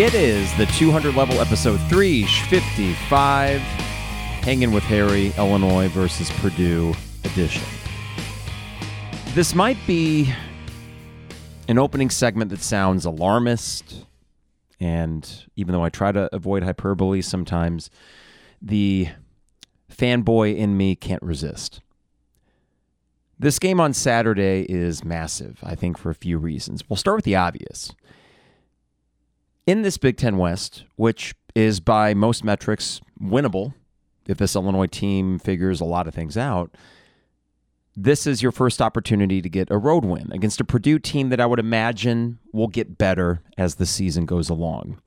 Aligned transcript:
It 0.00 0.14
is 0.14 0.50
the 0.56 0.64
200 0.64 1.14
level 1.14 1.42
episode 1.42 1.76
355, 1.90 3.60
Hanging 3.60 4.72
with 4.72 4.82
Harry, 4.84 5.30
Illinois 5.36 5.88
versus 5.88 6.30
Purdue 6.40 6.94
edition. 7.22 7.62
This 9.34 9.54
might 9.54 9.76
be 9.86 10.32
an 11.68 11.76
opening 11.76 12.08
segment 12.08 12.50
that 12.50 12.62
sounds 12.62 13.04
alarmist, 13.04 14.06
and 14.80 15.44
even 15.56 15.74
though 15.74 15.84
I 15.84 15.90
try 15.90 16.12
to 16.12 16.34
avoid 16.34 16.62
hyperbole 16.62 17.20
sometimes, 17.20 17.90
the 18.62 19.08
fanboy 19.92 20.56
in 20.56 20.78
me 20.78 20.96
can't 20.96 21.22
resist. 21.22 21.82
This 23.38 23.58
game 23.58 23.78
on 23.80 23.92
Saturday 23.92 24.64
is 24.66 25.04
massive, 25.04 25.58
I 25.62 25.74
think, 25.74 25.98
for 25.98 26.08
a 26.08 26.14
few 26.14 26.38
reasons. 26.38 26.88
We'll 26.88 26.96
start 26.96 27.16
with 27.16 27.26
the 27.26 27.36
obvious 27.36 27.92
in 29.66 29.82
this 29.82 29.98
Big 29.98 30.16
Ten 30.16 30.36
West, 30.36 30.84
which 30.96 31.34
is 31.54 31.80
by 31.80 32.14
most 32.14 32.44
metrics 32.44 33.00
winnable, 33.20 33.74
if 34.26 34.38
this 34.38 34.54
Illinois 34.54 34.86
team 34.86 35.38
figures 35.38 35.80
a 35.80 35.84
lot 35.84 36.06
of 36.06 36.14
things 36.14 36.36
out, 36.36 36.76
this 37.96 38.26
is 38.26 38.42
your 38.42 38.52
first 38.52 38.80
opportunity 38.80 39.42
to 39.42 39.48
get 39.48 39.70
a 39.70 39.76
road 39.76 40.04
win 40.04 40.30
against 40.32 40.60
a 40.60 40.64
Purdue 40.64 40.98
team 40.98 41.28
that 41.30 41.40
I 41.40 41.46
would 41.46 41.58
imagine 41.58 42.38
will 42.52 42.68
get 42.68 42.96
better 42.96 43.42
as 43.58 43.74
the 43.74 43.86
season 43.86 44.26
goes 44.26 44.48
along. 44.48 45.00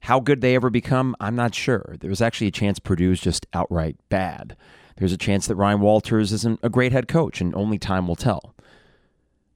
How 0.00 0.18
good 0.18 0.40
they 0.40 0.54
ever 0.54 0.70
become, 0.70 1.14
I'm 1.20 1.36
not 1.36 1.54
sure. 1.54 1.96
There's 2.00 2.22
actually 2.22 2.48
a 2.48 2.52
chance 2.52 2.78
Purdue 2.78 3.12
is 3.12 3.20
just 3.20 3.46
outright 3.52 3.96
bad. 4.08 4.56
There's 4.96 5.12
a 5.12 5.18
chance 5.18 5.46
that 5.46 5.54
Ryan 5.54 5.80
Walters 5.80 6.32
isn't 6.32 6.60
a 6.62 6.68
great 6.68 6.92
head 6.92 7.06
coach, 7.06 7.40
and 7.40 7.54
only 7.54 7.78
time 7.78 8.06
will 8.06 8.16
tell. 8.16 8.54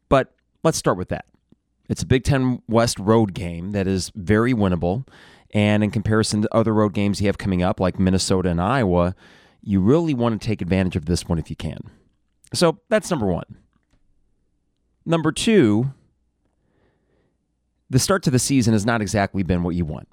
But 0.09 0.33
let's 0.63 0.79
start 0.79 0.97
with 0.97 1.09
that. 1.09 1.27
It's 1.89 2.03
a 2.03 2.07
Big 2.07 2.25
Ten 2.25 2.63
West 2.69 2.99
road 2.99 3.35
game 3.35 3.73
that 3.73 3.87
is 3.87 4.11
very 4.15 4.55
winnable. 4.55 5.07
And 5.53 5.85
in 5.85 5.91
comparison 5.91 6.43
to 6.43 6.55
other 6.55 6.75
road 6.75 6.95
games 6.95 7.21
you 7.21 7.29
have 7.29 7.39
coming 7.39 7.63
up, 7.63 7.79
like 7.79 7.99
Minnesota 7.99 8.49
and 8.49 8.61
Iowa, 8.61 9.15
you 9.63 9.81
really 9.81 10.13
want 10.13 10.41
to 10.41 10.47
take 10.47 10.61
advantage 10.61 10.97
of 10.97 11.07
this 11.07 11.29
one 11.29 11.39
if 11.39 11.49
you 11.49 11.57
can. 11.57 11.79
So 12.53 12.81
that's 12.89 13.11
number 13.11 13.27
one. 13.27 13.57
Number 15.07 15.31
two, 15.31 15.93
the 17.91 17.99
start 17.99 18.23
to 18.25 18.31
the 18.31 18.39
season 18.39 18.73
has 18.73 18.87
not 18.87 19.01
exactly 19.01 19.43
been 19.43 19.63
what 19.63 19.75
you 19.75 19.85
want. 19.85 20.09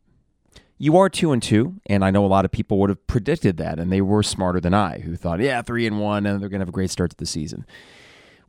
You 0.78 0.98
are 0.98 1.10
two 1.10 1.32
and 1.32 1.42
two, 1.42 1.76
and 1.86 2.04
I 2.04 2.12
know 2.12 2.26
a 2.26 2.28
lot 2.28 2.44
of 2.44 2.52
people 2.52 2.80
would 2.80 2.90
have 2.90 3.06
predicted 3.08 3.58
that, 3.58 3.80
and 3.80 3.92
they 3.92 4.02
were 4.02 4.24
smarter 4.24 4.60
than 4.60 4.74
I, 4.74 5.00
who 5.00 5.16
thought, 5.16 5.40
yeah, 5.40 5.62
three 5.62 5.86
and 5.86 6.00
one, 6.00 6.26
and 6.26 6.42
they're 6.42 6.50
going 6.50 6.60
to 6.60 6.64
have 6.64 6.70
a 6.70 6.74
great 6.74 6.90
start 6.90 7.12
to 7.12 7.18
the 7.18 7.26
season. 7.26 7.66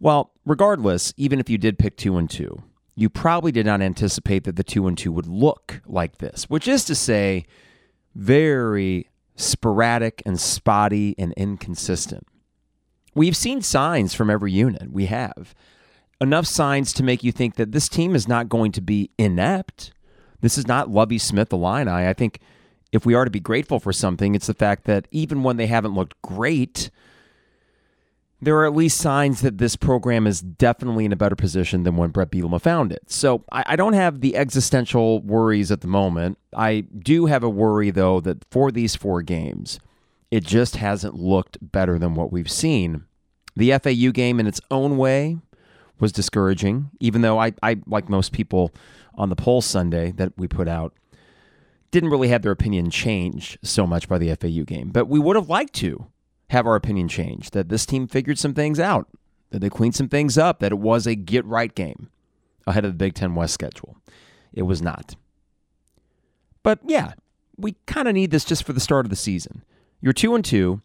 Well, 0.00 0.32
regardless, 0.44 1.12
even 1.16 1.40
if 1.40 1.50
you 1.50 1.58
did 1.58 1.78
pick 1.78 1.96
two 1.96 2.16
and 2.16 2.28
two, 2.28 2.62
you 2.94 3.08
probably 3.08 3.52
did 3.52 3.66
not 3.66 3.80
anticipate 3.80 4.44
that 4.44 4.56
the 4.56 4.64
two 4.64 4.86
and 4.86 4.96
two 4.98 5.12
would 5.12 5.26
look 5.26 5.80
like 5.86 6.18
this, 6.18 6.44
which 6.44 6.68
is 6.68 6.84
to 6.84 6.94
say, 6.94 7.46
very 8.14 9.08
sporadic 9.36 10.22
and 10.26 10.38
spotty 10.38 11.14
and 11.18 11.32
inconsistent. 11.34 12.26
We've 13.14 13.36
seen 13.36 13.62
signs 13.62 14.14
from 14.14 14.30
every 14.30 14.52
unit. 14.52 14.92
We 14.92 15.06
have 15.06 15.54
enough 16.20 16.46
signs 16.46 16.92
to 16.94 17.02
make 17.02 17.24
you 17.24 17.32
think 17.32 17.56
that 17.56 17.72
this 17.72 17.88
team 17.88 18.14
is 18.14 18.28
not 18.28 18.48
going 18.48 18.72
to 18.72 18.80
be 18.80 19.10
inept. 19.18 19.92
This 20.40 20.56
is 20.56 20.66
not 20.66 20.90
Lovie 20.90 21.18
Smith 21.18 21.52
Illini. 21.52 21.90
I 21.90 22.12
think 22.12 22.40
if 22.92 23.06
we 23.06 23.14
are 23.14 23.24
to 23.24 23.30
be 23.30 23.40
grateful 23.40 23.80
for 23.80 23.92
something, 23.92 24.34
it's 24.34 24.46
the 24.46 24.54
fact 24.54 24.84
that 24.84 25.08
even 25.10 25.42
when 25.42 25.56
they 25.56 25.66
haven't 25.66 25.94
looked 25.94 26.20
great, 26.22 26.90
there 28.42 28.56
are 28.58 28.66
at 28.66 28.74
least 28.74 28.98
signs 28.98 29.40
that 29.42 29.58
this 29.58 29.76
program 29.76 30.26
is 30.26 30.40
definitely 30.40 31.04
in 31.04 31.12
a 31.12 31.16
better 31.16 31.36
position 31.36 31.84
than 31.84 31.96
when 31.96 32.10
Bret 32.10 32.32
Bielema 32.32 32.60
found 32.60 32.90
it. 32.90 33.04
So 33.06 33.44
I, 33.52 33.62
I, 33.68 33.76
don't 33.76 33.92
have 33.92 34.20
the 34.20 34.36
existential 34.36 35.22
worries 35.22 35.70
at 35.70 35.80
the 35.80 35.86
moment. 35.86 36.38
I 36.52 36.80
do 36.98 37.26
have 37.26 37.44
a 37.44 37.48
worry, 37.48 37.92
though, 37.92 38.18
that 38.20 38.44
for 38.50 38.72
these 38.72 38.96
four 38.96 39.22
games, 39.22 39.78
it 40.32 40.44
just 40.44 40.74
hasn't 40.74 41.14
looked 41.14 41.56
better 41.62 42.00
than 42.00 42.14
what 42.14 42.32
we've 42.32 42.50
seen. 42.50 43.04
The 43.54 43.78
FAU 43.78 44.10
game, 44.10 44.40
in 44.40 44.48
its 44.48 44.60
own 44.72 44.96
way, 44.96 45.38
was 46.00 46.10
discouraging, 46.10 46.90
even 46.98 47.22
though 47.22 47.38
I, 47.38 47.52
I 47.62 47.80
like 47.86 48.08
most 48.08 48.32
people 48.32 48.72
on 49.14 49.28
the 49.28 49.36
poll 49.36 49.62
Sunday 49.62 50.10
that 50.12 50.32
we 50.36 50.48
put 50.48 50.66
out, 50.66 50.94
didn't 51.92 52.10
really 52.10 52.28
have 52.28 52.42
their 52.42 52.50
opinion 52.50 52.90
change 52.90 53.56
so 53.62 53.86
much 53.86 54.08
by 54.08 54.18
the 54.18 54.34
FAU 54.34 54.64
game. 54.64 54.90
But 54.90 55.06
we 55.06 55.20
would 55.20 55.36
have 55.36 55.48
liked 55.48 55.74
to 55.74 56.06
have 56.52 56.66
our 56.66 56.76
opinion 56.76 57.08
change 57.08 57.50
that 57.52 57.70
this 57.70 57.86
team 57.86 58.06
figured 58.06 58.38
some 58.38 58.52
things 58.52 58.78
out, 58.78 59.08
that 59.50 59.60
they 59.60 59.70
cleaned 59.70 59.94
some 59.94 60.08
things 60.08 60.36
up, 60.36 60.60
that 60.60 60.70
it 60.70 60.78
was 60.78 61.06
a 61.06 61.14
get 61.14 61.44
right 61.46 61.74
game 61.74 62.10
ahead 62.66 62.84
of 62.84 62.92
the 62.92 62.98
Big 62.98 63.14
Ten 63.14 63.34
West 63.34 63.54
schedule. 63.54 63.96
It 64.52 64.62
was 64.62 64.82
not. 64.82 65.16
But 66.62 66.80
yeah, 66.84 67.14
we 67.56 67.76
kind 67.86 68.06
of 68.06 68.14
need 68.14 68.30
this 68.30 68.44
just 68.44 68.64
for 68.64 68.74
the 68.74 68.80
start 68.80 69.06
of 69.06 69.10
the 69.10 69.16
season. 69.16 69.64
You're 70.02 70.12
two 70.12 70.34
and 70.34 70.44
two. 70.44 70.82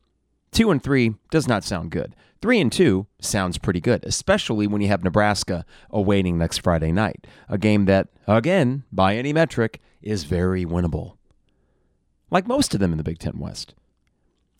Two 0.51 0.71
and 0.71 0.81
three 0.81 1.15
does 1.31 1.49
not 1.49 1.65
sound 1.65 1.91
good. 1.91 2.15
Three 2.41 2.61
and 2.61 2.71
two 2.71 3.07
sounds 3.19 3.57
pretty 3.57 3.81
good, 3.81 4.05
especially 4.05 4.67
when 4.67 4.81
you 4.81 4.87
have 4.87 5.03
Nebraska 5.03 5.65
awaiting 5.89 6.37
next 6.37 6.59
Friday 6.59 6.93
night. 6.93 7.27
A 7.49 7.57
game 7.57 7.85
that, 7.85 8.07
again, 8.25 8.85
by 8.91 9.17
any 9.17 9.33
metric, 9.33 9.81
is 10.01 10.23
very 10.23 10.65
winnable. 10.65 11.17
Like 12.31 12.47
most 12.47 12.73
of 12.73 12.79
them 12.79 12.93
in 12.93 12.97
the 12.97 13.03
Big 13.03 13.19
Ten 13.19 13.37
West. 13.37 13.73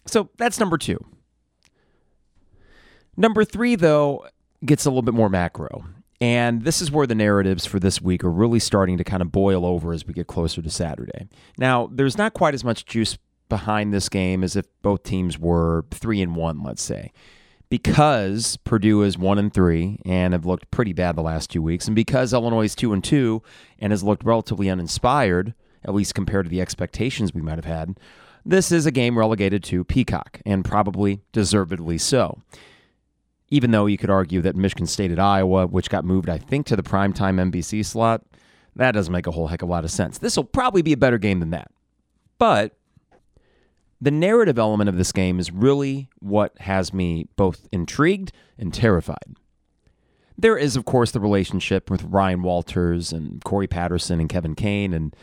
So 0.07 0.29
that's 0.37 0.59
number 0.59 0.77
two. 0.77 0.97
Number 3.15 3.43
three, 3.43 3.75
though, 3.75 4.27
gets 4.65 4.85
a 4.85 4.89
little 4.89 5.01
bit 5.01 5.13
more 5.13 5.29
macro. 5.29 5.85
And 6.19 6.63
this 6.63 6.81
is 6.81 6.91
where 6.91 7.05
the 7.05 7.15
narratives 7.15 7.65
for 7.65 7.79
this 7.79 8.01
week 8.01 8.23
are 8.23 8.31
really 8.31 8.59
starting 8.59 8.97
to 8.97 9.03
kind 9.03 9.21
of 9.21 9.31
boil 9.31 9.65
over 9.65 9.93
as 9.93 10.05
we 10.05 10.13
get 10.13 10.27
closer 10.27 10.61
to 10.61 10.69
Saturday. 10.69 11.27
Now, 11.57 11.89
there's 11.91 12.17
not 12.17 12.33
quite 12.33 12.53
as 12.53 12.63
much 12.63 12.85
juice 12.85 13.17
behind 13.49 13.93
this 13.93 14.09
game 14.09 14.43
as 14.43 14.55
if 14.55 14.65
both 14.81 15.03
teams 15.03 15.37
were 15.37 15.85
three 15.91 16.21
and 16.21 16.35
one, 16.35 16.63
let's 16.63 16.81
say. 16.81 17.11
Because 17.69 18.57
Purdue 18.63 19.03
is 19.03 19.17
one 19.17 19.37
and 19.37 19.53
three 19.53 19.99
and 20.05 20.33
have 20.33 20.45
looked 20.45 20.71
pretty 20.71 20.93
bad 20.93 21.15
the 21.15 21.21
last 21.21 21.49
two 21.49 21.61
weeks, 21.61 21.85
and 21.85 21.95
because 21.95 22.33
Illinois 22.33 22.63
is 22.63 22.75
two 22.75 22.93
and 22.93 23.03
two 23.03 23.43
and 23.77 23.91
has 23.91 24.03
looked 24.03 24.23
relatively 24.23 24.69
uninspired, 24.69 25.53
at 25.83 25.93
least 25.93 26.15
compared 26.15 26.45
to 26.45 26.49
the 26.49 26.61
expectations 26.61 27.33
we 27.33 27.41
might 27.41 27.57
have 27.57 27.65
had, 27.65 27.99
this 28.47 28.71
is 28.71 28.85
a 28.85 28.91
game 28.91 29.17
relegated 29.17 29.61
to 29.65 29.83
Peacock, 29.83 30.39
and 30.45 30.63
probably 30.63 31.19
deservedly 31.33 31.97
so. 31.97 32.41
Even 33.49 33.71
though 33.71 33.85
you 33.85 33.97
could 33.97 34.09
argue 34.09 34.41
that 34.41 34.55
Michigan 34.55 34.87
State 34.87 35.11
at 35.11 35.19
Iowa, 35.19 35.67
which 35.67 35.89
got 35.89 36.05
moved, 36.05 36.29
I 36.29 36.37
think, 36.37 36.65
to 36.67 36.77
the 36.77 36.83
primetime 36.83 37.51
NBC 37.51 37.85
slot, 37.85 38.23
that 38.77 38.93
doesn't 38.93 39.11
make 39.11 39.27
a 39.27 39.31
whole 39.31 39.47
heck 39.47 39.61
of 39.61 39.69
a 39.69 39.71
lot 39.71 39.83
of 39.83 39.91
sense. 39.91 40.17
This 40.17 40.37
will 40.37 40.45
probably 40.45 40.81
be 40.81 40.93
a 40.93 40.97
better 40.97 41.17
game 41.17 41.41
than 41.41 41.49
that. 41.49 41.71
But 42.37 42.77
the 43.99 44.11
narrative 44.11 44.57
element 44.57 44.89
of 44.89 44.97
this 44.97 45.11
game 45.11 45.39
is 45.39 45.51
really 45.51 46.09
what 46.19 46.57
has 46.59 46.93
me 46.93 47.27
both 47.35 47.67
intrigued 47.73 48.31
and 48.57 48.73
terrified. 48.73 49.35
There 50.37 50.57
is, 50.57 50.75
of 50.77 50.85
course, 50.85 51.11
the 51.11 51.19
relationship 51.19 51.89
with 51.89 52.03
Ryan 52.03 52.43
Walters 52.43 53.11
and 53.11 53.43
Cory 53.43 53.67
Patterson 53.67 54.19
and 54.19 54.29
Kevin 54.29 54.55
Kane, 54.55 54.93
and 54.93 55.15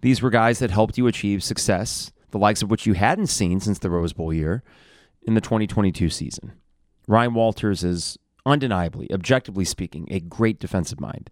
these 0.00 0.22
were 0.22 0.30
guys 0.30 0.58
that 0.58 0.70
helped 0.70 0.98
you 0.98 1.06
achieve 1.06 1.44
success 1.44 2.10
the 2.34 2.38
likes 2.38 2.62
of 2.62 2.70
which 2.70 2.84
you 2.84 2.94
hadn't 2.94 3.28
seen 3.28 3.60
since 3.60 3.78
the 3.78 3.88
Rose 3.88 4.12
Bowl 4.12 4.32
year 4.32 4.64
in 5.22 5.34
the 5.34 5.40
2022 5.40 6.10
season. 6.10 6.50
Ryan 7.06 7.32
Walters 7.32 7.84
is 7.84 8.18
undeniably, 8.44 9.08
objectively 9.12 9.64
speaking, 9.64 10.08
a 10.10 10.18
great 10.18 10.58
defensive 10.58 11.00
mind. 11.00 11.30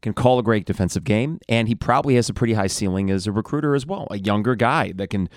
Can 0.00 0.14
call 0.14 0.38
a 0.38 0.44
great 0.44 0.64
defensive 0.64 1.02
game, 1.02 1.40
and 1.48 1.66
he 1.66 1.74
probably 1.74 2.14
has 2.14 2.28
a 2.28 2.32
pretty 2.32 2.52
high 2.54 2.68
ceiling 2.68 3.10
as 3.10 3.26
a 3.26 3.32
recruiter 3.32 3.74
as 3.74 3.84
well. 3.84 4.06
A 4.12 4.18
younger 4.18 4.54
guy 4.54 4.92
that 4.92 5.10
can 5.10 5.28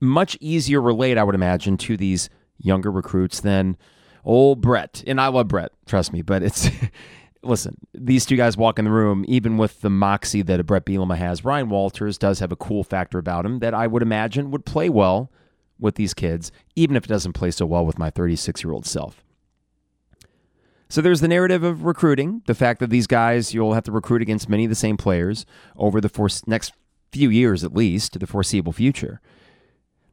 much 0.00 0.38
easier 0.40 0.80
relate, 0.80 1.18
I 1.18 1.24
would 1.24 1.34
imagine, 1.34 1.76
to 1.76 1.98
these 1.98 2.30
younger 2.56 2.90
recruits 2.90 3.40
than 3.40 3.76
old 4.24 4.62
Bret. 4.62 5.04
And 5.06 5.20
I 5.20 5.28
love 5.28 5.48
Bret, 5.48 5.72
trust 5.84 6.10
me, 6.10 6.22
but 6.22 6.42
it's 6.42 6.70
listen, 7.48 7.76
these 7.94 8.26
two 8.26 8.36
guys 8.36 8.56
walk 8.56 8.78
in 8.78 8.84
the 8.84 8.90
room, 8.90 9.24
even 9.26 9.56
with 9.56 9.80
the 9.80 9.90
moxie 9.90 10.42
that 10.42 10.60
a 10.60 10.64
Bret 10.64 10.84
Bielema 10.84 11.16
has. 11.16 11.44
Ryan 11.44 11.68
Walters 11.68 12.18
does 12.18 12.40
have 12.40 12.52
a 12.52 12.56
cool 12.56 12.84
factor 12.84 13.18
about 13.18 13.46
him 13.46 13.58
that 13.60 13.74
I 13.74 13.86
would 13.86 14.02
imagine 14.02 14.50
would 14.50 14.64
play 14.64 14.88
well 14.88 15.30
with 15.78 15.94
these 15.94 16.14
kids, 16.14 16.52
even 16.76 16.96
if 16.96 17.04
it 17.04 17.08
doesn't 17.08 17.32
play 17.32 17.50
so 17.50 17.66
well 17.66 17.86
with 17.86 17.98
my 17.98 18.10
36 18.10 18.62
year 18.62 18.72
old 18.72 18.86
self. 18.86 19.24
So 20.88 21.02
there's 21.02 21.20
the 21.20 21.28
narrative 21.28 21.62
of 21.62 21.84
recruiting, 21.84 22.42
the 22.46 22.54
fact 22.54 22.80
that 22.80 22.90
these 22.90 23.06
guys, 23.06 23.52
you'll 23.52 23.74
have 23.74 23.84
to 23.84 23.92
recruit 23.92 24.22
against 24.22 24.48
many 24.48 24.64
of 24.64 24.70
the 24.70 24.74
same 24.74 24.96
players 24.96 25.44
over 25.76 26.00
the 26.00 26.08
for- 26.08 26.28
next 26.46 26.72
few 27.12 27.28
years 27.30 27.62
at 27.62 27.74
least, 27.74 28.14
to 28.14 28.18
the 28.18 28.26
foreseeable 28.26 28.72
future. 28.72 29.20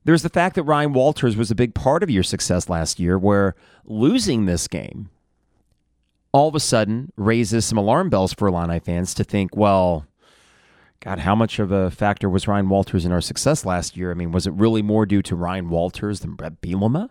There's 0.04 0.22
the 0.22 0.30
fact 0.30 0.56
that 0.56 0.64
Ryan 0.64 0.94
Walters 0.94 1.36
was 1.36 1.50
a 1.50 1.56
big 1.56 1.74
part 1.74 2.04
of 2.04 2.10
your 2.10 2.24
success 2.24 2.70
last 2.70 3.00
year, 3.00 3.18
where 3.18 3.56
losing 3.86 4.46
this 4.46 4.68
game 4.68 5.10
all 6.36 6.50
of 6.50 6.56
a 6.56 6.60
sudden 6.60 7.14
raises 7.16 7.64
some 7.64 7.78
alarm 7.78 8.10
bells 8.10 8.34
for 8.34 8.50
Illini 8.50 8.78
fans 8.78 9.14
to 9.14 9.24
think, 9.24 9.56
well, 9.56 10.06
God, 11.00 11.20
how 11.20 11.34
much 11.34 11.60
of 11.60 11.72
a 11.72 11.90
factor 11.90 12.30
was 12.30 12.46
Ryan 12.46 12.68
Walters 12.68 13.06
in 13.06 13.14
our 13.14 13.22
success 13.22 13.64
last 13.64 13.96
year? 13.96 14.12
I 14.12 14.16
mean, 14.16 14.34
was 14.34 14.46
it 14.46 14.52
really 14.52 14.82
more 14.82 15.06
due 15.06 15.22
to 15.22 15.34
Ryan 15.34 15.70
Walters 15.70 16.20
than 16.20 16.34
Bret 16.34 16.60
Bielema? 16.60 17.10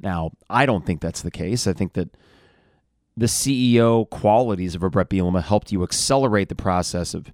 Now, 0.00 0.32
I 0.48 0.66
don't 0.66 0.84
think 0.84 1.00
that's 1.00 1.22
the 1.22 1.30
case. 1.30 1.68
I 1.68 1.72
think 1.72 1.92
that 1.92 2.16
the 3.16 3.26
CEO 3.26 4.10
qualities 4.10 4.74
of 4.74 4.82
a 4.82 4.90
Bret 4.90 5.10
Bielema 5.10 5.44
helped 5.44 5.70
you 5.70 5.84
accelerate 5.84 6.48
the 6.48 6.56
process 6.56 7.14
of 7.14 7.32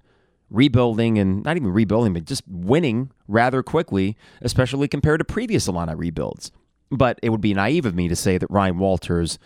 rebuilding 0.51 1.17
and 1.17 1.43
not 1.43 1.57
even 1.57 1.73
rebuilding, 1.73 2.13
but 2.13 2.25
just 2.25 2.43
winning 2.47 3.09
rather 3.27 3.63
quickly, 3.63 4.15
especially 4.43 4.87
compared 4.87 5.19
to 5.19 5.25
previous 5.25 5.67
Illini 5.67 5.95
rebuilds. 5.95 6.51
But 6.91 7.19
it 7.23 7.31
would 7.31 7.41
be 7.41 7.55
naive 7.55 7.87
of 7.87 7.95
me 7.95 8.07
to 8.07 8.15
say 8.15 8.37
that 8.37 8.51
Ryan 8.51 8.77
Walters' 8.77 9.39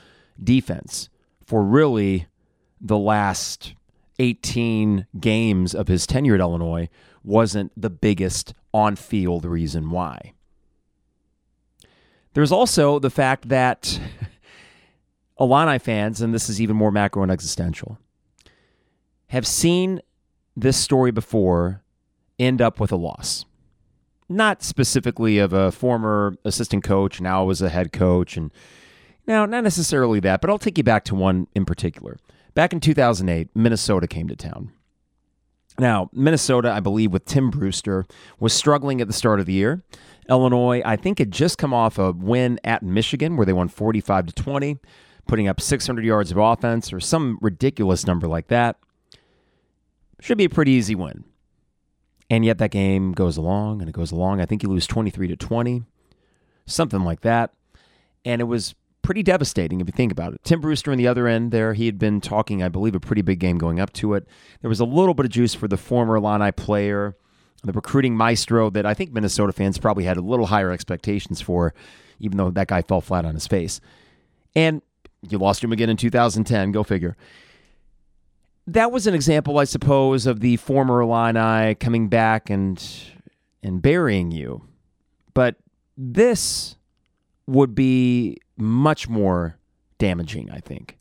defense 0.44 1.08
for 1.52 1.62
really 1.62 2.28
the 2.80 2.98
last 2.98 3.76
18 4.20 5.06
games 5.20 5.76
of 5.76 5.90
his 5.90 6.08
tenure 6.08 6.36
at 6.36 6.40
Illinois 6.40 6.88
wasn't 7.26 7.74
the 7.76 7.90
biggest 7.90 8.54
on 8.74 8.96
field 8.96 9.44
reason 9.44 9.90
why. 9.90 10.32
There's 12.34 12.54
also 12.54 13.00
the 13.00 13.10
fact 13.10 13.50
that 13.50 14.00
Illini 15.42 15.78
fans, 15.78 16.22
and 16.22 16.34
this 16.34 16.48
is 16.48 16.62
even 16.62 16.78
more 16.78 16.90
macro 16.90 17.22
and 17.22 17.30
existential, 17.30 17.98
have 19.28 19.46
seen 19.46 20.00
this 20.56 20.78
story 20.78 21.12
before 21.12 21.84
end 22.40 22.62
up 22.62 22.80
with 22.80 22.94
a 22.94 22.96
loss. 22.96 23.44
Not 24.30 24.64
specifically 24.64 25.38
of 25.38 25.52
a 25.52 25.74
former 25.74 26.34
assistant 26.46 26.86
coach, 26.86 27.20
now 27.20 27.44
was 27.44 27.62
a 27.62 27.68
head 27.68 27.92
coach, 27.92 28.38
and 28.38 28.52
now 29.28 29.46
not 29.46 29.64
necessarily 29.64 30.20
that, 30.22 30.42
but 30.42 30.50
I'll 30.50 30.58
take 30.58 30.78
you 30.78 30.84
back 30.84 31.04
to 31.06 31.16
one 31.16 31.48
in 31.56 31.66
particular. 31.66 32.18
Back 32.54 32.74
in 32.74 32.80
2008, 32.80 33.50
Minnesota 33.56 34.08
came 34.08 34.28
to 34.28 34.36
town. 34.36 34.72
Now, 35.80 36.10
Minnesota, 36.12 36.72
I 36.72 36.80
believe, 36.82 37.14
with 37.14 37.26
Tim 37.26 37.50
Brewster, 37.50 38.06
was 38.40 38.54
struggling 38.54 39.00
at 39.00 39.08
the 39.08 39.14
start 39.14 39.40
of 39.40 39.46
the 39.46 39.54
year. 39.54 39.84
Illinois, 40.30 40.82
I 40.86 40.96
think, 40.96 41.20
had 41.20 41.32
just 41.32 41.58
come 41.58 41.74
off 41.74 41.98
a 41.98 42.12
win 42.12 42.60
at 42.64 42.84
Michigan 42.84 43.38
where 43.38 43.46
they 43.46 43.54
won 43.54 43.70
45 43.70 44.28
to 44.28 44.34
20, 44.34 44.78
putting 45.28 45.48
up 45.48 45.62
600 45.62 46.04
yards 46.04 46.32
of 46.32 46.38
offense 46.38 46.92
or 46.92 47.00
some 47.00 47.38
ridiculous 47.42 48.06
number 48.06 48.28
like 48.28 48.48
that. 48.48 48.78
Should 50.20 50.38
be 50.38 50.46
a 50.46 50.50
pretty 50.50 50.72
easy 50.72 50.94
win. 50.94 51.24
And 52.30 52.46
yet 52.46 52.60
that 52.60 52.72
game 52.72 53.14
goes 53.14 53.38
along 53.38 53.82
and 53.82 53.90
it 53.90 53.94
goes 53.94 54.12
along. 54.12 54.40
I 54.40 54.46
think 54.46 54.64
you 54.64 54.70
lose 54.70 54.88
23 54.88 55.28
to 55.30 55.36
20, 55.36 55.84
something 56.66 57.02
like 57.02 57.22
that. 57.22 57.54
And 58.24 58.40
it 58.40 58.46
was 58.46 58.76
pretty 59.02 59.24
devastating 59.24 59.82
if 59.82 59.88
you 59.88 59.94
think 59.94 60.12
about 60.12 60.34
it. 60.34 60.44
Tim 60.44 60.62
Brewster 60.62 60.92
on 60.92 60.98
the 60.98 61.08
other 61.08 61.28
end 61.28 61.52
there, 61.52 61.74
he 61.74 61.86
had 61.86 61.98
been 61.98 62.22
talking, 62.22 62.62
I 62.62 62.70
believe, 62.70 62.96
a 62.96 63.00
pretty 63.00 63.22
big 63.22 63.40
game 63.40 63.58
going 63.58 63.80
up 63.80 63.92
to 63.94 64.14
it. 64.14 64.28
There 64.62 64.70
was 64.70 64.80
a 64.80 64.86
little 64.86 65.14
bit 65.14 65.26
of 65.26 65.32
juice 65.32 65.54
for 65.54 65.68
the 65.68 65.78
former 65.78 66.16
Illini 66.16 66.52
player, 66.52 67.16
the 67.64 67.72
recruiting 67.72 68.16
maestro 68.16 68.70
that 68.72 68.86
I 68.86 68.94
think 68.94 69.12
Minnesota 69.12 69.54
fans 69.54 69.78
probably 69.78 70.04
had 70.04 70.18
a 70.18 70.22
little 70.22 70.48
higher 70.48 70.72
expectations 70.72 71.42
for, 71.42 71.74
even 72.20 72.38
though 72.38 72.50
that 72.52 72.68
guy 72.68 72.82
fell 72.82 73.02
flat 73.02 73.26
on 73.26 73.34
his 73.34 73.48
face. 73.48 73.82
And 74.56 74.82
you 75.30 75.38
lost 75.38 75.64
him 75.64 75.72
again 75.72 75.90
in 75.90 75.98
2010, 75.98 76.72
go 76.72 76.84
figure. 76.84 77.16
That 78.68 78.92
was 78.92 79.08
an 79.08 79.14
example, 79.14 79.58
I 79.58 79.64
suppose, 79.64 80.26
of 80.26 80.40
the 80.40 80.58
former 80.58 81.02
Illini 81.02 81.76
coming 81.76 82.08
back 82.08 82.50
and 82.50 82.84
and 83.64 83.82
burying 83.82 84.32
you. 84.32 84.64
But 85.34 85.56
this 85.98 86.76
would 87.48 87.76
be 87.76 88.38
much 88.62 89.10
more 89.10 89.58
damaging, 89.98 90.50
I 90.52 90.60
think. 90.60 90.98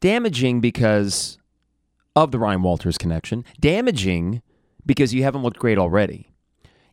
Damaging 0.00 0.60
because 0.60 1.38
of 2.14 2.30
the 2.30 2.38
Ryan 2.38 2.62
Walters 2.62 2.96
connection, 2.96 3.44
damaging 3.60 4.42
because 4.84 5.12
you 5.12 5.22
haven't 5.22 5.42
looked 5.42 5.58
great 5.58 5.78
already, 5.78 6.30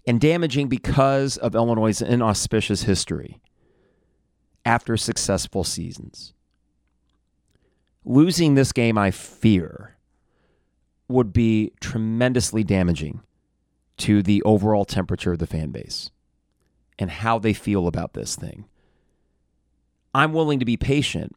and 0.05 0.19
damaging 0.19 0.67
because 0.67 1.37
of 1.37 1.55
Illinois' 1.55 2.01
inauspicious 2.01 2.83
history 2.83 3.39
after 4.65 4.97
successful 4.97 5.63
seasons. 5.63 6.33
Losing 8.03 8.55
this 8.55 8.71
game, 8.71 8.97
I 8.97 9.11
fear, 9.11 9.95
would 11.07 11.31
be 11.31 11.71
tremendously 11.79 12.63
damaging 12.63 13.21
to 13.97 14.21
the 14.21 14.41
overall 14.43 14.83
temperature 14.83 15.33
of 15.33 15.39
the 15.39 15.47
fan 15.47 15.71
base 15.71 16.09
and 16.99 17.09
how 17.09 17.39
they 17.39 17.53
feel 17.53 17.87
about 17.87 18.13
this 18.13 18.35
thing. 18.35 18.65
I'm 20.13 20.33
willing 20.33 20.59
to 20.59 20.65
be 20.65 20.77
patient 20.77 21.35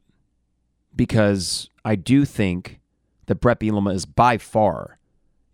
because 0.95 1.71
I 1.85 1.95
do 1.95 2.25
think 2.25 2.81
that 3.27 3.37
Bret 3.37 3.61
Bielema 3.61 3.95
is 3.95 4.07
by 4.07 4.39
far 4.39 4.99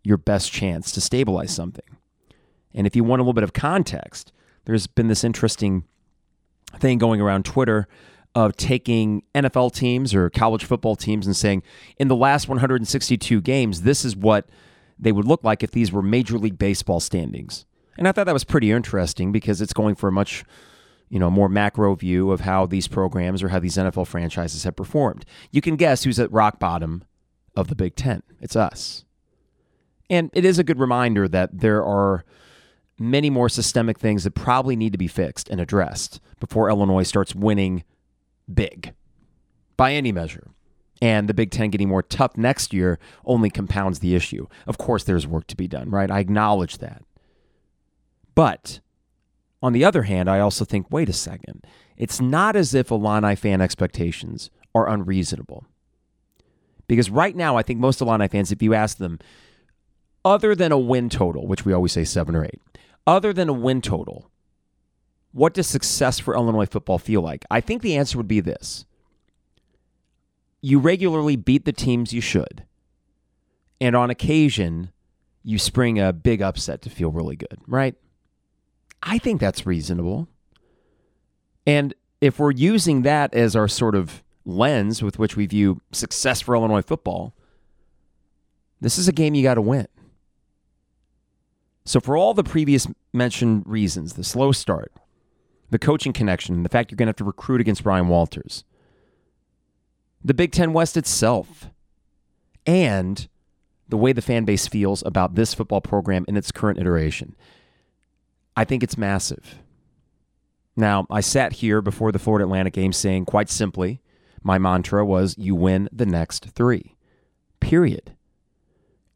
your 0.04 0.16
best 0.16 0.52
chance 0.52 0.92
to 0.92 1.00
stabilize 1.00 1.54
something. 1.54 1.84
And 2.74 2.86
if 2.86 2.96
you 2.96 3.04
want 3.04 3.20
a 3.20 3.22
little 3.22 3.34
bit 3.34 3.44
of 3.44 3.52
context, 3.52 4.32
there's 4.64 4.86
been 4.86 5.08
this 5.08 5.24
interesting 5.24 5.84
thing 6.78 6.98
going 6.98 7.20
around 7.20 7.44
Twitter 7.44 7.86
of 8.34 8.56
taking 8.56 9.22
NFL 9.34 9.74
teams 9.74 10.14
or 10.14 10.30
college 10.30 10.64
football 10.64 10.96
teams 10.96 11.26
and 11.26 11.36
saying, 11.36 11.62
in 11.98 12.08
the 12.08 12.16
last 12.16 12.48
162 12.48 13.40
games, 13.42 13.82
this 13.82 14.04
is 14.04 14.16
what 14.16 14.48
they 14.98 15.12
would 15.12 15.26
look 15.26 15.44
like 15.44 15.62
if 15.62 15.70
these 15.70 15.92
were 15.92 16.02
Major 16.02 16.38
League 16.38 16.58
Baseball 16.58 17.00
standings. 17.00 17.66
And 17.98 18.08
I 18.08 18.12
thought 18.12 18.24
that 18.24 18.32
was 18.32 18.44
pretty 18.44 18.70
interesting 18.70 19.32
because 19.32 19.60
it's 19.60 19.74
going 19.74 19.96
for 19.96 20.08
a 20.08 20.12
much 20.12 20.44
you 21.12 21.18
know, 21.18 21.30
more 21.30 21.50
macro 21.50 21.94
view 21.94 22.30
of 22.32 22.40
how 22.40 22.64
these 22.64 22.88
programs 22.88 23.42
or 23.42 23.50
how 23.50 23.58
these 23.58 23.76
NFL 23.76 24.06
franchises 24.06 24.64
have 24.64 24.74
performed. 24.74 25.26
You 25.50 25.60
can 25.60 25.76
guess 25.76 26.04
who's 26.04 26.18
at 26.18 26.32
rock 26.32 26.58
bottom 26.58 27.04
of 27.54 27.68
the 27.68 27.74
Big 27.74 27.96
Ten. 27.96 28.22
It's 28.40 28.56
us. 28.56 29.04
And 30.08 30.30
it 30.32 30.46
is 30.46 30.58
a 30.58 30.64
good 30.64 30.80
reminder 30.80 31.28
that 31.28 31.50
there 31.60 31.84
are 31.84 32.24
many 32.98 33.28
more 33.28 33.50
systemic 33.50 33.98
things 33.98 34.24
that 34.24 34.34
probably 34.34 34.74
need 34.74 34.92
to 34.92 34.98
be 34.98 35.06
fixed 35.06 35.50
and 35.50 35.60
addressed 35.60 36.18
before 36.40 36.70
Illinois 36.70 37.02
starts 37.02 37.34
winning 37.34 37.84
big 38.52 38.94
by 39.76 39.92
any 39.92 40.12
measure. 40.12 40.48
And 41.02 41.28
the 41.28 41.34
Big 41.34 41.50
Ten 41.50 41.68
getting 41.68 41.90
more 41.90 42.02
tough 42.02 42.38
next 42.38 42.72
year 42.72 42.98
only 43.26 43.50
compounds 43.50 43.98
the 43.98 44.14
issue. 44.14 44.46
Of 44.66 44.78
course, 44.78 45.04
there's 45.04 45.26
work 45.26 45.46
to 45.48 45.56
be 45.56 45.68
done, 45.68 45.90
right? 45.90 46.10
I 46.10 46.20
acknowledge 46.20 46.78
that. 46.78 47.02
But 48.34 48.80
on 49.62 49.72
the 49.72 49.84
other 49.84 50.02
hand, 50.02 50.28
I 50.28 50.40
also 50.40 50.64
think 50.64 50.90
wait 50.90 51.08
a 51.08 51.12
second. 51.12 51.64
It's 51.96 52.20
not 52.20 52.56
as 52.56 52.74
if 52.74 52.90
Illini 52.90 53.36
fan 53.36 53.60
expectations 53.60 54.50
are 54.74 54.88
unreasonable. 54.88 55.64
Because 56.88 57.10
right 57.10 57.36
now, 57.36 57.56
I 57.56 57.62
think 57.62 57.78
most 57.78 58.00
Illini 58.00 58.28
fans, 58.28 58.50
if 58.50 58.62
you 58.62 58.74
ask 58.74 58.98
them, 58.98 59.18
other 60.24 60.54
than 60.54 60.72
a 60.72 60.78
win 60.78 61.08
total, 61.08 61.46
which 61.46 61.64
we 61.64 61.72
always 61.72 61.92
say 61.92 62.04
seven 62.04 62.34
or 62.34 62.44
eight, 62.44 62.60
other 63.06 63.32
than 63.32 63.48
a 63.48 63.52
win 63.52 63.80
total, 63.80 64.30
what 65.32 65.54
does 65.54 65.66
success 65.66 66.18
for 66.18 66.34
Illinois 66.34 66.66
football 66.66 66.98
feel 66.98 67.22
like? 67.22 67.44
I 67.50 67.60
think 67.60 67.82
the 67.82 67.96
answer 67.96 68.18
would 68.18 68.28
be 68.28 68.40
this 68.40 68.84
you 70.64 70.78
regularly 70.78 71.34
beat 71.34 71.64
the 71.64 71.72
teams 71.72 72.12
you 72.12 72.20
should. 72.20 72.64
And 73.80 73.96
on 73.96 74.10
occasion, 74.10 74.92
you 75.42 75.58
spring 75.58 75.98
a 75.98 76.12
big 76.12 76.40
upset 76.40 76.82
to 76.82 76.90
feel 76.90 77.10
really 77.10 77.34
good, 77.34 77.58
right? 77.66 77.96
I 79.02 79.18
think 79.18 79.40
that's 79.40 79.66
reasonable. 79.66 80.28
And 81.66 81.94
if 82.20 82.38
we're 82.38 82.52
using 82.52 83.02
that 83.02 83.34
as 83.34 83.56
our 83.56 83.68
sort 83.68 83.94
of 83.94 84.22
lens 84.44 85.02
with 85.02 85.18
which 85.18 85.36
we 85.36 85.46
view 85.46 85.80
success 85.92 86.40
for 86.40 86.54
Illinois 86.54 86.82
football, 86.82 87.34
this 88.80 88.98
is 88.98 89.08
a 89.08 89.12
game 89.12 89.34
you 89.34 89.42
got 89.42 89.54
to 89.54 89.62
win. 89.62 89.86
So, 91.84 92.00
for 92.00 92.16
all 92.16 92.32
the 92.32 92.44
previous 92.44 92.86
mentioned 93.12 93.64
reasons, 93.66 94.14
the 94.14 94.24
slow 94.24 94.52
start, 94.52 94.92
the 95.70 95.78
coaching 95.78 96.12
connection, 96.12 96.62
the 96.62 96.68
fact 96.68 96.90
you're 96.90 96.96
going 96.96 97.06
to 97.06 97.10
have 97.10 97.16
to 97.16 97.24
recruit 97.24 97.60
against 97.60 97.84
Ryan 97.84 98.08
Walters, 98.08 98.64
the 100.24 100.34
Big 100.34 100.52
Ten 100.52 100.72
West 100.72 100.96
itself, 100.96 101.70
and 102.66 103.28
the 103.88 103.96
way 103.96 104.12
the 104.12 104.22
fan 104.22 104.44
base 104.44 104.68
feels 104.68 105.02
about 105.04 105.34
this 105.34 105.54
football 105.54 105.80
program 105.80 106.24
in 106.28 106.36
its 106.36 106.52
current 106.52 106.78
iteration. 106.78 107.34
I 108.56 108.64
think 108.64 108.82
it's 108.82 108.98
massive. 108.98 109.58
Now, 110.76 111.06
I 111.10 111.20
sat 111.20 111.54
here 111.54 111.82
before 111.82 112.12
the 112.12 112.18
Florida 112.18 112.44
Atlantic 112.44 112.74
game 112.74 112.92
saying, 112.92 113.26
quite 113.26 113.50
simply, 113.50 114.00
my 114.42 114.58
mantra 114.58 115.04
was 115.04 115.36
you 115.38 115.54
win 115.54 115.88
the 115.92 116.06
next 116.06 116.46
three, 116.46 116.96
period. 117.60 118.16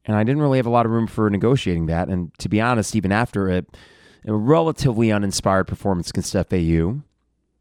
And 0.05 0.17
I 0.17 0.23
didn't 0.23 0.43
really 0.43 0.59
have 0.59 0.67
a 0.67 0.71
lot 0.71 0.87
of 0.87 0.93
room 0.93 1.07
for 1.07 1.29
negotiating 1.31 1.87
that. 1.87 2.09
And 2.09 2.37
to 2.39 2.49
be 2.49 2.61
honest, 2.61 2.95
even 2.95 3.11
after 3.11 3.51
a, 3.51 3.63
a 4.27 4.35
relatively 4.35 5.11
uninspired 5.11 5.67
performance 5.67 6.11
against 6.11 6.33
FAU, 6.33 7.01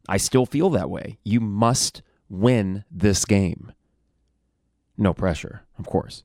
I 0.08 0.16
still 0.18 0.46
feel 0.46 0.70
that 0.70 0.90
way. 0.90 1.18
You 1.24 1.40
must 1.40 2.02
win 2.28 2.84
this 2.90 3.24
game. 3.24 3.72
No 4.96 5.12
pressure, 5.12 5.62
of 5.78 5.86
course. 5.86 6.22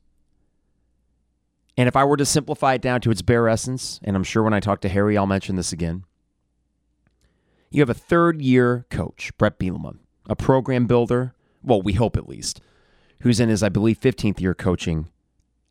And 1.76 1.88
if 1.88 1.96
I 1.96 2.04
were 2.04 2.16
to 2.16 2.26
simplify 2.26 2.74
it 2.74 2.82
down 2.82 3.00
to 3.02 3.10
its 3.10 3.22
bare 3.22 3.48
essence, 3.48 3.98
and 4.04 4.14
I'm 4.14 4.24
sure 4.24 4.42
when 4.42 4.54
I 4.54 4.60
talk 4.60 4.80
to 4.82 4.88
Harry, 4.88 5.16
I'll 5.16 5.26
mention 5.26 5.56
this 5.56 5.72
again, 5.72 6.04
you 7.70 7.80
have 7.80 7.90
a 7.90 7.94
third 7.94 8.42
year 8.42 8.84
coach, 8.90 9.32
Bret 9.38 9.58
Bielema, 9.58 9.96
a 10.28 10.36
program 10.36 10.86
builder, 10.86 11.34
well, 11.62 11.80
we 11.80 11.94
hope 11.94 12.16
at 12.16 12.28
least, 12.28 12.60
who's 13.20 13.40
in 13.40 13.48
his, 13.48 13.62
I 13.62 13.70
believe, 13.70 13.98
15th 13.98 14.40
year 14.40 14.54
coaching 14.54 15.08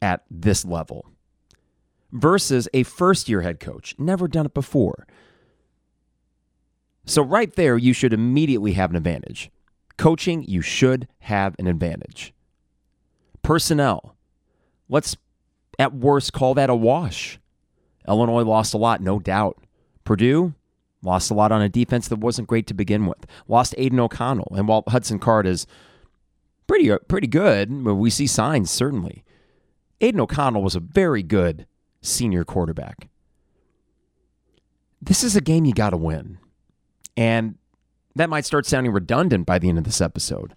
at 0.02 0.24
this 0.32 0.66
level, 0.66 1.06
versus 2.12 2.68
a 2.74 2.84
first 2.84 3.30
year 3.30 3.42
head 3.42 3.60
coach, 3.60 3.94
never 4.00 4.28
done 4.28 4.48
it 4.48 4.54
before. 4.54 5.06
So, 7.06 7.22
right 7.22 7.54
there, 7.56 7.78
you 7.78 7.94
should 7.94 8.14
immediately 8.14 8.74
have 8.74 8.90
an 8.90 8.96
advantage. 8.96 9.52
Coaching, 9.98 10.44
you 10.48 10.62
should 10.62 11.08
have 11.20 11.56
an 11.60 11.68
advantage. 11.68 12.34
Personnel, 13.44 14.16
let's 14.90 15.18
At 15.82 15.96
worst, 15.96 16.32
call 16.32 16.54
that 16.54 16.70
a 16.70 16.76
wash. 16.76 17.40
Illinois 18.08 18.44
lost 18.44 18.76
a 18.76 18.78
lot, 18.78 19.02
no 19.02 19.18
doubt. 19.18 19.58
Purdue 20.04 20.54
lost 21.02 21.32
a 21.32 21.34
lot 21.34 21.52
on 21.52 21.64
a 21.64 21.70
defense 21.70 22.08
that 22.08 22.20
wasn't 22.20 22.48
great 22.48 22.68
to 22.68 22.76
begin 22.76 23.08
with. 23.08 23.26
Lost 23.48 23.74
Aidan 23.80 24.00
O'Connell. 24.00 24.54
And 24.56 24.68
while 24.68 24.84
Hudson 24.88 25.18
Card 25.18 25.48
is 25.48 25.66
pretty, 26.68 26.92
uh, 26.92 27.00
pretty 27.08 27.26
good, 27.26 27.72
we 27.84 28.12
see 28.12 28.28
signs, 28.28 28.70
certainly. 28.70 29.24
Aidan 30.02 30.22
O'Connell 30.22 30.62
was 30.62 30.76
a 30.76 30.80
very 30.80 31.24
good 31.24 31.66
senior 32.00 32.44
quarterback. 32.44 33.10
This 35.02 35.24
is 35.24 35.36
a 35.36 35.42
game 35.42 35.66
you 35.66 35.74
got 35.74 35.90
to 35.90 35.98
win. 35.98 36.38
And 37.18 37.56
that 38.14 38.30
might 38.30 38.46
start 38.46 38.68
sounding 38.68 38.94
redundant 38.94 39.48
by 39.48 39.58
the 39.58 39.68
end 39.68 39.80
of 39.80 39.86
this 39.86 40.00
episode. 40.00 40.54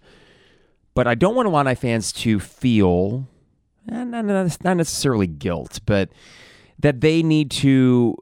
But 0.93 1.07
I 1.07 1.15
don't 1.15 1.33
want 1.33 1.47
Illini 1.47 1.73
fans 1.73 2.11
to 2.11 2.39
feel, 2.39 3.27
eh, 3.91 4.03
not 4.03 4.77
necessarily 4.77 5.27
guilt, 5.27 5.79
but 5.85 6.09
that 6.79 7.01
they 7.01 7.23
need 7.23 7.51
to 7.51 8.15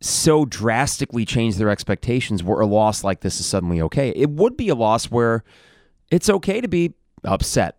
so 0.00 0.44
drastically 0.44 1.24
change 1.24 1.56
their 1.56 1.70
expectations 1.70 2.42
where 2.42 2.60
a 2.60 2.66
loss 2.66 3.02
like 3.02 3.20
this 3.20 3.40
is 3.40 3.46
suddenly 3.46 3.80
okay. 3.80 4.10
It 4.10 4.30
would 4.30 4.56
be 4.56 4.68
a 4.68 4.74
loss 4.74 5.06
where 5.06 5.44
it's 6.10 6.28
okay 6.28 6.60
to 6.60 6.68
be 6.68 6.94
upset 7.24 7.78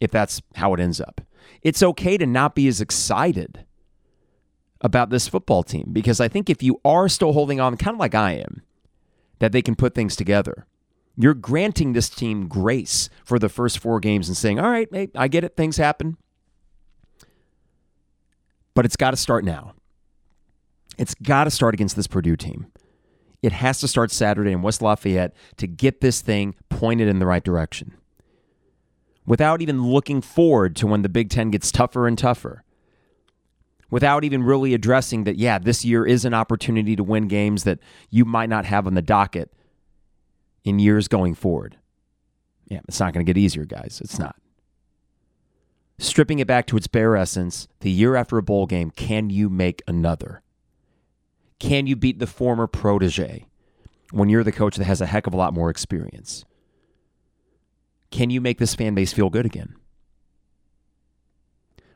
if 0.00 0.10
that's 0.10 0.40
how 0.54 0.72
it 0.74 0.80
ends 0.80 1.00
up. 1.00 1.20
It's 1.62 1.82
okay 1.82 2.16
to 2.16 2.26
not 2.26 2.54
be 2.54 2.68
as 2.68 2.80
excited 2.80 3.64
about 4.80 5.10
this 5.10 5.28
football 5.28 5.62
team 5.62 5.90
because 5.92 6.20
I 6.20 6.28
think 6.28 6.48
if 6.48 6.62
you 6.62 6.80
are 6.84 7.08
still 7.08 7.32
holding 7.32 7.60
on, 7.60 7.76
kind 7.76 7.94
of 7.94 8.00
like 8.00 8.14
I 8.14 8.32
am, 8.32 8.62
that 9.38 9.52
they 9.52 9.62
can 9.62 9.76
put 9.76 9.94
things 9.94 10.16
together. 10.16 10.66
You're 11.16 11.34
granting 11.34 11.92
this 11.92 12.08
team 12.08 12.48
grace 12.48 13.10
for 13.24 13.38
the 13.38 13.48
first 13.48 13.78
four 13.78 14.00
games 14.00 14.28
and 14.28 14.36
saying, 14.36 14.58
all 14.58 14.70
right, 14.70 14.88
I 15.14 15.28
get 15.28 15.44
it, 15.44 15.56
things 15.56 15.76
happen. 15.76 16.16
But 18.74 18.84
it's 18.84 18.96
got 18.96 19.10
to 19.10 19.16
start 19.16 19.44
now. 19.44 19.74
It's 20.98 21.14
got 21.14 21.44
to 21.44 21.50
start 21.50 21.74
against 21.74 21.96
this 21.96 22.06
Purdue 22.06 22.36
team. 22.36 22.66
It 23.42 23.52
has 23.52 23.80
to 23.80 23.88
start 23.88 24.10
Saturday 24.10 24.52
in 24.52 24.62
West 24.62 24.82
Lafayette 24.82 25.34
to 25.56 25.66
get 25.66 26.00
this 26.00 26.20
thing 26.20 26.54
pointed 26.68 27.08
in 27.08 27.18
the 27.18 27.26
right 27.26 27.42
direction. 27.42 27.94
Without 29.26 29.62
even 29.62 29.84
looking 29.84 30.20
forward 30.20 30.76
to 30.76 30.86
when 30.86 31.02
the 31.02 31.08
Big 31.08 31.30
Ten 31.30 31.50
gets 31.50 31.72
tougher 31.72 32.06
and 32.06 32.16
tougher 32.16 32.64
without 33.92 34.24
even 34.24 34.42
really 34.42 34.72
addressing 34.72 35.24
that, 35.24 35.36
yeah, 35.36 35.58
this 35.58 35.84
year 35.84 36.06
is 36.06 36.24
an 36.24 36.32
opportunity 36.32 36.96
to 36.96 37.04
win 37.04 37.28
games 37.28 37.64
that 37.64 37.78
you 38.10 38.24
might 38.24 38.48
not 38.48 38.64
have 38.64 38.86
on 38.86 38.94
the 38.94 39.02
docket 39.02 39.52
in 40.64 40.78
years 40.78 41.08
going 41.08 41.34
forward. 41.34 41.76
Yeah, 42.68 42.80
it's 42.88 42.98
not 42.98 43.12
going 43.12 43.24
to 43.24 43.30
get 43.30 43.38
easier, 43.38 43.66
guys. 43.66 44.00
It's 44.02 44.18
not. 44.18 44.34
Stripping 46.02 46.40
it 46.40 46.48
back 46.48 46.66
to 46.66 46.76
its 46.76 46.88
bare 46.88 47.14
essence, 47.14 47.68
the 47.78 47.90
year 47.90 48.16
after 48.16 48.36
a 48.36 48.42
bowl 48.42 48.66
game, 48.66 48.90
can 48.90 49.30
you 49.30 49.48
make 49.48 49.84
another? 49.86 50.42
Can 51.60 51.86
you 51.86 51.94
beat 51.94 52.18
the 52.18 52.26
former 52.26 52.66
protege 52.66 53.46
when 54.10 54.28
you're 54.28 54.42
the 54.42 54.50
coach 54.50 54.74
that 54.74 54.84
has 54.84 55.00
a 55.00 55.06
heck 55.06 55.28
of 55.28 55.32
a 55.32 55.36
lot 55.36 55.54
more 55.54 55.70
experience? 55.70 56.44
Can 58.10 58.30
you 58.30 58.40
make 58.40 58.58
this 58.58 58.74
fan 58.74 58.96
base 58.96 59.12
feel 59.12 59.30
good 59.30 59.46
again? 59.46 59.76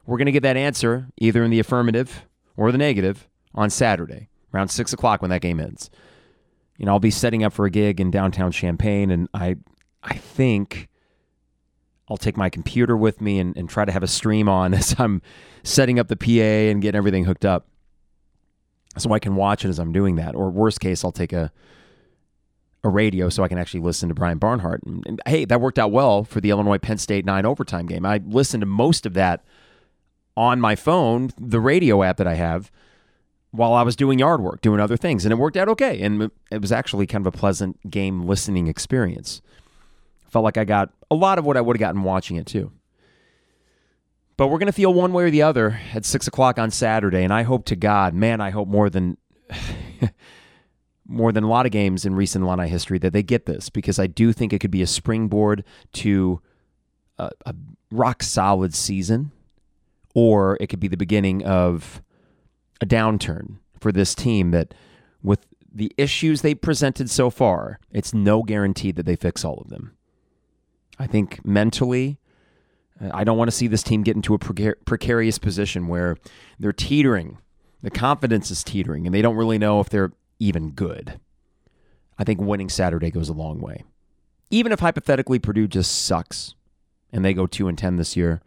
We're 0.06 0.18
going 0.18 0.26
to 0.26 0.32
get 0.32 0.44
that 0.44 0.56
answer 0.56 1.08
either 1.16 1.42
in 1.42 1.50
the 1.50 1.58
affirmative 1.58 2.26
or 2.56 2.70
the 2.70 2.78
negative 2.78 3.28
on 3.56 3.70
Saturday 3.70 4.28
around 4.54 4.68
six 4.68 4.92
o'clock 4.92 5.20
when 5.20 5.32
that 5.32 5.42
game 5.42 5.58
ends. 5.58 5.90
You 6.78 6.86
know, 6.86 6.92
I'll 6.92 7.00
be 7.00 7.10
setting 7.10 7.42
up 7.42 7.52
for 7.52 7.66
a 7.66 7.70
gig 7.70 8.00
in 8.00 8.12
downtown 8.12 8.52
Champaign, 8.52 9.10
and 9.10 9.28
I, 9.34 9.56
I 10.04 10.14
think 10.14 10.88
I'll 12.08 12.16
take 12.16 12.36
my 12.36 12.48
computer 12.48 12.96
with 12.96 13.20
me 13.20 13.38
and, 13.38 13.56
and 13.56 13.68
try 13.68 13.84
to 13.84 13.92
have 13.92 14.02
a 14.02 14.08
stream 14.08 14.48
on 14.48 14.74
as 14.80 14.94
I'm 14.98 15.22
setting 15.62 15.98
up 15.98 16.08
the 16.08 16.16
PA 16.16 16.70
and 16.70 16.80
getting 16.80 16.96
everything 16.96 17.24
hooked 17.24 17.44
up, 17.44 17.66
so 18.98 19.12
I 19.12 19.18
can 19.18 19.36
watch 19.36 19.64
it 19.64 19.68
as 19.68 19.78
I'm 19.78 19.92
doing 19.92 20.16
that. 20.16 20.34
Or 20.34 20.50
worst 20.50 20.80
case, 20.80 21.04
I'll 21.04 21.12
take 21.12 21.32
a 21.32 21.52
a 22.86 22.88
radio 22.88 23.28
so 23.28 23.42
I 23.42 23.48
can 23.48 23.58
actually 23.58 23.80
listen 23.80 24.08
to 24.08 24.14
Brian 24.14 24.38
Barnhart. 24.38 24.82
And, 24.84 25.02
and 25.06 25.20
hey, 25.26 25.44
that 25.44 25.60
worked 25.60 25.78
out 25.78 25.90
well 25.90 26.24
for 26.24 26.40
the 26.40 26.50
Illinois 26.50 26.78
Penn 26.78 26.98
State 26.98 27.24
nine 27.24 27.44
overtime 27.44 27.86
game. 27.86 28.06
I 28.06 28.22
listened 28.24 28.62
to 28.62 28.66
most 28.66 29.04
of 29.04 29.14
that 29.14 29.44
on 30.36 30.60
my 30.60 30.76
phone, 30.76 31.30
the 31.38 31.60
radio 31.60 32.02
app 32.02 32.16
that 32.18 32.26
I 32.26 32.34
have, 32.34 32.70
while 33.50 33.72
I 33.72 33.82
was 33.82 33.96
doing 33.96 34.18
yard 34.18 34.40
work, 34.40 34.60
doing 34.60 34.80
other 34.80 34.96
things. 34.96 35.24
And 35.24 35.32
it 35.32 35.36
worked 35.36 35.56
out 35.56 35.68
okay. 35.68 36.00
And 36.00 36.30
it 36.50 36.60
was 36.60 36.72
actually 36.72 37.06
kind 37.06 37.26
of 37.26 37.34
a 37.34 37.36
pleasant 37.36 37.90
game 37.90 38.26
listening 38.26 38.66
experience. 38.66 39.42
Felt 40.28 40.44
like 40.44 40.56
I 40.56 40.64
got 40.64 40.90
a 41.10 41.14
lot 41.14 41.38
of 41.38 41.44
what 41.44 41.56
I 41.56 41.60
would 41.60 41.76
have 41.76 41.80
gotten 41.80 42.02
watching 42.02 42.36
it 42.36 42.46
too. 42.46 42.72
But 44.36 44.48
we're 44.48 44.58
going 44.58 44.66
to 44.66 44.72
feel 44.72 44.92
one 44.92 45.12
way 45.12 45.24
or 45.24 45.30
the 45.30 45.42
other 45.42 45.80
at 45.94 46.04
six 46.04 46.26
o'clock 46.26 46.58
on 46.58 46.70
Saturday. 46.70 47.22
And 47.24 47.32
I 47.32 47.42
hope 47.42 47.64
to 47.66 47.76
God, 47.76 48.12
man, 48.14 48.40
I 48.40 48.50
hope 48.50 48.68
more 48.68 48.90
than. 48.90 49.16
more 51.08 51.30
than 51.30 51.44
a 51.44 51.48
lot 51.48 51.66
of 51.66 51.70
games 51.70 52.04
in 52.04 52.16
recent 52.16 52.44
Illini 52.44 52.68
history 52.68 52.98
that 52.98 53.12
they 53.12 53.22
get 53.22 53.46
this 53.46 53.70
because 53.70 53.96
I 53.96 54.08
do 54.08 54.32
think 54.32 54.52
it 54.52 54.58
could 54.58 54.72
be 54.72 54.82
a 54.82 54.88
springboard 54.88 55.62
to 55.92 56.40
a, 57.16 57.30
a 57.46 57.54
rock 57.92 58.24
solid 58.24 58.74
season 58.74 59.30
or 60.14 60.56
it 60.60 60.68
could 60.68 60.80
be 60.80 60.88
the 60.88 60.96
beginning 60.96 61.44
of 61.44 62.02
a 62.80 62.86
downturn 62.86 63.58
for 63.78 63.92
this 63.92 64.14
team 64.14 64.50
that 64.50 64.74
with 65.22 65.46
the 65.72 65.92
issues 65.98 66.40
they 66.40 66.54
presented 66.54 67.10
so 67.10 67.28
far, 67.30 67.78
it's 67.92 68.14
no 68.14 68.42
guarantee 68.42 68.92
that 68.92 69.04
they 69.04 69.16
fix 69.16 69.44
all 69.44 69.58
of 69.58 69.68
them. 69.68 69.95
I 70.98 71.06
think 71.06 71.44
mentally, 71.44 72.18
uh, 73.00 73.10
I 73.12 73.24
don't 73.24 73.38
want 73.38 73.48
to 73.48 73.56
see 73.56 73.66
this 73.66 73.82
team 73.82 74.02
get 74.02 74.16
into 74.16 74.34
a 74.34 74.38
precar- 74.38 74.84
precarious 74.84 75.38
position 75.38 75.88
where 75.88 76.16
they're 76.58 76.72
teetering. 76.72 77.38
The 77.82 77.90
confidence 77.90 78.50
is 78.50 78.64
teetering, 78.64 79.06
and 79.06 79.14
they 79.14 79.22
don't 79.22 79.36
really 79.36 79.58
know 79.58 79.80
if 79.80 79.88
they're 79.88 80.12
even 80.38 80.70
good. 80.70 81.20
I 82.18 82.24
think 82.24 82.40
winning 82.40 82.68
Saturday 82.68 83.10
goes 83.10 83.28
a 83.28 83.34
long 83.34 83.60
way. 83.60 83.84
Even 84.50 84.72
if 84.72 84.80
hypothetically 84.80 85.38
Purdue 85.38 85.68
just 85.68 86.04
sucks 86.06 86.54
and 87.12 87.24
they 87.24 87.34
go 87.34 87.46
2 87.46 87.68
and 87.68 87.76
10 87.76 87.96
this 87.96 88.16
year, 88.16 88.40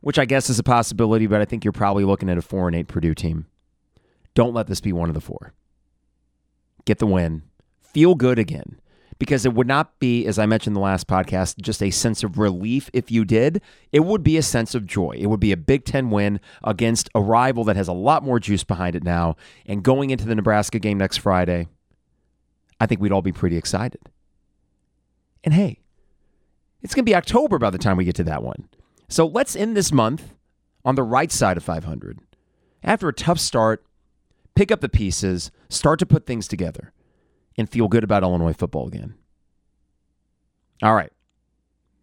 which 0.00 0.18
I 0.18 0.26
guess 0.26 0.50
is 0.50 0.58
a 0.58 0.62
possibility, 0.62 1.26
but 1.26 1.40
I 1.40 1.46
think 1.46 1.64
you're 1.64 1.72
probably 1.72 2.04
looking 2.04 2.28
at 2.28 2.36
a 2.36 2.42
four 2.42 2.66
and 2.66 2.76
eight 2.76 2.88
Purdue 2.88 3.14
team. 3.14 3.46
Don't 4.34 4.52
let 4.52 4.66
this 4.66 4.80
be 4.80 4.92
one 4.92 5.08
of 5.08 5.14
the 5.14 5.20
four. 5.20 5.54
Get 6.84 6.98
the 6.98 7.06
win. 7.06 7.44
Feel 7.80 8.14
good 8.14 8.38
again. 8.38 8.78
Because 9.18 9.46
it 9.46 9.54
would 9.54 9.66
not 9.68 9.98
be, 9.98 10.26
as 10.26 10.38
I 10.38 10.46
mentioned 10.46 10.72
in 10.72 10.80
the 10.80 10.84
last 10.84 11.06
podcast, 11.06 11.58
just 11.58 11.82
a 11.82 11.90
sense 11.90 12.24
of 12.24 12.38
relief 12.38 12.90
if 12.92 13.10
you 13.10 13.24
did. 13.24 13.62
It 13.92 14.00
would 14.00 14.22
be 14.22 14.36
a 14.36 14.42
sense 14.42 14.74
of 14.74 14.86
joy. 14.86 15.16
It 15.18 15.26
would 15.26 15.40
be 15.40 15.52
a 15.52 15.56
Big 15.56 15.84
Ten 15.84 16.10
win 16.10 16.40
against 16.62 17.08
a 17.14 17.20
rival 17.20 17.64
that 17.64 17.76
has 17.76 17.88
a 17.88 17.92
lot 17.92 18.22
more 18.22 18.40
juice 18.40 18.64
behind 18.64 18.96
it 18.96 19.04
now. 19.04 19.36
And 19.66 19.82
going 19.82 20.10
into 20.10 20.26
the 20.26 20.34
Nebraska 20.34 20.78
game 20.78 20.98
next 20.98 21.18
Friday, 21.18 21.68
I 22.80 22.86
think 22.86 23.00
we'd 23.00 23.12
all 23.12 23.22
be 23.22 23.32
pretty 23.32 23.56
excited. 23.56 24.00
And 25.44 25.54
hey, 25.54 25.78
it's 26.82 26.94
going 26.94 27.04
to 27.04 27.10
be 27.10 27.14
October 27.14 27.58
by 27.58 27.70
the 27.70 27.78
time 27.78 27.96
we 27.96 28.04
get 28.04 28.16
to 28.16 28.24
that 28.24 28.42
one. 28.42 28.68
So 29.08 29.26
let's 29.26 29.54
end 29.54 29.76
this 29.76 29.92
month 29.92 30.34
on 30.84 30.96
the 30.96 31.02
right 31.02 31.30
side 31.30 31.56
of 31.56 31.64
500. 31.64 32.18
After 32.82 33.08
a 33.08 33.12
tough 33.12 33.38
start, 33.38 33.84
pick 34.54 34.70
up 34.70 34.80
the 34.80 34.88
pieces, 34.88 35.50
start 35.68 35.98
to 36.00 36.06
put 36.06 36.26
things 36.26 36.46
together, 36.48 36.92
and 37.56 37.70
feel 37.70 37.88
good 37.88 38.04
about 38.04 38.22
Illinois 38.22 38.52
football 38.52 38.88
again. 38.88 39.14
All 40.82 40.94
right. 40.94 41.10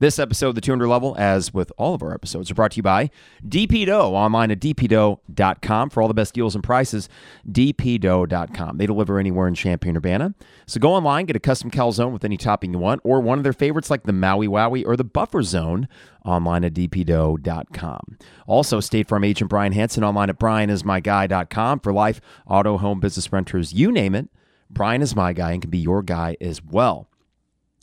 This 0.01 0.17
episode 0.17 0.47
of 0.47 0.55
the 0.55 0.61
200 0.61 0.87
level, 0.87 1.15
as 1.19 1.53
with 1.53 1.71
all 1.77 1.93
of 1.93 2.01
our 2.01 2.11
episodes, 2.11 2.49
are 2.49 2.55
brought 2.55 2.71
to 2.71 2.77
you 2.77 2.81
by 2.81 3.11
DP 3.47 3.85
Dough 3.85 4.15
online 4.15 4.49
at 4.49 4.59
dpdough.com 4.59 5.91
for 5.91 6.01
all 6.01 6.07
the 6.07 6.15
best 6.15 6.33
deals 6.33 6.55
and 6.55 6.63
prices. 6.63 7.07
dpdough.com. 7.47 8.77
They 8.79 8.87
deliver 8.87 9.19
anywhere 9.19 9.47
in 9.47 9.53
Champaign 9.53 9.95
Urbana. 9.95 10.33
So 10.65 10.79
go 10.79 10.91
online, 10.91 11.25
get 11.27 11.35
a 11.35 11.39
custom 11.39 11.69
calzone 11.69 12.13
with 12.13 12.25
any 12.25 12.35
topping 12.35 12.73
you 12.73 12.79
want, 12.79 13.01
or 13.03 13.21
one 13.21 13.37
of 13.37 13.43
their 13.43 13.53
favorites 13.53 13.91
like 13.91 14.05
the 14.05 14.11
Maui 14.11 14.47
Wowie 14.47 14.83
or 14.83 14.97
the 14.97 15.03
Buffer 15.03 15.43
Zone 15.43 15.87
online 16.25 16.63
at 16.63 16.73
dpdough.com. 16.73 18.17
Also, 18.47 18.79
State 18.79 19.07
Farm 19.07 19.23
agent 19.23 19.51
Brian 19.51 19.73
Hanson 19.73 20.03
online 20.03 20.31
at 20.31 20.39
brianismyguy.com 20.39 21.79
for 21.79 21.93
life, 21.93 22.19
auto, 22.47 22.79
home, 22.79 22.99
business 22.99 23.31
renters, 23.31 23.71
you 23.71 23.91
name 23.91 24.15
it. 24.15 24.29
Brian 24.73 25.01
is 25.01 25.15
my 25.15 25.33
guy 25.33 25.51
and 25.51 25.61
can 25.61 25.71
be 25.71 25.79
your 25.79 26.01
guy 26.01 26.37
as 26.41 26.63
well. 26.63 27.07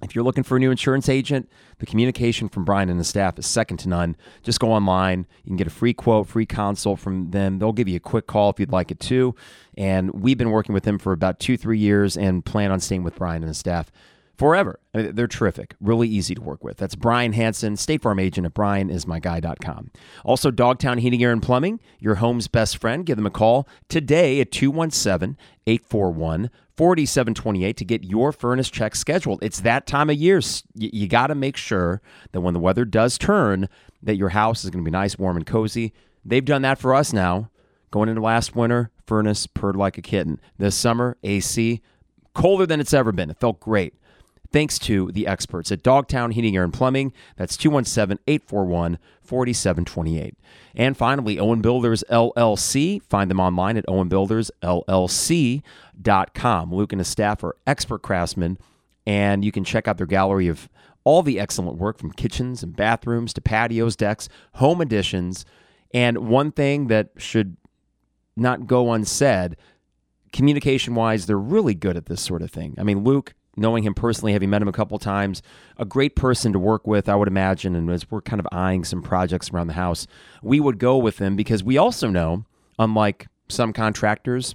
If 0.02 0.14
you're 0.14 0.24
looking 0.24 0.44
for 0.44 0.56
a 0.56 0.60
new 0.60 0.70
insurance 0.70 1.08
agent, 1.08 1.50
the 1.78 1.86
communication 1.86 2.48
from 2.48 2.64
Brian 2.64 2.88
and 2.88 3.00
the 3.00 3.04
staff 3.04 3.36
is 3.36 3.46
second 3.46 3.78
to 3.78 3.88
none. 3.88 4.16
Just 4.44 4.60
go 4.60 4.70
online. 4.70 5.26
You 5.42 5.50
can 5.50 5.56
get 5.56 5.66
a 5.66 5.70
free 5.70 5.92
quote, 5.92 6.28
free 6.28 6.46
consult 6.46 7.00
from 7.00 7.32
them. 7.32 7.58
They'll 7.58 7.72
give 7.72 7.88
you 7.88 7.96
a 7.96 8.00
quick 8.00 8.28
call 8.28 8.50
if 8.50 8.60
you'd 8.60 8.70
like 8.70 8.92
it 8.92 9.00
too. 9.00 9.34
And 9.76 10.22
we've 10.22 10.38
been 10.38 10.50
working 10.50 10.72
with 10.72 10.84
them 10.84 10.98
for 10.98 11.12
about 11.12 11.40
two, 11.40 11.56
three 11.56 11.78
years 11.78 12.16
and 12.16 12.44
plan 12.44 12.70
on 12.70 12.78
staying 12.78 13.02
with 13.02 13.16
Brian 13.16 13.42
and 13.42 13.50
the 13.50 13.54
staff 13.54 13.90
forever. 14.36 14.78
I 14.94 14.98
mean, 14.98 15.14
they're 15.16 15.26
terrific, 15.26 15.74
really 15.80 16.08
easy 16.08 16.36
to 16.36 16.40
work 16.40 16.62
with. 16.62 16.76
That's 16.76 16.94
Brian 16.94 17.32
Hanson, 17.32 17.76
State 17.76 18.02
Farm 18.02 18.20
agent 18.20 18.46
at 18.46 18.54
brianismyguy.com. 18.54 19.90
Also, 20.24 20.52
Dogtown 20.52 20.98
Heating, 20.98 21.24
Air, 21.24 21.32
and 21.32 21.42
Plumbing, 21.42 21.80
your 21.98 22.16
home's 22.16 22.46
best 22.46 22.76
friend. 22.78 23.04
Give 23.04 23.16
them 23.16 23.26
a 23.26 23.30
call 23.30 23.68
today 23.88 24.40
at 24.40 24.52
217 24.52 25.36
841 25.66 26.50
4728 26.78 27.76
to 27.76 27.84
get 27.84 28.04
your 28.04 28.30
furnace 28.30 28.70
check 28.70 28.94
scheduled. 28.94 29.42
It's 29.42 29.60
that 29.62 29.88
time 29.88 30.10
of 30.10 30.16
year. 30.16 30.40
You, 30.76 31.08
got 31.08 31.26
to 31.26 31.34
make 31.34 31.56
sure 31.56 32.00
that 32.30 32.40
when 32.40 32.54
the 32.54 32.60
weather 32.60 32.84
does 32.84 33.18
turn, 33.18 33.68
that 34.00 34.14
your 34.14 34.28
house 34.28 34.62
is 34.62 34.70
going 34.70 34.84
to 34.84 34.88
be 34.88 34.92
nice, 34.92 35.18
warm, 35.18 35.36
and 35.36 35.44
cozy. 35.44 35.92
They've 36.24 36.44
done 36.44 36.62
that 36.62 36.78
for 36.78 36.94
us 36.94 37.12
now. 37.12 37.50
Going 37.90 38.08
into 38.08 38.20
last 38.20 38.54
winter, 38.54 38.92
furnace 39.04 39.48
purred 39.48 39.74
like 39.74 39.98
a 39.98 40.02
kitten. 40.02 40.40
This 40.56 40.76
summer, 40.76 41.16
AC, 41.24 41.82
colder 42.32 42.64
than 42.64 42.78
it's 42.78 42.94
ever 42.94 43.10
been. 43.10 43.30
It 43.30 43.40
felt 43.40 43.58
great. 43.58 43.94
Thanks 44.50 44.78
to 44.80 45.12
the 45.12 45.26
experts 45.26 45.70
at 45.70 45.82
Dogtown 45.82 46.30
Heating, 46.30 46.56
Air, 46.56 46.64
and 46.64 46.72
Plumbing. 46.72 47.12
That's 47.36 47.54
217 47.56 48.18
841 48.26 48.98
4728. 49.20 50.34
And 50.74 50.96
finally, 50.96 51.38
Owen 51.38 51.60
Builders 51.60 52.02
LLC. 52.10 53.02
Find 53.02 53.30
them 53.30 53.40
online 53.40 53.76
at 53.76 53.86
owenbuildersllc.com. 53.86 56.74
Luke 56.74 56.92
and 56.92 57.00
his 57.00 57.08
staff 57.08 57.44
are 57.44 57.56
expert 57.66 58.00
craftsmen, 58.00 58.56
and 59.06 59.44
you 59.44 59.52
can 59.52 59.64
check 59.64 59.86
out 59.86 59.98
their 59.98 60.06
gallery 60.06 60.48
of 60.48 60.70
all 61.04 61.22
the 61.22 61.38
excellent 61.38 61.76
work 61.78 61.98
from 61.98 62.12
kitchens 62.12 62.62
and 62.62 62.74
bathrooms 62.74 63.34
to 63.34 63.42
patios, 63.42 63.96
decks, 63.96 64.30
home 64.54 64.80
additions. 64.80 65.44
And 65.92 66.28
one 66.28 66.52
thing 66.52 66.86
that 66.88 67.10
should 67.18 67.58
not 68.36 68.66
go 68.66 68.92
unsaid, 68.92 69.56
communication 70.32 70.94
wise, 70.94 71.26
they're 71.26 71.38
really 71.38 71.74
good 71.74 71.96
at 71.96 72.06
this 72.06 72.22
sort 72.22 72.42
of 72.42 72.50
thing. 72.50 72.74
I 72.78 72.82
mean, 72.82 73.04
Luke, 73.04 73.34
knowing 73.58 73.82
him 73.82 73.94
personally, 73.94 74.32
having 74.32 74.50
met 74.50 74.62
him 74.62 74.68
a 74.68 74.72
couple 74.72 74.98
times, 74.98 75.42
a 75.76 75.84
great 75.84 76.16
person 76.16 76.52
to 76.52 76.58
work 76.58 76.86
with, 76.86 77.08
I 77.08 77.16
would 77.16 77.28
imagine. 77.28 77.74
And 77.74 77.90
as 77.90 78.10
we're 78.10 78.22
kind 78.22 78.40
of 78.40 78.46
eyeing 78.52 78.84
some 78.84 79.02
projects 79.02 79.50
around 79.50 79.66
the 79.66 79.74
house, 79.74 80.06
we 80.42 80.60
would 80.60 80.78
go 80.78 80.96
with 80.96 81.18
him 81.18 81.36
because 81.36 81.62
we 81.62 81.76
also 81.76 82.08
know, 82.08 82.44
unlike 82.78 83.26
some 83.48 83.72
contractors, 83.72 84.54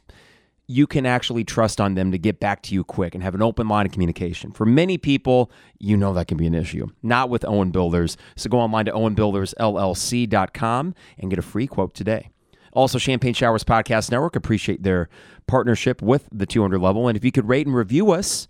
you 0.67 0.88
can 0.88 1.05
actually 1.05 1.43
trust 1.43 1.81
on 1.81 1.95
them 1.95 2.12
to 2.12 2.17
get 2.17 2.39
back 2.39 2.62
to 2.63 2.74
you 2.74 2.86
quick 2.86 3.13
and 3.13 3.24
have 3.24 3.36
an 3.36 3.41
open 3.41 3.67
line 3.67 3.86
of 3.86 3.91
communication. 3.91 4.51
For 4.51 4.65
many 4.65 4.98
people, 4.98 5.51
you 5.77 5.98
know 5.98 6.13
that 6.13 6.27
can 6.27 6.38
be 6.38 6.48
an 6.48 6.55
issue. 6.55 6.88
Not 7.01 7.29
with 7.29 7.43
Owen 7.45 7.72
Builders. 7.72 8.15
So 8.38 8.50
go 8.50 8.60
online 8.60 8.86
to 8.86 8.93
owenbuildersllc.com 8.93 10.95
and 11.19 11.29
get 11.29 11.39
a 11.39 11.43
free 11.43 11.67
quote 11.67 11.93
today. 11.93 12.29
Also, 12.72 12.98
Champagne 12.98 13.33
Showers 13.33 13.63
Podcast 13.63 14.10
Network 14.10 14.36
appreciate 14.36 14.83
their 14.83 15.07
partnership 15.48 16.01
with 16.01 16.27
the 16.31 16.48
200 16.48 16.79
level. 16.79 17.07
And 17.07 17.15
if 17.15 17.24
you 17.24 17.31
could 17.31 17.48
rate 17.48 17.67
and 17.67 17.75
review 17.75 18.12
us 18.12 18.48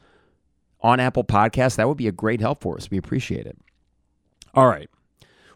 on 0.83 0.99
Apple 0.99 1.23
Podcasts, 1.23 1.77
that 1.77 1.87
would 1.87 1.97
be 1.97 2.07
a 2.07 2.11
great 2.11 2.41
help 2.41 2.61
for 2.61 2.75
us. 2.77 2.91
We 2.91 2.97
appreciate 2.97 3.47
it. 3.47 3.57
All 4.53 4.67
right. 4.67 4.89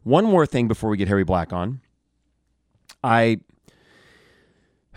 One 0.04 0.26
more 0.26 0.46
thing 0.46 0.68
before 0.68 0.90
we 0.90 0.98
get 0.98 1.10
Harry 1.10 1.26
Black 1.26 1.52
on. 1.52 1.82
I 3.04 3.40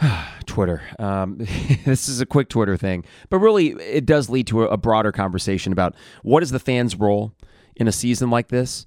Twitter. 0.47 0.83
Um, 0.99 1.39
this 1.85 2.09
is 2.09 2.21
a 2.21 2.27
quick 2.27 2.49
Twitter 2.49 2.77
thing, 2.77 3.05
but 3.29 3.39
really, 3.39 3.71
it 3.71 4.07
does 4.07 4.31
lead 4.31 4.47
to 4.49 4.63
a, 4.63 4.69
a, 4.69 4.77
broader 4.77 5.13
conversation 5.13 5.73
about 5.73 5.95
what 6.23 6.43
is 6.43 6.51
the 6.51 6.59
fan's 6.59 6.97
role 6.97 7.35
in 7.77 7.89
a 7.89 7.93
season 7.93 8.31
like 8.31 8.49
this. 8.49 8.87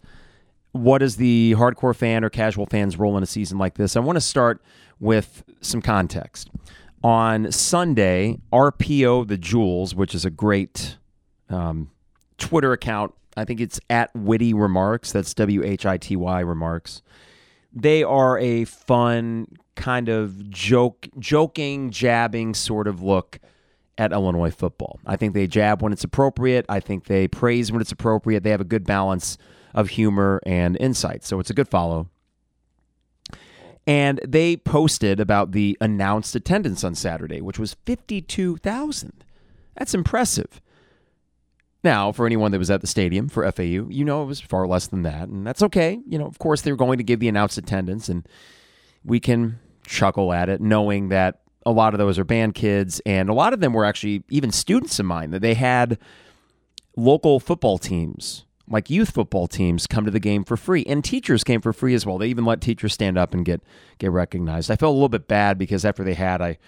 What 0.72 1.04
is 1.04 1.18
the 1.18 1.54
hardcore 1.58 1.96
fan 1.96 2.24
or 2.24 2.30
casual 2.30 2.66
fan's 2.66 2.98
role 2.98 3.16
in 3.16 3.22
a 3.22 3.28
season 3.28 3.58
like 3.60 3.76
this? 3.76 3.96
I 3.96 4.00
want 4.00 4.16
to 4.16 4.22
start 4.22 4.62
with 5.00 5.44
some 5.62 5.82
context. 5.82 6.50
On 7.04 7.52
Sunday, 7.52 8.40
RPO 8.52 9.28
the 9.28 9.38
Jewels, 9.38 9.94
which 9.94 10.16
is 10.16 10.26
a 10.26 10.32
great 10.32 10.98
um, 11.54 11.92
Twitter 12.38 12.74
account, 12.74 13.14
I 13.38 13.46
think 13.46 13.62
it's 13.62 13.80
at 13.90 14.14
Witty 14.14 14.54
Remarks. 14.54 15.12
That's 15.12 15.34
W 15.36 15.64
H 15.64 15.86
I 15.86 15.98
T 15.98 16.16
Y 16.16 16.40
Remarks 16.42 17.02
they 17.74 18.04
are 18.04 18.38
a 18.38 18.66
fun 18.66 19.48
kind 19.76 20.10
of 20.10 20.50
joke, 20.50 21.08
joking, 21.18 21.90
jabbing 21.90 22.54
sort 22.54 22.88
of 22.88 23.02
look 23.02 23.40
at 23.98 24.12
Illinois 24.12 24.52
football. 24.52 25.00
I 25.06 25.16
think 25.16 25.34
they 25.34 25.48
jab 25.48 25.82
when 25.82 25.92
it's 25.92 26.04
appropriate. 26.04 26.66
I 26.70 26.80
think 26.80 27.06
they 27.06 27.28
praise 27.28 27.72
when 27.72 27.82
it's 27.82 27.92
appropriate. 27.92 28.44
They 28.44 28.52
have 28.52 28.62
a 28.62 28.66
good 28.66 28.86
balance 28.86 29.38
of 29.74 29.89
humor 29.89 30.39
and 30.46 30.78
insight. 30.80 31.24
So 31.24 31.39
it's 31.39 31.50
a 31.50 31.54
good 31.54 31.68
follow. 31.68 32.10
And 33.86 34.22
they 34.26 34.56
posted 34.56 35.20
about 35.20 35.52
the 35.52 35.78
announced 35.82 36.36
attendance 36.36 36.84
on 36.84 36.96
Saturday, 36.96 37.42
which 37.42 37.60
was 37.60 37.76
52,000. 37.86 39.26
That's 39.76 39.94
impressive. 39.94 40.62
Now, 41.84 42.13
for 42.13 42.26
anyone 42.26 42.52
that 42.52 42.60
was 42.60 42.72
at 42.72 42.82
the 42.82 42.88
stadium 42.88 43.28
for 43.28 43.50
FAU, 43.52 43.63
you 43.63 44.06
know 44.06 44.24
it 44.24 44.28
was 44.28 44.39
far 44.39 44.65
less 44.65 44.88
than 44.88 45.04
that, 45.04 45.28
and 45.28 45.46
that's 45.46 45.62
okay. 45.63 46.00
You 46.08 46.17
know, 46.17 46.26
of 46.26 46.39
course, 46.39 46.62
they're 46.62 46.78
going 46.78 46.98
to 46.98 47.04
give 47.04 47.19
the 47.19 47.28
announced 47.28 47.58
attendance, 47.58 48.08
and 48.08 48.28
we 49.04 49.19
can 49.19 49.60
chuckle 49.86 50.32
at 50.32 50.48
it, 50.48 50.62
knowing 50.62 51.10
that 51.10 51.41
a 51.65 51.72
lot 51.72 51.93
of 51.93 51.98
those 51.98 52.17
are 52.17 52.24
band 52.24 52.56
kids, 52.56 53.02
and 53.06 53.30
a 53.30 53.34
lot 53.34 53.54
of 53.54 53.60
them 53.60 53.74
were 53.74 53.84
actually 53.84 54.24
even 54.30 54.52
students 54.52 54.98
of 55.00 55.06
mine. 55.06 55.32
That 55.32 55.41
they 55.41 55.56
had 55.56 55.98
local 56.96 57.41
football 57.41 57.78
teams, 57.78 58.46
like 58.65 58.89
youth 58.89 59.12
football 59.12 59.48
teams, 59.48 59.86
come 59.86 60.06
to 60.06 60.12
the 60.12 60.22
game 60.22 60.46
for 60.46 60.56
free, 60.56 60.86
and 60.88 61.04
teachers 61.04 61.43
came 61.43 61.60
for 61.60 61.74
free 61.74 61.93
as 61.93 62.06
well. 62.06 62.17
They 62.17 62.28
even 62.28 62.46
let 62.46 62.62
teachers 62.62 62.93
stand 62.93 63.17
up 63.17 63.34
and 63.34 63.43
get 63.43 63.62
get 63.98 64.12
recognized. 64.12 64.72
I 64.72 64.78
felt 64.78 64.91
a 64.91 64.93
little 64.93 65.10
bit 65.10 65.28
bad 65.28 65.58
because 65.58 65.84
after 65.84 66.06
they 66.06 66.13
had, 66.13 66.41
I 66.41 66.60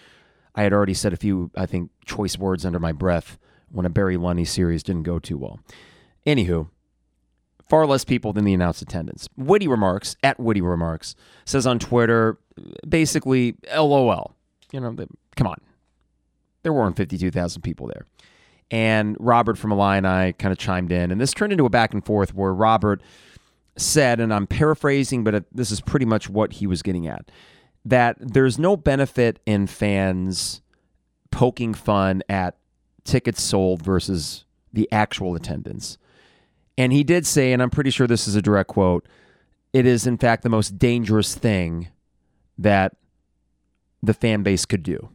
I 0.55 0.63
had 0.63 0.73
already 0.73 0.93
said 0.93 1.13
a 1.13 1.17
few, 1.17 1.51
I 1.55 1.65
think, 1.65 1.91
choice 2.05 2.37
words 2.37 2.65
under 2.65 2.79
my 2.79 2.91
breath 2.91 3.37
when 3.75 3.85
a 3.85 3.89
Barry 3.89 4.17
Lunney 4.17 4.47
series 4.47 4.81
didn't 4.81 5.03
go 5.03 5.19
too 5.19 5.37
well. 5.37 5.59
Anywho, 6.25 6.69
far 7.69 7.85
less 7.85 8.05
people 8.05 8.33
than 8.33 8.45
the 8.45 8.53
announced 8.53 8.81
attendance. 8.81 9.27
Witty 9.37 9.67
Remarks, 9.67 10.15
at 10.23 10.39
Witty 10.39 10.61
Remarks, 10.61 11.15
says 11.45 11.67
on 11.67 11.77
Twitter, 11.77 12.39
basically, 12.87 13.55
LOL. 13.75 14.35
You 14.71 14.79
know, 14.79 14.95
come 15.35 15.47
on. 15.47 15.59
There 16.63 16.73
weren't 16.73 16.95
52,000 16.95 17.61
people 17.61 17.87
there. 17.87 18.05
And 18.71 19.15
Robert 19.19 19.57
from 19.57 19.71
Illini 19.71 20.33
kind 20.33 20.51
of 20.51 20.57
chimed 20.57 20.91
in, 20.91 21.11
and 21.11 21.21
this 21.21 21.33
turned 21.33 21.51
into 21.51 21.65
a 21.65 21.69
back 21.69 21.93
and 21.93 22.03
forth 22.03 22.33
where 22.33 22.53
Robert 22.53 23.01
said, 23.77 24.19
and 24.19 24.33
I'm 24.33 24.47
paraphrasing, 24.47 25.23
but 25.23 25.45
this 25.51 25.69
is 25.69 25.81
pretty 25.81 26.05
much 26.05 26.29
what 26.29 26.53
he 26.53 26.65
was 26.65 26.81
getting 26.81 27.05
at, 27.07 27.29
that 27.83 28.15
there's 28.19 28.57
no 28.57 28.75
benefit 28.75 29.39
in 29.45 29.67
fans 29.67 30.61
poking 31.29 31.73
fun 31.75 32.23
at 32.29 32.57
tickets 33.05 33.41
sold 33.41 33.81
versus 33.81 34.43
the 34.73 34.89
actual 34.91 35.35
attendance. 35.35 35.97
And 36.77 36.91
he 36.91 37.03
did 37.03 37.25
say, 37.25 37.53
and 37.53 37.61
I'm 37.61 37.69
pretty 37.69 37.89
sure 37.89 38.07
this 38.07 38.27
is 38.27 38.35
a 38.35 38.41
direct 38.41 38.69
quote, 38.69 39.07
it 39.71 39.85
is 39.85 40.05
in 40.05 40.17
fact 40.17 40.43
the 40.43 40.49
most 40.49 40.77
dangerous 40.77 41.35
thing 41.35 41.87
that 42.57 42.95
the 44.03 44.13
fan 44.13 44.43
base 44.43 44.65
could 44.65 44.83
do. 44.83 45.09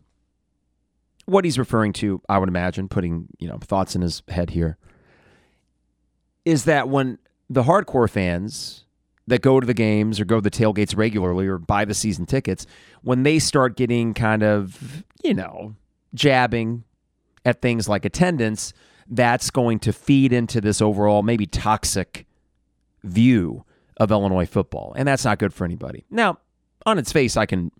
What 1.27 1.45
he's 1.45 1.59
referring 1.59 1.93
to, 1.95 2.23
I 2.29 2.39
would 2.39 2.49
imagine, 2.49 2.89
putting, 2.89 3.29
you 3.39 3.49
know, 3.49 3.59
thoughts 3.59 3.95
in 3.95 4.03
his 4.03 4.23
head 4.29 4.51
here, 4.51 4.79
is 6.45 6.65
that 6.65 6.89
when 6.89 7.19
the 7.49 7.65
hardcore 7.65 8.09
fans 8.09 8.85
that 9.27 9.43
go 9.43 9.61
to 9.61 9.67
the 9.67 9.75
games 9.75 10.19
or 10.19 10.25
go 10.25 10.37
to 10.37 10.43
the 10.43 10.51
tailgates 10.51 10.97
regularly 10.97 11.47
or 11.47 11.59
buy 11.59 11.85
the 11.85 11.95
season 11.95 12.27
tickets, 12.27 12.67
when 13.03 13.23
they 13.23 13.39
start 13.39 13.77
getting 13.77 14.13
kind 14.13 14.43
of, 14.43 15.05
you 15.23 15.35
know, 15.35 15.77
jabbing, 16.15 16.85
at 17.51 17.61
things 17.61 17.89
like 17.89 18.05
attendance, 18.05 18.73
that's 19.09 19.51
going 19.51 19.81
to 19.81 19.93
feed 19.93 20.33
into 20.33 20.61
this 20.61 20.81
overall 20.81 21.23
maybe 21.23 21.45
toxic 21.45 22.27
view 23.03 23.65
of 23.99 24.11
Illinois 24.11 24.47
football. 24.47 24.95
And 24.97 25.07
that's 25.07 25.25
not 25.25 25.39
good 25.39 25.53
for 25.53 25.65
anybody. 25.65 26.05
Now, 26.11 26.39
on 26.87 26.99
its 26.99 27.13
face, 27.13 27.37
I 27.37 27.45
can 27.45 27.71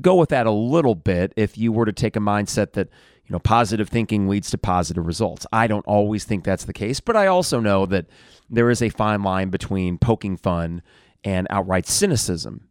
go 0.00 0.14
with 0.14 0.30
that 0.30 0.46
a 0.46 0.50
little 0.50 0.94
bit 0.94 1.32
if 1.36 1.58
you 1.58 1.72
were 1.72 1.84
to 1.84 1.92
take 1.92 2.16
a 2.16 2.20
mindset 2.20 2.72
that, 2.72 2.88
you 3.26 3.32
know, 3.32 3.38
positive 3.38 3.88
thinking 3.88 4.28
leads 4.28 4.50
to 4.50 4.58
positive 4.58 5.06
results. 5.06 5.46
I 5.52 5.66
don't 5.66 5.86
always 5.86 6.24
think 6.24 6.44
that's 6.44 6.64
the 6.64 6.72
case, 6.72 7.00
but 7.00 7.16
I 7.16 7.26
also 7.26 7.60
know 7.60 7.84
that 7.86 8.06
there 8.48 8.70
is 8.70 8.82
a 8.82 8.88
fine 8.88 9.22
line 9.22 9.50
between 9.50 9.98
poking 9.98 10.36
fun 10.36 10.82
and 11.24 11.46
outright 11.50 11.86
cynicism. 11.86 12.68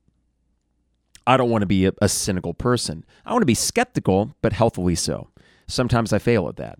I 1.28 1.38
don't 1.38 1.50
want 1.50 1.62
to 1.62 1.68
be 1.68 1.86
a, 1.86 1.94
a 2.02 2.10
cynical 2.10 2.54
person. 2.54 3.06
I 3.26 3.32
want 3.32 3.44
to 3.44 3.48
be 3.48 3.54
skeptical, 3.54 4.36
but 4.42 4.54
healthily 4.54 4.96
so. 4.96 5.30
Sometimes 5.72 6.14
I 6.14 6.20
fail 6.20 6.48
at 6.48 6.58
that. 6.58 6.80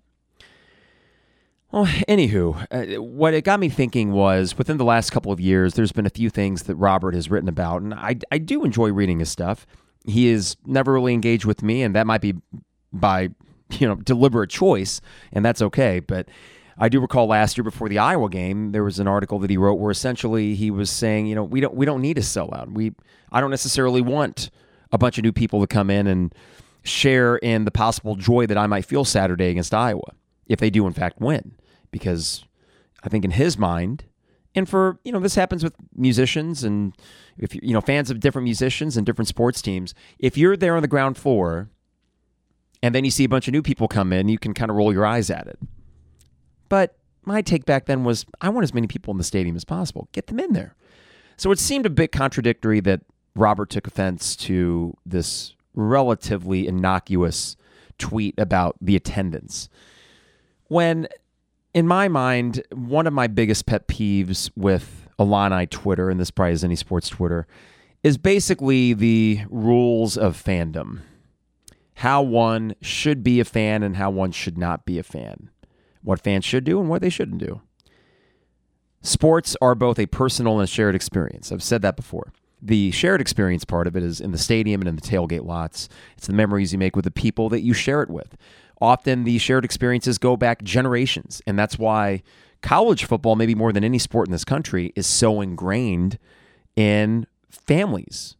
Well, 1.72 1.86
anywho, 1.86 2.66
uh, 2.70 3.00
what 3.00 3.32
it 3.32 3.44
got 3.44 3.58
me 3.58 3.70
thinking 3.70 4.12
was 4.12 4.58
within 4.58 4.76
the 4.76 4.84
last 4.84 5.10
couple 5.10 5.32
of 5.32 5.40
years, 5.40 5.72
there's 5.72 5.90
been 5.92 6.04
a 6.04 6.10
few 6.10 6.28
things 6.28 6.64
that 6.64 6.74
Robert 6.74 7.14
has 7.14 7.30
written 7.30 7.48
about, 7.48 7.80
and 7.80 7.94
I, 7.94 8.16
I 8.30 8.36
do 8.36 8.62
enjoy 8.62 8.92
reading 8.92 9.20
his 9.20 9.30
stuff. 9.30 9.66
He 10.04 10.28
is 10.28 10.56
never 10.66 10.92
really 10.92 11.14
engaged 11.14 11.46
with 11.46 11.62
me, 11.62 11.82
and 11.82 11.94
that 11.96 12.06
might 12.06 12.20
be 12.20 12.34
by 12.92 13.30
you 13.70 13.88
know 13.88 13.94
deliberate 13.94 14.50
choice, 14.50 15.00
and 15.32 15.42
that's 15.42 15.62
okay. 15.62 16.00
But 16.00 16.28
I 16.76 16.90
do 16.90 17.00
recall 17.00 17.26
last 17.26 17.56
year 17.56 17.64
before 17.64 17.88
the 17.88 17.98
Iowa 17.98 18.28
game, 18.28 18.72
there 18.72 18.84
was 18.84 18.98
an 18.98 19.08
article 19.08 19.38
that 19.38 19.48
he 19.48 19.56
wrote 19.56 19.74
where 19.74 19.90
essentially 19.90 20.54
he 20.54 20.70
was 20.70 20.90
saying, 20.90 21.26
you 21.26 21.34
know, 21.34 21.44
we 21.44 21.60
don't 21.60 21.74
we 21.74 21.86
don't 21.86 22.02
need 22.02 22.18
a 22.18 22.22
sellout. 22.22 22.72
We 22.72 22.92
I 23.30 23.40
don't 23.40 23.50
necessarily 23.50 24.02
want 24.02 24.50
a 24.90 24.98
bunch 24.98 25.16
of 25.16 25.24
new 25.24 25.32
people 25.32 25.62
to 25.62 25.66
come 25.66 25.88
in 25.88 26.06
and 26.06 26.34
share 26.82 27.36
in 27.36 27.64
the 27.64 27.70
possible 27.70 28.16
joy 28.16 28.46
that 28.46 28.58
I 28.58 28.66
might 28.66 28.84
feel 28.84 29.04
Saturday 29.04 29.50
against 29.50 29.74
Iowa 29.74 30.12
if 30.46 30.58
they 30.58 30.70
do 30.70 30.86
in 30.86 30.92
fact 30.92 31.20
win. 31.20 31.54
Because 31.90 32.44
I 33.02 33.08
think 33.08 33.24
in 33.24 33.32
his 33.32 33.58
mind, 33.58 34.04
and 34.54 34.68
for 34.68 34.98
you 35.04 35.12
know 35.12 35.20
this 35.20 35.34
happens 35.34 35.62
with 35.62 35.74
musicians 35.94 36.64
and 36.64 36.94
if 37.38 37.54
you 37.54 37.72
know 37.72 37.80
fans 37.80 38.10
of 38.10 38.20
different 38.20 38.44
musicians 38.44 38.96
and 38.96 39.06
different 39.06 39.28
sports 39.28 39.62
teams, 39.62 39.94
if 40.18 40.36
you're 40.36 40.56
there 40.56 40.76
on 40.76 40.82
the 40.82 40.88
ground 40.88 41.16
floor 41.16 41.70
and 42.82 42.94
then 42.94 43.04
you 43.04 43.10
see 43.10 43.24
a 43.24 43.28
bunch 43.28 43.46
of 43.48 43.52
new 43.52 43.62
people 43.62 43.88
come 43.88 44.12
in, 44.12 44.28
you 44.28 44.38
can 44.38 44.54
kind 44.54 44.70
of 44.70 44.76
roll 44.76 44.92
your 44.92 45.06
eyes 45.06 45.30
at 45.30 45.46
it. 45.46 45.58
But 46.68 46.96
my 47.24 47.42
take 47.42 47.64
back 47.64 47.86
then 47.86 48.04
was 48.04 48.26
I 48.40 48.48
want 48.48 48.64
as 48.64 48.74
many 48.74 48.86
people 48.86 49.12
in 49.12 49.18
the 49.18 49.24
stadium 49.24 49.56
as 49.56 49.64
possible. 49.64 50.08
Get 50.12 50.26
them 50.26 50.40
in 50.40 50.52
there. 50.52 50.74
So 51.36 51.50
it 51.50 51.58
seemed 51.58 51.86
a 51.86 51.90
bit 51.90 52.12
contradictory 52.12 52.80
that 52.80 53.00
Robert 53.34 53.70
took 53.70 53.86
offense 53.86 54.36
to 54.36 54.94
this 55.06 55.54
relatively 55.74 56.66
innocuous 56.66 57.56
tweet 57.98 58.34
about 58.38 58.76
the 58.80 58.96
attendance. 58.96 59.68
When, 60.68 61.08
in 61.74 61.86
my 61.86 62.08
mind, 62.08 62.62
one 62.72 63.06
of 63.06 63.12
my 63.12 63.26
biggest 63.26 63.66
pet 63.66 63.88
peeves 63.88 64.50
with 64.56 65.08
Illini 65.18 65.66
Twitter, 65.66 66.10
and 66.10 66.18
this 66.18 66.30
probably 66.30 66.52
is 66.52 66.64
any 66.64 66.76
sports 66.76 67.08
Twitter, 67.08 67.46
is 68.02 68.18
basically 68.18 68.92
the 68.92 69.42
rules 69.48 70.16
of 70.16 70.42
fandom. 70.42 71.00
How 71.96 72.22
one 72.22 72.74
should 72.80 73.22
be 73.22 73.38
a 73.38 73.44
fan 73.44 73.82
and 73.82 73.96
how 73.96 74.10
one 74.10 74.32
should 74.32 74.58
not 74.58 74.84
be 74.84 74.98
a 74.98 75.04
fan. 75.04 75.50
What 76.02 76.20
fans 76.20 76.44
should 76.44 76.64
do 76.64 76.80
and 76.80 76.88
what 76.88 77.00
they 77.00 77.10
shouldn't 77.10 77.38
do. 77.38 77.60
Sports 79.02 79.56
are 79.60 79.74
both 79.74 79.98
a 79.98 80.06
personal 80.06 80.58
and 80.58 80.68
shared 80.68 80.94
experience. 80.94 81.52
I've 81.52 81.62
said 81.62 81.82
that 81.82 81.96
before. 81.96 82.32
The 82.64 82.92
shared 82.92 83.20
experience 83.20 83.64
part 83.64 83.88
of 83.88 83.96
it 83.96 84.04
is 84.04 84.20
in 84.20 84.30
the 84.30 84.38
stadium 84.38 84.80
and 84.80 84.88
in 84.88 84.94
the 84.94 85.02
tailgate 85.02 85.44
lots. 85.44 85.88
It's 86.16 86.28
the 86.28 86.32
memories 86.32 86.72
you 86.72 86.78
make 86.78 86.94
with 86.94 87.04
the 87.04 87.10
people 87.10 87.48
that 87.48 87.62
you 87.62 87.74
share 87.74 88.02
it 88.02 88.08
with. 88.08 88.36
Often 88.80 89.24
the 89.24 89.38
shared 89.38 89.64
experiences 89.64 90.16
go 90.18 90.36
back 90.36 90.62
generations, 90.62 91.42
and 91.46 91.58
that's 91.58 91.78
why 91.78 92.22
college 92.62 93.04
football, 93.04 93.34
maybe 93.34 93.56
more 93.56 93.72
than 93.72 93.82
any 93.82 93.98
sport 93.98 94.28
in 94.28 94.32
this 94.32 94.44
country, 94.44 94.92
is 94.94 95.06
so 95.06 95.40
ingrained 95.40 96.18
in 96.76 97.26
families. 97.50 98.36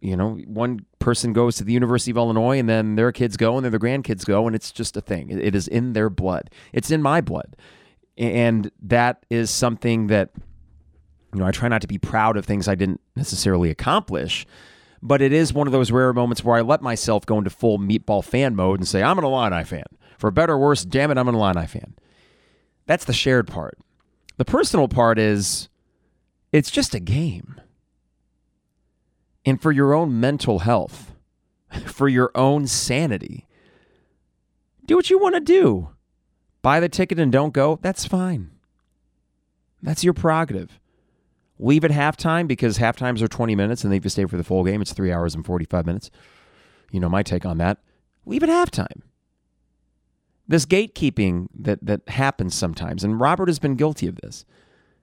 You 0.00 0.16
know, 0.16 0.36
one 0.46 0.86
person 0.98 1.32
goes 1.32 1.56
to 1.56 1.64
the 1.64 1.72
University 1.72 2.10
of 2.10 2.16
Illinois 2.16 2.58
and 2.58 2.68
then 2.68 2.96
their 2.96 3.12
kids 3.12 3.36
go 3.36 3.56
and 3.56 3.64
then 3.64 3.70
their 3.70 3.80
grandkids 3.80 4.24
go, 4.24 4.46
and 4.46 4.56
it's 4.56 4.72
just 4.72 4.96
a 4.96 5.00
thing. 5.00 5.30
It 5.30 5.54
is 5.54 5.68
in 5.68 5.92
their 5.92 6.08
blood. 6.10 6.50
It's 6.72 6.90
in 6.90 7.02
my 7.02 7.20
blood. 7.20 7.56
And 8.18 8.70
that 8.82 9.26
is 9.28 9.50
something 9.50 10.06
that 10.06 10.30
you 11.36 11.40
know, 11.40 11.46
I 11.46 11.50
try 11.50 11.68
not 11.68 11.82
to 11.82 11.86
be 11.86 11.98
proud 11.98 12.38
of 12.38 12.46
things 12.46 12.66
I 12.66 12.74
didn't 12.74 13.02
necessarily 13.14 13.68
accomplish, 13.68 14.46
but 15.02 15.20
it 15.20 15.34
is 15.34 15.52
one 15.52 15.66
of 15.66 15.72
those 15.72 15.90
rare 15.92 16.14
moments 16.14 16.42
where 16.42 16.56
I 16.56 16.62
let 16.62 16.80
myself 16.80 17.26
go 17.26 17.36
into 17.36 17.50
full 17.50 17.78
meatball 17.78 18.24
fan 18.24 18.56
mode 18.56 18.80
and 18.80 18.88
say, 18.88 19.02
I'm 19.02 19.18
an 19.18 19.24
Illini 19.24 19.62
fan. 19.62 19.84
For 20.16 20.30
better 20.30 20.54
or 20.54 20.58
worse, 20.58 20.82
damn 20.82 21.10
it, 21.10 21.18
I'm 21.18 21.28
an 21.28 21.34
Illini 21.34 21.66
fan. 21.66 21.94
That's 22.86 23.04
the 23.04 23.12
shared 23.12 23.48
part. 23.48 23.78
The 24.38 24.46
personal 24.46 24.88
part 24.88 25.18
is 25.18 25.68
it's 26.52 26.70
just 26.70 26.94
a 26.94 27.00
game. 27.00 27.60
And 29.44 29.60
for 29.60 29.72
your 29.72 29.92
own 29.92 30.18
mental 30.18 30.60
health, 30.60 31.12
for 31.84 32.08
your 32.08 32.30
own 32.34 32.66
sanity, 32.66 33.46
do 34.86 34.96
what 34.96 35.10
you 35.10 35.18
want 35.18 35.34
to 35.34 35.40
do. 35.42 35.90
Buy 36.62 36.80
the 36.80 36.88
ticket 36.88 37.18
and 37.18 37.30
don't 37.30 37.52
go, 37.52 37.78
that's 37.82 38.06
fine. 38.06 38.52
That's 39.82 40.02
your 40.02 40.14
prerogative 40.14 40.80
leave 41.58 41.84
at 41.84 41.90
halftime 41.90 42.46
because 42.46 42.76
half 42.76 42.96
times 42.96 43.22
are 43.22 43.28
20 43.28 43.54
minutes 43.54 43.84
and 43.84 43.92
have 43.92 44.02
to 44.02 44.10
stay 44.10 44.24
for 44.26 44.36
the 44.36 44.44
full 44.44 44.64
game. 44.64 44.82
It's 44.82 44.92
three 44.92 45.12
hours 45.12 45.34
and 45.34 45.44
45 45.44 45.86
minutes. 45.86 46.10
You 46.90 47.00
know 47.00 47.08
my 47.08 47.22
take 47.22 47.46
on 47.46 47.58
that. 47.58 47.78
Leave 48.24 48.42
at 48.42 48.48
halftime. 48.48 49.02
This 50.48 50.66
gatekeeping 50.66 51.48
that, 51.54 51.84
that 51.84 52.08
happens 52.08 52.54
sometimes, 52.54 53.02
and 53.02 53.20
Robert 53.20 53.48
has 53.48 53.58
been 53.58 53.74
guilty 53.74 54.06
of 54.06 54.16
this. 54.16 54.44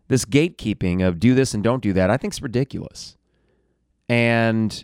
This 0.08 0.26
gatekeeping 0.26 1.06
of 1.06 1.20
do 1.20 1.34
this 1.36 1.54
and 1.54 1.64
don't 1.64 1.82
do 1.82 1.92
that, 1.94 2.10
I 2.10 2.18
think 2.18 2.34
is 2.34 2.42
ridiculous. 2.42 3.18
And 4.08 4.84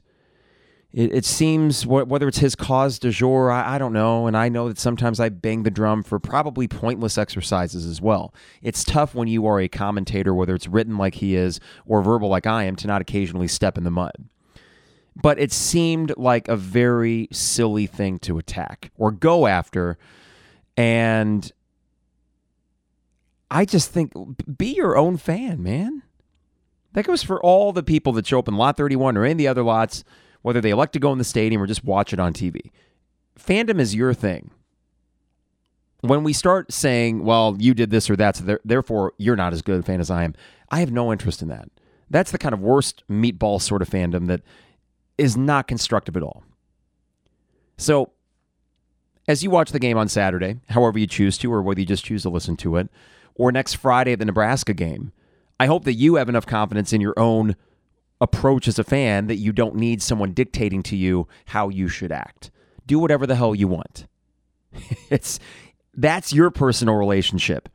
it, 0.91 1.13
it 1.13 1.25
seems 1.25 1.85
whether 1.85 2.27
it's 2.27 2.39
his 2.39 2.55
cause 2.55 2.97
du 2.97 3.11
jour, 3.11 3.51
I, 3.51 3.75
I 3.75 3.77
don't 3.77 3.93
know. 3.93 4.25
And 4.25 4.35
I 4.35 4.49
know 4.49 4.67
that 4.69 4.79
sometimes 4.79 5.19
I 5.19 5.29
bang 5.29 5.63
the 5.63 5.69
drum 5.69 6.01
for 6.01 6.19
probably 6.19 6.67
pointless 6.67 7.17
exercises 7.17 7.85
as 7.85 8.01
well. 8.01 8.33
It's 8.63 8.83
tough 8.83 9.13
when 9.13 9.27
you 9.27 9.45
are 9.45 9.59
a 9.59 9.67
commentator, 9.67 10.33
whether 10.33 10.55
it's 10.55 10.67
written 10.67 10.97
like 10.97 11.15
he 11.15 11.35
is 11.35 11.59
or 11.85 12.01
verbal 12.01 12.29
like 12.29 12.47
I 12.47 12.63
am, 12.63 12.75
to 12.77 12.87
not 12.87 13.01
occasionally 13.01 13.47
step 13.47 13.77
in 13.77 13.83
the 13.83 13.91
mud. 13.91 14.15
But 15.15 15.37
it 15.37 15.51
seemed 15.51 16.13
like 16.17 16.47
a 16.47 16.55
very 16.55 17.27
silly 17.31 17.85
thing 17.85 18.17
to 18.19 18.39
attack 18.39 18.91
or 18.97 19.11
go 19.11 19.45
after. 19.45 19.97
And 20.75 21.51
I 23.51 23.65
just 23.65 23.91
think 23.91 24.11
be 24.57 24.73
your 24.73 24.97
own 24.97 25.17
fan, 25.17 25.61
man. 25.61 26.01
That 26.93 27.05
goes 27.05 27.21
for 27.21 27.39
all 27.43 27.73
the 27.73 27.83
people 27.83 28.13
that 28.13 28.25
show 28.25 28.39
up 28.39 28.47
in 28.47 28.55
lot 28.55 28.75
31 28.75 29.17
or 29.17 29.25
of 29.25 29.37
the 29.37 29.47
other 29.47 29.61
lots 29.61 30.03
whether 30.41 30.61
they 30.61 30.69
elect 30.69 30.93
to 30.93 30.99
go 30.99 31.11
in 31.11 31.17
the 31.17 31.23
stadium 31.23 31.61
or 31.61 31.67
just 31.67 31.83
watch 31.83 32.13
it 32.13 32.19
on 32.19 32.33
TV. 32.33 32.71
Fandom 33.37 33.79
is 33.79 33.95
your 33.95 34.13
thing. 34.13 34.51
When 36.01 36.23
we 36.23 36.31
start 36.31 36.71
saying, 36.71 37.25
well, 37.25 37.57
you 37.59 37.73
did 37.73 37.89
this 37.89 38.09
or 38.09 38.15
that, 38.15 38.37
so 38.37 38.57
therefore 38.63 39.13
you're 39.17 39.35
not 39.35 39.53
as 39.53 39.61
good 39.61 39.79
a 39.79 39.83
fan 39.83 39.99
as 39.99 40.09
I 40.09 40.23
am, 40.23 40.33
I 40.69 40.79
have 40.79 40.91
no 40.91 41.11
interest 41.11 41.41
in 41.41 41.49
that. 41.49 41.69
That's 42.09 42.31
the 42.31 42.37
kind 42.37 42.53
of 42.53 42.61
worst 42.61 43.03
meatball 43.09 43.61
sort 43.61 43.81
of 43.81 43.89
fandom 43.89 44.27
that 44.27 44.41
is 45.17 45.35
not 45.35 45.67
constructive 45.67 46.15
at 46.15 46.23
all. 46.23 46.43
So, 47.77 48.11
as 49.27 49.43
you 49.43 49.51
watch 49.51 49.71
the 49.71 49.79
game 49.79 49.97
on 49.97 50.07
Saturday, 50.07 50.59
however 50.69 50.97
you 50.97 51.05
choose 51.05 51.37
to, 51.39 51.53
or 51.53 51.61
whether 51.61 51.79
you 51.79 51.85
just 51.85 52.05
choose 52.05 52.23
to 52.23 52.29
listen 52.29 52.57
to 52.57 52.77
it, 52.77 52.89
or 53.35 53.51
next 53.51 53.75
Friday 53.75 54.15
the 54.15 54.25
Nebraska 54.25 54.73
game, 54.73 55.11
I 55.59 55.65
hope 55.67 55.83
that 55.83 55.93
you 55.93 56.15
have 56.15 56.29
enough 56.29 56.45
confidence 56.45 56.93
in 56.93 57.01
your 57.01 57.13
own 57.17 57.55
approach 58.21 58.67
as 58.67 58.77
a 58.77 58.83
fan 58.83 59.27
that 59.27 59.35
you 59.35 59.51
don't 59.51 59.75
need 59.75 60.01
someone 60.01 60.33
dictating 60.33 60.83
to 60.83 60.95
you 60.95 61.27
how 61.47 61.69
you 61.69 61.87
should 61.87 62.11
act. 62.11 62.51
Do 62.85 62.99
whatever 62.99 63.25
the 63.25 63.35
hell 63.35 63.55
you 63.55 63.67
want. 63.67 64.07
it's 65.09 65.39
that's 65.93 66.33
your 66.33 66.51
personal 66.51 66.95
relationship 66.95 67.69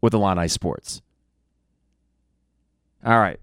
with 0.00 0.14
Illini 0.14 0.48
sports. 0.48 1.02
All 3.04 3.18
right. 3.18 3.40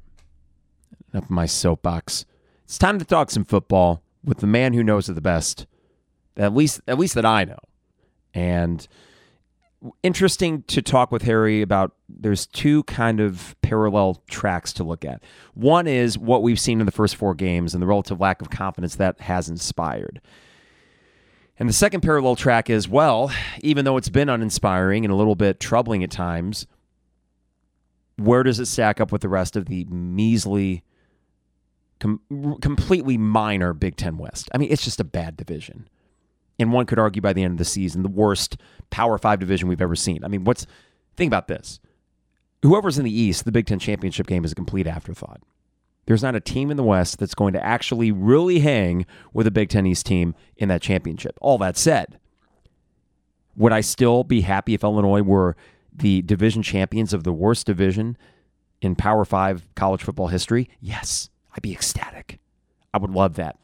Enough 1.14 1.26
of 1.26 1.30
my 1.30 1.46
soapbox. 1.46 2.26
It's 2.66 2.78
time 2.78 3.00
to 3.00 3.06
talk 3.06 3.32
some 3.32 3.44
football 3.44 4.02
with 4.24 4.40
the 4.40 4.48
man 4.48 4.74
who 4.74 4.84
knows 4.84 5.10
it 5.10 5.14
the 5.14 5.22
best. 5.22 5.68
At 6.38 6.54
least 6.54 6.82
at 6.88 6.98
least 6.98 7.16
that 7.16 7.26
I 7.26 7.44
know. 7.44 7.60
And 8.34 8.88
interesting 10.04 10.64
to 10.64 10.82
talk 10.82 11.12
with 11.12 11.24
Harry 11.24 11.62
about 11.62 11.96
there's 12.08 12.46
two 12.46 12.84
kind 12.84 13.20
of 13.20 13.56
parallel 13.62 14.22
tracks 14.30 14.74
to 14.74 14.84
look 14.84 15.04
at. 15.04 15.24
One 15.54 15.88
is 15.88 16.18
what 16.18 16.44
we've 16.44 16.60
seen 16.60 16.80
in 16.80 16.86
the 16.86 16.92
first 16.92 17.16
four 17.16 17.34
games 17.34 17.74
and 17.74 17.82
the 17.82 17.88
relative 17.88 18.20
lack 18.20 18.42
of 18.42 18.50
confidence 18.50 18.96
that 18.96 19.22
has 19.22 19.50
inspired. 19.50 20.22
And 21.58 21.68
the 21.68 21.74
second 21.74 22.02
parallel 22.02 22.36
track 22.36 22.70
is 22.70 22.88
well, 22.88 23.32
even 23.62 23.86
though 23.86 23.98
it's 23.98 24.10
been 24.10 24.30
uninspiring 24.30 25.06
and 25.06 25.12
a 25.12 25.16
little 25.16 25.36
bit 25.36 25.60
troubling 25.60 26.04
at 26.04 26.12
times, 26.12 26.68
where 28.18 28.44
does 28.44 28.60
it 28.60 28.66
stack 28.66 29.00
up 29.00 29.12
with 29.12 29.22
the 29.22 29.30
rest 29.30 29.56
of 29.56 29.66
the 29.66 29.86
measly, 29.86 30.84
com- 32.00 32.22
completely 32.62 33.18
minor 33.18 33.74
Big 33.74 33.96
Ten 33.96 34.18
West? 34.18 34.50
I 34.54 34.58
mean, 34.58 34.72
it's 34.72 34.84
just 34.84 35.00
a 35.00 35.04
bad 35.04 35.38
division 35.38 35.88
and 36.62 36.72
one 36.72 36.86
could 36.86 37.00
argue 37.00 37.22
by 37.22 37.34
the 37.34 37.44
end 37.44 37.54
of 37.54 37.58
the 37.58 37.66
season, 37.66 38.04
the 38.04 38.10
worst 38.10 38.58
Power 38.90 39.18
Five 39.18 39.40
division 39.40 39.68
we've 39.68 39.82
ever 39.82 39.96
seen. 39.96 40.24
I 40.24 40.28
mean, 40.28 40.44
what's 40.44 40.66
think 41.18 41.30
about 41.30 41.48
this? 41.48 41.80
Whoever's 42.62 43.00
in 43.00 43.06
the 43.06 43.12
East, 43.12 43.46
the 43.46 43.52
Big 43.52 43.66
Ten 43.66 43.80
championship 43.80 44.28
game 44.28 44.46
is 44.46 44.52
a 44.52 44.56
complete 44.56 44.86
afterthought. 44.86 45.42
There's 46.06 46.24
not 46.24 46.36
a 46.36 46.40
team 46.40 46.70
in 46.72 46.78
the 46.78 46.84
West 46.84 47.20
that's 47.20 47.36
going 47.36 47.54
to 47.54 47.66
actually 47.66 48.12
really 48.12 48.60
hang 48.60 49.06
with 49.34 49.48
a 49.48 49.52
Big 49.52 49.70
Ten 49.70 49.86
East 49.86 50.06
team 50.06 50.36
in 50.58 50.70
that 50.70 50.82
championship. 50.82 51.38
All 51.42 51.58
that 51.60 51.78
said, 51.78 52.20
would 53.56 53.74
I 53.74 53.82
still 53.82 54.24
be 54.24 54.42
happy 54.42 54.74
if 54.74 54.84
Illinois 54.84 55.22
were 55.22 55.56
the 55.94 56.22
division 56.22 56.64
champions 56.64 57.14
of 57.14 57.24
the 57.24 57.34
worst 57.34 57.66
division 57.66 58.18
in 58.82 58.96
Power 58.96 59.26
Five 59.26 59.68
college 59.76 60.04
football 60.04 60.28
history? 60.28 60.70
Yes, 60.80 61.30
I'd 61.56 61.64
be 61.64 61.74
ecstatic. 61.74 62.40
I 62.94 62.98
would 62.98 63.12
love 63.12 63.36
that. 63.36 63.58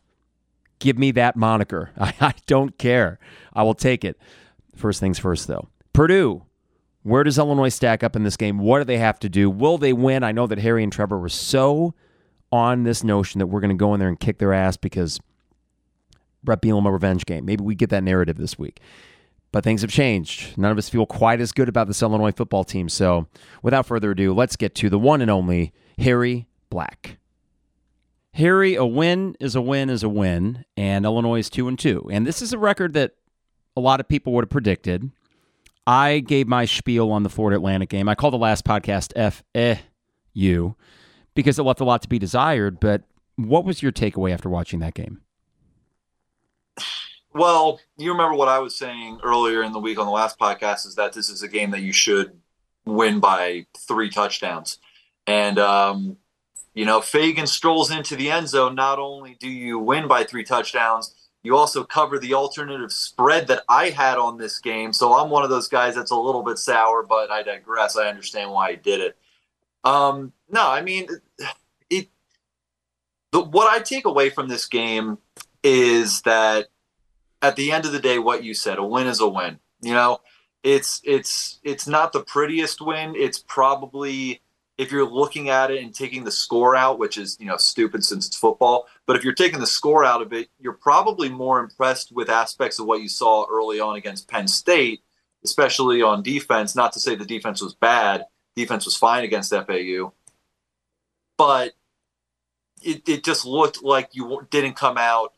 Give 0.79 0.97
me 0.97 1.11
that 1.11 1.35
moniker. 1.35 1.91
I, 1.99 2.13
I 2.19 2.33
don't 2.45 2.77
care. 2.77 3.19
I 3.53 3.63
will 3.63 3.75
take 3.75 4.03
it. 4.03 4.17
First 4.75 4.99
things 4.99 5.19
first, 5.19 5.47
though. 5.47 5.67
Purdue. 5.93 6.43
Where 7.03 7.23
does 7.23 7.37
Illinois 7.37 7.69
stack 7.69 8.03
up 8.03 8.15
in 8.15 8.23
this 8.23 8.37
game? 8.37 8.59
What 8.59 8.79
do 8.79 8.83
they 8.83 8.97
have 8.97 9.19
to 9.19 9.29
do? 9.29 9.49
Will 9.49 9.77
they 9.77 9.93
win? 9.93 10.23
I 10.23 10.33
know 10.33 10.45
that 10.47 10.59
Harry 10.59 10.83
and 10.83 10.91
Trevor 10.91 11.17
were 11.17 11.29
so 11.29 11.93
on 12.51 12.83
this 12.83 13.03
notion 13.03 13.39
that 13.39 13.47
we're 13.47 13.61
going 13.61 13.69
to 13.69 13.75
go 13.75 13.93
in 13.93 13.99
there 13.99 14.09
and 14.09 14.19
kick 14.19 14.39
their 14.39 14.53
ass 14.53 14.77
because 14.77 15.19
Bret 16.43 16.61
Bielema 16.61 16.91
revenge 16.91 17.25
game. 17.25 17.45
Maybe 17.45 17.63
we 17.63 17.75
get 17.75 17.89
that 17.91 18.03
narrative 18.03 18.37
this 18.37 18.59
week. 18.59 18.81
But 19.51 19.63
things 19.63 19.81
have 19.81 19.91
changed. 19.91 20.57
None 20.57 20.71
of 20.71 20.77
us 20.77 20.89
feel 20.89 21.05
quite 21.05 21.39
as 21.39 21.51
good 21.51 21.69
about 21.69 21.87
this 21.87 22.01
Illinois 22.01 22.31
football 22.31 22.63
team. 22.63 22.89
So, 22.89 23.27
without 23.63 23.85
further 23.85 24.11
ado, 24.11 24.33
let's 24.33 24.57
get 24.57 24.75
to 24.75 24.89
the 24.89 24.99
one 24.99 25.21
and 25.21 25.31
only 25.31 25.71
Harry 25.97 26.47
Black. 26.69 27.17
Harry, 28.37 28.75
a 28.75 28.85
win 28.85 29.35
is 29.39 29.55
a 29.55 29.61
win 29.61 29.89
is 29.89 30.03
a 30.03 30.09
win, 30.09 30.63
and 30.77 31.05
Illinois 31.05 31.39
is 31.39 31.49
two 31.49 31.67
and 31.67 31.79
two. 31.79 32.07
And 32.11 32.27
this 32.27 32.39
is 32.39 32.53
a 32.53 32.59
record 32.59 32.93
that 32.93 33.15
a 33.75 33.79
lot 33.79 33.99
of 33.99 34.07
people 34.07 34.31
would 34.33 34.43
have 34.43 34.51
predicted. 34.51 35.09
I 35.87 36.19
gave 36.19 36.47
my 36.47 36.65
spiel 36.65 37.11
on 37.11 37.23
the 37.23 37.31
Florida 37.31 37.55
Atlantic 37.55 37.89
game. 37.89 38.07
I 38.07 38.13
called 38.13 38.35
the 38.35 38.37
last 38.37 38.63
podcast 38.63 39.11
F 39.15 39.43
eh 39.55 39.77
you 40.33 40.75
because 41.33 41.57
it 41.57 41.63
left 41.63 41.79
a 41.79 41.83
lot 41.83 42.03
to 42.03 42.07
be 42.07 42.19
desired. 42.19 42.79
But 42.79 43.05
what 43.37 43.65
was 43.65 43.81
your 43.81 43.91
takeaway 43.91 44.31
after 44.31 44.49
watching 44.49 44.81
that 44.81 44.93
game? 44.93 45.21
Well, 47.33 47.79
you 47.97 48.11
remember 48.11 48.37
what 48.37 48.49
I 48.49 48.59
was 48.59 48.75
saying 48.75 49.19
earlier 49.23 49.63
in 49.63 49.71
the 49.71 49.79
week 49.79 49.97
on 49.97 50.05
the 50.05 50.11
last 50.11 50.37
podcast 50.37 50.85
is 50.85 50.93
that 50.93 51.11
this 51.11 51.31
is 51.31 51.41
a 51.41 51.47
game 51.47 51.71
that 51.71 51.81
you 51.81 51.91
should 51.91 52.39
win 52.85 53.19
by 53.19 53.65
three 53.75 54.11
touchdowns. 54.11 54.77
And 55.25 55.57
um, 55.57 56.17
You 56.77 56.85
know, 56.85 56.99
Feagin 56.99 57.47
strolls 57.47 57.89
into 57.89 58.15
the 58.15 58.29
end 58.29 58.49
zone. 58.49 58.75
Not 58.75 58.99
only 58.99 59.35
do 59.39 59.49
you 59.49 59.79
win 59.79 60.07
by 60.07 60.23
three 60.23 60.43
touchdowns, 60.43 61.11
you 61.41 61.57
also 61.57 61.83
cover 61.83 62.19
the 62.19 62.35
alternative 62.35 62.91
spread 62.91 63.47
that 63.47 63.63
I 63.67 63.89
had 63.89 64.19
on 64.19 64.37
this 64.37 64.59
game. 64.59 64.93
So 64.93 65.15
I'm 65.15 65.31
one 65.31 65.43
of 65.43 65.49
those 65.49 65.67
guys 65.67 65.95
that's 65.95 66.11
a 66.11 66.15
little 66.15 66.43
bit 66.43 66.59
sour, 66.59 67.01
but 67.01 67.31
I 67.31 67.41
digress. 67.41 67.97
I 67.97 68.07
understand 68.07 68.51
why 68.51 68.69
he 68.69 68.77
did 68.77 69.01
it. 69.01 69.17
Um, 69.83 70.33
no, 70.51 70.69
I 70.69 70.83
mean, 70.83 71.07
it. 71.89 72.09
The, 73.31 73.41
what 73.41 73.73
I 73.73 73.79
take 73.79 74.05
away 74.05 74.29
from 74.29 74.47
this 74.47 74.67
game 74.67 75.17
is 75.63 76.21
that 76.21 76.67
at 77.41 77.55
the 77.55 77.71
end 77.71 77.85
of 77.87 77.91
the 77.91 77.99
day, 77.99 78.19
what 78.19 78.43
you 78.43 78.53
said, 78.53 78.77
a 78.77 78.85
win 78.85 79.07
is 79.07 79.19
a 79.19 79.27
win. 79.27 79.57
You 79.81 79.95
know, 79.95 80.19
it's 80.61 81.01
it's 81.03 81.59
it's 81.63 81.87
not 81.87 82.13
the 82.13 82.21
prettiest 82.21 82.81
win. 82.81 83.15
It's 83.15 83.39
probably 83.39 84.43
if 84.77 84.91
you're 84.91 85.09
looking 85.09 85.49
at 85.49 85.71
it 85.71 85.81
and 85.81 85.93
taking 85.93 86.23
the 86.23 86.31
score 86.31 86.75
out, 86.75 86.99
which 86.99 87.17
is 87.17 87.37
you 87.39 87.45
know 87.45 87.57
stupid 87.57 88.03
since 88.03 88.27
it's 88.27 88.37
football, 88.37 88.87
but 89.05 89.15
if 89.15 89.23
you're 89.23 89.33
taking 89.33 89.59
the 89.59 89.67
score 89.67 90.05
out 90.05 90.21
of 90.21 90.33
it, 90.33 90.49
you're 90.59 90.73
probably 90.73 91.29
more 91.29 91.59
impressed 91.59 92.11
with 92.11 92.29
aspects 92.29 92.79
of 92.79 92.85
what 92.85 93.01
you 93.01 93.09
saw 93.09 93.45
early 93.51 93.79
on 93.79 93.95
against 93.95 94.27
Penn 94.27 94.47
State, 94.47 95.01
especially 95.43 96.01
on 96.01 96.23
defense. 96.23 96.75
Not 96.75 96.93
to 96.93 96.99
say 96.99 97.15
the 97.15 97.25
defense 97.25 97.61
was 97.61 97.73
bad, 97.73 98.25
defense 98.55 98.85
was 98.85 98.95
fine 98.95 99.23
against 99.23 99.51
FAU, 99.51 100.13
but 101.37 101.73
it, 102.83 103.07
it 103.09 103.23
just 103.23 103.45
looked 103.45 103.83
like 103.83 104.09
you 104.13 104.47
didn't 104.51 104.75
come 104.75 104.97
out 104.97 105.33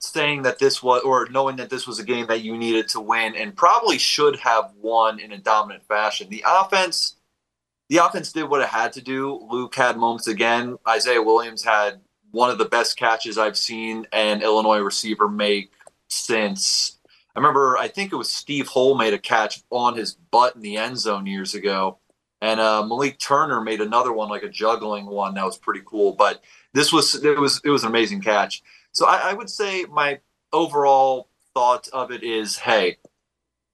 saying 0.00 0.42
that 0.42 0.58
this 0.58 0.82
was 0.82 1.02
or 1.02 1.28
knowing 1.30 1.56
that 1.56 1.70
this 1.70 1.86
was 1.86 1.98
a 1.98 2.04
game 2.04 2.26
that 2.28 2.42
you 2.42 2.56
needed 2.56 2.88
to 2.88 3.00
win 3.00 3.34
and 3.34 3.56
probably 3.56 3.98
should 3.98 4.36
have 4.38 4.72
won 4.80 5.18
in 5.18 5.32
a 5.32 5.38
dominant 5.38 5.84
fashion. 5.86 6.28
The 6.30 6.44
offense 6.46 7.16
the 7.88 7.98
offense 7.98 8.32
did 8.32 8.44
what 8.44 8.60
it 8.60 8.68
had 8.68 8.92
to 8.94 9.00
do. 9.00 9.46
Luke 9.50 9.74
had 9.74 9.96
moments 9.96 10.26
again. 10.26 10.76
Isaiah 10.86 11.22
Williams 11.22 11.64
had 11.64 12.00
one 12.30 12.50
of 12.50 12.58
the 12.58 12.66
best 12.66 12.96
catches 12.96 13.38
I've 13.38 13.56
seen 13.56 14.06
an 14.12 14.42
Illinois 14.42 14.80
receiver 14.80 15.28
make 15.28 15.72
since 16.08 16.98
I 17.34 17.40
remember 17.40 17.76
I 17.78 17.88
think 17.88 18.12
it 18.12 18.16
was 18.16 18.30
Steve 18.30 18.68
Hull 18.68 18.96
made 18.96 19.14
a 19.14 19.18
catch 19.18 19.62
on 19.70 19.96
his 19.96 20.14
butt 20.14 20.56
in 20.56 20.60
the 20.60 20.76
end 20.76 20.98
zone 20.98 21.26
years 21.26 21.54
ago. 21.54 21.98
And 22.40 22.60
uh, 22.60 22.84
Malik 22.86 23.18
Turner 23.18 23.60
made 23.60 23.80
another 23.80 24.12
one, 24.12 24.28
like 24.28 24.44
a 24.44 24.48
juggling 24.48 25.06
one, 25.06 25.34
that 25.34 25.44
was 25.44 25.58
pretty 25.58 25.82
cool. 25.84 26.12
But 26.12 26.42
this 26.72 26.92
was 26.92 27.14
it 27.24 27.38
was 27.38 27.60
it 27.64 27.70
was 27.70 27.82
an 27.82 27.88
amazing 27.88 28.20
catch. 28.20 28.62
So 28.92 29.06
I, 29.06 29.30
I 29.30 29.32
would 29.34 29.50
say 29.50 29.84
my 29.84 30.20
overall 30.52 31.28
thought 31.54 31.88
of 31.92 32.10
it 32.10 32.22
is, 32.22 32.56
hey, 32.56 32.98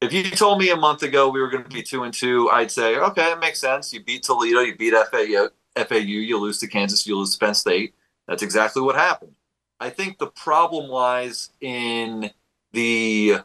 if 0.00 0.12
you 0.12 0.30
told 0.30 0.59
me 0.59 0.70
a 0.70 0.76
month 0.76 1.02
ago 1.02 1.28
we 1.28 1.40
were 1.40 1.48
going 1.48 1.64
to 1.64 1.70
be 1.70 1.83
two 1.83 2.02
and 2.02 2.12
two, 2.12 2.50
I'd 2.50 2.70
say, 2.70 2.96
okay, 2.96 3.33
it 3.33 3.40
makes 3.40 3.61
sense. 3.61 3.92
You 3.92 4.02
beat 4.02 4.22
Toledo, 4.22 4.61
you 4.61 4.76
beat 4.76 4.94
FAU, 5.11 5.48
FAU, 5.76 5.94
you 5.96 6.38
lose 6.38 6.59
to 6.59 6.66
Kansas, 6.66 7.07
you 7.07 7.16
lose 7.16 7.33
to 7.35 7.38
Penn 7.44 7.54
State. 7.54 7.94
That's 8.28 8.42
exactly 8.42 8.83
what 8.83 8.96
happened. 8.96 9.35
I 9.80 9.90
think 9.90 10.18
the 10.18 10.28
problem 10.28 10.88
lies 10.88 11.50
in 11.61 12.30
the 12.72 13.38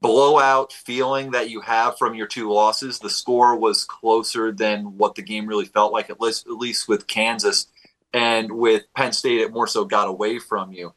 blowout 0.00 0.72
feeling 0.72 1.30
that 1.32 1.50
you 1.50 1.60
have 1.60 1.98
from 1.98 2.14
your 2.14 2.26
two 2.26 2.50
losses. 2.50 2.98
The 2.98 3.10
score 3.10 3.56
was 3.56 3.84
closer 3.84 4.52
than 4.52 4.96
what 4.96 5.14
the 5.14 5.22
game 5.22 5.46
really 5.46 5.66
felt 5.66 5.92
like, 5.92 6.10
at 6.10 6.20
least, 6.20 6.46
at 6.46 6.54
least 6.54 6.88
with 6.88 7.06
Kansas. 7.06 7.66
And 8.12 8.50
with 8.52 8.84
Penn 8.96 9.12
State, 9.12 9.40
it 9.40 9.52
more 9.52 9.66
so 9.66 9.84
got 9.84 10.08
away 10.08 10.38
from 10.38 10.72
you. 10.72 10.94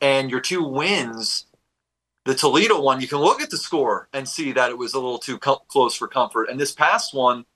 And 0.00 0.30
your 0.30 0.40
two 0.40 0.64
wins 0.64 1.46
the 2.24 2.34
Toledo 2.34 2.80
one, 2.80 3.00
you 3.00 3.08
can 3.08 3.18
look 3.18 3.40
at 3.40 3.50
the 3.50 3.56
score 3.56 4.08
and 4.12 4.28
see 4.28 4.52
that 4.52 4.70
it 4.70 4.78
was 4.78 4.94
a 4.94 4.98
little 4.98 5.18
too 5.18 5.38
co- 5.38 5.62
close 5.68 5.94
for 5.94 6.06
comfort. 6.06 6.50
And 6.50 6.60
this 6.60 6.72
past 6.72 7.14
one, 7.14 7.46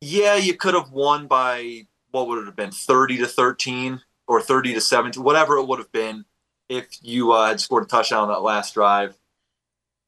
yeah, 0.00 0.36
you 0.36 0.54
could 0.54 0.74
have 0.74 0.92
won 0.92 1.26
by 1.26 1.86
what 2.10 2.28
would 2.28 2.38
it 2.38 2.46
have 2.46 2.56
been, 2.56 2.70
thirty 2.70 3.16
to 3.18 3.26
thirteen 3.26 4.02
or 4.28 4.40
thirty 4.40 4.72
to 4.74 4.80
seventeen, 4.80 5.24
whatever 5.24 5.56
it 5.56 5.66
would 5.66 5.78
have 5.78 5.92
been 5.92 6.24
if 6.68 6.86
you 7.02 7.32
uh, 7.32 7.48
had 7.48 7.60
scored 7.60 7.84
a 7.84 7.86
touchdown 7.86 8.22
on 8.22 8.28
that 8.28 8.42
last 8.42 8.74
drive. 8.74 9.16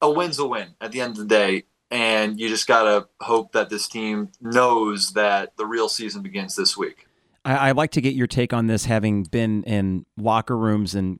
A 0.01 0.09
win's 0.09 0.39
a 0.39 0.47
win 0.47 0.75
at 0.79 0.91
the 0.91 1.01
end 1.01 1.11
of 1.11 1.17
the 1.17 1.25
day, 1.25 1.63
and 1.91 2.39
you 2.39 2.47
just 2.47 2.67
gotta 2.67 3.07
hope 3.19 3.51
that 3.51 3.69
this 3.69 3.87
team 3.87 4.29
knows 4.39 5.11
that 5.13 5.57
the 5.57 5.65
real 5.65 5.89
season 5.89 6.21
begins 6.21 6.55
this 6.55 6.77
week. 6.77 7.07
I, 7.43 7.69
I'd 7.69 7.75
like 7.75 7.91
to 7.91 8.01
get 8.01 8.15
your 8.15 8.27
take 8.27 8.53
on 8.53 8.67
this, 8.67 8.85
having 8.85 9.23
been 9.23 9.63
in 9.63 10.05
locker 10.17 10.57
rooms 10.57 10.95
and 10.95 11.19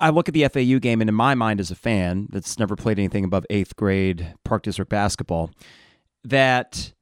I 0.00 0.10
look 0.10 0.28
at 0.28 0.34
the 0.34 0.48
FAU 0.48 0.78
game, 0.78 1.00
and 1.00 1.08
in 1.08 1.14
my 1.14 1.34
mind, 1.34 1.60
as 1.60 1.70
a 1.70 1.74
fan 1.74 2.28
that's 2.30 2.58
never 2.58 2.76
played 2.76 2.98
anything 2.98 3.24
above 3.24 3.44
eighth 3.50 3.76
grade 3.76 4.34
Park 4.44 4.62
District 4.62 4.88
basketball, 4.88 5.50
that 6.24 6.92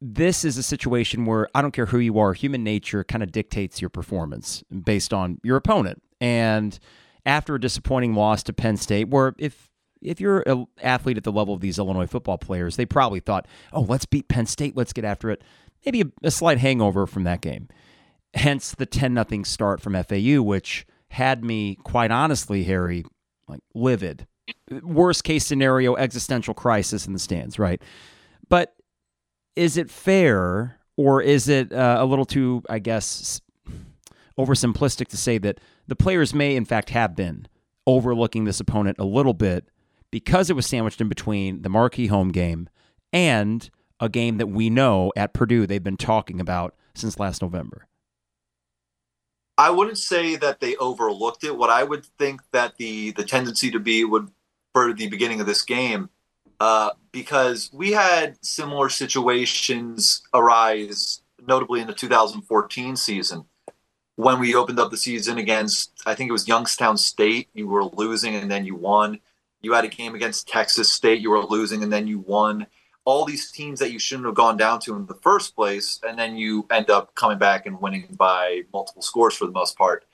this 0.00 0.44
is 0.44 0.58
a 0.58 0.62
situation 0.62 1.24
where 1.24 1.48
I 1.54 1.62
don't 1.62 1.72
care 1.72 1.86
who 1.86 1.98
you 1.98 2.18
are, 2.18 2.34
human 2.34 2.62
nature 2.62 3.02
kind 3.02 3.22
of 3.22 3.32
dictates 3.32 3.80
your 3.80 3.88
performance 3.88 4.62
based 4.84 5.12
on 5.12 5.40
your 5.42 5.56
opponent. 5.56 6.02
And 6.20 6.78
after 7.26 7.54
a 7.54 7.60
disappointing 7.60 8.14
loss 8.14 8.42
to 8.44 8.52
Penn 8.52 8.76
State, 8.76 9.08
where 9.08 9.34
if 9.38 9.68
if 10.00 10.20
you're 10.20 10.42
an 10.42 10.66
athlete 10.80 11.16
at 11.16 11.24
the 11.24 11.32
level 11.32 11.54
of 11.54 11.60
these 11.60 11.78
Illinois 11.78 12.06
football 12.06 12.38
players, 12.38 12.76
they 12.76 12.86
probably 12.86 13.20
thought, 13.20 13.46
"Oh, 13.72 13.80
let's 13.82 14.06
beat 14.06 14.28
Penn 14.28 14.46
State, 14.46 14.76
let's 14.76 14.92
get 14.92 15.04
after 15.04 15.30
it." 15.30 15.42
Maybe 15.84 16.02
a, 16.02 16.04
a 16.22 16.30
slight 16.30 16.58
hangover 16.58 17.06
from 17.06 17.24
that 17.24 17.40
game. 17.40 17.68
Hence 18.34 18.74
the 18.74 18.86
ten 18.86 19.14
nothing 19.14 19.44
start 19.44 19.80
from 19.80 20.00
FAU, 20.02 20.42
which 20.42 20.86
had 21.10 21.44
me 21.44 21.76
quite 21.84 22.10
honestly, 22.10 22.64
Harry, 22.64 23.04
like 23.48 23.60
livid. 23.74 24.26
Worst 24.82 25.24
case 25.24 25.44
scenario, 25.46 25.96
existential 25.96 26.54
crisis 26.54 27.06
in 27.06 27.12
the 27.12 27.18
stands, 27.18 27.58
right? 27.58 27.82
But 28.48 28.74
is 29.56 29.76
it 29.76 29.90
fair 29.90 30.78
or 30.96 31.22
is 31.22 31.48
it 31.48 31.72
uh, 31.72 31.96
a 31.98 32.04
little 32.04 32.24
too, 32.24 32.62
I 32.68 32.78
guess, 32.78 33.40
oversimplistic 34.38 35.08
to 35.08 35.16
say 35.16 35.38
that 35.38 35.58
the 35.86 35.96
players 35.96 36.32
may, 36.32 36.56
in 36.56 36.64
fact, 36.64 36.90
have 36.90 37.16
been 37.16 37.46
overlooking 37.86 38.44
this 38.44 38.60
opponent 38.60 38.96
a 38.98 39.04
little 39.04 39.34
bit 39.34 39.68
because 40.10 40.50
it 40.50 40.56
was 40.56 40.66
sandwiched 40.66 41.00
in 41.00 41.08
between 41.08 41.62
the 41.62 41.68
marquee 41.68 42.06
home 42.06 42.30
game 42.30 42.68
and 43.12 43.70
a 44.00 44.08
game 44.08 44.38
that 44.38 44.46
we 44.48 44.70
know 44.70 45.12
at 45.16 45.34
Purdue 45.34 45.66
they've 45.66 45.82
been 45.82 45.96
talking 45.96 46.40
about 46.40 46.74
since 46.94 47.18
last 47.18 47.42
November? 47.42 47.86
I 49.58 49.70
wouldn't 49.70 49.98
say 49.98 50.36
that 50.36 50.60
they 50.60 50.76
overlooked 50.76 51.42
it. 51.42 51.58
What 51.58 51.68
I 51.68 51.82
would 51.82 52.06
think 52.16 52.40
that 52.52 52.76
the 52.76 53.10
the 53.10 53.24
tendency 53.24 53.72
to 53.72 53.80
be 53.80 54.04
would 54.04 54.30
for 54.72 54.92
the 54.92 55.08
beginning 55.08 55.40
of 55.40 55.46
this 55.46 55.62
game, 55.62 56.10
uh, 56.60 56.90
because 57.10 57.68
we 57.72 57.90
had 57.90 58.36
similar 58.40 58.88
situations 58.88 60.22
arise, 60.32 61.22
notably 61.44 61.80
in 61.80 61.88
the 61.88 61.92
2014 61.92 62.94
season, 62.94 63.46
when 64.14 64.38
we 64.38 64.54
opened 64.54 64.78
up 64.78 64.92
the 64.92 64.96
season 64.96 65.38
against 65.38 65.90
I 66.06 66.14
think 66.14 66.28
it 66.28 66.32
was 66.32 66.46
Youngstown 66.46 66.96
State. 66.96 67.48
You 67.52 67.66
were 67.66 67.84
losing 67.84 68.36
and 68.36 68.48
then 68.48 68.64
you 68.64 68.76
won. 68.76 69.18
You 69.60 69.72
had 69.72 69.84
a 69.84 69.88
game 69.88 70.14
against 70.14 70.46
Texas 70.46 70.92
State. 70.92 71.20
You 71.20 71.30
were 71.30 71.44
losing 71.44 71.82
and 71.82 71.92
then 71.92 72.06
you 72.06 72.20
won 72.20 72.68
all 73.08 73.24
these 73.24 73.50
teams 73.50 73.80
that 73.80 73.90
you 73.90 73.98
shouldn't 73.98 74.26
have 74.26 74.34
gone 74.34 74.58
down 74.58 74.78
to 74.78 74.94
in 74.94 75.06
the 75.06 75.14
first 75.14 75.56
place, 75.56 75.98
and 76.06 76.18
then 76.18 76.36
you 76.36 76.66
end 76.70 76.90
up 76.90 77.14
coming 77.14 77.38
back 77.38 77.64
and 77.64 77.80
winning 77.80 78.06
by 78.18 78.60
multiple 78.70 79.00
scores 79.00 79.34
for 79.34 79.46
the 79.46 79.50
most 79.50 79.78
part. 79.78 80.04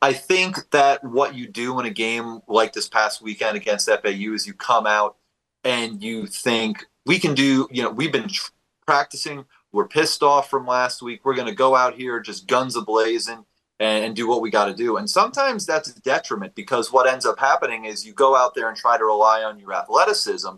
I 0.00 0.12
think 0.12 0.70
that 0.70 1.02
what 1.02 1.34
you 1.34 1.48
do 1.48 1.80
in 1.80 1.86
a 1.86 1.90
game 1.90 2.40
like 2.46 2.72
this 2.72 2.88
past 2.88 3.20
weekend 3.20 3.56
against 3.56 3.90
FAU 3.90 4.32
is 4.32 4.46
you 4.46 4.54
come 4.54 4.86
out 4.86 5.16
and 5.64 6.00
you 6.00 6.26
think 6.26 6.86
we 7.04 7.18
can 7.18 7.34
do, 7.34 7.66
you 7.72 7.82
know, 7.82 7.90
we've 7.90 8.12
been 8.12 8.28
tr- 8.28 8.52
practicing, 8.86 9.44
we're 9.72 9.88
pissed 9.88 10.22
off 10.22 10.48
from 10.48 10.68
last 10.68 11.02
week, 11.02 11.24
we're 11.24 11.34
going 11.34 11.48
to 11.48 11.54
go 11.54 11.74
out 11.74 11.94
here 11.96 12.20
just 12.20 12.46
guns 12.46 12.76
ablazing 12.76 13.44
and, 13.80 14.04
and 14.04 14.14
do 14.14 14.28
what 14.28 14.40
we 14.40 14.50
got 14.50 14.66
to 14.66 14.74
do. 14.74 14.98
And 14.98 15.10
sometimes 15.10 15.66
that's 15.66 15.88
a 15.88 16.00
detriment 16.02 16.54
because 16.54 16.92
what 16.92 17.08
ends 17.08 17.26
up 17.26 17.40
happening 17.40 17.86
is 17.86 18.06
you 18.06 18.12
go 18.12 18.36
out 18.36 18.54
there 18.54 18.68
and 18.68 18.76
try 18.76 18.96
to 18.96 19.04
rely 19.04 19.42
on 19.42 19.58
your 19.58 19.72
athleticism 19.72 20.50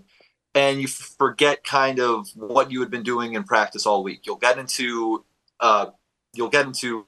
and 0.56 0.80
you 0.80 0.88
forget 0.88 1.62
kind 1.64 2.00
of 2.00 2.28
what 2.34 2.72
you 2.72 2.80
had 2.80 2.90
been 2.90 3.02
doing 3.02 3.34
in 3.34 3.44
practice 3.44 3.84
all 3.86 4.02
week. 4.02 4.22
You'll 4.24 4.36
get 4.36 4.58
into 4.58 5.24
uh, 5.60 5.90
you'll 6.32 6.48
get 6.48 6.66
into 6.66 7.06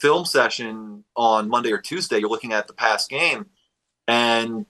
film 0.00 0.24
session 0.24 1.04
on 1.14 1.48
Monday 1.48 1.70
or 1.70 1.78
Tuesday. 1.78 2.18
You're 2.18 2.30
looking 2.30 2.54
at 2.54 2.66
the 2.66 2.72
past 2.72 3.10
game, 3.10 3.46
and 4.08 4.64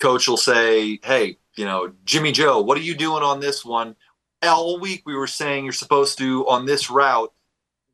coach 0.00 0.28
will 0.28 0.36
say, 0.36 1.00
"Hey, 1.02 1.38
you 1.56 1.64
know, 1.64 1.92
Jimmy 2.04 2.30
Joe, 2.30 2.60
what 2.60 2.76
are 2.76 2.82
you 2.82 2.94
doing 2.94 3.22
on 3.22 3.40
this 3.40 3.64
one?" 3.64 3.96
All 4.42 4.78
week 4.78 5.04
we 5.06 5.16
were 5.16 5.26
saying 5.26 5.64
you're 5.64 5.72
supposed 5.72 6.18
to 6.18 6.46
on 6.46 6.66
this 6.66 6.90
route, 6.90 7.32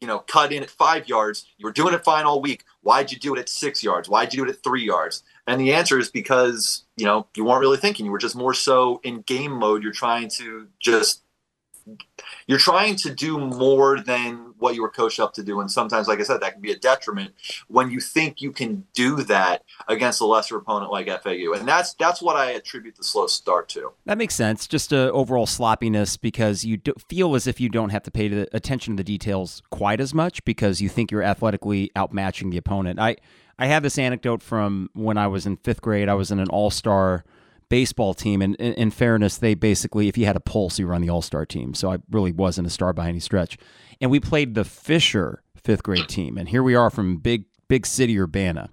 you 0.01 0.09
know, 0.09 0.19
cut 0.19 0.53
in 0.53 0.65
at 0.65 0.71
five 0.71 1.09
yards. 1.09 1.47
You 1.59 1.67
were 1.67 1.73
doing 1.73 1.95
it 1.95 2.03
fine 2.03 2.25
all 2.25 2.43
week. 2.43 2.65
Why'd 2.83 3.13
you 3.13 3.19
do 3.21 3.37
it 3.37 3.39
at 3.39 3.49
six 3.49 3.85
yards? 3.85 4.09
Why'd 4.09 4.35
you 4.35 4.45
do 4.45 4.51
it 4.51 4.57
at 4.57 4.65
three 4.65 4.85
yards? 4.85 5.23
And 5.51 5.61
the 5.61 5.73
answer 5.73 5.99
is 5.99 6.13
because, 6.13 6.85
you 6.97 7.05
know, 7.05 7.27
you 7.37 7.45
weren't 7.45 7.59
really 7.61 7.77
thinking. 7.77 8.07
You 8.07 8.13
were 8.13 8.19
just 8.19 8.37
more 8.37 8.55
so 8.55 9.01
in 9.03 9.23
game 9.23 9.51
mode. 9.51 9.83
You're 9.83 9.91
trying 9.91 10.29
to 10.37 10.69
just 10.79 11.25
you're 12.51 12.59
trying 12.59 12.97
to 12.97 13.15
do 13.15 13.39
more 13.39 14.01
than 14.01 14.55
what 14.59 14.75
you 14.75 14.83
were 14.83 14.91
coached 14.91 15.21
up 15.21 15.33
to 15.35 15.43
do 15.43 15.61
and 15.61 15.71
sometimes 15.71 16.07
like 16.07 16.21
i 16.21 16.23
said 16.23 16.41
that 16.41 16.53
can 16.53 16.61
be 16.61 16.73
a 16.73 16.79
detriment 16.79 17.33
when 17.69 17.91
you 17.91 18.01
think 18.01 18.43
you 18.43 18.53
can 18.53 18.85
do 18.93 19.23
that 19.23 19.65
against 19.89 20.21
a 20.21 20.27
lesser 20.27 20.57
opponent 20.57 20.93
like 20.93 21.07
fau 21.23 21.53
and 21.53 21.67
that's 21.67 21.95
that's 21.95 22.21
what 22.21 22.37
i 22.37 22.51
attribute 22.51 22.97
the 22.97 23.05
slow 23.05 23.27
start 23.27 23.69
to. 23.71 23.93
That 24.05 24.19
makes 24.19 24.35
sense. 24.35 24.67
Just 24.67 24.93
a 24.93 25.11
overall 25.13 25.47
sloppiness 25.47 26.17
because 26.17 26.65
you 26.65 26.81
feel 27.09 27.35
as 27.35 27.47
if 27.47 27.61
you 27.61 27.69
don't 27.69 27.91
have 27.91 28.03
to 28.05 28.11
pay 28.11 28.29
the 28.29 28.49
attention 28.55 28.97
to 28.97 29.03
the 29.03 29.05
details 29.05 29.63
quite 29.71 30.01
as 30.01 30.15
much 30.15 30.45
because 30.45 30.81
you 30.81 30.89
think 30.89 31.11
you're 31.11 31.23
athletically 31.23 31.91
outmatching 31.97 32.51
the 32.51 32.57
opponent. 32.57 32.99
I 32.99 33.17
i 33.59 33.67
have 33.67 33.83
this 33.83 33.99
anecdote 33.99 34.43
from 34.43 34.91
when 34.95 35.19
i 35.19 35.27
was 35.27 35.47
in 35.47 35.57
fifth 35.57 35.81
grade. 35.81 36.09
I 36.09 36.15
was 36.15 36.31
in 36.31 36.39
an 36.39 36.49
all-star 36.49 37.25
baseball 37.71 38.13
team. 38.13 38.43
And 38.43 38.55
in, 38.57 38.91
fairness, 38.91 39.39
they 39.39 39.55
basically, 39.55 40.09
if 40.09 40.19
you 40.19 40.27
had 40.27 40.37
a 40.37 40.41
pulse, 40.41 40.79
you 40.79 40.87
were 40.87 40.95
on 40.95 41.01
the 41.01 41.09
all 41.09 41.23
star 41.23 41.47
team. 41.47 41.73
So 41.73 41.91
I 41.91 41.99
really 42.11 42.33
wasn't 42.33 42.67
a 42.67 42.71
star 42.71 42.93
by 42.93 43.09
any 43.09 43.21
stretch. 43.21 43.57
And 44.03 44.11
we 44.11 44.21
played 44.21 44.55
the 44.55 44.65
Fisher 44.65 45.43
fifth 45.57 45.83
grade 45.83 46.09
team. 46.09 46.37
And 46.37 46.49
here 46.49 46.63
we 46.63 46.75
are 46.75 46.91
from 46.91 47.17
big, 47.17 47.45
big 47.69 47.87
city 47.87 48.19
Urbana. 48.19 48.71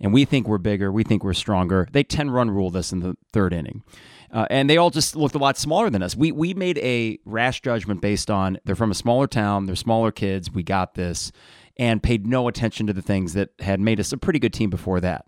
And 0.00 0.12
we 0.12 0.24
think 0.24 0.48
we're 0.48 0.58
bigger. 0.58 0.90
We 0.90 1.04
think 1.04 1.22
we're 1.22 1.34
stronger. 1.34 1.86
They 1.92 2.02
10 2.02 2.30
run 2.30 2.50
rule 2.50 2.70
this 2.70 2.90
in 2.90 3.00
the 3.00 3.16
third 3.32 3.52
inning. 3.52 3.84
Uh, 4.32 4.46
and 4.48 4.70
they 4.70 4.76
all 4.76 4.90
just 4.90 5.14
looked 5.14 5.34
a 5.34 5.38
lot 5.38 5.58
smaller 5.58 5.90
than 5.90 6.02
us. 6.02 6.16
We 6.16 6.30
we 6.30 6.54
made 6.54 6.78
a 6.78 7.18
rash 7.24 7.60
judgment 7.62 8.00
based 8.00 8.30
on 8.30 8.58
they're 8.64 8.76
from 8.76 8.92
a 8.92 8.94
smaller 8.94 9.26
town, 9.26 9.66
they're 9.66 9.74
smaller 9.74 10.12
kids. 10.12 10.52
We 10.52 10.62
got 10.62 10.94
this, 10.94 11.32
and 11.76 12.00
paid 12.00 12.28
no 12.28 12.46
attention 12.46 12.86
to 12.86 12.92
the 12.92 13.02
things 13.02 13.32
that 13.32 13.50
had 13.58 13.80
made 13.80 13.98
us 13.98 14.12
a 14.12 14.16
pretty 14.16 14.38
good 14.38 14.52
team 14.52 14.70
before 14.70 15.00
that. 15.00 15.26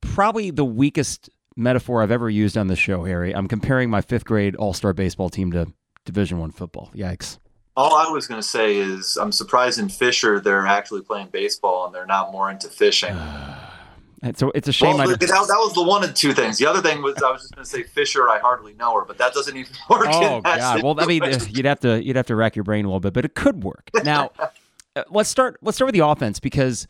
Probably 0.00 0.50
the 0.50 0.64
weakest 0.64 1.30
metaphor 1.56 2.02
I've 2.02 2.10
ever 2.10 2.28
used 2.28 2.56
on 2.56 2.66
the 2.68 2.76
show, 2.76 3.04
Harry. 3.04 3.34
I'm 3.34 3.48
comparing 3.48 3.90
my 3.90 4.00
fifth 4.00 4.24
grade 4.24 4.56
All 4.56 4.72
Star 4.72 4.92
baseball 4.92 5.30
team 5.30 5.52
to 5.52 5.72
Division 6.04 6.38
One 6.38 6.50
football. 6.50 6.90
Yikes! 6.94 7.38
All 7.76 7.96
I 7.96 8.08
was 8.08 8.26
going 8.26 8.40
to 8.40 8.46
say 8.46 8.76
is 8.76 9.16
I'm 9.16 9.32
surprised 9.32 9.78
in 9.78 9.88
Fisher 9.88 10.38
they're 10.38 10.66
actually 10.66 11.02
playing 11.02 11.28
baseball 11.32 11.86
and 11.86 11.94
they're 11.94 12.06
not 12.06 12.30
more 12.30 12.50
into 12.50 12.68
fishing. 12.68 13.14
so 14.34 14.52
it's 14.54 14.68
a 14.68 14.72
shame. 14.72 14.96
Well, 14.96 15.08
that, 15.08 15.18
that, 15.20 15.28
was 15.28 15.74
the 15.74 15.82
one 15.82 16.04
of 16.04 16.14
two 16.14 16.32
things. 16.32 16.58
The 16.58 16.66
other 16.66 16.80
thing 16.80 17.02
was 17.02 17.16
I 17.22 17.30
was 17.30 17.42
just 17.42 17.54
going 17.54 17.64
to 17.64 17.70
say 17.70 17.82
Fisher. 17.82 18.28
I 18.28 18.38
hardly 18.38 18.74
know 18.74 18.94
her, 18.94 19.04
but 19.04 19.18
that 19.18 19.34
doesn't 19.34 19.56
even 19.56 19.72
work. 19.90 20.06
Oh 20.06 20.40
God! 20.40 20.82
Well, 20.82 21.00
I 21.00 21.06
mean, 21.06 21.22
you'd 21.50 21.66
have 21.66 21.80
to 21.80 22.02
you'd 22.04 22.16
have 22.16 22.26
to 22.26 22.36
rack 22.36 22.56
your 22.56 22.64
brain 22.64 22.84
a 22.84 22.88
little 22.88 23.00
bit, 23.00 23.12
but 23.12 23.24
it 23.24 23.34
could 23.34 23.64
work. 23.64 23.90
Now, 24.04 24.30
uh, 24.96 25.02
let's 25.10 25.28
start. 25.28 25.58
Let's 25.62 25.76
start 25.76 25.88
with 25.88 25.94
the 25.94 26.06
offense 26.06 26.38
because 26.40 26.86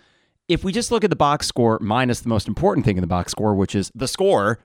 if 0.48 0.64
we 0.64 0.72
just 0.72 0.90
look 0.90 1.04
at 1.04 1.10
the 1.10 1.16
box 1.16 1.46
score 1.46 1.78
minus 1.80 2.20
the 2.20 2.28
most 2.28 2.48
important 2.48 2.84
thing 2.84 2.96
in 2.96 3.00
the 3.00 3.06
box 3.06 3.32
score, 3.32 3.54
which 3.54 3.74
is 3.74 3.90
the 3.94 4.08
score, 4.08 4.58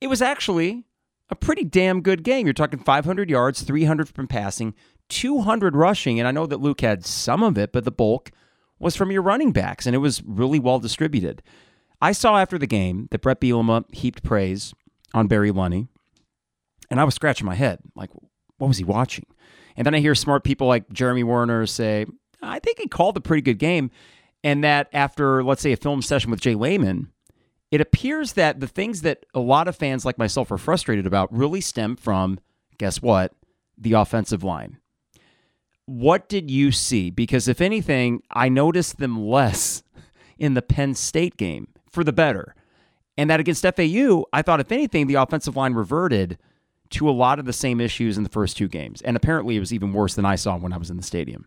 it 0.00 0.06
was 0.08 0.22
actually 0.22 0.84
a 1.30 1.34
pretty 1.34 1.64
damn 1.64 2.00
good 2.00 2.22
game. 2.22 2.46
You're 2.46 2.54
talking 2.54 2.78
500 2.78 3.30
yards, 3.30 3.62
300 3.62 4.08
from 4.08 4.26
passing, 4.26 4.74
200 5.08 5.76
rushing. 5.76 6.18
And 6.18 6.26
I 6.26 6.32
know 6.32 6.46
that 6.46 6.60
Luke 6.60 6.80
had 6.80 7.04
some 7.04 7.42
of 7.42 7.58
it, 7.58 7.72
but 7.72 7.84
the 7.84 7.90
bulk 7.90 8.30
was 8.78 8.96
from 8.96 9.12
your 9.12 9.22
running 9.22 9.52
backs, 9.52 9.86
and 9.86 9.94
it 9.94 10.00
was 10.00 10.22
really 10.24 10.58
well 10.58 10.80
distributed. 10.80 11.42
I 12.00 12.12
saw 12.12 12.38
after 12.38 12.58
the 12.58 12.66
game 12.66 13.06
that 13.12 13.22
Bret 13.22 13.40
Bielema 13.40 13.84
heaped 13.94 14.24
praise 14.24 14.74
on 15.14 15.28
Barry 15.28 15.52
Lunney, 15.52 15.86
and 16.90 16.98
I 16.98 17.04
was 17.04 17.14
scratching 17.14 17.46
my 17.46 17.54
head. 17.54 17.78
Like, 17.94 18.10
what 18.58 18.68
was 18.68 18.78
he 18.78 18.84
watching? 18.84 19.26
And 19.76 19.86
then 19.86 19.94
I 19.94 20.00
hear 20.00 20.16
smart 20.16 20.42
people 20.42 20.66
like 20.66 20.92
Jeremy 20.92 21.22
Werner 21.22 21.64
say, 21.66 22.06
I 22.42 22.58
think 22.58 22.78
he 22.80 22.88
called 22.88 23.16
a 23.16 23.20
pretty 23.20 23.42
good 23.42 23.58
game 23.58 23.90
and 24.44 24.64
that 24.64 24.88
after, 24.92 25.42
let's 25.44 25.62
say, 25.62 25.72
a 25.72 25.76
film 25.76 26.02
session 26.02 26.30
with 26.30 26.40
Jay 26.40 26.54
Leman, 26.54 27.12
it 27.70 27.80
appears 27.80 28.34
that 28.34 28.60
the 28.60 28.66
things 28.66 29.02
that 29.02 29.24
a 29.34 29.40
lot 29.40 29.68
of 29.68 29.76
fans 29.76 30.04
like 30.04 30.18
myself 30.18 30.50
are 30.50 30.58
frustrated 30.58 31.06
about 31.06 31.32
really 31.32 31.60
stem 31.60 31.96
from, 31.96 32.38
guess 32.78 33.00
what, 33.00 33.32
the 33.78 33.94
offensive 33.94 34.44
line. 34.44 34.78
What 35.86 36.28
did 36.28 36.50
you 36.50 36.70
see? 36.70 37.10
Because 37.10 37.48
if 37.48 37.60
anything, 37.60 38.22
I 38.30 38.48
noticed 38.48 38.98
them 38.98 39.26
less 39.26 39.82
in 40.38 40.54
the 40.54 40.62
Penn 40.62 40.94
State 40.94 41.36
game 41.36 41.68
for 41.90 42.04
the 42.04 42.12
better. 42.12 42.54
And 43.16 43.30
that 43.30 43.40
against 43.40 43.62
FAU, 43.64 44.24
I 44.32 44.42
thought, 44.42 44.60
if 44.60 44.72
anything, 44.72 45.06
the 45.06 45.14
offensive 45.14 45.56
line 45.56 45.74
reverted 45.74 46.38
to 46.90 47.08
a 47.08 47.12
lot 47.12 47.38
of 47.38 47.46
the 47.46 47.52
same 47.52 47.80
issues 47.80 48.16
in 48.16 48.22
the 48.22 48.30
first 48.30 48.56
two 48.56 48.68
games. 48.68 49.02
And 49.02 49.16
apparently, 49.16 49.56
it 49.56 49.60
was 49.60 49.72
even 49.72 49.92
worse 49.92 50.14
than 50.14 50.24
I 50.24 50.34
saw 50.34 50.56
when 50.56 50.72
I 50.72 50.78
was 50.78 50.90
in 50.90 50.96
the 50.96 51.02
stadium. 51.02 51.46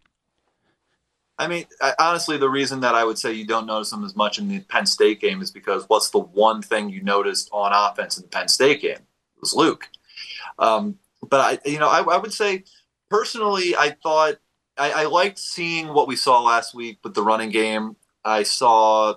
I 1.38 1.48
mean, 1.48 1.66
I, 1.82 1.94
honestly, 2.00 2.38
the 2.38 2.50
reason 2.50 2.80
that 2.82 2.96
I 2.96 3.04
would 3.04 3.18
say 3.18 3.34
you 3.34 3.46
don't 3.46 3.66
notice 3.66 3.90
them 3.90 4.06
as 4.06 4.16
much 4.16 4.40
in 4.40 4.48
the 4.48 4.60
Penn 4.62 4.86
State 4.86 5.20
game 5.20 5.42
is 5.42 5.52
because 5.52 5.84
what's 5.90 6.10
the 6.10 6.20
one 6.20 6.62
thing 6.62 6.90
you 6.90 7.04
noticed 7.04 7.50
on 7.52 7.72
offense 7.74 8.18
in 8.18 8.24
the 8.24 8.30
Penn 8.30 8.48
State 8.48 8.82
game? 8.82 8.98
It 8.98 9.42
was 9.42 9.54
Luke. 9.54 9.90
Um, 10.60 10.98
but 11.28 11.42
I, 11.66 11.70
you 11.70 11.80
know, 11.80 11.90
I, 11.90 12.02
I, 12.02 12.18
would 12.18 12.32
say 12.32 12.64
personally, 13.10 13.76
I 13.76 13.96
thought 14.02 14.36
I, 14.78 14.92
I 14.92 15.06
liked 15.06 15.40
seeing 15.40 15.90
what 15.90 16.08
we 16.08 16.16
saw 16.16 16.42
last 16.42 16.74
week 16.74 17.00
with 17.04 17.14
the 17.14 17.24
running 17.24 17.50
game. 17.50 17.98
I 18.24 18.44
saw 18.44 19.16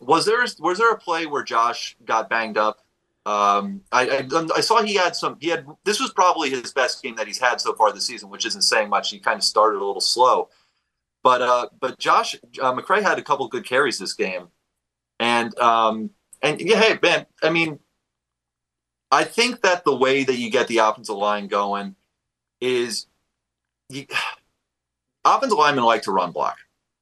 was 0.00 0.24
there 0.24 0.44
was 0.58 0.78
there 0.78 0.90
a 0.90 0.98
play 0.98 1.26
where 1.26 1.42
Josh 1.42 1.96
got 2.04 2.30
banged 2.30 2.56
up? 2.56 2.78
Um, 3.26 3.82
I, 3.92 4.08
I, 4.08 4.46
I 4.56 4.60
saw 4.60 4.82
he 4.82 4.94
had 4.94 5.14
some. 5.14 5.36
He 5.40 5.48
had 5.48 5.66
this 5.84 6.00
was 6.00 6.10
probably 6.12 6.50
his 6.50 6.72
best 6.72 7.02
game 7.02 7.16
that 7.16 7.26
he's 7.26 7.38
had 7.38 7.60
so 7.60 7.74
far 7.74 7.92
this 7.92 8.06
season, 8.06 8.30
which 8.30 8.46
isn't 8.46 8.62
saying 8.62 8.88
much. 8.88 9.10
He 9.10 9.18
kind 9.18 9.36
of 9.36 9.44
started 9.44 9.76
a 9.76 9.84
little 9.84 10.00
slow. 10.00 10.48
But 11.22 11.42
uh, 11.42 11.68
but 11.80 11.98
Josh 11.98 12.34
uh, 12.60 12.72
McCray 12.72 13.02
had 13.02 13.18
a 13.18 13.22
couple 13.22 13.46
good 13.48 13.66
carries 13.66 13.98
this 13.98 14.14
game, 14.14 14.48
and 15.18 15.56
um, 15.58 16.10
and 16.42 16.60
yeah, 16.60 16.80
hey 16.80 16.98
man, 17.02 17.26
I 17.42 17.50
mean, 17.50 17.78
I 19.10 19.24
think 19.24 19.60
that 19.62 19.84
the 19.84 19.94
way 19.94 20.24
that 20.24 20.36
you 20.36 20.50
get 20.50 20.68
the 20.68 20.78
offensive 20.78 21.16
line 21.16 21.46
going 21.48 21.96
is, 22.60 23.06
you, 23.90 24.06
offensive 25.24 25.58
linemen 25.58 25.84
like 25.84 26.02
to 26.02 26.12
run 26.12 26.32
block. 26.32 26.56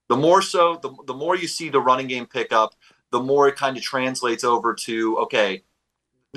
The 0.08 0.16
more 0.16 0.42
so, 0.42 0.76
the 0.82 0.92
the 1.06 1.14
more 1.14 1.36
you 1.36 1.46
see 1.46 1.68
the 1.68 1.80
running 1.80 2.08
game 2.08 2.26
pick 2.26 2.52
up, 2.52 2.74
the 3.12 3.20
more 3.20 3.46
it 3.46 3.56
kind 3.56 3.76
of 3.76 3.82
translates 3.82 4.42
over 4.42 4.74
to 4.74 5.18
okay, 5.18 5.62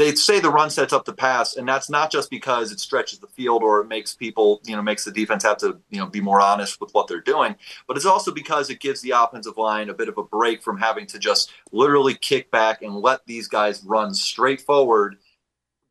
they 0.02 0.16
say 0.16 0.40
the 0.40 0.50
run 0.50 0.70
sets 0.70 0.94
up 0.94 1.06
the 1.06 1.14
pass, 1.14 1.56
and 1.56 1.68
that's 1.68 1.90
not 1.90 2.12
just 2.12 2.30
because 2.30 2.72
it 2.72 2.80
stretches 2.80 3.20
the 3.20 3.28
field 3.28 3.62
or 3.62 3.82
it 3.82 3.88
makes 3.88 4.16
people, 4.16 4.60
you 4.66 4.76
know, 4.76 4.82
makes 4.82 5.06
the 5.06 5.12
defense 5.12 5.44
have 5.44 5.58
to, 5.58 5.80
you 5.90 6.00
know, 6.00 6.08
be 6.08 6.20
more 6.20 6.42
honest 6.42 6.82
with 6.82 6.92
what 6.94 7.08
they're 7.08 7.22
doing, 7.22 7.56
but 7.88 7.96
it's 7.96 8.06
also 8.06 8.32
because 8.32 8.70
it 8.70 8.80
gives 8.80 9.02
the 9.02 9.12
offensive 9.12 9.58
line 9.58 9.90
a 9.90 9.94
bit 9.94 10.10
of 10.10 10.18
a 10.18 10.24
break 10.24 10.64
from 10.64 10.78
having 10.78 11.06
to 11.06 11.20
just 11.20 11.52
literally 11.72 12.16
kick 12.16 12.50
back 12.50 12.82
and 12.82 12.96
let 12.96 13.26
these 13.26 13.48
guys 13.48 13.84
run 13.84 14.14
straight 14.14 14.62
forward 14.62 15.18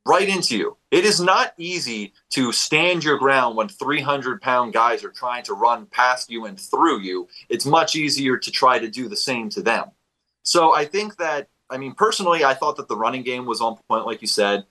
right 0.07 0.29
into 0.29 0.57
you. 0.57 0.77
It 0.91 1.05
is 1.05 1.21
not 1.21 1.53
easy 1.57 2.13
to 2.31 2.53
stand 2.53 3.05
your 3.05 3.19
ground 3.19 3.57
when 3.57 3.69
300 3.69 4.43
pound 4.43 4.73
guys 4.73 5.05
are 5.05 5.11
trying 5.11 5.45
to 5.45 5.55
run 5.55 5.87
past 5.87 6.31
you 6.31 6.47
and 6.47 6.59
through 6.59 7.01
you. 7.01 7.29
It's 7.49 7.67
much 7.67 7.95
easier 7.95 8.37
to 8.39 8.51
try 8.51 8.79
to 8.79 8.89
do 8.89 9.09
the 9.09 9.17
same 9.17 9.51
to 9.51 9.63
them. 9.63 9.91
So 10.43 10.75
I 10.75 10.85
think 10.85 11.17
that 11.19 11.49
I 11.71 11.79
mean, 11.79 11.95
personally, 11.95 12.45
I 12.45 12.55
thought 12.55 12.77
that 12.77 12.89
the 12.89 12.97
running 12.97 13.23
game 13.23 13.47
was 13.47 13.61
on 13.61 13.79
point, 13.89 14.07
like 14.07 14.21
you 14.21 14.29
said, 14.29 14.65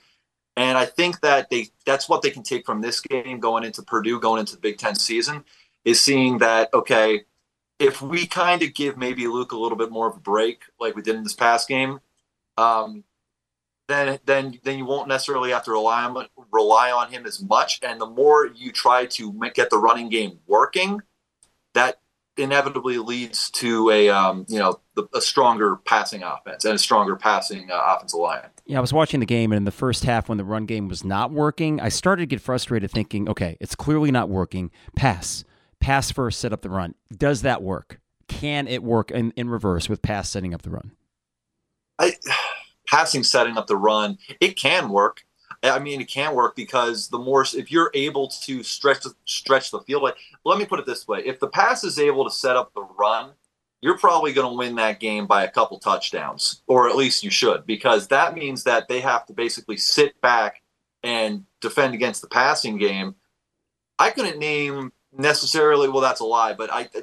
and 0.57 0.77
I 0.77 0.85
think 0.85 1.21
that 1.21 1.49
they 1.49 1.67
that's 1.85 2.09
what 2.09 2.21
they 2.21 2.29
can 2.29 2.43
take 2.43 2.65
from 2.65 2.81
this 2.81 2.99
game 2.99 3.39
going 3.39 3.63
into 3.63 3.81
Purdue, 3.81 4.19
going 4.19 4.41
into 4.41 4.55
the 4.55 4.61
Big 4.61 4.77
Ten 4.77 4.95
season, 4.95 5.45
is 5.85 6.01
seeing 6.01 6.39
that 6.39 6.73
okay, 6.73 7.23
if 7.79 8.01
we 8.01 8.27
kind 8.27 8.61
of 8.61 8.73
give 8.73 8.97
maybe 8.97 9.27
Luke 9.27 9.53
a 9.53 9.57
little 9.57 9.77
bit 9.77 9.91
more 9.91 10.07
of 10.07 10.17
a 10.17 10.19
break, 10.19 10.63
like 10.79 10.95
we 10.95 11.01
did 11.01 11.15
in 11.15 11.23
this 11.23 11.33
past 11.33 11.67
game, 11.67 11.99
um, 12.57 13.03
then 13.87 14.19
then 14.25 14.59
then 14.63 14.77
you 14.77 14.85
won't 14.85 15.07
necessarily 15.07 15.51
have 15.51 15.63
to 15.63 15.71
rely 15.71 16.03
on 16.03 16.27
rely 16.51 16.91
on 16.91 17.11
him 17.11 17.25
as 17.25 17.41
much, 17.41 17.79
and 17.81 17.99
the 17.99 18.05
more 18.05 18.47
you 18.47 18.71
try 18.71 19.05
to 19.05 19.33
get 19.53 19.69
the 19.69 19.77
running 19.77 20.09
game 20.09 20.39
working, 20.45 21.01
that 21.73 22.01
inevitably 22.39 22.97
leads 22.97 23.49
to 23.51 23.89
a 23.91 24.09
um, 24.09 24.45
you 24.47 24.57
know 24.57 24.79
a 25.13 25.21
stronger 25.21 25.77
passing 25.85 26.23
offense 26.23 26.65
and 26.65 26.73
a 26.73 26.77
stronger 26.77 27.15
passing 27.15 27.69
uh, 27.71 27.95
offensive 27.95 28.19
line. 28.19 28.41
Yeah, 28.65 28.77
I 28.77 28.81
was 28.81 28.93
watching 28.93 29.19
the 29.19 29.25
game, 29.25 29.51
and 29.51 29.57
in 29.57 29.65
the 29.65 29.71
first 29.71 30.05
half, 30.05 30.29
when 30.29 30.37
the 30.37 30.43
run 30.43 30.65
game 30.65 30.87
was 30.87 31.03
not 31.03 31.31
working, 31.31 31.79
I 31.79 31.89
started 31.89 32.23
to 32.23 32.27
get 32.27 32.41
frustrated, 32.41 32.91
thinking, 32.91 33.29
"Okay, 33.29 33.57
it's 33.59 33.75
clearly 33.75 34.11
not 34.11 34.29
working. 34.29 34.71
Pass, 34.95 35.43
pass 35.79 36.11
first, 36.11 36.39
set 36.39 36.53
up 36.53 36.61
the 36.61 36.69
run. 36.69 36.95
Does 37.15 37.41
that 37.43 37.61
work? 37.61 37.99
Can 38.27 38.67
it 38.67 38.83
work 38.83 39.11
in, 39.11 39.31
in 39.31 39.49
reverse 39.49 39.89
with 39.89 40.01
pass 40.01 40.29
setting 40.29 40.53
up 40.53 40.61
the 40.61 40.71
run?" 40.71 40.91
I, 41.99 42.15
passing 42.87 43.23
setting 43.23 43.57
up 43.57 43.67
the 43.67 43.77
run, 43.77 44.17
it 44.39 44.57
can 44.57 44.89
work. 44.89 45.23
I 45.63 45.79
mean, 45.79 45.99
it 45.99 46.07
can 46.07 46.35
work 46.35 46.55
because 46.55 47.09
the 47.09 47.19
more 47.19 47.45
if 47.53 47.71
you're 47.71 47.91
able 47.93 48.29
to 48.45 48.63
stretch 48.63 49.03
stretch 49.25 49.71
the 49.71 49.81
field. 49.81 50.03
Like, 50.03 50.17
let 50.45 50.57
me 50.57 50.65
put 50.65 50.79
it 50.79 50.85
this 50.85 51.07
way: 51.07 51.21
if 51.25 51.39
the 51.39 51.47
pass 51.47 51.83
is 51.83 51.99
able 51.99 52.23
to 52.23 52.31
set 52.31 52.55
up 52.55 52.73
the 52.73 52.87
run, 52.97 53.31
you're 53.81 53.97
probably 53.97 54.33
going 54.33 54.49
to 54.49 54.57
win 54.57 54.75
that 54.75 54.99
game 54.99 55.27
by 55.27 55.43
a 55.43 55.51
couple 55.51 55.79
touchdowns, 55.79 56.61
or 56.67 56.89
at 56.89 56.95
least 56.95 57.23
you 57.23 57.29
should, 57.29 57.65
because 57.65 58.07
that 58.07 58.35
means 58.35 58.63
that 58.63 58.87
they 58.87 59.01
have 59.01 59.25
to 59.25 59.33
basically 59.33 59.77
sit 59.77 60.19
back 60.21 60.61
and 61.03 61.45
defend 61.61 61.93
against 61.93 62.21
the 62.21 62.27
passing 62.27 62.77
game. 62.77 63.15
I 63.97 64.11
couldn't 64.11 64.39
name 64.39 64.93
necessarily. 65.17 65.89
Well, 65.89 66.01
that's 66.01 66.21
a 66.21 66.25
lie, 66.25 66.53
but 66.53 66.71
I 66.71 66.83
uh, 66.95 67.01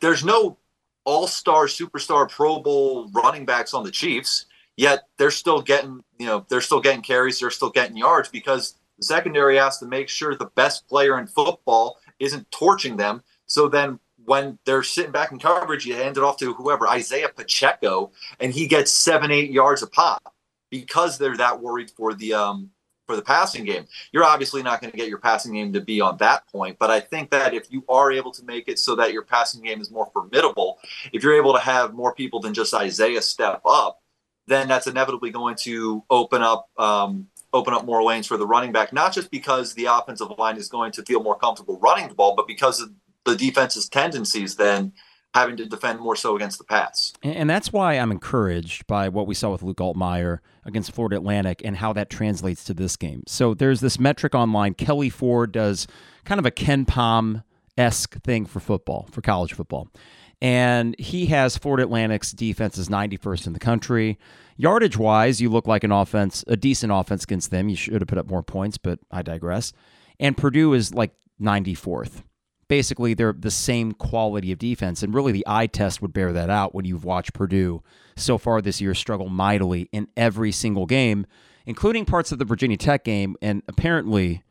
there's 0.00 0.24
no 0.24 0.58
all-star, 1.04 1.64
superstar, 1.64 2.30
Pro 2.30 2.60
Bowl 2.60 3.08
running 3.12 3.46
backs 3.46 3.72
on 3.72 3.82
the 3.82 3.90
Chiefs 3.90 4.44
yet 4.78 5.08
they're 5.18 5.30
still 5.30 5.60
getting 5.60 6.00
you 6.18 6.26
know 6.26 6.46
they're 6.48 6.62
still 6.62 6.80
getting 6.80 7.02
carries 7.02 7.40
they're 7.40 7.50
still 7.50 7.68
getting 7.68 7.96
yards 7.96 8.30
because 8.30 8.76
The 8.96 9.04
secondary 9.04 9.58
has 9.58 9.78
to 9.78 9.86
make 9.86 10.08
sure 10.08 10.34
the 10.34 10.52
best 10.54 10.88
player 10.88 11.18
in 11.18 11.26
football 11.26 11.98
isn't 12.18 12.50
torching 12.50 12.96
them. 12.96 13.22
So 13.46 13.68
then 13.68 14.00
when 14.24 14.58
they're 14.64 14.82
sitting 14.82 15.12
back 15.12 15.30
in 15.32 15.38
coverage, 15.38 15.86
you 15.86 15.94
hand 15.94 16.16
it 16.16 16.22
off 16.24 16.36
to 16.38 16.52
whoever, 16.54 16.88
Isaiah 16.88 17.28
Pacheco, 17.28 18.10
and 18.40 18.52
he 18.52 18.66
gets 18.66 18.92
seven, 18.92 19.30
eight 19.30 19.50
yards 19.50 19.82
a 19.82 19.86
pop 19.86 20.34
because 20.70 21.18
they're 21.18 21.36
that 21.36 21.60
worried 21.60 21.90
for 21.90 22.14
the 22.14 22.34
um, 22.34 22.70
for 23.06 23.16
the 23.16 23.22
passing 23.22 23.64
game. 23.64 23.86
You're 24.12 24.24
obviously 24.24 24.62
not 24.62 24.80
going 24.80 24.90
to 24.90 24.96
get 24.96 25.08
your 25.08 25.18
passing 25.18 25.54
game 25.54 25.72
to 25.72 25.80
be 25.80 26.00
on 26.00 26.18
that 26.18 26.46
point, 26.48 26.76
but 26.78 26.90
I 26.90 27.00
think 27.00 27.30
that 27.30 27.54
if 27.54 27.72
you 27.72 27.84
are 27.88 28.12
able 28.12 28.32
to 28.32 28.44
make 28.44 28.68
it 28.68 28.78
so 28.78 28.94
that 28.96 29.12
your 29.12 29.22
passing 29.22 29.62
game 29.62 29.80
is 29.80 29.90
more 29.90 30.10
formidable, 30.12 30.78
if 31.12 31.22
you're 31.22 31.38
able 31.42 31.54
to 31.54 31.60
have 31.60 31.94
more 31.94 32.14
people 32.14 32.40
than 32.40 32.52
just 32.52 32.74
Isaiah 32.74 33.22
step 33.22 33.62
up, 33.64 34.02
then 34.48 34.68
that's 34.68 34.86
inevitably 34.86 35.30
going 35.30 35.56
to 35.56 36.02
open 36.10 36.42
up 36.42 36.68
um, 36.78 37.28
open 37.52 37.72
up 37.74 37.84
more 37.84 38.02
lanes 38.02 38.26
for 38.26 38.36
the 38.36 38.46
running 38.46 38.72
back. 38.72 38.92
Not 38.92 39.12
just 39.12 39.30
because 39.30 39.74
the 39.74 39.86
offensive 39.86 40.28
line 40.38 40.56
is 40.56 40.68
going 40.68 40.92
to 40.92 41.02
feel 41.02 41.22
more 41.22 41.36
comfortable 41.36 41.78
running 41.80 42.08
the 42.08 42.14
ball, 42.14 42.34
but 42.34 42.46
because 42.46 42.80
of 42.80 42.90
the 43.24 43.36
defense's 43.36 43.88
tendencies 43.88 44.56
then 44.56 44.92
having 45.34 45.56
to 45.58 45.66
defend 45.66 46.00
more 46.00 46.16
so 46.16 46.34
against 46.34 46.58
the 46.58 46.64
pass. 46.64 47.12
And 47.22 47.48
that's 47.48 47.72
why 47.72 47.94
I'm 47.94 48.10
encouraged 48.10 48.86
by 48.86 49.08
what 49.08 49.26
we 49.26 49.34
saw 49.34 49.52
with 49.52 49.62
Luke 49.62 49.76
Altmyer 49.76 50.38
against 50.64 50.92
Florida 50.92 51.16
Atlantic 51.16 51.60
and 51.64 51.76
how 51.76 51.92
that 51.92 52.08
translates 52.08 52.64
to 52.64 52.74
this 52.74 52.96
game. 52.96 53.22
So 53.26 53.54
there's 53.54 53.80
this 53.80 53.98
metric 53.98 54.34
online. 54.34 54.74
Kelley 54.74 55.10
Ford 55.10 55.52
does 55.52 55.86
kind 56.24 56.38
of 56.38 56.46
a 56.46 56.50
KenPom 56.50 57.44
esque 57.76 58.20
thing 58.22 58.46
for 58.46 58.60
football, 58.60 59.08
for 59.12 59.20
college 59.20 59.52
football. 59.52 59.88
And 60.40 60.94
he 60.98 61.26
has 61.26 61.56
Ford 61.56 61.80
Atlantic's 61.80 62.32
defense 62.32 62.78
is 62.78 62.88
91st 62.88 63.48
in 63.48 63.52
the 63.54 63.58
country. 63.58 64.18
Yardage 64.56 64.96
wise, 64.96 65.40
you 65.40 65.50
look 65.50 65.66
like 65.66 65.84
an 65.84 65.92
offense, 65.92 66.44
a 66.46 66.56
decent 66.56 66.92
offense 66.92 67.24
against 67.24 67.50
them. 67.50 67.68
You 67.68 67.76
should 67.76 68.00
have 68.00 68.08
put 68.08 68.18
up 68.18 68.28
more 68.28 68.42
points, 68.42 68.78
but 68.78 69.00
I 69.10 69.22
digress. 69.22 69.72
And 70.20 70.36
Purdue 70.36 70.74
is 70.74 70.94
like 70.94 71.12
94th 71.40 72.22
basically 72.68 73.14
they're 73.14 73.32
the 73.32 73.50
same 73.50 73.92
quality 73.92 74.52
of 74.52 74.58
defense. 74.58 75.02
And 75.02 75.12
really, 75.12 75.32
the 75.32 75.44
eye 75.46 75.66
test 75.66 76.00
would 76.00 76.12
bear 76.12 76.32
that 76.32 76.50
out 76.50 76.74
when 76.74 76.84
you've 76.84 77.04
watched 77.04 77.32
Purdue 77.32 77.82
so 78.16 78.38
far 78.38 78.60
this 78.60 78.80
year 78.80 78.94
struggle 78.94 79.28
mightily 79.28 79.88
in 79.90 80.06
every 80.16 80.52
single 80.52 80.86
game, 80.86 81.26
including 81.66 82.04
parts 82.04 82.30
of 82.30 82.38
the 82.38 82.44
Virginia 82.44 82.76
Tech 82.76 83.04
game. 83.04 83.36
And 83.42 83.62
apparently, 83.66 84.42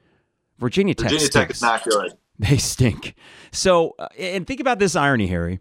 Virginia 0.57 0.95
Tech 0.95 1.11
Virginia 1.11 1.29
Tech 1.29 1.51
is 1.51 1.61
not 1.61 1.83
good. 1.83 2.17
They 2.39 2.57
stink. 2.57 3.15
So, 3.51 3.95
uh, 3.97 4.09
and 4.19 4.45
think 4.45 4.59
about 4.59 4.77
this 4.77 4.95
irony, 4.95 5.25
Harry. 5.25 5.59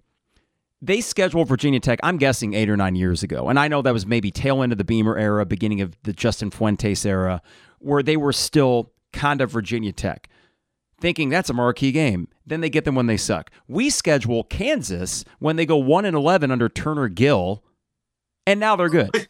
They 0.82 1.00
scheduled 1.00 1.48
Virginia 1.48 1.80
Tech, 1.80 1.98
I'm 2.02 2.18
guessing, 2.18 2.54
eight 2.54 2.68
or 2.68 2.76
nine 2.76 2.96
years 2.96 3.22
ago. 3.22 3.48
And 3.48 3.58
I 3.58 3.66
know 3.68 3.82
that 3.82 3.92
was 3.92 4.06
maybe 4.06 4.30
tail 4.30 4.62
end 4.62 4.72
of 4.72 4.78
the 4.78 4.84
Beamer 4.84 5.16
era, 5.16 5.46
beginning 5.46 5.80
of 5.80 5.96
the 6.02 6.12
Justin 6.12 6.50
Fuentes 6.50 7.06
era, 7.06 7.40
where 7.78 8.02
they 8.02 8.16
were 8.16 8.32
still 8.32 8.92
kind 9.12 9.40
of 9.40 9.50
Virginia 9.50 9.92
Tech 9.92 10.28
thinking 11.00 11.28
that's 11.28 11.50
a 11.50 11.54
marquee 11.54 11.92
game. 11.92 12.28
Then 12.46 12.60
they 12.60 12.70
get 12.70 12.84
them 12.84 12.94
when 12.94 13.06
they 13.06 13.16
suck. 13.16 13.50
We 13.68 13.90
schedule 13.90 14.44
Kansas 14.44 15.24
when 15.38 15.56
they 15.56 15.66
go 15.66 15.76
1 15.76 16.04
and 16.04 16.16
11 16.16 16.50
under 16.50 16.68
Turner 16.68 17.08
Gill, 17.08 17.62
and 18.46 18.60
now 18.60 18.76
they're 18.76 18.88
good. 18.88 19.10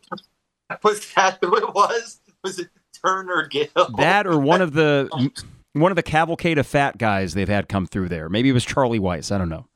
was 0.82 1.12
that 1.14 1.38
who 1.40 1.56
it 1.56 1.74
was? 1.74 2.20
Was 2.44 2.58
it 2.58 2.68
Turner 3.04 3.46
Gill? 3.46 3.68
That 3.96 4.26
or 4.26 4.38
one 4.38 4.60
of 4.60 4.74
the 4.74 5.08
one 5.72 5.92
of 5.92 5.96
the 5.96 6.02
cavalcade 6.02 6.58
of 6.58 6.66
fat 6.66 6.98
guys 6.98 7.34
they've 7.34 7.48
had 7.48 7.68
come 7.68 7.86
through 7.86 8.08
there. 8.08 8.28
Maybe 8.28 8.48
it 8.48 8.52
was 8.52 8.64
Charlie 8.64 9.00
Weis. 9.00 9.34
I 9.34 9.38
don't 9.38 9.48
know. 9.48 9.66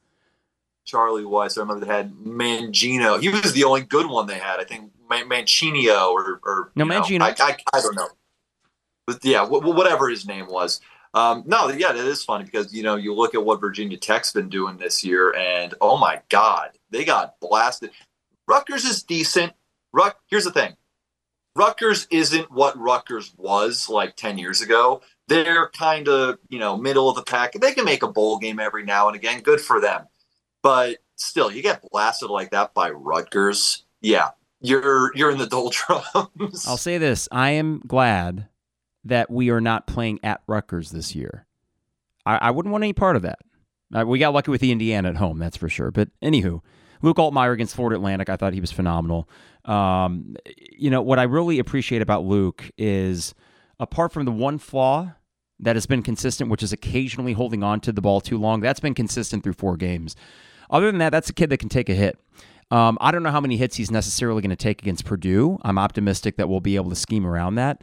Charlie 0.90 1.22
Weis. 1.22 1.56
I 1.56 1.60
remember 1.60 1.86
they 1.86 1.92
had 1.92 2.12
Mangino. 2.12 3.20
He 3.20 3.28
was 3.28 3.52
the 3.52 3.64
only 3.64 3.82
good 3.82 4.06
one 4.06 4.26
they 4.26 4.38
had. 4.38 4.58
I 4.58 4.64
think 4.64 4.90
Manchinio 5.08 6.10
or, 6.10 6.40
or 6.44 6.72
no 6.74 6.84
Mangino. 6.84 7.22
I, 7.22 7.34
I, 7.38 7.56
I, 7.72 7.80
don't 7.80 7.96
know. 7.96 8.08
But 9.06 9.24
yeah, 9.24 9.46
whatever 9.46 10.08
his 10.08 10.26
name 10.26 10.46
was. 10.48 10.80
Um, 11.14 11.44
no, 11.46 11.68
yeah, 11.68 11.90
it 11.90 11.96
is 11.96 12.24
funny 12.24 12.44
because 12.44 12.72
you 12.74 12.82
know 12.82 12.96
you 12.96 13.14
look 13.14 13.34
at 13.34 13.44
what 13.44 13.60
Virginia 13.60 13.96
Tech's 13.96 14.32
been 14.32 14.48
doing 14.48 14.76
this 14.76 15.04
year, 15.04 15.34
and 15.36 15.74
oh 15.80 15.96
my 15.96 16.22
God, 16.28 16.70
they 16.90 17.04
got 17.04 17.38
blasted. 17.40 17.90
Rutgers 18.46 18.84
is 18.84 19.02
decent. 19.02 19.52
Ruck. 19.92 20.18
Here's 20.28 20.44
the 20.44 20.52
thing: 20.52 20.76
Rutgers 21.56 22.06
isn't 22.10 22.50
what 22.50 22.78
Rutgers 22.78 23.32
was 23.36 23.88
like 23.88 24.16
ten 24.16 24.38
years 24.38 24.60
ago. 24.60 25.02
They're 25.28 25.70
kind 25.70 26.08
of 26.08 26.38
you 26.48 26.58
know 26.58 26.76
middle 26.76 27.08
of 27.08 27.16
the 27.16 27.22
pack. 27.22 27.52
They 27.52 27.74
can 27.74 27.84
make 27.84 28.02
a 28.02 28.08
bowl 28.08 28.38
game 28.38 28.60
every 28.60 28.84
now 28.84 29.08
and 29.08 29.16
again. 29.16 29.40
Good 29.40 29.60
for 29.60 29.80
them, 29.80 30.06
but 30.62 30.98
still, 31.16 31.50
you 31.50 31.62
get 31.62 31.82
blasted 31.90 32.30
like 32.30 32.50
that 32.50 32.74
by 32.74 32.90
Rutgers. 32.90 33.84
Yeah, 34.00 34.30
you're 34.60 35.14
you're 35.16 35.30
in 35.30 35.38
the 35.38 35.46
doldrums. 35.46 36.66
I'll 36.66 36.76
say 36.76 36.98
this: 36.98 37.28
I 37.32 37.50
am 37.50 37.82
glad 37.86 38.48
that 39.04 39.30
we 39.30 39.50
are 39.50 39.60
not 39.60 39.86
playing 39.86 40.20
at 40.22 40.42
Rutgers 40.46 40.90
this 40.90 41.14
year. 41.14 41.46
I, 42.26 42.36
I 42.36 42.50
wouldn't 42.50 42.72
want 42.72 42.84
any 42.84 42.92
part 42.92 43.16
of 43.16 43.22
that. 43.22 43.38
Uh, 43.94 44.04
we 44.06 44.18
got 44.18 44.32
lucky 44.32 44.50
with 44.50 44.60
the 44.60 44.72
Indiana 44.72 45.08
at 45.08 45.16
home, 45.16 45.38
that's 45.38 45.56
for 45.56 45.68
sure. 45.68 45.90
But 45.90 46.10
anywho, 46.22 46.60
Luke 47.02 47.16
Altmyer 47.16 47.52
against 47.52 47.74
Florida 47.74 47.96
Atlantic, 47.96 48.28
I 48.28 48.36
thought 48.36 48.52
he 48.52 48.60
was 48.60 48.70
phenomenal. 48.70 49.28
Um, 49.64 50.36
you 50.76 50.90
know, 50.90 51.02
what 51.02 51.18
I 51.18 51.24
really 51.24 51.58
appreciate 51.58 52.02
about 52.02 52.24
Luke 52.24 52.70
is 52.78 53.34
apart 53.78 54.12
from 54.12 54.26
the 54.26 54.32
one 54.32 54.58
flaw 54.58 55.14
that 55.58 55.76
has 55.76 55.86
been 55.86 56.02
consistent, 56.02 56.50
which 56.50 56.62
is 56.62 56.72
occasionally 56.72 57.32
holding 57.32 57.62
on 57.62 57.80
to 57.80 57.92
the 57.92 58.00
ball 58.00 58.20
too 58.20 58.38
long, 58.38 58.60
that's 58.60 58.80
been 58.80 58.94
consistent 58.94 59.42
through 59.42 59.52
four 59.54 59.76
games. 59.76 60.14
Other 60.70 60.86
than 60.86 60.98
that, 60.98 61.10
that's 61.10 61.28
a 61.28 61.34
kid 61.34 61.50
that 61.50 61.58
can 61.58 61.68
take 61.68 61.88
a 61.88 61.94
hit. 61.94 62.18
Um, 62.70 62.96
I 63.00 63.10
don't 63.10 63.24
know 63.24 63.32
how 63.32 63.40
many 63.40 63.56
hits 63.56 63.76
he's 63.76 63.90
necessarily 63.90 64.40
going 64.40 64.50
to 64.50 64.56
take 64.56 64.80
against 64.80 65.04
Purdue. 65.04 65.58
I'm 65.62 65.76
optimistic 65.76 66.36
that 66.36 66.48
we'll 66.48 66.60
be 66.60 66.76
able 66.76 66.90
to 66.90 66.96
scheme 66.96 67.26
around 67.26 67.56
that 67.56 67.82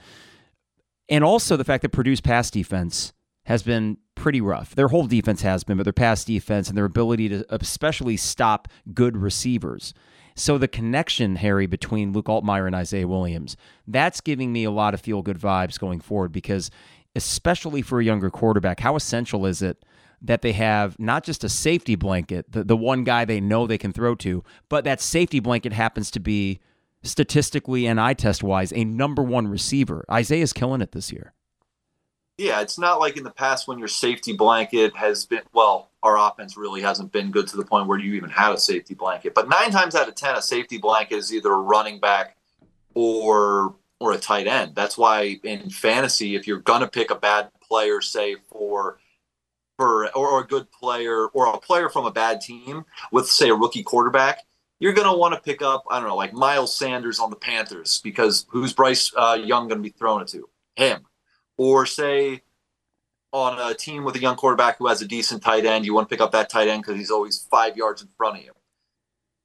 and 1.09 1.23
also 1.23 1.55
the 1.55 1.63
fact 1.63 1.81
that 1.83 1.89
Purdue's 1.89 2.21
pass 2.21 2.51
defense 2.51 3.13
has 3.45 3.63
been 3.63 3.97
pretty 4.15 4.41
rough. 4.41 4.75
Their 4.75 4.89
whole 4.89 5.07
defense 5.07 5.41
has 5.41 5.63
been, 5.63 5.77
but 5.77 5.83
their 5.83 5.93
pass 5.93 6.25
defense 6.25 6.67
and 6.67 6.77
their 6.77 6.85
ability 6.85 7.29
to 7.29 7.45
especially 7.49 8.17
stop 8.17 8.67
good 8.93 9.15
receivers. 9.15 9.93
So 10.35 10.57
the 10.57 10.67
connection, 10.67 11.37
Harry, 11.37 11.65
between 11.65 12.13
Luke 12.13 12.25
Altmyer 12.25 12.67
and 12.67 12.75
Isaiah 12.75 13.07
Williams, 13.07 13.55
that's 13.87 14.21
giving 14.21 14.51
me 14.51 14.65
a 14.65 14.71
lot 14.71 14.93
of 14.93 15.01
feel 15.01 15.21
good 15.21 15.39
vibes 15.39 15.79
going 15.79 16.01
forward 16.01 16.31
because 16.31 16.69
especially 17.15 17.81
for 17.81 17.99
a 17.99 18.03
younger 18.03 18.29
quarterback, 18.29 18.79
how 18.79 18.95
essential 18.95 19.45
is 19.45 19.61
it 19.61 19.83
that 20.21 20.41
they 20.41 20.53
have 20.53 20.97
not 20.99 21.23
just 21.23 21.43
a 21.43 21.49
safety 21.49 21.95
blanket, 21.95 22.51
the, 22.51 22.63
the 22.63 22.77
one 22.77 23.03
guy 23.03 23.25
they 23.25 23.39
know 23.39 23.67
they 23.67 23.77
can 23.77 23.93
throw 23.93 24.15
to, 24.15 24.43
but 24.69 24.83
that 24.83 25.01
safety 25.01 25.39
blanket 25.39 25.73
happens 25.73 26.09
to 26.11 26.19
be 26.19 26.59
statistically 27.03 27.85
and 27.85 27.99
eye 28.01 28.13
test 28.13 28.43
wise 28.43 28.73
a 28.73 28.83
number 28.83 29.21
one 29.21 29.47
receiver. 29.47 30.05
Isaiah's 30.11 30.53
killing 30.53 30.81
it 30.81 30.91
this 30.91 31.11
year. 31.11 31.33
Yeah, 32.37 32.61
it's 32.61 32.77
not 32.77 32.99
like 32.99 33.17
in 33.17 33.23
the 33.23 33.31
past 33.31 33.67
when 33.67 33.79
your 33.79 33.87
safety 33.87 34.33
blanket 34.33 34.95
has 34.95 35.25
been 35.25 35.41
well, 35.53 35.89
our 36.03 36.19
offense 36.19 36.55
really 36.55 36.81
hasn't 36.81 37.11
been 37.11 37.31
good 37.31 37.47
to 37.47 37.57
the 37.57 37.65
point 37.65 37.87
where 37.87 37.97
you 37.97 38.13
even 38.13 38.29
had 38.29 38.53
a 38.53 38.59
safety 38.59 38.93
blanket. 38.93 39.33
But 39.33 39.49
nine 39.49 39.71
times 39.71 39.95
out 39.95 40.07
of 40.07 40.13
ten, 40.13 40.35
a 40.35 40.41
safety 40.41 40.77
blanket 40.77 41.15
is 41.15 41.33
either 41.33 41.51
a 41.51 41.57
running 41.57 41.99
back 41.99 42.37
or 42.93 43.75
or 43.99 44.11
a 44.11 44.19
tight 44.19 44.45
end. 44.45 44.75
That's 44.75 44.97
why 44.97 45.39
in 45.43 45.71
fantasy, 45.71 46.35
if 46.35 46.45
you're 46.45 46.59
gonna 46.59 46.87
pick 46.87 47.09
a 47.09 47.15
bad 47.15 47.49
player, 47.59 48.01
say 48.01 48.35
for 48.51 48.67
for 48.77 48.99
or, 49.77 50.09
or 50.15 50.41
a 50.41 50.47
good 50.47 50.71
player 50.71 51.27
or 51.27 51.53
a 51.53 51.57
player 51.57 51.89
from 51.89 52.05
a 52.05 52.11
bad 52.11 52.41
team 52.41 52.85
with 53.11 53.27
say 53.27 53.49
a 53.49 53.55
rookie 53.55 53.83
quarterback, 53.83 54.45
you're 54.79 54.93
going 54.93 55.07
to 55.07 55.17
want 55.17 55.33
to 55.33 55.41
pick 55.41 55.61
up, 55.61 55.83
I 55.89 55.99
don't 55.99 56.07
know, 56.07 56.15
like 56.15 56.33
Miles 56.33 56.75
Sanders 56.75 57.19
on 57.19 57.29
the 57.29 57.35
Panthers 57.35 57.99
because 58.03 58.45
who's 58.49 58.73
Bryce 58.73 59.11
uh, 59.15 59.37
Young 59.41 59.67
going 59.67 59.79
to 59.79 59.83
be 59.83 59.95
throwing 59.97 60.21
it 60.21 60.27
to? 60.29 60.47
Him. 60.75 61.05
Or 61.57 61.85
say 61.85 62.43
on 63.33 63.59
a 63.59 63.73
team 63.73 64.03
with 64.03 64.15
a 64.15 64.21
young 64.21 64.35
quarterback 64.35 64.77
who 64.77 64.87
has 64.87 65.01
a 65.01 65.07
decent 65.07 65.41
tight 65.41 65.65
end, 65.65 65.85
you 65.85 65.93
want 65.93 66.07
to 66.07 66.13
pick 66.13 66.21
up 66.21 66.31
that 66.31 66.49
tight 66.49 66.67
end 66.67 66.83
because 66.83 66.97
he's 66.97 67.11
always 67.11 67.47
five 67.49 67.75
yards 67.75 68.01
in 68.01 68.07
front 68.17 68.37
of 68.37 68.43
you. 68.43 68.51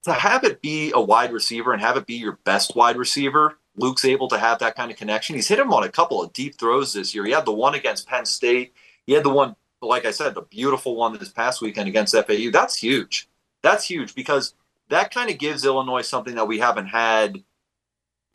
To 0.05 0.13
have 0.13 0.45
it 0.45 0.61
be 0.61 0.93
a 0.95 1.01
wide 1.01 1.33
receiver 1.33 1.73
and 1.73 1.81
have 1.81 1.97
it 1.97 2.07
be 2.07 2.15
your 2.15 2.39
best 2.45 2.75
wide 2.77 2.97
receiver, 2.97 3.59
Luke's 3.77 4.05
able 4.05 4.29
to 4.29 4.39
have 4.39 4.59
that 4.59 4.77
kind 4.77 4.91
of 4.91 4.97
connection. 4.97 5.37
He's 5.37 5.49
hit 5.49 5.59
him 5.59 5.73
on 5.73 5.85
a 5.85 5.89
couple 5.89 6.23
of 6.23 6.33
deep 6.33 6.59
throws 6.59 6.93
this 6.93 7.15
year. 7.15 7.25
He 7.25 7.33
had 7.33 7.47
the 7.47 7.53
one 7.53 7.75
against 7.75 8.09
Penn 8.09 8.27
State. 8.27 8.75
He 9.07 9.13
had 9.15 9.25
the 9.25 9.31
one, 9.31 9.57
like 9.89 10.05
I 10.05 10.11
said, 10.11 10.35
the 10.35 10.43
beautiful 10.43 10.97
one 10.97 11.19
this 11.19 11.31
past 11.31 11.61
weekend 11.61 11.89
against 11.89 12.15
FAU. 12.15 12.51
That's 12.53 12.77
huge. 12.77 13.29
That's 13.63 13.85
huge 13.85 14.15
because– 14.15 14.55
that 14.93 15.13
kind 15.13 15.31
of 15.31 15.39
gives 15.39 15.65
Illinois 15.65 16.03
something 16.03 16.35
that 16.35 16.47
we 16.47 16.59
haven't 16.59 16.87
had. 16.87 17.43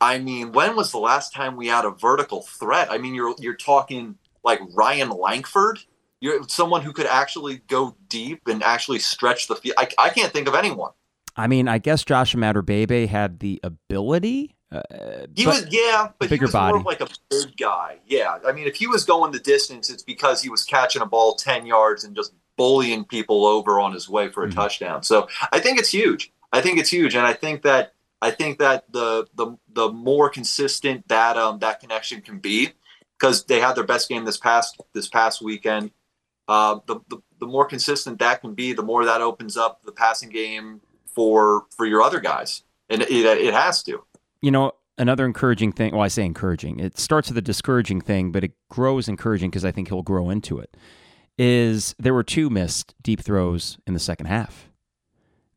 I 0.00 0.18
mean, 0.18 0.52
when 0.52 0.76
was 0.76 0.90
the 0.90 0.98
last 0.98 1.32
time 1.32 1.56
we 1.56 1.68
had 1.68 1.84
a 1.84 1.90
vertical 1.90 2.42
threat? 2.42 2.90
I 2.90 2.98
mean, 2.98 3.14
you're 3.14 3.34
you're 3.38 3.54
talking 3.54 4.16
like 4.44 4.60
Ryan 4.74 5.10
Lankford. 5.10 5.78
You're 6.20 6.42
someone 6.48 6.82
who 6.82 6.92
could 6.92 7.06
actually 7.06 7.58
go 7.68 7.96
deep 8.08 8.48
and 8.48 8.62
actually 8.62 8.98
stretch 8.98 9.46
the 9.46 9.54
field. 9.54 9.76
I, 9.78 9.88
I 9.98 10.08
can't 10.10 10.32
think 10.32 10.48
of 10.48 10.54
anyone. 10.54 10.90
I 11.36 11.46
mean, 11.46 11.68
I 11.68 11.78
guess 11.78 12.04
Josh 12.04 12.34
Imatorbhebhe 12.34 13.06
had 13.06 13.38
the 13.38 13.60
ability. 13.62 14.56
Uh, 14.70 15.26
he 15.34 15.46
was, 15.46 15.66
yeah, 15.70 16.08
but 16.18 16.28
bigger 16.28 16.42
he 16.42 16.44
was 16.44 16.52
body. 16.52 16.74
more 16.74 16.82
like 16.82 17.00
a 17.00 17.08
big 17.30 17.56
guy. 17.56 17.96
Yeah, 18.06 18.38
I 18.46 18.52
mean, 18.52 18.66
if 18.66 18.76
he 18.76 18.86
was 18.86 19.04
going 19.04 19.32
the 19.32 19.38
distance, 19.38 19.88
it's 19.88 20.02
because 20.02 20.42
he 20.42 20.50
was 20.50 20.64
catching 20.64 21.00
a 21.00 21.06
ball 21.06 21.34
ten 21.36 21.64
yards 21.64 22.04
and 22.04 22.14
just 22.14 22.34
bullying 22.56 23.04
people 23.04 23.46
over 23.46 23.80
on 23.80 23.92
his 23.94 24.08
way 24.08 24.28
for 24.28 24.44
a 24.44 24.48
mm-hmm. 24.48 24.58
touchdown. 24.58 25.02
So 25.02 25.28
I 25.52 25.60
think 25.60 25.78
it's 25.78 25.88
huge. 25.88 26.32
I 26.52 26.60
think 26.60 26.78
it's 26.78 26.90
huge, 26.90 27.14
and 27.14 27.26
I 27.26 27.32
think 27.32 27.62
that 27.62 27.94
I 28.20 28.30
think 28.30 28.58
that 28.58 28.92
the 28.92 29.26
the 29.34 29.56
the 29.72 29.90
more 29.90 30.28
consistent 30.28 31.08
that 31.08 31.38
um 31.38 31.60
that 31.60 31.80
connection 31.80 32.20
can 32.20 32.38
be, 32.38 32.72
because 33.18 33.44
they 33.44 33.60
had 33.60 33.74
their 33.74 33.84
best 33.84 34.08
game 34.08 34.24
this 34.26 34.38
past 34.38 34.80
this 34.92 35.08
past 35.08 35.40
weekend. 35.40 35.92
Uh, 36.46 36.80
the, 36.86 37.00
the 37.08 37.18
the 37.40 37.46
more 37.46 37.66
consistent 37.66 38.18
that 38.18 38.40
can 38.40 38.54
be, 38.54 38.72
the 38.72 38.82
more 38.82 39.04
that 39.04 39.20
opens 39.20 39.56
up 39.56 39.82
the 39.84 39.92
passing 39.92 40.30
game 40.30 40.80
for 41.06 41.66
for 41.76 41.86
your 41.86 42.02
other 42.02 42.20
guys, 42.20 42.64
and 42.88 43.02
it, 43.02 43.10
it 43.10 43.54
has 43.54 43.82
to. 43.82 44.02
You 44.40 44.50
know, 44.50 44.72
another 44.96 45.24
encouraging 45.24 45.72
thing. 45.72 45.92
Well, 45.92 46.02
I 46.02 46.08
say 46.08 46.24
encouraging. 46.24 46.80
It 46.80 46.98
starts 46.98 47.28
with 47.28 47.38
a 47.38 47.42
discouraging 47.42 48.00
thing, 48.00 48.32
but 48.32 48.44
it 48.44 48.52
grows 48.70 49.08
encouraging 49.08 49.50
because 49.50 49.64
I 49.64 49.72
think 49.72 49.88
he'll 49.88 50.02
grow 50.02 50.30
into 50.30 50.58
it. 50.58 50.76
Is 51.36 51.94
there 51.98 52.14
were 52.14 52.24
two 52.24 52.50
missed 52.50 52.94
deep 53.02 53.20
throws 53.20 53.78
in 53.86 53.94
the 53.94 54.00
second 54.00 54.26
half 54.26 54.68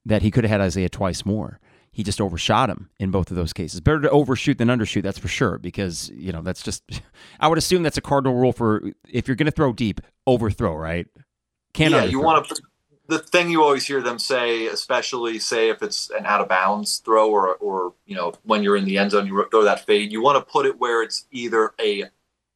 that 0.05 0.21
he 0.21 0.31
could 0.31 0.43
have 0.43 0.51
had 0.51 0.61
Isaiah 0.61 0.89
twice 0.89 1.25
more. 1.25 1.59
He 1.91 2.03
just 2.03 2.21
overshot 2.21 2.69
him 2.69 2.89
in 2.99 3.11
both 3.11 3.31
of 3.31 3.37
those 3.37 3.51
cases. 3.51 3.81
Better 3.81 3.99
to 4.01 4.09
overshoot 4.09 4.57
than 4.57 4.69
undershoot, 4.69 5.03
that's 5.03 5.19
for 5.19 5.27
sure. 5.27 5.57
Because 5.57 6.09
you 6.13 6.31
know 6.31 6.41
that's 6.41 6.63
just. 6.63 6.83
I 7.39 7.47
would 7.47 7.57
assume 7.57 7.83
that's 7.83 7.97
a 7.97 8.01
cardinal 8.01 8.35
rule 8.35 8.53
for 8.53 8.81
if 9.09 9.27
you're 9.27 9.35
going 9.35 9.45
to 9.45 9.51
throw 9.51 9.73
deep, 9.73 9.99
overthrow, 10.25 10.73
right? 10.75 11.07
Can't 11.73 11.93
yeah, 11.93 12.05
you 12.05 12.21
want 12.21 12.47
to. 12.47 12.61
The 13.11 13.19
thing 13.19 13.49
you 13.51 13.61
always 13.61 13.85
hear 13.85 14.01
them 14.01 14.19
say, 14.19 14.67
especially 14.67 15.37
say 15.37 15.69
if 15.69 15.83
it's 15.83 16.09
an 16.11 16.25
out 16.25 16.39
of 16.39 16.47
bounds 16.47 16.99
throw 16.99 17.29
or 17.29 17.55
or 17.55 17.93
you 18.05 18.15
know 18.15 18.33
when 18.43 18.63
you're 18.63 18.77
in 18.77 18.85
the 18.85 18.97
end 18.97 19.11
zone, 19.11 19.27
you 19.27 19.45
throw 19.51 19.65
that 19.65 19.85
fade. 19.85 20.13
You 20.13 20.21
want 20.21 20.37
to 20.37 20.49
put 20.49 20.65
it 20.65 20.79
where 20.79 21.03
it's 21.03 21.25
either 21.29 21.73
a 21.81 22.05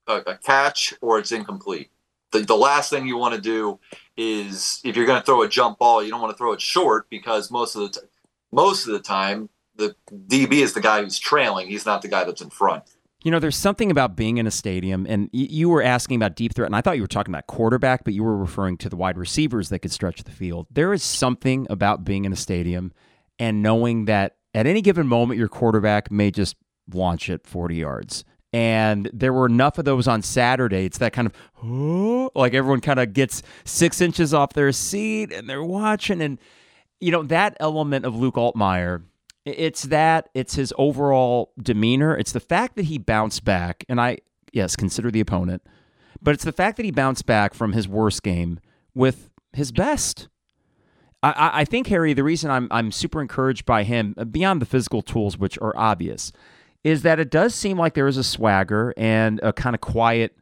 a, 0.08 0.14
a 0.28 0.38
catch 0.38 0.94
or 1.02 1.20
it's 1.20 1.34
incomplete. 1.34 1.92
The, 2.32 2.40
the 2.40 2.56
last 2.56 2.90
thing 2.90 3.06
you 3.06 3.18
want 3.18 3.36
to 3.36 3.42
do 3.42 3.80
is 4.16 4.80
if 4.86 4.96
you're 4.96 5.06
going 5.06 5.20
to 5.20 5.26
throw 5.26 5.42
a 5.42 5.50
jump 5.50 5.80
ball, 5.80 6.02
you 6.02 6.10
don't 6.10 6.22
want 6.22 6.32
to 6.34 6.38
throw 6.38 6.54
it 6.54 6.62
short 6.62 7.10
because 7.10 7.52
most 7.52 7.76
of 7.76 7.82
the 7.82 8.00
t- 8.00 8.08
most 8.54 8.88
of 8.88 8.94
the 8.94 9.00
time 9.00 9.50
the 9.76 9.94
DB 10.30 10.54
is 10.54 10.74
the 10.74 10.82
guy 10.82 11.04
who's 11.04 11.20
trailing. 11.20 11.68
He's 11.68 11.86
not 11.86 12.02
the 12.02 12.08
guy 12.08 12.24
that's 12.24 12.42
in 12.42 12.50
front. 12.50 12.84
You 13.26 13.32
know, 13.32 13.40
there's 13.40 13.58
something 13.58 13.90
about 13.90 14.16
being 14.16 14.38
in 14.38 14.46
a 14.46 14.52
stadium, 14.52 15.08
and 15.10 15.32
you 15.34 15.68
were 15.68 15.82
asking 15.82 16.18
about 16.18 16.36
deep 16.36 16.54
threat, 16.54 16.68
and 16.68 16.76
I 16.76 16.82
thought 16.82 16.96
you 16.96 17.02
were 17.02 17.08
talking 17.08 17.34
about 17.34 17.48
quarterback, 17.48 18.04
but 18.04 18.14
you 18.14 18.24
were 18.24 18.38
referring 18.38 18.78
to 18.78 18.88
the 18.88 18.96
wide 18.96 19.18
receivers 19.18 19.70
that 19.70 19.80
could 19.80 19.92
stretch 19.92 20.24
the 20.24 20.32
field. 20.32 20.68
There 20.70 20.94
is 20.94 21.02
something 21.02 21.66
about 21.72 22.04
being 22.04 22.26
in 22.26 22.32
a 22.32 22.36
stadium 22.36 22.94
and 23.40 23.64
knowing 23.64 24.06
that 24.06 24.36
at 24.54 24.68
any 24.68 24.84
given 24.84 25.08
moment, 25.08 25.40
your 25.40 25.48
quarterback 25.48 26.12
may 26.12 26.30
just 26.30 26.56
launch 26.94 27.28
it 27.28 27.48
40 27.48 27.78
yards. 27.78 28.26
And 28.54 29.10
there 29.12 29.34
were 29.34 29.48
enough 29.48 29.80
of 29.80 29.86
those 29.86 30.08
on 30.08 30.22
Saturday. 30.22 30.86
It's 30.86 31.00
that 31.00 31.12
kind 31.12 31.26
of, 31.26 31.34
oh, 31.64 32.30
like 32.36 32.54
everyone 32.54 32.80
kind 32.80 33.00
of 33.00 33.12
gets 33.14 33.42
six 33.66 34.02
inches 34.02 34.36
off 34.36 34.54
their 34.54 34.72
seat 34.72 35.34
and 35.34 35.50
they're 35.50 35.64
watching. 35.64 36.22
And, 36.22 36.40
you 37.00 37.12
know, 37.12 37.24
that 37.24 37.58
element 37.60 38.06
of 38.06 38.16
Luke 38.16 38.36
Altmyer 38.36 39.02
it's 39.46 39.84
that, 39.84 40.30
it's 40.34 40.56
his 40.56 40.74
overall 40.78 41.54
demeanor. 41.62 42.18
It's 42.18 42.32
the 42.32 42.40
fact 42.40 42.76
that 42.76 42.86
he 42.86 42.98
bounced 42.98 43.46
back, 43.46 43.86
and 43.88 44.02
I, 44.02 44.20
yes, 44.52 44.76
consider 44.76 45.12
the 45.12 45.20
opponent, 45.20 45.62
but 46.22 46.34
it's 46.34 46.44
the 46.44 46.52
fact 46.52 46.78
that 46.78 46.86
he 46.86 46.92
bounced 46.92 47.26
back 47.26 47.54
from 47.54 47.74
his 47.74 47.88
worst 47.88 48.24
game 48.24 48.60
with 48.96 49.30
his 49.54 49.72
best. 49.72 50.28
I, 51.22 51.62
I 51.62 51.66
think 51.66 51.88
Harry, 51.88 52.14
the 52.14 52.24
reason 52.24 52.52
I'm 52.52 52.68
I'm 52.72 52.92
super 52.92 53.22
encouraged 53.22 53.66
by 53.66 53.84
him 53.84 54.16
uh, 54.18 54.26
beyond 54.26 54.62
the 54.62 54.66
physical 54.66 55.02
tools, 55.02 55.38
which 55.38 55.58
are 55.60 55.76
obvious, 55.78 56.32
is 56.84 57.04
that 57.04 57.20
it 57.20 57.30
does 57.32 57.56
seem 57.56 57.78
like 57.78 57.94
there 57.94 58.08
is 58.08 58.18
a 58.18 58.24
swagger 58.24 58.94
and 58.98 59.40
a 59.42 59.54
kind 59.54 59.76
of 59.76 59.82
quiet, 59.82 60.36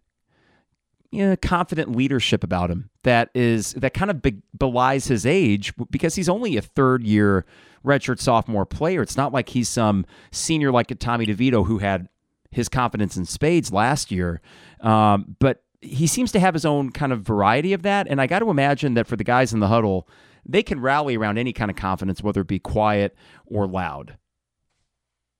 you 1.12 1.26
know, 1.26 1.36
confident 1.36 1.96
leadership 1.96 2.44
about 2.44 2.70
him 2.70 2.90
that 3.04 3.30
is 3.34 3.74
that 3.74 3.94
kind 3.94 4.12
of 4.12 4.22
be- 4.22 4.42
belies 4.58 5.08
his 5.08 5.26
age 5.26 5.74
because 5.90 6.16
he's 6.16 6.30
only 6.30 6.58
a 6.58 6.62
third 6.62 7.04
year 7.04 7.46
redshirt 7.86 8.20
sophomore 8.20 8.66
player. 8.66 9.02
It's 9.02 9.18
not 9.18 9.34
like 9.34 9.50
he's 9.50 9.70
some 9.70 10.06
senior 10.32 10.72
like 10.72 10.98
Tommy 11.00 11.26
DeVito 11.26 11.66
who 11.66 11.80
had 11.80 12.08
his 12.52 12.70
confidence 12.70 13.18
in 13.18 13.26
spades 13.26 13.72
last 13.72 14.12
year. 14.12 14.42
Um, 14.82 15.36
but 15.40 15.64
he 15.82 16.08
seems 16.08 16.32
to 16.32 16.40
have 16.40 16.54
his 16.54 16.66
own 16.66 16.92
kind 16.92 17.12
of 17.12 17.22
variety 17.22 17.74
of 17.74 17.82
that. 17.84 18.08
And 18.08 18.22
I 18.22 18.28
got 18.28 18.40
to 18.40 18.50
imagine 18.50 18.94
that 18.94 19.08
for 19.08 19.16
the 19.16 19.24
guys 19.24 19.54
in 19.54 19.60
the 19.60 19.68
huddle, 19.68 20.08
they 20.46 20.64
can 20.64 20.80
rally 20.80 21.18
around 21.18 21.38
any 21.38 21.54
kind 21.54 21.70
of 21.70 21.78
confidence, 21.78 22.22
whether 22.22 22.42
it 22.42 22.48
be 22.48 22.60
quiet 22.60 23.16
or 23.46 23.68
loud. 23.68 24.18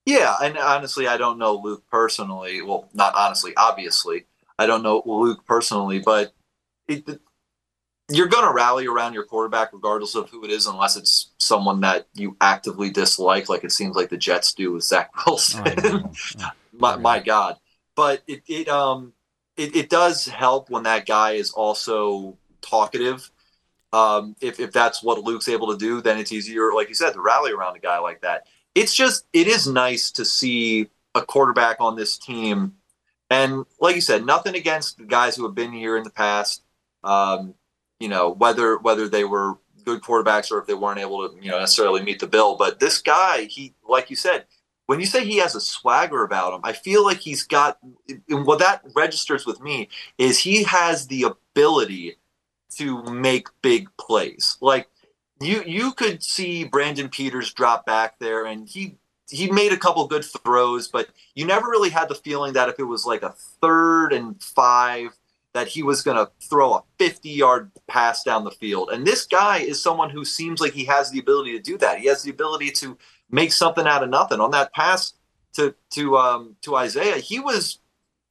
Yeah, 0.06 0.36
and 0.42 0.58
honestly, 0.58 1.08
I 1.08 1.16
don't 1.16 1.38
know 1.38 1.56
Luke 1.56 1.84
personally. 1.90 2.62
Well, 2.62 2.90
not 2.94 3.16
honestly, 3.16 3.54
obviously, 3.56 4.26
I 4.60 4.66
don't 4.66 4.84
know 4.84 5.02
Luke 5.06 5.46
personally, 5.46 6.00
but 6.00 6.34
it, 6.88 7.06
you're 8.10 8.28
going 8.28 8.46
to 8.46 8.54
rally 8.54 8.86
around 8.86 9.14
your 9.14 9.24
quarterback 9.24 9.72
regardless 9.72 10.16
of 10.16 10.30
who 10.30 10.44
it 10.44 10.52
is, 10.52 10.68
unless 10.68 10.98
it's 10.98 11.32
someone 11.38 11.82
that 11.82 12.08
you 12.14 12.36
actively 12.42 12.90
dislike, 12.90 13.50
like 13.50 13.64
it 13.64 13.72
seems 13.72 13.96
like 13.96 14.10
the 14.10 14.18
Jets 14.18 14.54
do 14.54 14.74
with 14.74 14.84
Zach 14.84 15.12
Wilson. 15.26 15.64
Oh, 15.66 16.12
my, 16.74 16.96
my 16.98 17.20
God, 17.20 17.58
but 17.96 18.22
it 18.28 18.44
it 18.48 18.68
um 18.68 19.14
it, 19.56 19.76
it 19.76 19.90
does 19.90 20.26
help 20.26 20.70
when 20.70 20.84
that 20.84 21.06
guy 21.06 21.32
is 21.32 21.52
also 21.52 22.38
talkative. 22.62 23.30
Um, 23.94 24.36
if 24.42 24.60
if 24.60 24.72
that's 24.72 25.04
what 25.04 25.20
Luke's 25.20 25.48
able 25.48 25.72
to 25.72 25.78
do, 25.78 26.02
then 26.02 26.18
it's 26.18 26.32
easier, 26.32 26.74
like 26.74 26.90
you 26.90 26.96
said, 26.96 27.14
to 27.14 27.22
rally 27.22 27.52
around 27.52 27.76
a 27.76 27.80
guy 27.80 28.00
like 28.00 28.22
that. 28.22 28.48
It's 28.76 28.94
just 28.94 29.26
it 29.34 29.48
is 29.48 29.68
nice 29.68 30.12
to 30.12 30.26
see 30.26 30.90
a 31.16 31.22
quarterback 31.22 31.78
on 31.80 31.96
this 31.96 32.18
team, 32.18 32.74
and 33.30 33.66
like 33.80 33.96
you 33.96 34.02
said, 34.02 34.26
nothing 34.26 34.56
against 34.56 34.98
the 34.98 35.06
guys 35.06 35.36
who 35.36 35.46
have 35.46 35.56
been 35.56 35.72
here 35.72 35.96
in 35.96 36.04
the 36.04 36.10
past. 36.10 36.64
Um, 37.04 37.54
you 38.04 38.10
know 38.10 38.32
whether 38.32 38.78
whether 38.80 39.08
they 39.08 39.24
were 39.24 39.58
good 39.86 40.02
quarterbacks 40.02 40.52
or 40.52 40.60
if 40.60 40.68
they 40.68 40.74
weren't 40.74 41.00
able 41.00 41.30
to 41.30 41.36
you 41.42 41.50
know 41.50 41.60
necessarily 41.60 42.04
meet 42.04 42.20
the 42.20 42.28
bill. 42.28 42.58
But 42.58 42.82
this 42.82 43.02
guy, 43.02 43.46
he 43.46 43.74
like 43.88 44.10
you 44.10 44.18
said, 44.18 44.44
when 44.88 45.00
you 45.00 45.06
say 45.06 45.24
he 45.24 45.38
has 45.38 45.56
a 45.56 45.62
swagger 45.62 46.26
about 46.26 46.54
him, 46.54 46.60
I 46.66 46.74
feel 46.74 47.06
like 47.06 47.20
he's 47.20 47.44
got 47.44 47.80
what 48.28 48.60
that 48.60 48.82
registers 48.94 49.46
with 49.46 49.62
me 49.62 49.88
is 50.18 50.40
he 50.40 50.64
has 50.64 51.08
the 51.08 51.24
ability 51.24 52.18
to 52.76 53.04
make 53.04 53.48
big 53.62 53.88
plays. 53.98 54.58
Like 54.60 54.90
you 55.40 55.64
you 55.66 55.94
could 55.94 56.22
see 56.24 56.66
Brandon 56.66 57.08
Peters 57.08 57.54
drop 57.54 57.86
back 57.86 58.20
there 58.20 58.46
and 58.46 58.68
he 58.68 58.98
he 59.30 59.50
made 59.50 59.72
a 59.72 59.78
couple 59.78 60.06
good 60.08 60.26
throws, 60.26 60.90
but 60.90 61.08
you 61.36 61.46
never 61.46 61.70
really 61.70 61.90
had 61.90 62.10
the 62.10 62.16
feeling 62.16 62.52
that 62.54 62.68
if 62.68 62.80
it 62.80 62.84
was 62.84 63.06
like 63.06 63.24
a 63.24 63.34
third 63.62 64.12
and 64.12 64.44
five 64.44 65.18
that 65.54 65.68
he 65.68 65.84
was 65.84 66.02
going 66.02 66.18
to 66.18 66.32
throw 66.42 66.74
a 66.74 66.84
50 66.98 67.30
yard 67.30 67.72
pass 67.88 68.24
down 68.24 68.44
the 68.44 68.52
field. 68.52 68.90
And 68.92 69.06
this 69.06 69.26
guy 69.26 69.60
is 69.60 69.82
someone 69.82 70.10
who 70.10 70.26
seems 70.26 70.60
like 70.60 70.74
he 70.74 70.86
has 70.86 71.12
the 71.12 71.20
ability 71.20 71.54
to 71.54 71.60
do 71.60 71.78
that. 71.78 72.00
He 72.00 72.08
has 72.08 72.24
the 72.24 72.32
ability 72.32 72.72
to 72.72 72.98
make 73.30 73.52
something 73.52 73.86
out 73.86 74.04
of 74.04 74.10
nothing. 74.10 74.40
On 74.40 74.52
that 74.52 74.74
pass 74.74 75.14
to 75.54 75.76
to 75.92 76.18
um, 76.18 76.56
to 76.62 76.76
Isaiah, 76.76 77.18
he 77.18 77.40
was 77.40 77.80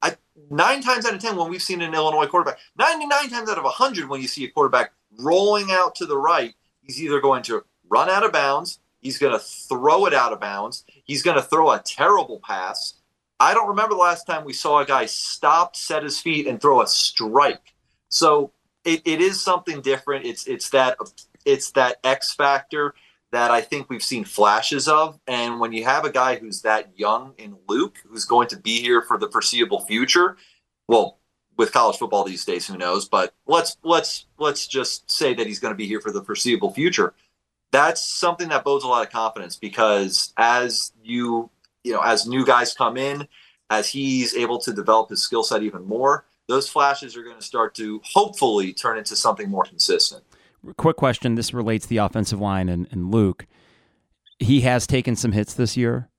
I, 0.01 0.17
nine 0.49 0.81
times 0.81 1.05
out 1.05 1.13
of 1.13 1.21
ten 1.21 1.37
when 1.37 1.49
we've 1.49 1.63
seen 1.63 1.81
an 1.81 1.93
Illinois 1.93 2.27
quarterback, 2.27 2.59
99 2.77 3.29
times 3.29 3.49
out 3.49 3.57
of 3.57 3.63
100 3.63 4.09
when 4.09 4.21
you 4.21 4.27
see 4.27 4.43
a 4.43 4.49
quarterback 4.49 4.91
rolling 5.17 5.71
out 5.71 5.95
to 5.95 6.05
the 6.05 6.17
right, 6.17 6.53
he's 6.81 7.01
either 7.01 7.21
going 7.21 7.43
to 7.43 7.63
run 7.89 8.09
out 8.09 8.25
of 8.25 8.33
bounds, 8.33 8.79
he's 8.99 9.17
going 9.17 9.31
to 9.31 9.39
throw 9.39 10.05
it 10.05 10.13
out 10.13 10.33
of 10.33 10.41
bounds, 10.41 10.83
he's 11.05 11.23
going 11.23 11.37
to 11.37 11.43
throw 11.43 11.71
a 11.71 11.79
terrible 11.79 12.41
pass 12.43 12.95
I 13.39 13.53
don't 13.53 13.67
remember 13.67 13.95
the 13.95 14.01
last 14.01 14.25
time 14.25 14.45
we 14.45 14.53
saw 14.53 14.79
a 14.79 14.85
guy 14.85 15.05
stop, 15.05 15.75
set 15.75 16.03
his 16.03 16.19
feet, 16.19 16.47
and 16.47 16.61
throw 16.61 16.81
a 16.81 16.87
strike. 16.87 17.73
So 18.09 18.51
it, 18.85 19.01
it 19.05 19.21
is 19.21 19.41
something 19.41 19.81
different. 19.81 20.25
It's 20.25 20.47
it's 20.47 20.69
that 20.69 20.97
it's 21.45 21.71
that 21.71 21.97
X 22.03 22.33
factor 22.33 22.93
that 23.31 23.49
I 23.49 23.61
think 23.61 23.89
we've 23.89 24.03
seen 24.03 24.23
flashes 24.25 24.87
of. 24.87 25.19
And 25.27 25.59
when 25.59 25.73
you 25.73 25.83
have 25.85 26.05
a 26.05 26.11
guy 26.11 26.35
who's 26.35 26.61
that 26.61 26.91
young 26.95 27.33
in 27.39 27.57
Luke, 27.67 27.97
who's 28.07 28.25
going 28.25 28.47
to 28.49 28.57
be 28.57 28.79
here 28.79 29.01
for 29.01 29.17
the 29.17 29.29
foreseeable 29.29 29.81
future, 29.85 30.37
well, 30.87 31.17
with 31.57 31.71
college 31.71 31.97
football 31.97 32.23
these 32.23 32.45
days, 32.45 32.67
who 32.67 32.77
knows? 32.77 33.07
But 33.07 33.33
let's 33.47 33.77
let's 33.83 34.25
let's 34.37 34.67
just 34.67 35.09
say 35.09 35.33
that 35.33 35.47
he's 35.47 35.59
going 35.59 35.73
to 35.73 35.77
be 35.77 35.87
here 35.87 35.99
for 35.99 36.11
the 36.11 36.23
foreseeable 36.23 36.71
future. 36.71 37.13
That's 37.71 38.07
something 38.07 38.49
that 38.49 38.63
bodes 38.63 38.83
a 38.83 38.87
lot 38.87 39.05
of 39.05 39.11
confidence 39.11 39.55
because 39.55 40.31
as 40.37 40.91
you 41.03 41.49
you 41.83 41.93
know, 41.93 42.01
as 42.01 42.25
new 42.25 42.45
guys 42.45 42.73
come 42.73 42.97
in, 42.97 43.27
as 43.69 43.89
he's 43.89 44.35
able 44.35 44.59
to 44.59 44.73
develop 44.73 45.09
his 45.09 45.21
skill 45.21 45.43
set 45.43 45.63
even 45.63 45.85
more, 45.85 46.25
those 46.47 46.69
flashes 46.69 47.15
are 47.15 47.23
going 47.23 47.37
to 47.37 47.43
start 47.43 47.75
to 47.75 48.01
hopefully 48.03 48.73
turn 48.73 48.97
into 48.97 49.15
something 49.15 49.49
more 49.49 49.63
consistent. 49.63 50.23
Quick 50.77 50.97
question. 50.97 51.35
This 51.35 51.53
relates 51.53 51.85
to 51.85 51.89
the 51.89 51.97
offensive 51.97 52.39
line 52.39 52.69
and, 52.69 52.87
and 52.91 53.11
Luke. 53.11 53.45
He 54.39 54.61
has 54.61 54.87
taken 54.87 55.15
some 55.15 55.31
hits 55.31 55.53
this 55.53 55.75
year. 55.75 56.09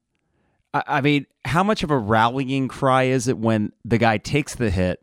I, 0.72 0.82
I 0.86 1.00
mean, 1.00 1.26
how 1.44 1.62
much 1.62 1.82
of 1.82 1.90
a 1.90 1.98
rallying 1.98 2.68
cry 2.68 3.04
is 3.04 3.28
it 3.28 3.38
when 3.38 3.72
the 3.84 3.98
guy 3.98 4.18
takes 4.18 4.54
the 4.54 4.70
hit 4.70 5.02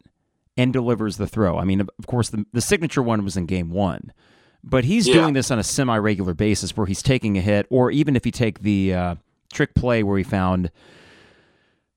and 0.57 0.73
delivers 0.73 1.17
the 1.17 1.27
throw? 1.27 1.57
I 1.57 1.63
mean, 1.63 1.81
of 1.81 2.07
course, 2.07 2.29
the, 2.29 2.45
the 2.53 2.61
signature 2.61 3.01
one 3.01 3.23
was 3.23 3.37
in 3.37 3.45
game 3.45 3.71
one, 3.71 4.11
but 4.63 4.83
he's 4.83 5.07
yeah. 5.07 5.15
doing 5.15 5.33
this 5.33 5.49
on 5.49 5.59
a 5.59 5.63
semi 5.63 5.97
regular 5.97 6.33
basis 6.33 6.75
where 6.77 6.85
he's 6.87 7.01
taking 7.01 7.37
a 7.37 7.41
hit, 7.41 7.65
or 7.69 7.89
even 7.91 8.15
if 8.15 8.23
he 8.23 8.31
take 8.31 8.59
the. 8.59 8.93
Uh, 8.93 9.15
trick 9.51 9.75
play 9.75 10.03
where 10.03 10.17
he 10.17 10.23
found 10.23 10.71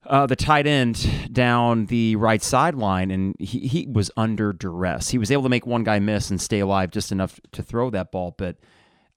uh, 0.07 0.27
the 0.27 0.37
tight 0.37 0.67
end 0.67 1.33
down 1.33 1.87
the 1.87 2.17
right 2.17 2.43
sideline, 2.43 3.11
and 3.11 3.35
he, 3.39 3.61
he 3.61 3.87
was 3.91 4.11
under 4.17 4.53
duress. 4.53 5.11
He 5.11 5.19
was 5.19 5.31
able 5.31 5.45
to 5.45 5.49
make 5.49 5.67
one 5.67 5.85
guy 5.85 5.99
miss 5.99 6.31
and 6.31 6.41
stay 6.41 6.61
alive 6.61 6.91
just 6.91 7.11
enough 7.13 7.41
to 7.53 7.63
throw 7.63 7.91
that 7.91 8.13
ball. 8.13 8.35
But 8.37 8.57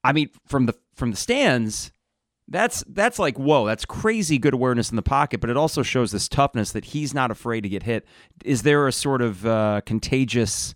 I 0.04 0.14
mean, 0.14 0.30
from 0.46 0.66
the 0.66 0.76
from 0.96 1.12
the 1.12 1.18
stands, 1.18 1.92
That's 2.48 2.86
that's 2.88 3.20
like 3.20 3.38
whoa, 3.38 3.66
that's 3.66 3.84
crazy 3.84 4.38
good 4.40 4.54
awareness 4.54 4.90
in 4.90 4.96
the 4.96 5.02
pocket, 5.02 5.42
but 5.42 5.50
it 5.50 5.58
also 5.58 5.84
shows 5.84 6.12
this 6.14 6.30
toughness 6.30 6.72
that 6.72 6.86
he's 6.86 7.14
not 7.14 7.32
afraid 7.32 7.62
to 7.62 7.70
get 7.70 7.84
hit. 7.84 8.06
Is 8.46 8.62
there 8.62 8.88
a 8.88 8.94
sort 8.94 9.22
of 9.22 9.46
uh, 9.46 9.82
contagious 9.86 10.74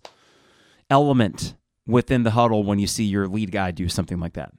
element 0.90 1.54
within 1.86 2.22
the 2.24 2.32
huddle 2.32 2.62
when 2.62 2.78
you 2.78 2.86
see 2.86 3.04
your 3.04 3.26
lead 3.26 3.50
guy 3.50 3.70
do 3.70 3.88
something 3.88 4.20
like 4.20 4.34
that? 4.34 4.52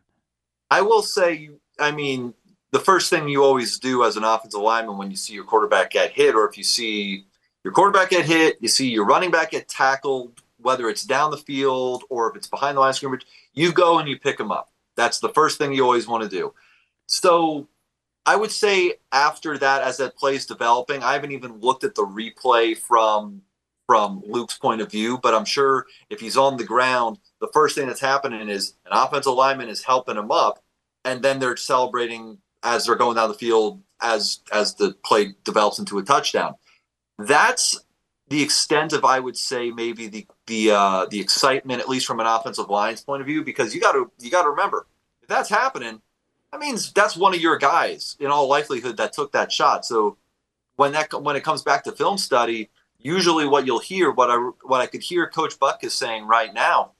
I 0.71 0.81
will 0.81 1.03
say, 1.03 1.51
I 1.79 1.91
mean, 1.91 2.33
the 2.73 2.79
first 2.79 3.11
thing 3.11 3.29
you 3.29 3.43
always 3.43 3.77
do 3.77 4.03
as 4.03 4.17
an 4.17 4.23
offensive 4.23 4.59
lineman 4.59 4.97
when 4.97 5.11
you 5.11 5.15
see 5.15 5.31
your 5.31 5.43
quarterback 5.43 5.91
get 5.91 6.11
hit, 6.11 6.33
or 6.33 6.49
if 6.49 6.57
you 6.57 6.63
see 6.63 7.23
your 7.63 7.71
quarterback 7.71 8.09
get 8.09 8.25
hit, 8.25 8.57
you 8.61 8.67
see 8.67 8.89
your 8.89 9.05
running 9.05 9.29
back 9.29 9.51
get 9.51 9.69
tackled, 9.69 10.41
whether 10.57 10.89
it's 10.89 11.03
down 11.03 11.29
the 11.29 11.37
field 11.37 12.03
or 12.09 12.31
if 12.31 12.35
it's 12.35 12.47
behind 12.47 12.75
the 12.75 12.81
line 12.81 12.89
of 12.89 12.95
scrimmage, 12.95 13.27
you 13.53 13.71
go 13.71 13.99
and 13.99 14.09
you 14.09 14.17
pick 14.17 14.39
them 14.39 14.51
up. 14.51 14.71
That's 14.97 15.19
the 15.19 15.29
first 15.29 15.59
thing 15.59 15.71
you 15.71 15.83
always 15.83 16.07
want 16.07 16.23
to 16.23 16.29
do. 16.29 16.51
So 17.05 17.67
I 18.25 18.35
would 18.35 18.51
say 18.51 18.95
after 19.11 19.55
that, 19.59 19.83
as 19.83 19.97
that 19.97 20.17
play 20.17 20.35
is 20.35 20.47
developing, 20.47 21.03
I 21.03 21.13
haven't 21.13 21.31
even 21.31 21.59
looked 21.59 21.83
at 21.83 21.93
the 21.93 22.05
replay 22.05 22.75
from 22.75 23.43
from 23.85 24.23
Luke's 24.25 24.57
point 24.57 24.81
of 24.81 24.89
view, 24.89 25.19
but 25.21 25.35
I'm 25.35 25.45
sure 25.45 25.85
if 26.09 26.21
he's 26.21 26.37
on 26.37 26.57
the 26.57 26.63
ground, 26.63 27.19
the 27.39 27.49
first 27.53 27.75
thing 27.75 27.85
that's 27.85 27.99
happening 27.99 28.47
is 28.49 28.75
an 28.85 28.93
offensive 28.93 29.33
lineman 29.33 29.67
is 29.67 29.83
helping 29.83 30.17
him 30.17 30.31
up, 30.31 30.63
and 31.03 31.21
then 31.21 31.37
they're 31.37 31.57
celebrating 31.57 32.39
as 32.63 32.85
they're 32.85 32.95
going 32.95 33.15
down 33.15 33.29
the 33.29 33.35
field 33.35 33.81
as 34.01 34.39
as 34.51 34.75
the 34.75 34.95
play 35.05 35.35
develops 35.43 35.79
into 35.79 35.97
a 35.97 36.03
touchdown. 36.03 36.55
That's 37.17 37.79
the 38.27 38.41
extent 38.41 38.93
of 38.93 39.05
I 39.05 39.19
would 39.19 39.37
say 39.37 39.71
maybe 39.71 40.07
the 40.07 40.27
the 40.47 40.71
uh, 40.71 41.05
the 41.09 41.19
excitement, 41.19 41.81
at 41.81 41.89
least 41.89 42.05
from 42.05 42.19
an 42.19 42.25
offensive 42.25 42.69
line's 42.69 43.01
point 43.01 43.21
of 43.21 43.27
view, 43.27 43.43
because 43.43 43.73
you 43.75 43.81
got 43.81 43.93
to 43.93 44.11
you 44.19 44.31
got 44.31 44.43
to 44.43 44.49
remember 44.49 44.87
if 45.21 45.29
that's 45.29 45.49
happening, 45.49 46.01
that 46.51 46.59
means 46.59 46.91
that's 46.91 47.17
one 47.17 47.33
of 47.33 47.41
your 47.41 47.57
guys 47.57 48.15
in 48.19 48.27
all 48.27 48.47
likelihood 48.47 48.97
that 48.97 49.13
took 49.13 49.31
that 49.31 49.51
shot. 49.51 49.85
So 49.85 50.17
when 50.75 50.91
that 50.93 51.13
when 51.21 51.35
it 51.35 51.43
comes 51.43 51.63
back 51.63 51.83
to 51.85 51.91
film 51.91 52.17
study, 52.17 52.69
usually 52.99 53.47
what 53.47 53.65
you'll 53.65 53.79
hear, 53.79 54.11
what 54.11 54.29
I 54.29 54.35
what 54.63 54.81
I 54.81 54.87
could 54.87 55.01
hear 55.01 55.27
Coach 55.27 55.59
Buck 55.59 55.83
is 55.83 55.93
saying 55.93 56.25
right 56.25 56.53
now, 56.53 56.91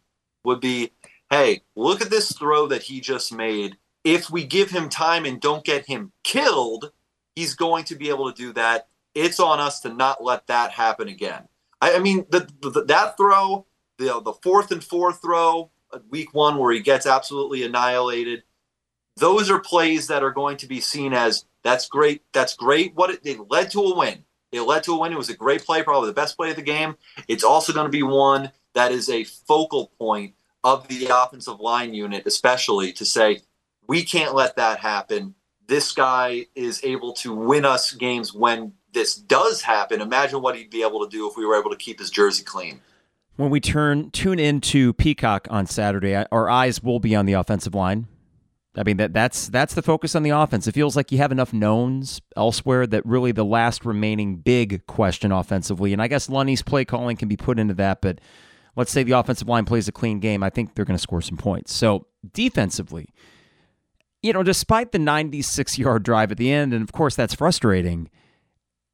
would 0.44 0.60
be, 0.60 0.92
"Hey, 1.30 1.64
look 1.76 2.02
at 2.02 2.10
this 2.10 2.32
throw 2.32 2.68
that 2.68 2.84
he 2.84 3.02
just 3.02 3.34
made. 3.34 3.78
If 4.04 4.30
we 4.30 4.46
give 4.46 4.70
him 4.70 4.90
time 4.90 5.26
and 5.26 5.40
don't 5.40 5.64
get 5.64 5.86
him 5.86 6.12
killed, 6.24 6.92
he's 7.36 7.56
going 7.56 7.86
to 7.86 7.96
be 7.96 8.10
able 8.10 8.32
to 8.32 8.38
do 8.38 8.54
that. 8.54 8.88
It's 9.16 9.40
on 9.40 9.60
us 9.60 9.80
to 9.82 9.90
not 9.94 10.24
let 10.24 10.48
that 10.48 10.72
happen 10.72 11.08
again." 11.08 11.48
I, 11.82 11.96
I 11.96 12.00
mean, 12.00 12.26
the, 12.30 12.50
the, 12.62 12.84
that 12.86 13.18
throw, 13.18 13.66
the 13.98 14.22
the 14.22 14.34
fourth 14.34 14.72
and 14.72 14.84
fourth 14.84 15.22
throw, 15.22 15.72
uh, 15.92 16.00
week 16.10 16.34
one 16.34 16.58
where 16.58 16.74
he 16.74 16.80
gets 16.80 17.06
absolutely 17.06 17.64
annihilated 17.64 18.44
those 19.18 19.50
are 19.50 19.60
plays 19.60 20.08
that 20.08 20.24
are 20.24 20.32
going 20.32 20.58
to 20.58 20.68
be 20.68 20.80
seen 20.80 21.14
as 21.14 21.46
that's 21.64 21.88
great. 21.88 22.24
That's 22.34 22.56
great. 22.56 22.96
What 22.96 23.10
it, 23.10 23.22
it 23.24 23.40
led 23.50 23.72
to 23.72 23.82
a 23.82 23.98
win. 23.98 24.24
It 24.52 24.62
led 24.62 24.84
to 24.84 24.94
a 24.94 25.00
win. 25.00 25.14
It 25.14 25.18
was 25.18 25.30
a 25.30 25.36
great 25.36 25.64
play, 25.64 25.84
probably 25.84 26.10
the 26.10 26.14
best 26.14 26.36
play 26.36 26.50
of 26.50 26.56
the 26.56 26.62
game. 26.62 26.96
It's 27.28 27.44
also 27.44 27.74
going 27.74 27.86
to 27.86 27.92
be 27.92 28.04
one 28.04 28.52
that 28.74 28.92
is 28.92 29.10
a 29.10 29.24
focal 29.24 29.92
point 30.00 30.34
of 30.64 30.88
the 30.88 31.08
offensive 31.08 31.60
line 31.60 31.94
unit, 31.94 32.24
especially 32.26 32.92
to 32.94 33.06
say, 33.06 33.42
we 33.94 34.04
can't 34.04 34.34
let 34.34 34.56
that 34.56 34.80
happen. 34.80 35.36
This 35.68 35.92
guy 35.92 36.48
is 36.56 36.84
able 36.84 37.14
to 37.14 37.32
win 37.32 37.64
us 37.64 37.92
games 37.92 38.34
when 38.34 38.74
this 38.92 39.16
does 39.16 39.62
happen. 39.62 40.02
Imagine 40.02 40.42
what 40.42 40.56
he'd 40.56 40.72
be 40.72 40.82
able 40.82 41.08
to 41.08 41.16
do 41.16 41.30
if 41.30 41.38
we 41.38 41.46
were 41.46 41.60
able 41.60 41.70
to 41.70 41.76
keep 41.76 42.00
his 42.00 42.10
jersey 42.10 42.44
clean. 42.44 42.82
When 43.36 43.52
we 43.52 43.60
turn 43.60 44.10
tune 44.10 44.40
into 44.40 44.94
Peacock 44.94 45.48
on 45.52 45.68
Saturday, 45.68 46.16
our 46.32 46.50
eyes 46.50 46.82
will 46.82 47.00
be 47.00 47.16
on 47.16 47.28
the 47.28 47.34
offensive 47.34 47.76
line. 47.76 48.08
I 48.76 48.82
mean 48.82 48.98
that 48.98 49.14
that's 49.14 49.50
that's 49.50 49.76
the 49.76 49.84
focus 49.84 50.16
on 50.16 50.24
the 50.24 50.32
offense. 50.32 50.66
It 50.66 50.72
feels 50.72 50.96
like 50.96 51.12
you 51.12 51.20
have 51.20 51.32
enough 51.32 51.54
knowns 51.54 52.20
elsewhere 52.36 52.88
that 52.88 53.06
really 53.06 53.32
the 53.32 53.46
last 53.46 53.86
remaining 53.86 54.38
big 54.38 54.88
question 54.88 55.32
offensively, 55.32 55.94
and 55.94 56.02
I 56.02 56.08
guess 56.08 56.30
Lunney's 56.30 56.64
play 56.64 56.84
calling 56.84 57.16
can 57.16 57.28
be 57.28 57.38
put 57.38 57.60
into 57.60 57.76
that. 57.76 58.02
But 58.02 58.22
let's 58.76 58.92
say 58.92 59.04
the 59.04 59.12
offensive 59.12 59.48
line 59.48 59.66
plays 59.66 59.88
a 59.88 59.92
clean 59.92 60.20
game, 60.20 60.42
I 60.42 60.50
think 60.50 60.74
they're 60.74 60.86
going 60.86 60.98
to 60.98 61.02
score 61.02 61.22
some 61.22 61.38
points. 61.38 61.72
So 61.72 62.08
defensively, 62.34 63.10
you 64.24 64.32
know, 64.34 64.42
despite 64.42 64.92
the 64.94 65.00
96 65.00 65.78
yard 65.78 66.02
drive 66.04 66.32
at 66.32 66.38
the 66.38 66.52
end, 66.52 66.74
and 66.74 66.82
of 66.82 66.92
course 66.92 67.16
that's 67.16 67.36
frustrating. 67.36 68.10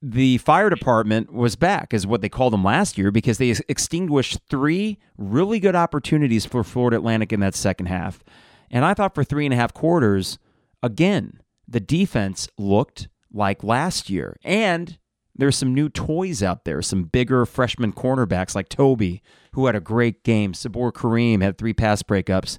The 0.02 0.38
fire 0.40 0.70
department 0.70 1.32
was 1.32 1.56
back, 1.56 1.94
is 1.94 2.08
what 2.08 2.22
they 2.22 2.30
called 2.30 2.54
them 2.54 2.64
last 2.64 2.98
year, 2.98 3.12
because 3.12 3.38
they 3.38 3.54
extinguished 3.68 4.40
three 4.50 4.98
really 5.18 5.60
good 5.60 5.76
opportunities 5.76 6.46
for 6.46 6.64
Florida 6.64 6.98
Atlantic 6.98 7.32
in 7.32 7.42
that 7.42 7.54
second 7.54 7.88
half. 7.88 8.24
And 8.72 8.86
I 8.86 8.94
thought 8.94 9.14
for 9.14 9.24
three 9.24 9.46
and 9.46 9.54
a 9.54 9.58
half 9.58 9.74
quarters, 9.74 10.40
again, 10.82 11.42
the 11.68 11.82
defense 11.82 12.48
looked 12.58 13.10
like 13.32 13.64
last 13.64 14.10
year. 14.10 14.38
And 14.44 14.98
there's 15.36 15.58
some 15.58 15.74
new 15.74 15.90
toys 15.90 16.42
out 16.42 16.66
there, 16.66 16.82
some 16.82 17.04
bigger 17.04 17.46
freshman 17.46 17.94
cornerbacks 17.94 18.56
like 18.56 18.70
Tobe, 18.70 19.20
who 19.54 19.66
had 19.66 19.76
a 19.76 19.82
great 19.82 20.24
game. 20.24 20.54
Saboor 20.54 20.92
Karriem 20.92 21.42
had 21.42 21.58
three 21.58 21.74
pass 21.74 22.04
breakups. 22.04 22.58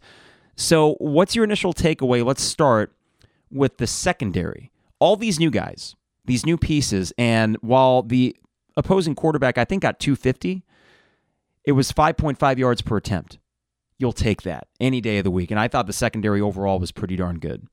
So, 0.61 0.95
what's 0.99 1.35
your 1.35 1.45
initial 1.45 1.73
takeaway? 1.73 2.25
Let's 2.25 2.43
start 2.43 2.93
with 3.51 3.79
the 3.79 3.87
secondary. 3.87 4.71
All 4.99 5.17
these 5.17 5.41
new 5.41 5.51
guys, 5.51 5.97
these 6.25 6.45
new 6.45 6.59
pieces, 6.59 7.13
and 7.17 7.57
while 7.63 8.03
the 8.03 8.37
opposing 8.77 9.15
quarterback, 9.15 9.59
I 9.59 9.65
think, 9.65 9.83
got 9.83 9.99
250, 9.99 10.63
it 11.65 11.73
was 11.73 11.93
5.5 11.93 12.59
yards 12.59 12.83
per 12.83 12.97
attempt 12.97 13.39
you'll 14.01 14.13
take 14.13 14.43
that 14.43 14.67
any 14.81 15.01
day 15.01 15.19
of 15.19 15.25
the 15.25 15.31
week. 15.31 15.51
And 15.51 15.61
I 15.61 15.69
thought 15.69 15.87
the 15.87 15.93
secondary 15.93 16.41
overall 16.41 16.81
was 16.81 16.91
pretty 16.91 17.17
darn 17.17 17.39
good. 17.39 17.69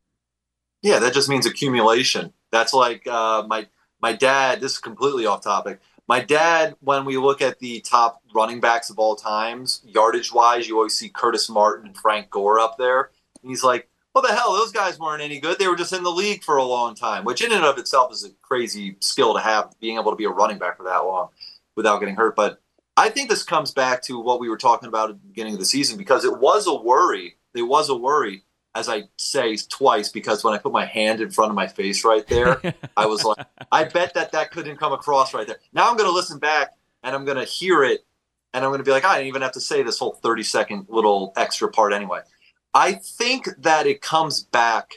Yeah, 0.83 0.99
that 0.99 1.13
just 1.13 1.29
means 1.29 1.45
accumulation. 1.45 2.33
That's 2.51 2.73
like 2.73 3.07
uh, 3.07 3.45
my 3.47 3.67
my 4.01 4.13
dad. 4.13 4.59
This 4.61 4.73
is 4.73 4.77
completely 4.77 5.25
off 5.25 5.41
topic. 5.41 5.79
My 6.07 6.21
dad, 6.21 6.75
when 6.79 7.03
we 7.03 7.17
look 7.17 7.41
at 7.41 7.59
the 7.59 7.81
top 7.81 8.21
running 8.33 8.61
backs 8.61 8.89
of 8.89 8.97
all 8.97 9.15
times, 9.15 9.81
yardage 9.85 10.31
wise, 10.31 10.67
you 10.67 10.77
always 10.77 10.97
see 10.97 11.09
Curtis 11.09 11.49
Martin 11.49 11.87
and 11.87 11.97
Frank 11.97 12.29
Gore 12.29 12.59
up 12.59 12.77
there. 12.77 13.11
And 13.41 13.49
he's 13.49 13.63
like, 13.63 13.89
what 14.13 14.25
the 14.25 14.33
hell? 14.33 14.53
Those 14.53 14.71
guys 14.71 14.97
weren't 14.97 15.21
any 15.21 15.39
good. 15.39 15.59
They 15.59 15.67
were 15.67 15.75
just 15.75 15.93
in 15.93 16.03
the 16.03 16.09
league 16.09 16.43
for 16.43 16.57
a 16.57 16.63
long 16.63 16.95
time, 16.95 17.25
which 17.25 17.43
in 17.43 17.51
and 17.51 17.65
of 17.65 17.77
itself 17.77 18.11
is 18.13 18.23
a 18.23 18.29
crazy 18.41 18.95
skill 18.99 19.33
to 19.33 19.39
have, 19.39 19.73
being 19.79 19.97
able 19.97 20.11
to 20.11 20.17
be 20.17 20.25
a 20.25 20.29
running 20.29 20.57
back 20.57 20.77
for 20.77 20.83
that 20.83 20.99
long 20.99 21.29
without 21.75 21.99
getting 21.99 22.15
hurt. 22.15 22.35
But 22.35 22.61
I 22.95 23.09
think 23.09 23.29
this 23.29 23.43
comes 23.43 23.71
back 23.71 24.01
to 24.03 24.19
what 24.19 24.39
we 24.39 24.49
were 24.49 24.57
talking 24.57 24.87
about 24.87 25.09
at 25.09 25.21
the 25.21 25.27
beginning 25.27 25.53
of 25.53 25.59
the 25.59 25.65
season 25.65 25.97
because 25.97 26.25
it 26.25 26.39
was 26.39 26.65
a 26.67 26.73
worry. 26.73 27.35
It 27.53 27.61
was 27.61 27.89
a 27.89 27.95
worry, 27.95 28.43
as 28.77 28.87
I 28.87 29.03
say 29.17 29.57
twice, 29.69 30.09
because 30.09 30.43
when 30.43 30.53
I 30.53 30.59
put 30.59 30.71
my 30.71 30.85
hand 30.85 31.19
in 31.19 31.31
front 31.31 31.49
of 31.49 31.55
my 31.55 31.67
face 31.67 32.03
right 32.05 32.25
there, 32.27 32.61
I 32.95 33.07
was 33.07 33.23
like, 33.23 33.45
I 33.71 33.85
bet 33.85 34.13
that 34.13 34.31
that 34.33 34.51
couldn't 34.51 34.77
come 34.77 34.93
across 34.93 35.33
right 35.33 35.47
there. 35.47 35.57
Now 35.73 35.89
I'm 35.89 35.97
going 35.97 36.09
to 36.09 36.13
listen 36.13 36.37
back 36.37 36.75
and 37.03 37.15
I'm 37.15 37.25
going 37.25 37.37
to 37.37 37.43
hear 37.43 37.83
it 37.83 38.05
and 38.53 38.63
I'm 38.63 38.69
going 38.69 38.79
to 38.79 38.83
be 38.83 38.91
like, 38.91 39.03
I 39.03 39.15
didn't 39.15 39.29
even 39.29 39.41
have 39.41 39.53
to 39.53 39.61
say 39.61 39.81
this 39.81 39.97
whole 39.97 40.13
30 40.13 40.43
second 40.43 40.85
little 40.89 41.33
extra 41.35 41.69
part 41.69 41.91
anyway. 41.91 42.21
I 42.73 42.93
think 42.93 43.49
that 43.59 43.87
it 43.87 44.01
comes 44.01 44.43
back 44.43 44.91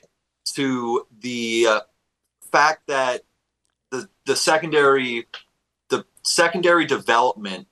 to 0.54 1.06
the 1.20 1.66
uh, 1.68 1.80
fact 2.52 2.86
that 2.88 3.22
the 3.90 4.08
the 4.26 4.36
secondary 4.36 5.26
the 5.88 6.04
secondary 6.22 6.84
development 6.84 7.66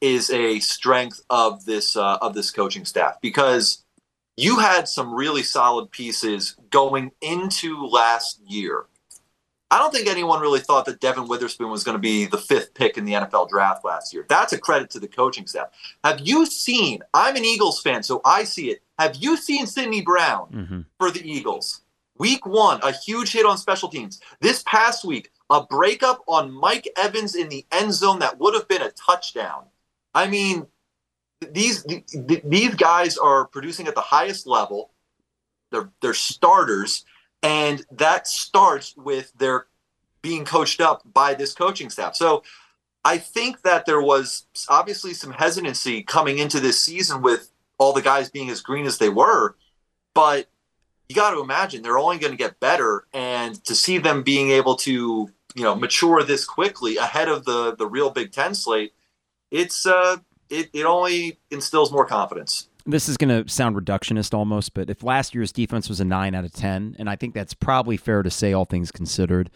is 0.00 0.30
a 0.30 0.58
strength 0.60 1.22
of 1.30 1.64
this 1.64 1.96
uh, 1.96 2.18
of 2.20 2.34
this 2.34 2.50
coaching 2.50 2.84
staff 2.84 3.20
because 3.20 3.84
you 4.38 4.60
had 4.60 4.86
some 4.86 5.12
really 5.12 5.42
solid 5.42 5.90
pieces 5.90 6.56
going 6.70 7.10
into 7.20 7.84
last 7.86 8.40
year. 8.46 8.86
I 9.68 9.78
don't 9.78 9.92
think 9.92 10.06
anyone 10.06 10.40
really 10.40 10.60
thought 10.60 10.84
that 10.84 11.00
Devon 11.00 11.26
Witherspoon 11.26 11.70
was 11.70 11.82
going 11.82 11.96
to 11.96 12.00
be 12.00 12.24
the 12.24 12.38
fifth 12.38 12.72
pick 12.72 12.96
in 12.96 13.04
the 13.04 13.14
NFL 13.14 13.48
draft 13.48 13.84
last 13.84 14.14
year. 14.14 14.24
That's 14.28 14.52
a 14.52 14.58
credit 14.58 14.90
to 14.90 15.00
the 15.00 15.08
coaching 15.08 15.48
staff. 15.48 15.70
Have 16.04 16.20
you 16.20 16.46
seen? 16.46 17.00
I'm 17.12 17.34
an 17.34 17.44
Eagles 17.44 17.82
fan, 17.82 18.04
so 18.04 18.20
I 18.24 18.44
see 18.44 18.70
it. 18.70 18.80
Have 19.00 19.16
you 19.16 19.36
seen 19.36 19.66
Sydney 19.66 20.02
Brown 20.02 20.48
mm-hmm. 20.52 20.80
for 20.98 21.10
the 21.10 21.28
Eagles? 21.28 21.80
Week 22.16 22.46
one, 22.46 22.78
a 22.84 22.92
huge 22.92 23.32
hit 23.32 23.44
on 23.44 23.58
special 23.58 23.88
teams. 23.88 24.20
This 24.40 24.62
past 24.66 25.04
week, 25.04 25.32
a 25.50 25.64
breakup 25.64 26.22
on 26.28 26.52
Mike 26.52 26.88
Evans 26.96 27.34
in 27.34 27.48
the 27.48 27.66
end 27.72 27.92
zone 27.92 28.20
that 28.20 28.38
would 28.38 28.54
have 28.54 28.68
been 28.68 28.82
a 28.82 28.92
touchdown. 28.92 29.64
I 30.14 30.28
mean, 30.28 30.66
these 31.40 31.84
these 31.84 32.74
guys 32.74 33.16
are 33.16 33.46
producing 33.46 33.86
at 33.86 33.94
the 33.94 34.00
highest 34.00 34.46
level. 34.46 34.90
They're 35.70 35.90
they're 36.02 36.14
starters, 36.14 37.04
and 37.42 37.84
that 37.92 38.26
starts 38.26 38.94
with 38.96 39.32
their 39.34 39.66
being 40.22 40.44
coached 40.44 40.80
up 40.80 41.02
by 41.12 41.34
this 41.34 41.54
coaching 41.54 41.90
staff. 41.90 42.16
So 42.16 42.42
I 43.04 43.18
think 43.18 43.62
that 43.62 43.86
there 43.86 44.00
was 44.00 44.46
obviously 44.68 45.14
some 45.14 45.32
hesitancy 45.32 46.02
coming 46.02 46.38
into 46.38 46.58
this 46.58 46.84
season 46.84 47.22
with 47.22 47.50
all 47.78 47.92
the 47.92 48.02
guys 48.02 48.30
being 48.30 48.50
as 48.50 48.60
green 48.60 48.86
as 48.86 48.98
they 48.98 49.08
were, 49.08 49.56
but 50.14 50.48
you 51.08 51.14
got 51.14 51.30
to 51.30 51.40
imagine 51.40 51.82
they're 51.82 51.98
only 51.98 52.18
going 52.18 52.32
to 52.32 52.36
get 52.36 52.58
better, 52.58 53.06
and 53.12 53.62
to 53.64 53.74
see 53.74 53.98
them 53.98 54.22
being 54.22 54.50
able 54.50 54.74
to 54.76 55.30
you 55.54 55.62
know 55.62 55.76
mature 55.76 56.22
this 56.24 56.44
quickly 56.44 56.96
ahead 56.96 57.28
of 57.28 57.44
the 57.44 57.76
the 57.76 57.86
real 57.86 58.10
Big 58.10 58.32
Ten 58.32 58.54
slate 58.54 58.92
it's 59.50 59.86
uh, 59.86 60.16
it, 60.50 60.70
it 60.72 60.84
only 60.84 61.38
instills 61.50 61.92
more 61.92 62.06
confidence. 62.06 62.68
this 62.86 63.08
is 63.08 63.16
going 63.16 63.44
to 63.44 63.50
sound 63.50 63.76
reductionist 63.76 64.34
almost, 64.34 64.74
but 64.74 64.90
if 64.90 65.02
last 65.02 65.34
year's 65.34 65.52
defense 65.52 65.88
was 65.88 66.00
a 66.00 66.04
9 66.04 66.34
out 66.34 66.44
of 66.44 66.52
10, 66.52 66.96
and 66.98 67.08
I 67.08 67.16
think 67.16 67.34
that's 67.34 67.54
probably 67.54 67.96
fair 67.96 68.22
to 68.22 68.30
say, 68.30 68.52
all 68.52 68.64
things 68.64 68.90
considered. 68.90 69.50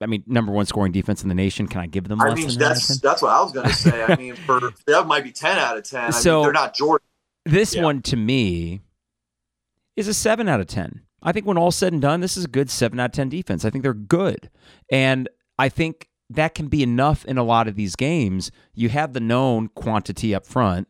I 0.00 0.06
mean, 0.06 0.22
number 0.26 0.52
one 0.52 0.66
scoring 0.66 0.92
defense 0.92 1.22
in 1.22 1.28
the 1.28 1.34
nation. 1.34 1.66
Can 1.66 1.80
I 1.80 1.86
give 1.86 2.06
them? 2.06 2.20
I 2.20 2.32
mean, 2.32 2.56
that's 2.56 3.00
that's 3.00 3.20
what 3.20 3.32
I 3.32 3.42
was 3.42 3.52
going 3.52 3.66
to 3.66 3.74
say. 3.74 4.04
I 4.04 4.14
mean, 4.18 4.36
for 4.36 4.60
that 4.86 5.06
might 5.08 5.24
be 5.24 5.32
ten 5.32 5.58
out 5.58 5.76
of 5.76 5.82
ten. 5.82 6.04
I 6.04 6.10
so 6.10 6.34
mean, 6.36 6.42
they're 6.44 6.52
not 6.52 6.74
Jordan. 6.74 7.04
This 7.44 7.74
yeah. 7.74 7.82
one 7.82 8.02
to 8.02 8.16
me 8.16 8.80
is 9.96 10.06
a 10.06 10.14
seven 10.14 10.48
out 10.48 10.60
of 10.60 10.68
ten. 10.68 11.02
I 11.20 11.32
think 11.32 11.46
when 11.46 11.58
all 11.58 11.72
said 11.72 11.92
and 11.92 12.00
done, 12.00 12.20
this 12.20 12.36
is 12.36 12.44
a 12.44 12.48
good 12.48 12.70
seven 12.70 13.00
out 13.00 13.06
of 13.06 13.12
ten 13.12 13.28
defense. 13.28 13.64
I 13.64 13.70
think 13.70 13.82
they're 13.82 13.92
good, 13.92 14.50
and 14.92 15.28
I 15.58 15.68
think 15.68 16.07
that 16.30 16.54
can 16.54 16.68
be 16.68 16.82
enough 16.82 17.24
in 17.24 17.38
a 17.38 17.44
lot 17.44 17.68
of 17.68 17.74
these 17.74 17.96
games. 17.96 18.50
You 18.74 18.88
have 18.90 19.12
the 19.12 19.20
known 19.20 19.68
quantity 19.68 20.34
up 20.34 20.46
front 20.46 20.88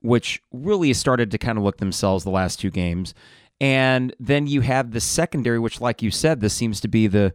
which 0.00 0.42
really 0.52 0.88
has 0.88 0.98
started 0.98 1.30
to 1.30 1.38
kind 1.38 1.58
of 1.58 1.64
look 1.64 1.78
themselves 1.78 2.24
the 2.24 2.30
last 2.30 2.60
two 2.60 2.70
games. 2.70 3.14
And 3.60 4.14
then 4.20 4.46
you 4.46 4.60
have 4.60 4.92
the 4.92 5.00
secondary, 5.00 5.58
which, 5.58 5.80
like 5.80 6.02
you 6.02 6.10
said, 6.10 6.40
this 6.40 6.54
seems 6.54 6.80
to 6.80 6.88
be 6.88 7.06
the 7.06 7.34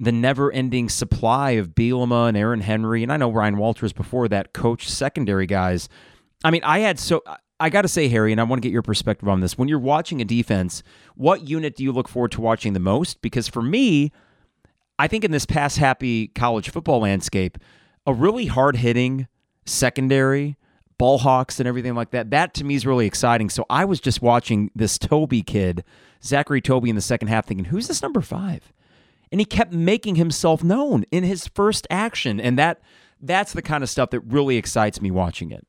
the 0.00 0.12
never-ending 0.12 0.88
supply 0.88 1.52
of 1.52 1.70
Bielema 1.70 2.28
and 2.28 2.36
Aaron 2.36 2.60
Henry, 2.60 3.02
and 3.02 3.12
I 3.12 3.16
know 3.16 3.32
Ryan 3.32 3.56
Walters 3.56 3.92
before 3.92 4.28
that 4.28 4.52
coach 4.52 4.88
secondary 4.88 5.44
guys. 5.44 5.88
I 6.44 6.52
mean, 6.52 6.62
I 6.62 6.80
had 6.80 7.00
so 7.00 7.22
I 7.60 7.70
got 7.70 7.82
to 7.82 7.88
say, 7.88 8.08
Harry, 8.08 8.30
and 8.30 8.40
I 8.40 8.44
want 8.44 8.62
to 8.62 8.66
get 8.66 8.72
your 8.72 8.82
perspective 8.82 9.28
on 9.28 9.40
this. 9.40 9.58
When 9.58 9.68
you're 9.68 9.78
watching 9.78 10.20
a 10.20 10.24
defense, 10.24 10.82
what 11.16 11.48
unit 11.48 11.76
do 11.76 11.82
you 11.82 11.92
look 11.92 12.08
forward 12.08 12.32
to 12.32 12.40
watching 12.40 12.72
the 12.72 12.80
most? 12.80 13.22
Because 13.22 13.48
for 13.48 13.62
me, 13.62 14.12
I 14.98 15.06
think 15.06 15.24
in 15.24 15.30
this 15.30 15.46
pass 15.46 15.76
happy 15.76 16.28
college 16.28 16.70
football 16.70 17.00
landscape, 17.00 17.58
a 18.06 18.12
really 18.12 18.46
hard 18.46 18.76
hitting 18.76 19.28
secondary 19.64 20.56
ball 20.98 21.18
hawks 21.18 21.60
and 21.60 21.68
everything 21.68 21.94
like 21.94 22.10
that. 22.10 22.30
That 22.30 22.54
to 22.54 22.64
me 22.64 22.74
is 22.74 22.84
really 22.84 23.06
exciting. 23.06 23.48
So 23.48 23.64
I 23.70 23.84
was 23.84 24.00
just 24.00 24.20
watching 24.20 24.70
this 24.74 24.98
Tobe 24.98 25.46
kid, 25.46 25.84
Zachary 26.24 26.60
Tobe, 26.60 26.86
in 26.86 26.96
the 26.96 27.00
second 27.00 27.28
half, 27.28 27.46
thinking, 27.46 27.66
who's 27.66 27.86
this 27.86 28.02
number 28.02 28.20
five? 28.20 28.72
And 29.30 29.40
he 29.40 29.44
kept 29.44 29.72
making 29.72 30.16
himself 30.16 30.64
known 30.64 31.04
in 31.12 31.22
his 31.22 31.46
first 31.48 31.86
action. 31.90 32.40
And 32.40 32.58
that 32.58 32.80
that's 33.20 33.52
the 33.52 33.62
kind 33.62 33.84
of 33.84 33.90
stuff 33.90 34.10
that 34.10 34.20
really 34.20 34.56
excites 34.56 35.00
me 35.00 35.10
watching 35.10 35.50
it. 35.50 35.66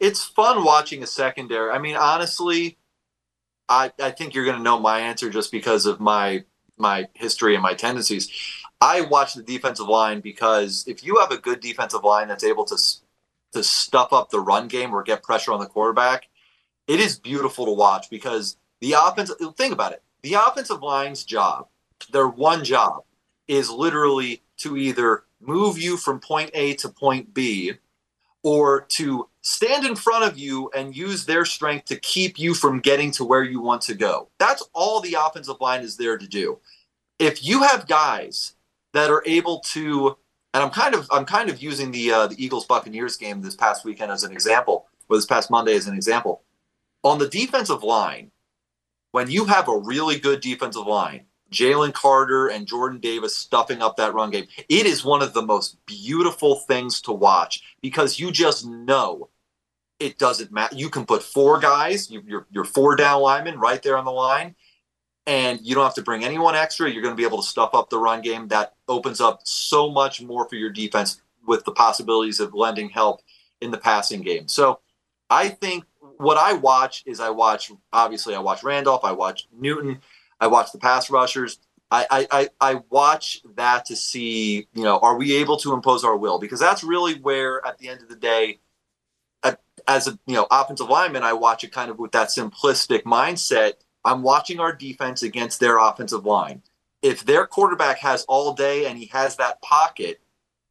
It's 0.00 0.24
fun 0.24 0.64
watching 0.64 1.02
a 1.02 1.06
secondary. 1.06 1.70
I 1.70 1.78
mean, 1.78 1.96
honestly, 1.96 2.78
I, 3.68 3.92
I 4.00 4.10
think 4.10 4.34
you're 4.34 4.44
going 4.44 4.56
to 4.56 4.62
know 4.62 4.78
my 4.78 5.00
answer 5.00 5.30
just 5.30 5.50
because 5.50 5.86
of 5.86 6.00
my 6.00 6.44
my 6.78 7.08
history 7.14 7.54
and 7.54 7.62
my 7.62 7.74
tendencies. 7.74 8.30
I 8.80 9.02
watch 9.02 9.34
the 9.34 9.42
defensive 9.42 9.88
line 9.88 10.20
because 10.20 10.84
if 10.86 11.02
you 11.02 11.18
have 11.18 11.30
a 11.30 11.38
good 11.38 11.60
defensive 11.60 12.04
line 12.04 12.28
that's 12.28 12.44
able 12.44 12.64
to 12.66 12.76
to 13.52 13.62
stuff 13.62 14.12
up 14.12 14.30
the 14.30 14.40
run 14.40 14.68
game 14.68 14.94
or 14.94 15.02
get 15.02 15.22
pressure 15.22 15.52
on 15.52 15.60
the 15.60 15.66
quarterback, 15.66 16.28
it 16.86 17.00
is 17.00 17.18
beautiful 17.18 17.64
to 17.64 17.72
watch 17.72 18.10
because 18.10 18.56
the 18.80 18.94
offense. 18.98 19.30
Think 19.56 19.72
about 19.72 19.92
it. 19.92 20.02
The 20.22 20.34
offensive 20.34 20.82
line's 20.82 21.24
job, 21.24 21.68
their 22.12 22.28
one 22.28 22.64
job, 22.64 23.04
is 23.48 23.70
literally 23.70 24.42
to 24.58 24.76
either 24.76 25.24
move 25.40 25.78
you 25.78 25.96
from 25.96 26.20
point 26.20 26.50
A 26.54 26.74
to 26.74 26.88
point 26.88 27.32
B, 27.32 27.74
or 28.42 28.82
to 28.90 29.28
stand 29.46 29.86
in 29.86 29.94
front 29.94 30.24
of 30.24 30.36
you 30.36 30.68
and 30.74 30.96
use 30.96 31.24
their 31.24 31.44
strength 31.44 31.84
to 31.86 31.96
keep 32.00 32.36
you 32.38 32.52
from 32.52 32.80
getting 32.80 33.12
to 33.12 33.24
where 33.24 33.44
you 33.44 33.60
want 33.60 33.80
to 33.82 33.94
go. 33.94 34.28
That's 34.38 34.68
all 34.72 35.00
the 35.00 35.16
offensive 35.18 35.60
line 35.60 35.82
is 35.82 35.96
there 35.96 36.18
to 36.18 36.26
do. 36.26 36.58
If 37.20 37.44
you 37.44 37.62
have 37.62 37.86
guys 37.86 38.54
that 38.92 39.10
are 39.10 39.22
able 39.24 39.60
to 39.72 40.16
and 40.52 40.64
I'm 40.64 40.70
kind 40.70 40.94
of 40.94 41.06
I'm 41.12 41.26
kind 41.26 41.50
of 41.50 41.62
using 41.62 41.90
the 41.90 42.10
uh, 42.10 42.26
the 42.28 42.42
Eagles 42.42 42.64
Buccaneers 42.64 43.18
game 43.18 43.42
this 43.42 43.54
past 43.54 43.84
weekend 43.84 44.10
as 44.10 44.24
an 44.24 44.32
example, 44.32 44.86
or 45.08 45.16
this 45.16 45.26
past 45.26 45.50
Monday 45.50 45.76
as 45.76 45.86
an 45.86 45.94
example. 45.94 46.42
On 47.04 47.18
the 47.18 47.28
defensive 47.28 47.82
line, 47.82 48.30
when 49.12 49.30
you 49.30 49.44
have 49.44 49.68
a 49.68 49.76
really 49.76 50.18
good 50.18 50.40
defensive 50.40 50.86
line, 50.86 51.26
Jalen 51.52 51.92
Carter 51.92 52.48
and 52.48 52.66
Jordan 52.66 53.00
Davis 53.00 53.36
stuffing 53.36 53.82
up 53.82 53.96
that 53.96 54.14
run 54.14 54.30
game, 54.30 54.46
it 54.68 54.86
is 54.86 55.04
one 55.04 55.22
of 55.22 55.34
the 55.34 55.42
most 55.42 55.76
beautiful 55.84 56.56
things 56.56 57.02
to 57.02 57.12
watch 57.12 57.62
because 57.82 58.18
you 58.18 58.32
just 58.32 58.66
know 58.66 59.28
it 59.98 60.18
doesn't 60.18 60.52
matter. 60.52 60.76
You 60.76 60.90
can 60.90 61.06
put 61.06 61.22
four 61.22 61.58
guys, 61.58 62.10
you, 62.10 62.22
your 62.26 62.46
your 62.50 62.64
four 62.64 62.96
down 62.96 63.22
linemen 63.22 63.58
right 63.58 63.82
there 63.82 63.96
on 63.96 64.04
the 64.04 64.12
line, 64.12 64.54
and 65.26 65.60
you 65.62 65.74
don't 65.74 65.84
have 65.84 65.94
to 65.94 66.02
bring 66.02 66.24
anyone 66.24 66.54
extra. 66.54 66.90
You're 66.90 67.02
going 67.02 67.14
to 67.14 67.20
be 67.20 67.26
able 67.26 67.42
to 67.42 67.48
stuff 67.48 67.70
up 67.74 67.90
the 67.90 67.98
run 67.98 68.20
game. 68.20 68.48
That 68.48 68.74
opens 68.88 69.20
up 69.20 69.40
so 69.44 69.90
much 69.90 70.22
more 70.22 70.48
for 70.48 70.56
your 70.56 70.70
defense 70.70 71.20
with 71.46 71.64
the 71.64 71.72
possibilities 71.72 72.40
of 72.40 72.54
lending 72.54 72.90
help 72.90 73.22
in 73.60 73.70
the 73.70 73.78
passing 73.78 74.22
game. 74.22 74.48
So 74.48 74.80
I 75.30 75.48
think 75.48 75.84
what 76.18 76.36
I 76.36 76.52
watch 76.54 77.02
is 77.06 77.20
I 77.20 77.30
watch, 77.30 77.70
obviously, 77.92 78.34
I 78.34 78.38
watch 78.38 78.62
Randolph, 78.62 79.04
I 79.04 79.12
watch 79.12 79.48
Newton, 79.52 80.00
I 80.40 80.46
watch 80.46 80.72
the 80.72 80.78
pass 80.78 81.10
rushers. 81.10 81.58
I, 81.88 82.26
I, 82.32 82.48
I 82.60 82.82
watch 82.90 83.42
that 83.54 83.84
to 83.86 83.96
see, 83.96 84.66
you 84.74 84.82
know, 84.82 84.98
are 84.98 85.16
we 85.16 85.36
able 85.36 85.56
to 85.58 85.72
impose 85.72 86.02
our 86.02 86.16
will? 86.16 86.40
Because 86.40 86.58
that's 86.58 86.82
really 86.82 87.14
where, 87.20 87.64
at 87.64 87.78
the 87.78 87.88
end 87.88 88.02
of 88.02 88.08
the 88.08 88.16
day, 88.16 88.58
as 89.88 90.08
a 90.08 90.18
you 90.26 90.34
know 90.34 90.46
offensive 90.50 90.88
lineman, 90.88 91.22
I 91.22 91.32
watch 91.32 91.64
it 91.64 91.72
kind 91.72 91.90
of 91.90 91.98
with 91.98 92.12
that 92.12 92.28
simplistic 92.28 93.02
mindset 93.02 93.74
I'm 94.06 94.22
watching 94.22 94.60
our 94.60 94.72
defense 94.72 95.24
against 95.24 95.58
their 95.58 95.78
offensive 95.78 96.24
line. 96.24 96.62
If 97.02 97.26
their 97.26 97.44
quarterback 97.44 97.98
has 97.98 98.24
all 98.28 98.54
day 98.54 98.86
and 98.86 98.96
he 98.96 99.06
has 99.06 99.36
that 99.36 99.60
pocket, 99.62 100.20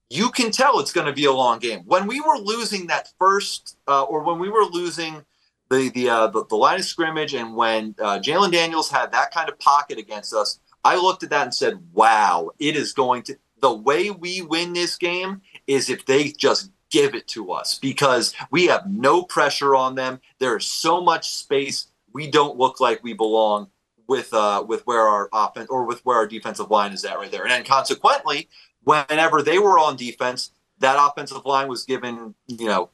you 0.09 0.32
can 0.32 0.51
tell 0.51 0.80
it's 0.80 0.93
going 0.93 1.07
to 1.07 1.13
be 1.13 1.26
a 1.26 1.34
long 1.34 1.59
game. 1.59 1.82
When 1.86 2.07
we 2.07 2.22
were 2.22 2.38
losing 2.38 2.88
that 2.88 3.11
first, 3.20 3.78
uh, 3.89 4.03
or 4.03 4.24
when 4.24 4.39
we 4.39 4.49
were 4.49 4.63
losing 4.63 5.26
the 5.70 5.89
the, 5.89 6.09
uh, 6.09 6.28
the, 6.28 6.45
the 6.45 6.55
line 6.55 6.80
of 6.80 6.86
scrimmage, 6.86 7.34
and 7.34 7.55
when 7.55 7.95
uh, 7.99 8.20
Jalon 8.20 8.53
Daniels 8.53 8.89
had 8.89 9.11
that 9.11 9.32
kind 9.32 9.49
of 9.49 9.59
pocket 9.59 9.97
against 9.97 10.34
us, 10.34 10.59
I 10.86 10.95
looked 10.95 11.24
at 11.24 11.30
that 11.32 11.43
and 11.43 11.53
said, 11.53 11.80
"Wow, 11.91 12.51
it 12.57 12.78
is 12.78 12.93
going 12.93 13.24
to." 13.24 13.38
The 13.61 13.74
way 13.74 14.11
we 14.11 14.41
win 14.41 14.74
this 14.74 14.95
game 14.95 15.41
is 15.68 15.89
if 15.89 16.05
they 16.05 16.30
just 16.30 16.72
give 16.91 17.15
it 17.15 17.27
to 17.27 17.51
us 17.51 17.77
because 17.79 18.33
we 18.51 18.67
have 18.67 18.89
no 18.89 19.23
pressure 19.23 19.75
on 19.75 19.95
them. 19.95 20.19
There 20.39 20.55
is 20.57 20.67
so 20.67 21.01
much 21.01 21.29
space 21.29 21.88
we 22.13 22.31
don't 22.31 22.57
look 22.57 22.79
like 22.79 23.03
we 23.03 23.13
belong 23.13 23.67
with 24.07 24.33
uh, 24.33 24.63
with 24.67 24.86
where 24.88 25.01
our 25.01 25.29
offense 25.33 25.69
or 25.69 25.83
with 25.83 25.99
where 26.05 26.17
our 26.17 26.27
defensive 26.27 26.71
line 26.71 26.93
is 26.93 27.03
at 27.03 27.17
right 27.17 27.31
there. 27.31 27.47
And 27.47 27.65
consequently, 27.65 28.47
whenever 28.83 29.41
they 29.41 29.59
were 29.59 29.77
on 29.77 29.97
defense, 29.97 30.51
that 30.79 30.97
offensive 30.97 31.45
line 31.45 31.67
was 31.67 31.83
given, 31.83 32.33
you 32.47 32.67
know, 32.67 32.89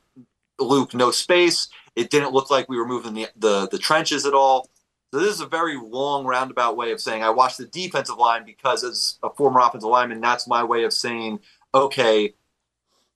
Luke 0.59 0.93
no 0.93 1.11
space. 1.11 1.67
It 1.95 2.09
didn't 2.09 2.31
look 2.33 2.49
like 2.49 2.69
we 2.69 2.77
were 2.77 2.87
moving 2.87 3.13
the 3.13 3.27
the, 3.35 3.67
the 3.67 3.77
trenches 3.77 4.25
at 4.25 4.33
all. 4.33 4.69
So 5.13 5.19
this 5.19 5.35
is 5.35 5.41
a 5.41 5.45
very 5.45 5.77
long 5.77 6.25
roundabout 6.25 6.77
way 6.77 6.91
of 6.91 7.01
saying 7.01 7.21
I 7.21 7.29
watched 7.29 7.57
the 7.57 7.65
defensive 7.65 8.17
line 8.17 8.45
because 8.45 8.83
as 8.83 9.19
a 9.21 9.29
former 9.29 9.59
offensive 9.59 9.89
lineman, 9.89 10.21
that's 10.21 10.47
my 10.47 10.63
way 10.63 10.83
of 10.85 10.93
saying, 10.93 11.41
okay, 11.75 12.33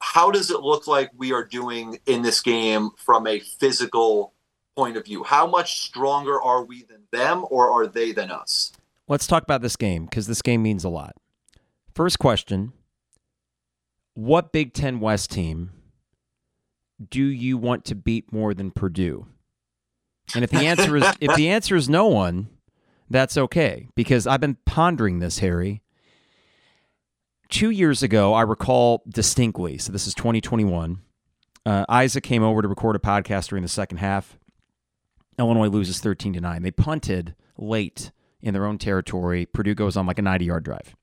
how 0.05 0.29
does 0.29 0.51
it 0.51 0.61
look 0.61 0.85
like 0.85 1.09
we 1.17 1.33
are 1.33 1.43
doing 1.43 1.97
in 2.05 2.21
this 2.21 2.39
game 2.39 2.91
from 2.95 3.25
a 3.25 3.39
physical 3.39 4.33
point 4.77 4.97
of 4.97 5.03
view? 5.03 5.23
How 5.23 5.47
much 5.47 5.81
stronger 5.81 6.39
are 6.39 6.63
we 6.63 6.83
than 6.83 7.01
them, 7.11 7.43
or 7.49 7.71
are 7.71 7.87
they 7.87 8.11
than 8.11 8.29
us? 8.29 8.71
Let's 9.07 9.25
talk 9.25 9.41
about 9.41 9.63
this 9.63 9.75
game 9.75 10.05
because 10.05 10.27
this 10.27 10.43
game 10.43 10.61
means 10.61 10.83
a 10.83 10.89
lot. 10.89 11.15
First 11.95 12.19
question 12.19 12.73
What 14.13 14.51
Big 14.53 14.73
Ten 14.73 14.99
West 14.99 15.31
team 15.31 15.71
do 17.09 17.23
you 17.23 17.57
want 17.57 17.83
to 17.85 17.95
beat 17.95 18.31
more 18.31 18.53
than 18.53 18.69
Purdue? 18.69 19.25
And 20.35 20.43
if 20.43 20.51
the 20.51 20.67
answer 20.67 20.95
is 20.97 21.03
if 21.19 21.35
the 21.35 21.49
answer 21.57 21.75
is 21.75 21.89
no 21.89 22.05
one, 22.05 22.49
that's 23.09 23.37
okay 23.37 23.89
because 23.95 24.27
I've 24.27 24.39
been 24.39 24.57
pondering 24.67 25.17
this, 25.17 25.39
Harry. 25.39 25.81
Two 27.49 27.69
years 27.69 28.03
ago, 28.03 28.33
I 28.33 28.41
recall 28.41 29.03
distinctly. 29.07 29.77
So 29.77 29.91
this 29.91 30.07
is 30.07 30.13
2021. 30.13 31.01
Uh, 31.65 31.85
Isaac 31.89 32.23
came 32.23 32.43
over 32.43 32.61
to 32.61 32.67
record 32.67 32.95
a 32.95 32.99
podcast 32.99 33.49
during 33.49 33.63
the 33.63 33.69
second 33.69 33.97
half. 33.97 34.37
Illinois 35.39 35.67
loses 35.67 35.99
13 35.99 36.33
to 36.33 36.41
9. 36.41 36.61
They 36.61 36.71
punted 36.71 37.35
late 37.57 38.11
in 38.41 38.53
their 38.53 38.65
own 38.65 38.77
territory. 38.77 39.45
Purdue 39.45 39.75
goes 39.75 39.97
on 39.97 40.05
like 40.05 40.19
a 40.19 40.21
90 40.21 40.45
yard 40.45 40.63
drive. 40.63 40.95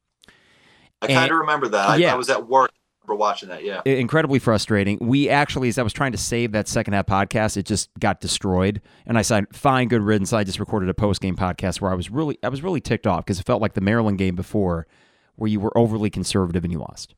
I 1.00 1.08
kind 1.08 1.30
of 1.30 1.38
remember 1.38 1.68
that. 1.68 1.98
Yeah. 1.98 2.10
I, 2.10 2.14
I 2.14 2.16
was 2.16 2.30
at 2.30 2.46
work 2.48 2.70
for 3.04 3.16
watching 3.16 3.48
that. 3.48 3.64
Yeah. 3.64 3.82
Incredibly 3.84 4.38
frustrating. 4.38 4.98
We 5.00 5.28
actually, 5.28 5.68
as 5.68 5.78
I 5.78 5.82
was 5.82 5.92
trying 5.92 6.12
to 6.12 6.18
save 6.18 6.52
that 6.52 6.68
second 6.68 6.94
half 6.94 7.06
podcast, 7.06 7.56
it 7.56 7.66
just 7.66 7.90
got 7.98 8.20
destroyed. 8.20 8.80
And 9.06 9.18
I 9.18 9.22
said, 9.22 9.46
fine, 9.52 9.88
good 9.88 10.02
riddance. 10.02 10.32
I 10.32 10.44
just 10.44 10.60
recorded 10.60 10.88
a 10.88 10.94
post 10.94 11.20
game 11.20 11.34
podcast 11.34 11.80
where 11.80 11.90
I 11.90 11.94
was 11.94 12.10
really, 12.10 12.38
I 12.44 12.48
was 12.48 12.62
really 12.62 12.80
ticked 12.80 13.06
off 13.06 13.24
because 13.24 13.40
it 13.40 13.46
felt 13.46 13.60
like 13.60 13.74
the 13.74 13.80
Maryland 13.80 14.18
game 14.18 14.36
before 14.36 14.86
where 15.36 15.48
you 15.48 15.60
were 15.60 15.76
overly 15.76 16.10
conservative 16.10 16.64
and 16.64 16.72
you 16.72 16.78
lost. 16.78 17.14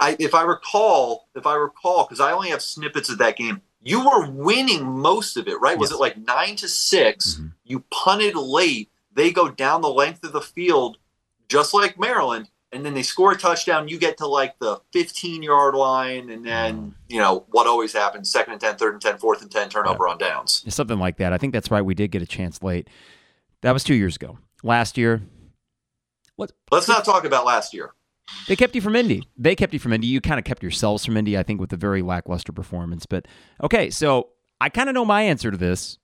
I, 0.00 0.16
if 0.18 0.34
I 0.34 0.42
recall, 0.42 1.28
if 1.34 1.46
I 1.46 1.54
recall, 1.54 2.04
because 2.04 2.20
I 2.20 2.32
only 2.32 2.50
have 2.50 2.62
snippets 2.62 3.08
of 3.08 3.18
that 3.18 3.36
game, 3.36 3.62
you 3.82 4.04
were 4.04 4.28
winning 4.30 4.84
most 4.84 5.36
of 5.36 5.46
it, 5.48 5.60
right? 5.60 5.72
Yes. 5.72 5.80
Was 5.80 5.92
it 5.92 6.00
like 6.00 6.16
nine 6.18 6.56
to 6.56 6.68
6 6.68 7.34
mm-hmm. 7.34 7.46
You 7.64 7.84
punted 7.90 8.34
late. 8.34 8.90
They 9.14 9.30
go 9.30 9.48
down 9.48 9.82
the 9.82 9.88
length 9.88 10.24
of 10.24 10.32
the 10.32 10.40
field, 10.40 10.98
just 11.48 11.74
like 11.74 11.98
Maryland, 11.98 12.48
and 12.72 12.84
then 12.84 12.94
they 12.94 13.02
score 13.02 13.32
a 13.32 13.36
touchdown. 13.36 13.88
You 13.88 13.98
get 13.98 14.16
to 14.18 14.26
like 14.26 14.58
the 14.58 14.80
15 14.92 15.42
yard 15.42 15.74
line, 15.74 16.30
and 16.30 16.44
then 16.44 16.94
you 17.08 17.18
know 17.18 17.44
what 17.50 17.66
always 17.66 17.92
happens: 17.92 18.30
second 18.30 18.54
and 18.54 18.60
10, 18.60 18.76
third 18.76 18.94
and 18.94 19.02
10, 19.02 19.18
fourth 19.18 19.42
and 19.42 19.50
10, 19.50 19.68
turnover 19.68 20.08
on 20.08 20.18
downs. 20.18 20.64
Something 20.68 20.98
like 20.98 21.18
that. 21.18 21.32
I 21.32 21.38
think 21.38 21.52
that's 21.52 21.70
right. 21.70 21.82
We 21.82 21.94
did 21.94 22.10
get 22.10 22.22
a 22.22 22.26
chance 22.26 22.62
late. 22.62 22.88
That 23.60 23.72
was 23.72 23.84
two 23.84 23.94
years 23.94 24.16
ago. 24.16 24.38
Last 24.62 24.96
year, 24.96 25.22
what? 26.36 26.52
Let's 26.70 26.88
not 26.88 27.04
talk 27.04 27.24
about 27.24 27.44
last 27.44 27.74
year. 27.74 27.92
They 28.48 28.56
kept 28.56 28.74
you 28.74 28.80
from 28.80 28.96
Indy. 28.96 29.28
They 29.36 29.54
kept 29.54 29.72
you 29.72 29.78
from 29.78 29.92
Indy. 29.92 30.06
You 30.06 30.20
kind 30.20 30.38
of 30.38 30.44
kept 30.44 30.62
yourselves 30.62 31.04
from 31.04 31.16
Indy, 31.16 31.36
I 31.36 31.42
think, 31.42 31.60
with 31.60 31.72
a 31.72 31.76
very 31.76 32.02
lackluster 32.02 32.52
performance. 32.52 33.06
But 33.06 33.26
okay, 33.62 33.90
so 33.90 34.28
I 34.60 34.68
kind 34.68 34.88
of 34.88 34.94
know 34.94 35.04
my 35.04 35.22
answer 35.22 35.50
to 35.50 35.56
this. 35.56 35.98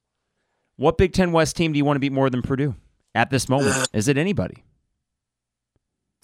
What 0.76 0.98
Big 0.98 1.12
Ten 1.12 1.32
West 1.32 1.56
team 1.56 1.72
do 1.72 1.78
you 1.78 1.84
want 1.84 1.96
to 1.96 2.00
beat 2.00 2.12
more 2.12 2.30
than 2.30 2.42
Purdue 2.42 2.74
at 3.14 3.30
this 3.30 3.48
moment? 3.48 3.88
Is 3.92 4.08
it 4.08 4.18
anybody? 4.18 4.64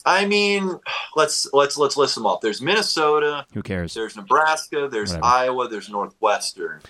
I 0.07 0.27
mean, 0.27 0.79
let's 1.17 1.49
let's 1.53 1.79
let's 1.79 1.97
list 1.97 2.15
them 2.15 2.27
up. 2.27 2.41
There's 2.43 2.61
Minnesota. 2.61 3.47
Who 3.55 3.63
cares? 3.63 3.95
There's 3.95 4.17
Nebraska. 4.17 4.89
There's 4.91 5.11
Whatever. 5.11 5.25
Iowa. 5.27 5.69
There's 5.69 5.89
Northwestern. 5.89 6.83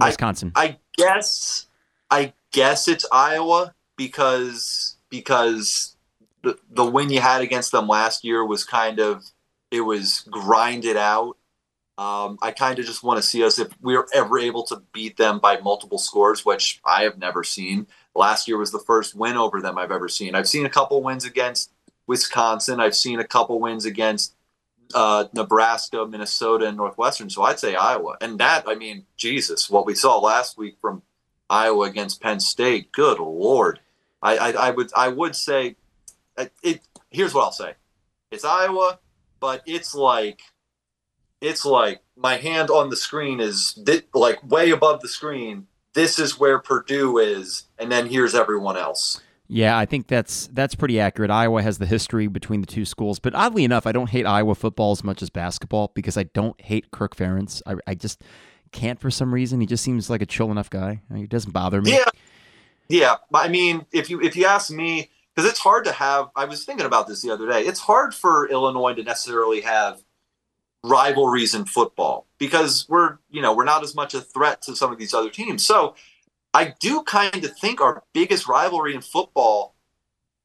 Wisconsin. 0.00 0.52
I, 0.54 0.64
I 0.64 0.78
guess 0.96 1.66
I 2.10 2.32
guess 2.52 2.86
it's 2.86 3.04
Iowa 3.10 3.74
because 3.96 4.96
because 5.10 5.95
the 6.70 6.84
win 6.84 7.10
you 7.10 7.20
had 7.20 7.42
against 7.42 7.72
them 7.72 7.88
last 7.88 8.24
year 8.24 8.44
was 8.44 8.64
kind 8.64 8.98
of 9.00 9.24
it 9.70 9.80
was 9.80 10.26
grinded 10.30 10.96
out. 10.96 11.36
Um, 11.98 12.38
I 12.42 12.50
kind 12.50 12.78
of 12.78 12.84
just 12.84 13.02
want 13.02 13.18
to 13.18 13.26
see 13.26 13.42
us 13.42 13.58
if 13.58 13.68
we're 13.80 14.06
ever 14.12 14.38
able 14.38 14.64
to 14.64 14.82
beat 14.92 15.16
them 15.16 15.38
by 15.38 15.58
multiple 15.60 15.98
scores, 15.98 16.44
which 16.44 16.80
I 16.84 17.04
have 17.04 17.18
never 17.18 17.42
seen. 17.42 17.86
Last 18.14 18.46
year 18.46 18.58
was 18.58 18.70
the 18.70 18.78
first 18.78 19.14
win 19.14 19.36
over 19.36 19.62
them 19.62 19.78
I've 19.78 19.90
ever 19.90 20.08
seen. 20.08 20.34
I've 20.34 20.48
seen 20.48 20.66
a 20.66 20.70
couple 20.70 21.02
wins 21.02 21.24
against 21.24 21.72
Wisconsin. 22.06 22.80
I've 22.80 22.94
seen 22.94 23.18
a 23.18 23.26
couple 23.26 23.58
wins 23.60 23.86
against 23.86 24.34
uh, 24.94 25.24
Nebraska, 25.32 26.06
Minnesota, 26.06 26.66
and 26.66 26.76
Northwestern. 26.76 27.30
So 27.30 27.42
I'd 27.42 27.58
say 27.58 27.74
Iowa. 27.74 28.16
And 28.20 28.38
that, 28.38 28.64
I 28.66 28.74
mean, 28.74 29.06
Jesus, 29.16 29.70
what 29.70 29.86
we 29.86 29.94
saw 29.94 30.18
last 30.18 30.58
week 30.58 30.76
from 30.80 31.02
Iowa 31.48 31.86
against 31.86 32.20
Penn 32.20 32.40
State. 32.40 32.92
Good 32.92 33.18
lord. 33.18 33.80
I, 34.22 34.36
I, 34.36 34.50
I 34.50 34.70
would 34.70 34.90
I 34.96 35.08
would 35.08 35.36
say 35.36 35.76
uh, 36.36 36.46
it. 36.62 36.80
Here's 37.10 37.34
what 37.34 37.44
I'll 37.44 37.52
say. 37.52 37.74
It's 38.30 38.44
Iowa, 38.44 38.98
but 39.40 39.62
it's 39.66 39.94
like 39.94 40.40
it's 41.40 41.64
like 41.64 42.02
my 42.16 42.36
hand 42.36 42.70
on 42.70 42.90
the 42.90 42.96
screen 42.96 43.40
is 43.40 43.78
like 44.14 44.48
way 44.48 44.70
above 44.70 45.00
the 45.00 45.08
screen. 45.08 45.66
This 45.94 46.18
is 46.18 46.38
where 46.38 46.58
Purdue 46.58 47.18
is, 47.18 47.64
and 47.78 47.90
then 47.90 48.06
here's 48.06 48.34
everyone 48.34 48.76
else. 48.76 49.20
Yeah, 49.48 49.78
I 49.78 49.86
think 49.86 50.08
that's 50.08 50.48
that's 50.48 50.74
pretty 50.74 50.98
accurate. 50.98 51.30
Iowa 51.30 51.62
has 51.62 51.78
the 51.78 51.86
history 51.86 52.26
between 52.26 52.60
the 52.60 52.66
two 52.66 52.84
schools, 52.84 53.18
but 53.18 53.34
oddly 53.34 53.64
enough, 53.64 53.86
I 53.86 53.92
don't 53.92 54.10
hate 54.10 54.26
Iowa 54.26 54.54
football 54.54 54.92
as 54.92 55.04
much 55.04 55.22
as 55.22 55.30
basketball 55.30 55.92
because 55.94 56.16
I 56.16 56.24
don't 56.24 56.60
hate 56.60 56.90
Kirk 56.90 57.14
Ferentz. 57.16 57.62
I, 57.64 57.76
I 57.86 57.94
just 57.94 58.22
can't 58.72 58.98
for 58.98 59.10
some 59.10 59.32
reason. 59.32 59.60
He 59.60 59.66
just 59.66 59.84
seems 59.84 60.10
like 60.10 60.20
a 60.20 60.26
chill 60.26 60.50
enough 60.50 60.68
guy. 60.68 61.00
He 61.14 61.26
doesn't 61.26 61.52
bother 61.52 61.80
me. 61.80 61.92
Yeah, 61.92 62.10
yeah. 62.88 63.16
I 63.32 63.48
mean, 63.48 63.86
if 63.92 64.10
you 64.10 64.20
if 64.20 64.34
you 64.36 64.46
ask 64.46 64.70
me, 64.70 65.10
because 65.36 65.50
it's 65.50 65.60
hard 65.60 65.84
to 65.84 65.92
have. 65.92 66.30
I 66.34 66.46
was 66.46 66.64
thinking 66.64 66.86
about 66.86 67.06
this 67.06 67.20
the 67.20 67.30
other 67.30 67.48
day. 67.48 67.62
It's 67.62 67.80
hard 67.80 68.14
for 68.14 68.48
Illinois 68.48 68.94
to 68.94 69.02
necessarily 69.02 69.60
have 69.60 70.02
rivalries 70.82 71.54
in 71.54 71.64
football 71.64 72.26
because 72.38 72.86
we're 72.88 73.18
you 73.28 73.42
know 73.42 73.54
we're 73.54 73.64
not 73.64 73.82
as 73.82 73.94
much 73.94 74.14
a 74.14 74.20
threat 74.20 74.62
to 74.62 74.74
some 74.74 74.92
of 74.92 74.98
these 74.98 75.12
other 75.12 75.30
teams. 75.30 75.64
So 75.64 75.94
I 76.54 76.74
do 76.80 77.02
kind 77.02 77.44
of 77.44 77.58
think 77.58 77.80
our 77.80 78.02
biggest 78.14 78.48
rivalry 78.48 78.94
in 78.94 79.02
football, 79.02 79.74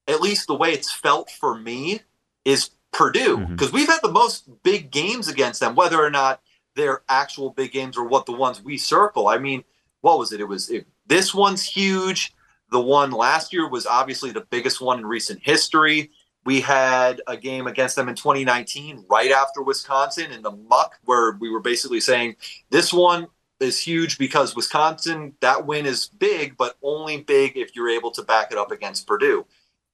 at 0.06 0.20
least 0.20 0.46
the 0.46 0.54
way 0.54 0.72
it's 0.72 0.92
felt 0.92 1.30
for 1.30 1.56
me, 1.56 2.00
is 2.44 2.70
Purdue 2.92 3.38
because 3.38 3.68
mm-hmm. 3.68 3.76
we've 3.76 3.88
had 3.88 4.02
the 4.02 4.12
most 4.12 4.62
big 4.62 4.90
games 4.90 5.26
against 5.26 5.60
them, 5.60 5.74
whether 5.74 6.02
or 6.02 6.10
not 6.10 6.42
they're 6.76 7.02
actual 7.08 7.50
big 7.50 7.72
games 7.72 7.96
or 7.96 8.04
what 8.04 8.26
the 8.26 8.32
ones 8.32 8.62
we 8.62 8.76
circle. 8.76 9.28
I 9.28 9.38
mean, 9.38 9.64
what 10.02 10.18
was 10.18 10.32
it? 10.32 10.40
It 10.40 10.48
was 10.48 10.68
it, 10.68 10.86
this 11.06 11.34
one's 11.34 11.64
huge. 11.64 12.34
The 12.72 12.80
one 12.80 13.10
last 13.10 13.52
year 13.52 13.68
was 13.68 13.86
obviously 13.86 14.32
the 14.32 14.46
biggest 14.50 14.80
one 14.80 14.98
in 14.98 15.06
recent 15.06 15.40
history. 15.42 16.10
We 16.44 16.62
had 16.62 17.20
a 17.26 17.36
game 17.36 17.66
against 17.66 17.94
them 17.96 18.08
in 18.08 18.14
2019, 18.14 19.04
right 19.08 19.30
after 19.30 19.62
Wisconsin 19.62 20.32
in 20.32 20.42
the 20.42 20.50
muck, 20.50 20.98
where 21.04 21.36
we 21.38 21.50
were 21.50 21.60
basically 21.60 22.00
saying 22.00 22.36
this 22.70 22.92
one 22.92 23.28
is 23.60 23.78
huge 23.78 24.16
because 24.16 24.56
Wisconsin, 24.56 25.34
that 25.40 25.66
win 25.66 25.84
is 25.84 26.08
big, 26.08 26.56
but 26.56 26.76
only 26.82 27.18
big 27.18 27.56
if 27.56 27.76
you're 27.76 27.90
able 27.90 28.10
to 28.12 28.22
back 28.22 28.50
it 28.50 28.58
up 28.58 28.72
against 28.72 29.06
Purdue. 29.06 29.46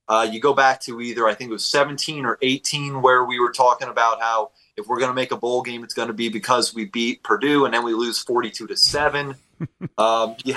Uh, 0.08 0.26
you 0.30 0.40
go 0.40 0.54
back 0.54 0.80
to 0.80 1.00
either, 1.00 1.26
I 1.26 1.34
think 1.34 1.50
it 1.50 1.52
was 1.52 1.66
17 1.66 2.24
or 2.24 2.38
18, 2.40 3.02
where 3.02 3.24
we 3.24 3.38
were 3.40 3.52
talking 3.52 3.88
about 3.88 4.22
how 4.22 4.52
if 4.76 4.86
we're 4.86 4.98
going 4.98 5.10
to 5.10 5.14
make 5.14 5.32
a 5.32 5.36
bowl 5.36 5.62
game, 5.62 5.84
it's 5.84 5.94
going 5.94 6.08
to 6.08 6.14
be 6.14 6.28
because 6.30 6.74
we 6.74 6.86
beat 6.86 7.22
Purdue 7.24 7.66
and 7.66 7.74
then 7.74 7.84
we 7.84 7.92
lose 7.92 8.18
42 8.20 8.68
to 8.68 8.76
7. 8.76 9.34
um, 9.98 10.36
you, 10.44 10.54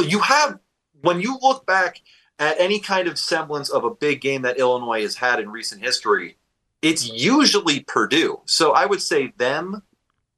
you 0.00 0.18
have, 0.18 0.58
when 1.02 1.20
you 1.20 1.38
look 1.42 1.66
back 1.66 2.00
at 2.38 2.58
any 2.58 2.80
kind 2.80 3.06
of 3.06 3.18
semblance 3.18 3.68
of 3.68 3.84
a 3.84 3.90
big 3.90 4.20
game 4.20 4.42
that 4.42 4.58
Illinois 4.58 5.02
has 5.02 5.16
had 5.16 5.38
in 5.38 5.50
recent 5.50 5.82
history, 5.82 6.36
it's 6.80 7.08
usually 7.08 7.80
Purdue. 7.80 8.40
So 8.46 8.72
I 8.72 8.86
would 8.86 9.02
say 9.02 9.32
them 9.36 9.82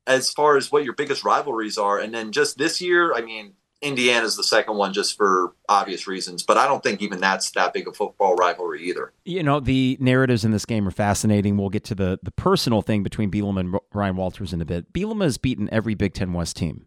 as 0.06 0.30
far 0.30 0.56
as 0.56 0.70
what 0.70 0.84
your 0.84 0.92
biggest 0.92 1.24
rivalries 1.24 1.78
are. 1.78 1.98
And 1.98 2.12
then 2.12 2.32
just 2.32 2.58
this 2.58 2.80
year, 2.80 3.14
I 3.14 3.22
mean, 3.22 3.54
Indiana's 3.80 4.36
the 4.36 4.44
second 4.44 4.76
one 4.76 4.92
just 4.92 5.16
for 5.16 5.54
obvious 5.68 6.06
reasons, 6.06 6.42
but 6.42 6.56
I 6.56 6.66
don't 6.66 6.82
think 6.82 7.02
even 7.02 7.20
that's 7.20 7.50
that 7.52 7.74
big 7.74 7.86
a 7.86 7.92
football 7.92 8.34
rivalry 8.34 8.82
either. 8.84 9.12
You 9.24 9.42
know, 9.42 9.60
the 9.60 9.98
narratives 10.00 10.44
in 10.44 10.52
this 10.52 10.64
game 10.64 10.88
are 10.88 10.92
fascinating. 10.92 11.56
We'll 11.56 11.70
get 11.70 11.84
to 11.84 11.94
the 11.94 12.18
the 12.22 12.30
personal 12.30 12.82
thing 12.82 13.02
between 13.02 13.30
Bielema 13.30 13.60
and 13.60 13.78
Ryan 13.92 14.16
Walters 14.16 14.52
in 14.52 14.60
a 14.60 14.64
bit. 14.64 14.92
Bielema 14.92 15.24
has 15.24 15.38
beaten 15.38 15.68
every 15.70 15.94
Big 15.94 16.14
Ten 16.14 16.32
West 16.32 16.56
team 16.56 16.86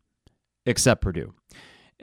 except 0.65 1.01
Purdue. 1.01 1.34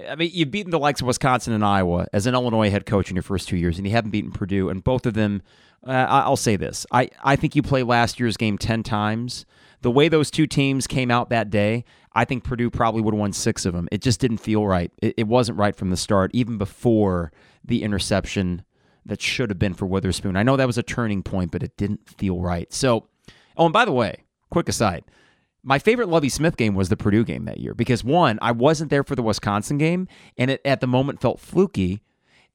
I 0.09 0.17
mean, 0.17 0.31
you've 0.33 0.51
beaten 0.51 0.71
the 0.71 0.79
likes 0.79 1.01
of 1.01 1.07
Wisconsin 1.07 1.53
and 1.53 1.65
Iowa 1.65 2.07
as 2.13 2.27
an 2.27 2.35
Illinois 2.35 2.71
head 2.71 2.85
coach 2.85 3.11
in 3.11 3.17
your 3.17 3.23
first 3.23 3.49
two 3.49 3.57
years, 3.57 3.79
and 3.79 3.87
you 3.87 3.93
haven't 3.93 4.11
beaten 4.11 4.33
Purdue. 4.33 4.69
And 4.69 4.83
both 4.83 5.07
of 5.07 5.15
them, 5.15 5.43
uh, 5.87 6.07
I'll 6.09 6.37
say 6.37 6.57
this: 6.57 6.87
I 6.91 7.11
I 7.23 7.37
think 7.37 7.55
you 7.55 7.63
play 7.63 7.83
last 7.83 8.19
year's 8.19 8.37
game 8.37 8.59
ten 8.59 8.83
times 8.83 9.47
the 9.85 9.91
way 9.91 10.09
those 10.09 10.31
two 10.31 10.47
teams 10.47 10.87
came 10.87 11.11
out 11.11 11.29
that 11.29 11.51
day, 11.51 11.85
I 12.15 12.25
think 12.25 12.43
Purdue 12.43 12.71
probably 12.71 13.03
would 13.03 13.13
have 13.13 13.21
won 13.21 13.35
six 13.35 13.67
of 13.67 13.75
them. 13.75 13.87
It 13.93 14.01
just 14.01 14.19
didn't 14.19 14.39
feel 14.39 14.67
right. 14.67 14.91
It, 15.03 15.15
it 15.19 15.29
wasn't 15.29 15.59
right 15.59 15.77
from 15.77 15.91
the 15.91 15.97
start, 15.99 16.31
even 16.33 16.57
before 16.57 17.33
the 17.63 17.83
interception 17.83 18.65
that 19.05 19.21
should 19.21 19.51
have 19.51 19.59
been 19.59 19.75
for 19.75 19.85
Witherspoon. 19.85 20.39
I 20.39 20.43
know 20.43 20.57
that 20.57 20.67
was 20.67 20.79
a 20.79 20.83
turning 20.83 21.23
point, 21.23 21.51
but 21.51 21.63
it 21.63 21.77
didn't 21.77 22.09
feel 22.09 22.41
right. 22.41 22.73
So, 22.73 23.09
oh, 23.59 23.67
and 23.67 23.75
by 23.75 23.85
the 23.85 23.93
way, 23.93 24.25
quick 24.49 24.71
aside. 24.71 25.05
My 25.67 25.79
favorite 25.79 26.11
Lovie 26.11 26.29
Smith 26.29 26.59
game 26.59 26.75
was 26.75 26.91
the 26.91 26.97
Purdue 26.97 27.25
game 27.25 27.47
that 27.47 27.59
year 27.59 27.75
because 27.75 28.05
one, 28.05 28.39
I 28.43 28.53
wasn't 28.53 28.91
there 28.91 29.03
for 29.03 29.17
the 29.17 29.23
Wisconsin 29.23 29.79
game, 29.79 30.07
and 30.37 30.51
it 30.51 30.61
at 30.65 30.81
the 30.81 30.87
moment 30.87 31.23
felt 31.23 31.41
fluky. 31.41 32.03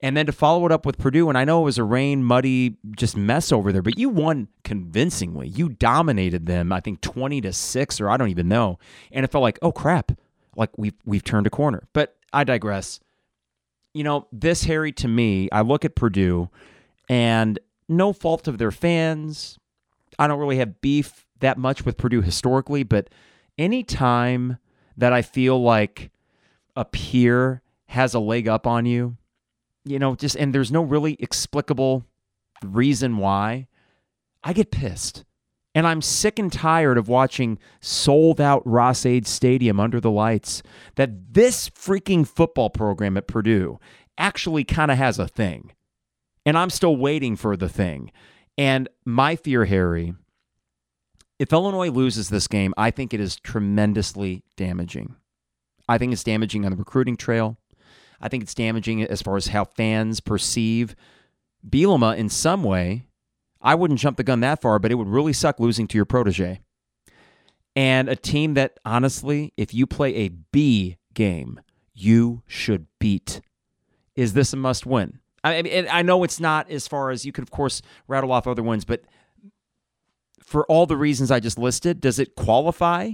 And 0.02 0.16
then 0.16 0.28
to 0.28 0.32
follow 0.32 0.66
it 0.66 0.72
up 0.72 0.86
with 0.86 0.98
Purdue, 0.98 1.28
and 1.28 1.38
I 1.38 1.44
know 1.44 1.60
it 1.62 1.66
was 1.66 1.78
a 1.78 1.84
rain, 1.84 2.24
muddy, 2.24 2.78
just 2.96 3.18
mess 3.18 3.52
over 3.52 3.74
there, 3.74 3.82
but 3.82 3.98
you 3.98 4.08
won 4.08 4.48
convincingly. 4.64 5.50
You 5.50 5.68
dominated 5.68 6.46
them, 6.46 6.72
I 6.72 6.80
think 6.80 7.02
20 7.02 7.42
to 7.42 7.52
6, 7.52 8.00
or 8.00 8.10
I 8.10 8.16
don't 8.16 8.30
even 8.30 8.48
know. 8.48 8.80
And 9.12 9.26
it 9.26 9.32
felt 9.32 9.42
like, 9.42 9.60
oh 9.62 9.74
crap, 9.74 10.14
like 10.56 10.70
we've 10.78 10.94
we've 11.04 11.24
turned 11.24 11.48
a 11.48 11.50
corner. 11.50 11.88
But 11.92 12.16
I 12.32 12.44
digress. 12.46 13.02
You 13.94 14.04
know, 14.04 14.28
this 14.32 14.66
Harry 14.66 14.92
to 14.94 15.08
me, 15.08 15.50
I 15.52 15.62
look 15.62 15.84
at 15.84 15.96
Purdue 15.96 16.50
and 17.10 17.60
no 17.90 18.14
fault 18.14 18.48
of 18.48 18.58
their 18.58 18.72
fans. 18.72 19.58
I 20.18 20.28
don't 20.28 20.40
really 20.40 20.58
have 20.60 20.80
beef 20.80 21.26
that 21.40 21.58
much 21.58 21.86
with 21.86 21.98
Purdue 21.98 22.22
historically, 22.22 22.84
but 22.84 23.10
any 23.58 23.84
time 23.84 24.58
that 24.98 25.14
I 25.14 25.22
feel 25.22 25.62
like 25.62 26.12
a 26.76 26.86
peer 26.86 27.62
has 27.88 28.14
a 28.14 28.20
leg 28.20 28.48
up 28.48 28.68
on 28.68 28.86
you, 28.86 29.18
you 29.86 30.00
know, 30.00 30.16
just 30.16 30.36
and 30.36 30.54
there's 30.54 30.72
no 30.72 30.82
really 30.82 31.16
explicable 31.20 32.06
reason 32.64 33.18
why, 33.18 33.68
I 34.44 34.54
get 34.54 34.72
pissed. 34.72 35.26
And 35.76 35.86
I'm 35.86 36.02
sick 36.02 36.40
and 36.40 36.52
tired 36.52 36.98
of 36.98 37.08
watching 37.08 37.60
sold 37.80 38.42
out 38.42 38.66
Ross-Ade 38.66 39.28
Stadium 39.28 39.80
under 39.80 40.00
the 40.00 40.12
lights 40.12 40.64
that 40.96 41.34
this 41.34 41.70
freaking 41.70 42.28
football 42.28 42.70
program 42.70 43.18
at 43.18 43.28
Purdue 43.28 43.80
actually 44.18 44.64
kind 44.64 44.90
of 44.90 44.98
has 44.98 45.20
a 45.20 45.28
thing. 45.28 45.72
And 46.46 46.58
I'm 46.58 46.72
still 46.72 46.96
waiting 46.96 47.36
for 47.36 47.56
the 47.56 47.70
thing. 47.70 48.12
And 48.58 48.90
my 49.06 49.36
fear, 49.36 49.66
Harry, 49.66 50.16
if 51.40 51.54
Illinois 51.54 51.90
loses 51.90 52.30
this 52.30 52.48
game, 52.48 52.74
I 52.78 52.92
think 52.92 53.14
it 53.14 53.20
is 53.20 53.38
tremendously 53.38 54.44
damaging. 54.58 55.16
I 55.88 55.98
think 55.98 56.14
it's 56.14 56.24
damaging 56.24 56.66
on 56.66 56.72
the 56.72 56.78
recruiting 56.78 57.18
trail. 57.18 57.58
I 58.22 58.28
think 58.28 58.44
it's 58.44 58.54
damaging 58.54 59.02
as 59.02 59.22
far 59.22 59.38
as 59.38 59.48
how 59.48 59.64
fans 59.64 60.20
perceive 60.20 60.96
Bielema 61.68 62.18
in 62.18 62.30
some 62.30 62.64
way. 62.64 63.08
I 63.62 63.76
wouldn't 63.76 64.00
jump 64.00 64.18
the 64.18 64.24
gun 64.24 64.42
that 64.42 64.62
far, 64.62 64.78
but 64.80 64.92
it 64.92 64.96
would 64.96 65.08
really 65.08 65.34
suck 65.34 65.60
losing 65.60 65.88
to 65.88 65.98
your 65.98 66.06
protege. 66.06 66.62
And 67.76 68.10
a 68.10 68.16
team 68.16 68.56
that, 68.56 68.80
honestly, 68.84 69.54
if 69.56 69.74
you 69.74 69.88
play 69.88 70.16
a 70.16 70.30
B 70.30 70.98
game, 71.14 71.62
you 71.94 72.44
should 72.46 72.88
beat. 73.00 73.42
Is 74.16 74.34
this 74.34 74.52
a 74.52 74.58
must 74.58 74.86
win? 74.86 75.20
I 75.44 75.62
mean, 75.62 75.88
I 75.90 76.02
know 76.02 76.24
it's 76.24 76.40
not 76.40 76.70
as 76.70 76.88
far 76.88 77.12
as 77.12 77.26
you 77.26 77.32
could, 77.32 77.44
of 77.44 77.52
course, 77.52 77.82
rattle 78.08 78.34
off 78.34 78.48
other 78.48 78.64
ones, 78.64 78.84
but 78.84 79.04
for 80.50 80.66
all 80.66 80.88
the 80.88 80.98
reasons 80.98 81.30
I 81.30 81.40
just 81.40 81.60
listed, 81.60 82.02
does 82.02 82.18
it 82.18 82.36
qualify 82.36 83.12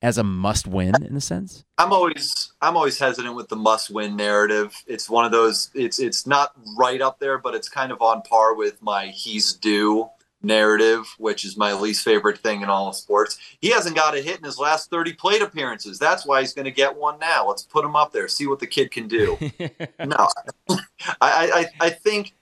as 0.00 0.16
a 0.16 0.24
must 0.24 0.66
win 0.66 0.94
in 1.04 1.14
a 1.14 1.20
sense? 1.20 1.64
I'm 1.76 1.92
always 1.92 2.52
I'm 2.62 2.78
always 2.78 2.98
hesitant 2.98 3.34
with 3.34 3.48
the 3.48 3.56
must 3.56 3.90
win 3.90 4.16
narrative. 4.16 4.74
It's 4.86 5.10
one 5.10 5.26
of 5.26 5.32
those 5.32 5.70
it's 5.74 5.98
it's 5.98 6.26
not 6.26 6.52
right 6.78 7.02
up 7.02 7.18
there, 7.18 7.36
but 7.36 7.54
it's 7.54 7.68
kind 7.68 7.92
of 7.92 8.00
on 8.00 8.22
par 8.22 8.54
with 8.54 8.80
my 8.80 9.08
he's 9.08 9.52
due 9.52 10.08
narrative, 10.42 11.06
which 11.18 11.44
is 11.44 11.58
my 11.58 11.74
least 11.74 12.02
favorite 12.02 12.38
thing 12.38 12.62
in 12.62 12.70
all 12.70 12.88
of 12.88 12.96
sports. 12.96 13.38
He 13.60 13.68
hasn't 13.68 13.96
got 13.96 14.16
a 14.16 14.22
hit 14.22 14.38
in 14.38 14.44
his 14.44 14.58
last 14.58 14.88
30 14.88 15.12
plate 15.12 15.42
appearances. 15.42 15.98
That's 15.98 16.24
why 16.24 16.40
he's 16.40 16.54
going 16.54 16.64
to 16.64 16.70
get 16.70 16.96
one 16.96 17.18
now. 17.18 17.48
Let's 17.48 17.64
put 17.64 17.84
him 17.84 17.96
up 17.96 18.12
there, 18.12 18.28
see 18.28 18.46
what 18.46 18.60
the 18.60 18.66
kid 18.66 18.90
can 18.90 19.08
do. 19.08 19.36
no, 19.98 20.28
I, 20.70 20.78
I, 21.20 21.66
I 21.80 21.90
think 21.90 22.32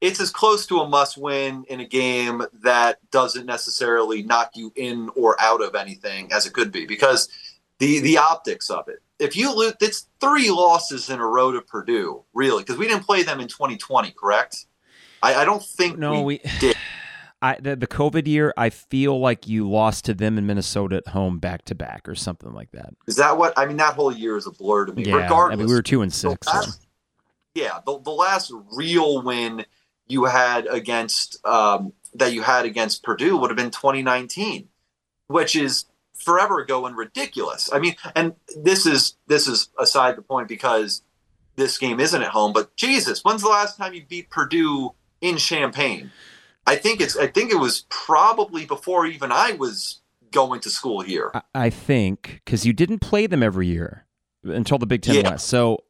it's 0.00 0.20
as 0.20 0.30
close 0.30 0.66
to 0.66 0.80
a 0.80 0.88
must 0.88 1.16
win 1.16 1.64
in 1.68 1.80
a 1.80 1.86
game 1.86 2.42
that 2.62 2.98
doesn't 3.10 3.46
necessarily 3.46 4.22
knock 4.22 4.50
you 4.54 4.72
in 4.76 5.10
or 5.16 5.40
out 5.40 5.62
of 5.62 5.74
anything 5.74 6.30
as 6.32 6.46
it 6.46 6.52
could 6.52 6.70
be 6.70 6.86
because 6.86 7.28
the 7.78 8.00
the 8.00 8.18
optics 8.18 8.70
of 8.70 8.88
it. 8.88 9.00
If 9.18 9.36
you 9.36 9.54
lose, 9.54 9.74
it's 9.80 10.08
three 10.20 10.50
losses 10.50 11.08
in 11.08 11.20
a 11.20 11.26
row 11.26 11.50
to 11.52 11.62
Purdue, 11.62 12.22
really, 12.34 12.62
because 12.62 12.76
we 12.76 12.86
didn't 12.86 13.04
play 13.04 13.22
them 13.22 13.40
in 13.40 13.48
2020, 13.48 14.10
correct? 14.10 14.66
I, 15.22 15.36
I 15.36 15.44
don't 15.46 15.62
think 15.62 15.98
no, 15.98 16.22
we, 16.22 16.40
we 16.44 16.50
did. 16.60 16.76
I 17.42 17.58
the, 17.60 17.76
the 17.76 17.86
COVID 17.86 18.26
year, 18.26 18.52
I 18.56 18.70
feel 18.70 19.18
like 19.20 19.46
you 19.46 19.68
lost 19.68 20.06
to 20.06 20.14
them 20.14 20.38
in 20.38 20.46
Minnesota 20.46 20.96
at 20.96 21.08
home 21.08 21.38
back 21.38 21.66
to 21.66 21.74
back 21.74 22.08
or 22.08 22.14
something 22.14 22.52
like 22.52 22.70
that. 22.72 22.94
Is 23.06 23.16
that 23.16 23.36
what 23.36 23.52
I 23.58 23.66
mean? 23.66 23.76
That 23.76 23.94
whole 23.94 24.12
year 24.12 24.36
is 24.36 24.46
a 24.46 24.50
blur 24.50 24.86
to 24.86 24.92
me. 24.92 25.04
Yeah, 25.04 25.16
Regardless, 25.16 25.54
I 25.54 25.56
mean 25.56 25.66
we 25.66 25.74
were 25.74 25.82
two 25.82 26.02
and 26.02 26.12
six. 26.12 26.46
Last, 26.46 26.82
so. 26.82 26.86
Yeah, 27.54 27.80
the, 27.86 27.98
the 28.00 28.10
last 28.10 28.52
real 28.74 29.22
win 29.22 29.64
you 30.08 30.24
had 30.24 30.66
against 30.66 31.44
um, 31.46 31.92
that 32.14 32.32
you 32.32 32.42
had 32.42 32.64
against 32.64 33.02
Purdue 33.02 33.36
would 33.36 33.50
have 33.50 33.56
been 33.56 33.70
2019, 33.70 34.68
which 35.28 35.56
is 35.56 35.86
forever 36.14 36.60
ago 36.60 36.86
and 36.86 36.96
ridiculous. 36.96 37.70
I 37.72 37.78
mean, 37.78 37.96
and 38.14 38.34
this 38.56 38.86
is 38.86 39.16
this 39.26 39.46
is 39.46 39.68
aside 39.78 40.16
the 40.16 40.22
point 40.22 40.48
because 40.48 41.02
this 41.56 41.78
game 41.78 42.00
isn't 42.00 42.22
at 42.22 42.30
home. 42.30 42.52
But 42.52 42.76
Jesus, 42.76 43.22
when's 43.24 43.42
the 43.42 43.48
last 43.48 43.76
time 43.76 43.94
you 43.94 44.04
beat 44.08 44.30
Purdue 44.30 44.94
in 45.20 45.36
Champaign? 45.36 46.10
I 46.66 46.76
think 46.76 47.00
it's 47.00 47.16
I 47.16 47.26
think 47.26 47.52
it 47.52 47.58
was 47.58 47.86
probably 47.88 48.64
before 48.66 49.06
even 49.06 49.30
I 49.30 49.52
was 49.52 50.00
going 50.32 50.60
to 50.60 50.70
school 50.70 51.00
here. 51.00 51.32
I, 51.54 51.70
think 51.70 52.42
because 52.44 52.66
you 52.66 52.72
didn't 52.72 52.98
play 52.98 53.26
them 53.26 53.42
every 53.42 53.68
year 53.68 54.04
until 54.42 54.76
the 54.76 54.86
Big 54.86 55.02
Ten 55.02 55.14
Yeah. 55.14 55.30
West. 55.30 55.46
So 55.46 55.84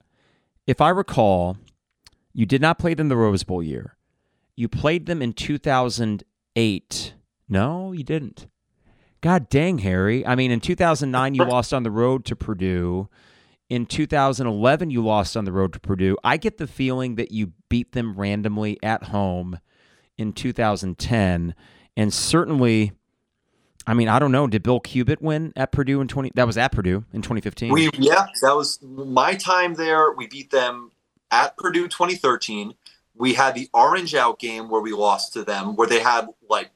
if 0.66 0.80
I 0.80 0.90
recall, 0.90 1.56
you 2.32 2.46
did 2.46 2.60
not 2.60 2.78
play 2.78 2.94
them 2.94 3.08
the 3.08 3.16
Rose 3.16 3.42
Bowl 3.42 3.62
year. 3.62 3.95
You 4.57 4.68
played 4.68 5.07
them 5.07 5.20
in 5.20 5.34
2008. 5.34 7.14
No, 7.48 7.92
you 7.92 8.02
didn't. 8.02 8.46
God 9.20 9.48
dang, 9.48 9.78
Harry. 9.78 10.26
I 10.26 10.34
mean, 10.34 10.50
in 10.50 10.61
2009, 10.61 11.34
you 11.34 11.44
lost 11.48 11.74
on 11.74 11.82
the 11.82 11.90
road 11.90 12.24
to 12.24 12.36
Purdue. 12.36 13.09
In 13.68 13.84
2011, 13.84 14.90
you 14.90 15.04
lost 15.04 15.36
on 15.36 15.44
the 15.44 15.52
road 15.52 15.72
to 15.72 15.80
Purdue. 15.80 16.16
I 16.24 16.36
get 16.36 16.57
the 16.57 16.66
feeling 16.66 17.16
that 17.16 17.32
you 17.32 17.52
beat 17.68 17.92
them 17.92 18.14
randomly 18.16 18.78
at 18.82 19.04
home 19.04 19.59
in 20.16 20.32
2010. 20.32 21.54
And 21.96 22.14
certainly, 22.14 22.92
I 23.86 23.94
mean, 23.94 24.09
I 24.09 24.18
don't 24.18 24.32
know. 24.32 24.46
Did 24.46 24.62
Bill 24.62 24.80
Cubit 24.80 25.20
win 25.20 25.52
at 25.57 25.72
Purdue 25.72 26.00
in 26.00 26.09
20? 26.09 26.32
That 26.34 26.46
was 26.46 26.57
at 26.57 26.72
Purdue 26.72 27.04
in 27.12 27.22
2015. 27.22 27.72
We 27.72 27.90
yeah, 27.94 28.26
that 28.42 28.54
was 28.54 28.78
my 28.82 29.34
time 29.34 29.74
there. 29.74 30.12
We 30.12 30.28
beat 30.28 30.50
them 30.50 30.92
at 31.30 31.57
Purdue 31.57 31.88
2013. 31.88 32.74
We 33.18 33.34
had 33.34 33.54
the 33.54 33.68
orange 33.72 34.14
out 34.14 34.38
game 34.38 34.68
where 34.68 34.80
we 34.80 34.92
lost 34.92 35.32
to 35.34 35.44
them, 35.44 35.76
where 35.76 35.88
they 35.88 36.00
had 36.00 36.26
like 36.48 36.70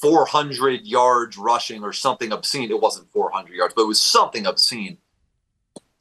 400 0.00 0.86
yards 0.86 1.38
rushing 1.38 1.82
or 1.82 1.92
something 1.92 2.32
obscene. 2.32 2.70
It 2.70 2.80
wasn't 2.80 3.10
400 3.12 3.54
yards, 3.54 3.74
but 3.74 3.82
it 3.82 3.88
was 3.88 4.00
something 4.00 4.46
obscene. 4.46 4.98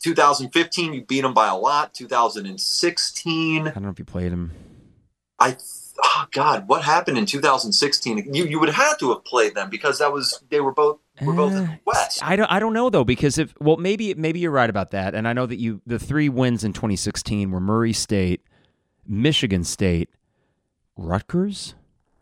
2015, 0.03 0.93
you 0.93 1.05
beat 1.05 1.21
them 1.21 1.33
by 1.33 1.47
a 1.47 1.55
lot. 1.55 1.93
2016, 1.93 3.67
I 3.67 3.71
don't 3.71 3.83
know 3.83 3.89
if 3.89 3.99
you 3.99 4.05
played 4.05 4.31
them 4.31 4.51
I 5.41 5.57
oh 6.03 6.25
God, 6.31 6.67
what 6.67 6.83
happened 6.83 7.17
in 7.17 7.25
2016? 7.25 8.33
You 8.33 8.45
you 8.45 8.59
would 8.59 8.69
have 8.69 8.97
to 8.99 9.09
have 9.09 9.25
played 9.25 9.55
them 9.55 9.69
because 9.69 9.99
that 9.99 10.13
was 10.13 10.41
they 10.49 10.61
were 10.61 10.71
both 10.71 10.99
were 11.21 11.33
both 11.33 11.53
in 11.53 11.65
the 11.65 11.71
Uh, 11.71 11.75
West. 11.85 12.23
I 12.23 12.35
don't. 12.35 12.49
I 12.51 12.59
don't 12.59 12.73
know 12.73 12.89
though 12.89 13.03
because 13.03 13.37
if 13.39 13.53
well 13.59 13.77
maybe 13.77 14.13
maybe 14.13 14.39
you're 14.39 14.51
right 14.51 14.69
about 14.69 14.91
that, 14.91 15.15
and 15.15 15.27
I 15.27 15.33
know 15.33 15.47
that 15.47 15.57
you 15.57 15.81
the 15.85 15.99
three 15.99 16.29
wins 16.29 16.63
in 16.63 16.73
2016 16.73 17.49
were 17.49 17.59
Murray 17.59 17.91
State, 17.91 18.41
Michigan 19.11 19.65
State, 19.65 20.09
Rutgers. 20.95 21.75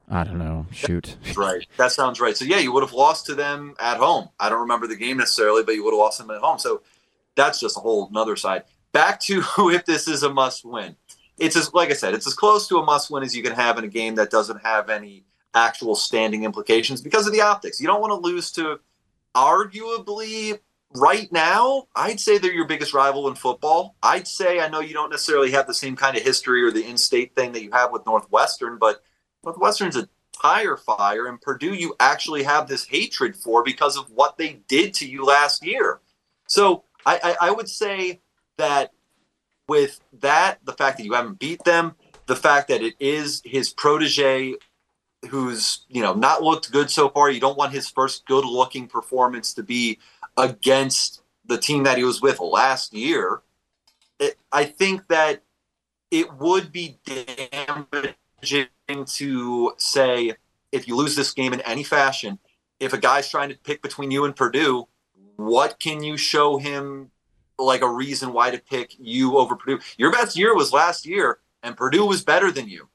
I 0.10 0.24
don't 0.24 0.40
know. 0.40 0.66
Shoot. 0.72 1.18
Right. 1.38 1.68
That 1.78 1.92
sounds 1.92 2.20
right. 2.20 2.36
So 2.36 2.46
yeah, 2.46 2.58
you 2.58 2.72
would 2.74 2.82
have 2.82 2.94
lost 2.94 3.28
to 3.28 3.36
them 3.36 3.76
at 3.80 3.98
home. 3.98 4.30
I 4.40 4.50
don't 4.50 4.62
remember 4.62 4.88
the 4.88 4.96
game 4.96 5.18
necessarily, 5.18 5.62
but 5.64 5.76
you 5.76 5.84
would 5.84 5.94
have 5.94 6.00
lost 6.00 6.18
them 6.18 6.32
at 6.32 6.42
home. 6.42 6.58
So 6.58 6.82
that's 7.36 7.60
just 7.60 7.78
a 7.78 7.80
whole 7.80 8.08
another 8.08 8.36
side. 8.36 8.64
Back 8.92 9.20
to 9.22 9.44
if 9.70 9.86
this 9.86 10.08
is 10.08 10.24
a 10.24 10.34
must 10.34 10.66
win. 10.66 10.96
It's 11.38 11.56
as 11.56 11.72
like 11.76 11.92
I 11.92 11.94
said, 11.94 12.16
it's 12.16 12.26
as 12.26 12.34
close 12.34 12.68
to 12.70 12.80
a 12.80 12.84
must 12.84 13.12
win 13.12 13.22
as 13.22 13.36
you 13.36 13.44
can 13.44 13.54
have 13.54 13.78
in 13.78 13.84
a 13.84 13.88
game 13.88 14.16
that 14.16 14.32
doesn't 14.32 14.64
have 14.64 14.90
any 14.90 15.26
actual 15.54 15.96
standing 15.96 16.44
implications 16.44 17.02
because 17.02 17.28
of 17.28 17.34
the 17.34 17.42
optics. 17.42 17.80
You 17.80 17.86
don't 17.86 18.02
want 18.02 18.12
to 18.12 18.28
lose 18.28 18.52
to 18.54 18.80
arguably 19.36 20.60
right 20.96 21.32
now, 21.32 21.88
I'd 21.96 22.20
say 22.20 22.38
they're 22.38 22.54
your 22.54 22.68
biggest 22.68 22.94
rival 22.94 23.28
in 23.28 23.36
football. 23.36 23.96
I'd 24.02 24.28
say 24.28 24.60
I 24.60 24.70
know 24.70 24.80
you 24.80 24.94
don't 24.94 25.10
necessarily 25.10 25.52
have 25.52 25.68
the 25.68 25.74
same 25.74 25.96
kind 25.96 26.18
of 26.18 26.24
history 26.24 26.64
or 26.64 26.72
the 26.72 26.86
in-state 26.86 27.36
thing 27.36 27.52
that 27.54 27.64
you 27.64 27.72
have 27.72 27.92
with 27.92 28.06
Northwestern, 28.06 28.78
but 28.78 29.04
Northwestern's 29.44 29.96
a 29.96 30.10
tire 30.42 30.78
fire, 30.78 31.28
and 31.28 31.42
Purdue 31.42 31.74
you 31.74 31.96
actually 32.00 32.44
have 32.44 32.68
this 32.68 32.86
hatred 32.86 33.36
for 33.36 33.64
because 33.64 33.98
of 33.98 34.10
what 34.12 34.38
they 34.38 34.62
did 34.68 34.94
to 34.96 35.08
you 35.08 35.26
last 35.26 35.66
year. 35.66 36.00
So 36.48 36.84
I, 37.06 37.20
I, 37.24 37.48
I 37.48 37.52
would 37.52 37.70
say 37.70 38.22
that 38.58 38.92
with 39.68 40.00
that, 40.22 40.60
the 40.66 40.74
fact 40.74 40.98
that 40.98 41.06
you 41.06 41.14
haven't 41.14 41.40
beat 41.40 41.64
them, 41.64 41.96
the 42.26 42.36
fact 42.36 42.70
that 42.70 42.82
it 42.82 42.96
is 43.00 43.42
his 43.46 43.70
protege 43.70 44.56
who's 45.30 45.86
you 45.90 46.02
know 46.02 46.14
not 46.14 46.42
looked 46.44 46.72
good 46.72 46.90
so 46.90 47.10
far. 47.10 47.30
You 47.30 47.40
don't 47.40 47.58
want 47.58 47.74
his 47.74 47.90
first 47.90 48.26
good 48.26 48.46
looking 48.46 48.88
performance 48.88 49.54
to 49.54 49.64
be 49.64 50.00
against 50.40 51.22
the 51.46 51.58
team 51.58 51.84
that 51.84 51.98
he 51.98 52.04
was 52.04 52.22
with 52.22 52.40
last 52.40 52.94
year. 52.94 53.42
It, 54.20 54.38
I 54.52 54.64
think 54.64 55.08
that 55.10 55.44
it 56.10 56.34
would 56.38 56.72
be 56.72 56.98
damaging 57.06 58.66
to 59.06 59.74
say 59.78 60.34
if 60.72 60.88
you 60.88 60.96
lose 60.96 61.16
this 61.16 61.34
game 61.34 61.54
in 61.54 61.62
any 61.62 61.84
fashion, 61.84 62.40
if 62.80 62.94
a 62.94 62.98
guy's 62.98 63.30
trying 63.30 63.50
to 63.50 63.58
pick 63.58 63.82
between 63.82 64.12
you 64.12 64.26
and 64.26 64.36
Purdue, 64.36 64.88
what 65.36 65.80
can 65.80 66.04
you 66.04 66.18
show 66.18 66.58
him 66.58 67.12
like 67.58 67.82
a 67.82 67.90
reason 67.90 68.32
why 68.32 68.52
to 68.52 68.58
pick 68.58 68.96
you 68.98 69.38
over 69.38 69.56
Purdue? 69.56 69.80
Your 69.98 70.12
best 70.12 70.38
year 70.38 70.56
was 70.56 70.72
last 70.72 71.06
year, 71.06 71.40
and 71.62 71.76
Purdue 71.76 72.06
was 72.06 72.24
better 72.24 72.52
than 72.52 72.70
you. 72.70 72.88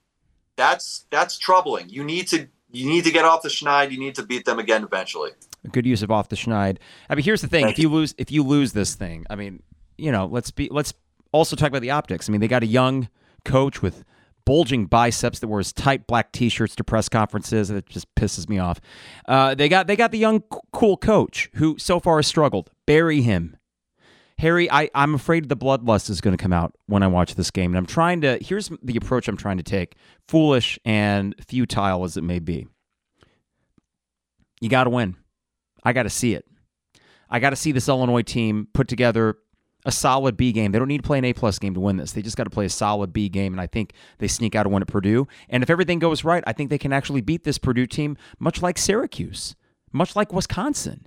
That's 0.57 1.07
that's 1.11 1.37
troubling. 1.39 1.89
You 1.89 2.05
need 2.05 2.29
to 2.29 2.49
you 2.71 2.89
need 2.89 3.05
to 3.05 3.11
get 3.11 3.25
off 3.25 3.43
the 3.43 3.49
schneid. 3.49 3.91
You 3.91 3.99
need 3.99 4.15
to 4.15 4.23
beat 4.23 4.45
them 4.45 4.59
again 4.59 4.85
eventually. 4.85 5.33
Good 5.71 5.87
use 5.87 6.03
of 6.03 6.11
off 6.11 6.29
the 6.29 6.37
schneid. 6.37 6.79
I 7.09 7.15
mean, 7.15 7.25
here's 7.25 7.41
the 7.41 7.49
thing: 7.49 7.69
if 7.69 7.79
you 7.79 7.89
lose, 7.89 8.15
if 8.19 8.31
you 8.31 8.43
lose 8.43 8.73
this 8.73 8.95
thing, 8.95 9.25
I 9.31 9.37
mean, 9.37 9.63
you 9.97 10.13
know, 10.13 10.27
let's 10.27 10.51
be 10.51 10.69
let's 10.71 10.93
also 11.33 11.57
talk 11.57 11.69
about 11.69 11.83
the 11.83 11.91
optics. 11.91 12.29
I 12.29 12.33
mean, 12.33 12.41
they 12.41 12.49
got 12.49 12.63
a 12.63 12.67
young 12.67 13.09
coach 13.45 13.83
with 13.83 14.05
bulging 14.45 14.87
biceps 14.87 15.39
that 15.39 15.49
wears 15.49 15.73
tight 15.73 16.07
black 16.07 16.33
t-shirts 16.33 16.77
to 16.77 16.85
press 16.85 17.09
conferences. 17.09 17.71
It 17.71 17.87
just 17.89 18.15
pisses 18.15 18.49
me 18.49 18.59
off. 18.59 18.81
Uh, 19.27 19.55
they 19.55 19.69
got 19.69 19.87
they 19.87 19.97
got 19.97 20.13
the 20.13 20.19
young 20.19 20.43
cool 20.73 20.97
coach 20.97 21.51
who 21.55 21.79
so 21.79 21.99
far 21.99 22.17
has 22.17 22.27
struggled. 22.27 22.71
Bury 22.87 23.23
him. 23.23 23.57
Harry, 24.39 24.71
I, 24.71 24.91
I'm 24.95 25.15
afraid 25.15 25.49
the 25.49 25.57
bloodlust 25.57 26.11
is 26.11 26.21
going 26.21 26.37
to 26.37 26.43
come 26.43 26.53
out 26.53 26.75
when 26.87 27.03
I 27.03 27.07
watch 27.07 27.37
this 27.37 27.53
game. 27.53 27.71
And 27.71 27.79
I'm 27.79 27.87
trying 27.87 28.21
to, 28.23 28.39
here's 28.43 28.69
the 28.83 28.97
approach 28.97 29.29
I'm 29.29 29.37
trying 29.37 29.59
to 29.59 29.63
take 29.63 29.95
foolish 30.27 30.79
and 30.85 31.35
futile 31.47 32.03
as 32.03 32.17
it 32.17 32.25
may 32.25 32.41
be. 32.41 32.67
You 34.61 34.69
got 34.69 34.85
to 34.85 34.91
win. 34.91 35.17
I 35.85 35.93
got 35.93 36.05
to 36.05 36.11
see 36.11 36.35
it. 36.35 36.47
I 37.29 37.41
got 37.41 37.51
to 37.51 37.57
see 37.57 37.73
this 37.73 37.89
Illinois 37.89 38.23
team 38.23 38.69
put 38.73 38.89
together 38.89 39.37
a 39.85 39.93
solid 39.93 40.37
B 40.37 40.53
game. 40.53 40.73
They 40.73 40.79
don't 40.79 40.89
need 40.89 41.03
to 41.03 41.07
play 41.07 41.19
an 41.19 41.25
A 41.25 41.33
plus 41.33 41.59
game 41.59 41.75
to 41.75 41.81
win 41.81 41.97
this. 41.97 42.13
They 42.13 42.23
just 42.23 42.37
got 42.37 42.45
to 42.45 42.51
play 42.51 42.65
a 42.65 42.71
solid 42.71 43.13
B 43.13 43.29
game, 43.29 43.53
and 43.53 43.61
I 43.61 43.67
think 43.67 43.93
they 44.19 44.29
sneak 44.29 44.55
out 44.55 44.67
a 44.67 44.69
win 44.69 44.83
at 44.83 44.89
Purdue. 44.89 45.29
And 45.49 45.63
if 45.63 45.71
everything 45.71 45.99
goes 45.99 46.25
right, 46.25 46.43
I 46.47 46.53
think 46.53 46.71
they 46.71 46.79
can 46.79 46.93
actually 46.93 47.21
beat 47.21 47.45
this 47.45 47.59
Purdue 47.59 47.87
team, 47.87 48.17
much 48.39 48.63
like 48.63 48.79
Syracuse, 48.79 49.55
much 49.93 50.17
like 50.17 50.33
Wisconsin. 50.33 51.07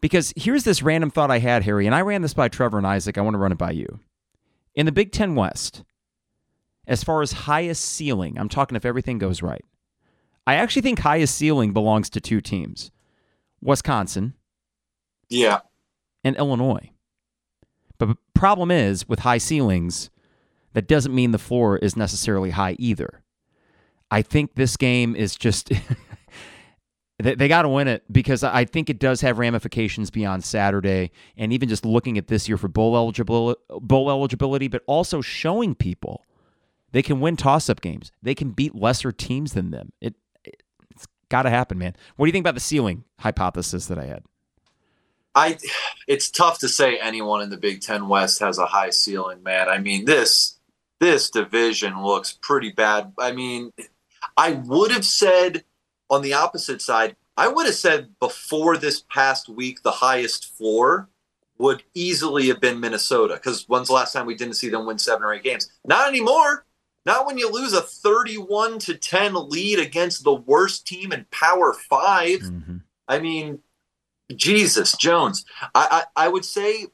Because 0.00 0.32
here's 0.36 0.64
this 0.64 0.82
random 0.82 1.10
thought 1.10 1.30
I 1.30 1.38
had, 1.38 1.64
Harry, 1.64 1.86
and 1.86 1.94
I 1.94 2.02
ran 2.02 2.22
this 2.22 2.34
by 2.34 2.48
Trevor 2.48 2.78
and 2.78 2.86
Isaac. 2.86 3.18
I 3.18 3.22
want 3.22 3.34
to 3.34 3.38
run 3.38 3.52
it 3.52 3.58
by 3.58 3.72
you. 3.72 4.00
In 4.74 4.86
the 4.86 4.92
Big 4.92 5.12
Ten 5.12 5.34
West, 5.34 5.82
as 6.86 7.02
far 7.02 7.22
as 7.22 7.32
highest 7.32 7.84
ceiling, 7.84 8.38
I'm 8.38 8.48
talking 8.48 8.76
if 8.76 8.84
everything 8.84 9.18
goes 9.18 9.42
right. 9.42 9.64
I 10.46 10.54
actually 10.54 10.82
think 10.82 11.00
highest 11.00 11.34
ceiling 11.34 11.72
belongs 11.72 12.08
to 12.10 12.20
two 12.20 12.40
teams 12.40 12.92
Wisconsin 13.62 14.34
Yeah. 15.28 15.60
and 16.24 16.36
Illinois. 16.36 16.90
But 17.98 18.08
the 18.08 18.16
problem 18.34 18.70
is 18.70 19.08
with 19.08 19.20
high 19.20 19.38
ceilings, 19.38 20.10
that 20.74 20.86
doesn't 20.86 21.14
mean 21.14 21.30
the 21.30 21.38
floor 21.38 21.78
is 21.78 21.96
necessarily 21.96 22.50
high 22.50 22.76
either. 22.78 23.22
I 24.10 24.22
think 24.22 24.54
this 24.54 24.76
game 24.76 25.16
is 25.16 25.34
just 25.36 25.70
They, 27.18 27.34
they 27.34 27.48
got 27.48 27.62
to 27.62 27.68
win 27.70 27.88
it 27.88 28.04
because 28.12 28.44
I 28.44 28.66
think 28.66 28.90
it 28.90 28.98
does 28.98 29.22
have 29.22 29.38
ramifications 29.38 30.10
beyond 30.10 30.44
Saturday, 30.44 31.12
and 31.36 31.50
even 31.50 31.66
just 31.68 31.86
looking 31.86 32.18
at 32.18 32.26
this 32.26 32.46
year 32.46 32.58
for 32.58 32.68
bowl 32.68 32.94
eligibility, 32.94 33.58
bowl 33.80 34.10
eligibility, 34.10 34.68
but 34.68 34.82
also 34.86 35.22
showing 35.22 35.74
people 35.74 36.26
they 36.92 37.02
can 37.02 37.20
win 37.20 37.36
toss-up 37.36 37.80
games. 37.80 38.12
They 38.22 38.34
can 38.34 38.50
beat 38.50 38.74
lesser 38.74 39.12
teams 39.12 39.54
than 39.54 39.70
them. 39.70 39.92
It, 40.00 40.14
got 41.28 41.42
to 41.42 41.50
happen, 41.50 41.78
man. 41.78 41.94
What 42.16 42.26
do 42.26 42.28
you 42.28 42.32
think 42.32 42.44
about 42.44 42.54
the 42.54 42.60
ceiling 42.60 43.04
hypothesis 43.18 43.86
that 43.86 43.98
I 43.98 44.06
had? 44.06 44.22
I, 45.34 45.58
it's 46.08 46.30
tough 46.30 46.58
to 46.60 46.68
say 46.68 46.98
anyone 46.98 47.42
in 47.42 47.50
the 47.50 47.58
Big 47.58 47.82
Ten 47.82 48.08
West 48.08 48.40
has 48.40 48.58
a 48.58 48.66
high 48.66 48.90
ceiling, 48.90 49.42
man. 49.42 49.68
I 49.68 49.78
mean 49.78 50.06
this 50.06 50.56
this 50.98 51.30
division 51.30 52.02
looks 52.02 52.38
pretty 52.40 52.70
bad. 52.70 53.12
I 53.18 53.32
mean, 53.32 53.72
I 54.36 54.52
would 54.52 54.90
have 54.90 55.04
said 55.04 55.64
on 56.08 56.22
the 56.22 56.32
opposite 56.32 56.80
side, 56.80 57.16
I 57.36 57.48
would 57.48 57.66
have 57.66 57.74
said 57.74 58.18
before 58.18 58.76
this 58.78 59.04
past 59.10 59.48
week, 59.48 59.82
the 59.82 59.90
highest 59.90 60.56
floor 60.56 61.10
would 61.58 61.82
easily 61.94 62.48
have 62.48 62.60
been 62.60 62.80
Minnesota. 62.80 63.34
Because 63.34 63.68
when's 63.68 63.88
the 63.88 63.94
last 63.94 64.12
time 64.12 64.26
we 64.26 64.34
didn't 64.34 64.54
see 64.54 64.68
them 64.68 64.86
win 64.86 64.98
seven 64.98 65.22
or 65.22 65.34
eight 65.34 65.42
games? 65.42 65.70
Not 65.84 66.08
anymore. 66.08 66.64
Not 67.06 67.26
when 67.26 67.38
you 67.38 67.50
lose 67.50 67.72
a 67.72 67.80
31 67.80 68.80
to 68.80 68.94
10 68.94 69.48
lead 69.48 69.78
against 69.78 70.24
the 70.24 70.34
worst 70.34 70.86
team 70.86 71.12
in 71.12 71.24
Power 71.30 71.72
5 71.72 72.40
mm-hmm. 72.40 72.76
I 73.08 73.20
mean, 73.20 73.60
Jesus, 74.34 74.96
Jones. 74.96 75.44
I, 75.74 76.04
I, 76.16 76.24
I 76.24 76.28
would 76.28 76.44
say 76.44 76.86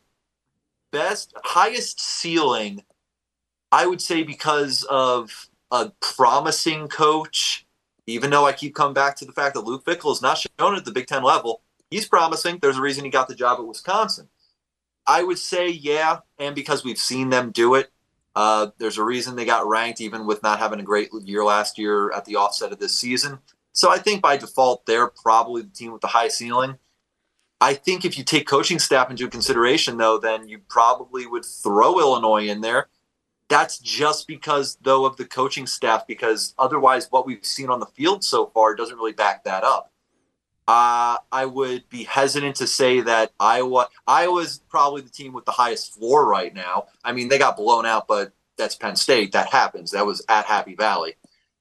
best, 0.93 1.33
highest 1.43 2.01
ceiling, 2.01 2.85
I 3.73 3.87
would 3.87 4.03
say 4.03 4.23
because 4.23 4.85
of 4.91 5.49
a 5.71 5.91
promising 6.01 6.89
coach 6.89 7.67
even 8.07 8.31
though 8.31 8.47
I 8.47 8.53
keep 8.53 8.75
coming 8.75 8.95
back 8.95 9.17
to 9.17 9.25
the 9.25 9.33
fact 9.33 9.55
that 9.55 9.65
Luke 9.65 9.85
Fickell 9.85 10.13
is 10.13 10.23
not 10.23 10.39
shown 10.39 10.75
at 10.75 10.85
the 10.85 10.93
Big 10.93 11.07
Ten 11.07 11.23
level, 11.23 11.63
he's 11.91 12.07
promising. 12.07 12.59
There's 12.61 12.79
a 12.79 12.83
reason 12.83 13.05
he 13.05 13.11
got 13.11 13.29
the 13.29 13.35
job 13.35 13.59
at 13.61 13.67
Wisconsin. 13.67 14.29
I 15.07 15.23
would 15.23 15.39
say, 15.39 15.69
yeah, 15.69 16.19
and 16.39 16.55
because 16.55 16.85
we've 16.85 16.99
seen 16.99 17.31
them 17.31 17.51
do 17.51 17.75
it, 17.75 17.91
uh, 18.35 18.68
there's 18.78 18.99
a 18.99 19.05
reason 19.05 19.37
they 19.37 19.45
got 19.45 19.66
ranked, 19.66 20.01
even 20.01 20.26
with 20.26 20.43
not 20.43 20.59
having 20.59 20.80
a 20.80 20.85
great 20.85 21.11
year 21.24 21.45
last 21.45 21.78
year 21.78 22.12
at 22.12 22.24
the 22.24 22.37
offset 22.37 22.72
of 22.72 22.78
this 22.78 22.97
season. 22.97 23.39
So 23.72 23.91
I 23.91 23.99
think 23.99 24.22
by 24.22 24.37
default, 24.37 24.87
they're 24.87 25.09
probably 25.09 25.62
the 25.62 25.70
team 25.70 25.93
with 25.93 26.03
the 26.03 26.09
high 26.09 26.28
ceiling. 26.28 26.78
I 27.61 27.74
think 27.74 28.05
if 28.05 28.18
you 28.18 28.24
take 28.24 28.47
coaching 28.47 28.78
staff 28.78 29.11
into 29.11 29.28
consideration, 29.28 29.97
though, 29.97 30.18
then 30.18 30.49
you 30.49 30.59
probably 30.68 31.26
would 31.26 31.45
throw 31.45 32.01
Illinois 32.01 32.49
in 32.49 32.61
there 32.61 32.89
that's 33.53 33.78
just 33.78 34.26
because, 34.26 34.78
though, 34.80 35.05
of 35.05 35.18
the 35.18 35.26
coaching 35.26 35.66
staff, 35.66 36.07
because 36.07 36.55
otherwise, 36.59 37.09
what 37.11 37.26
we've 37.26 37.45
seen 37.45 37.68
on 37.68 37.80
the 37.80 37.87
field 37.87 38.24
so 38.24 38.47
far 38.47 38.74
doesn't 38.74 38.97
really 38.97 39.12
back 39.12 39.45
that 39.45 39.62
up. 39.62 39.91
Uh, 40.69 41.19
I 41.33 41.47
would 41.47 41.89
be 41.89 42.05
hesitant 42.05 42.57
to 42.57 42.67
say 42.67 43.01
that 43.01 43.33
Iowa 43.41 43.89
Iowa's 44.07 44.61
probably 44.69 45.03
the 45.03 45.11
team 45.11 45.33
with 45.33 45.45
the 45.45 45.53
highest 45.53 45.95
floor 45.95 46.27
right 46.27 46.55
now. 46.55 46.87
I 47.05 47.13
mean, 47.13 47.29
they 47.29 47.39
got 47.39 47.57
blown 47.57 47.85
out, 47.85 48.07
but 48.07 48.33
that's 48.57 48.77
Penn 48.77 48.97
State. 48.97 49.33
That 49.33 49.49
happens. 49.49 49.91
That 49.91 50.07
was 50.07 50.25
at 50.29 50.45
Happy 50.45 50.75
Valley. 50.75 51.15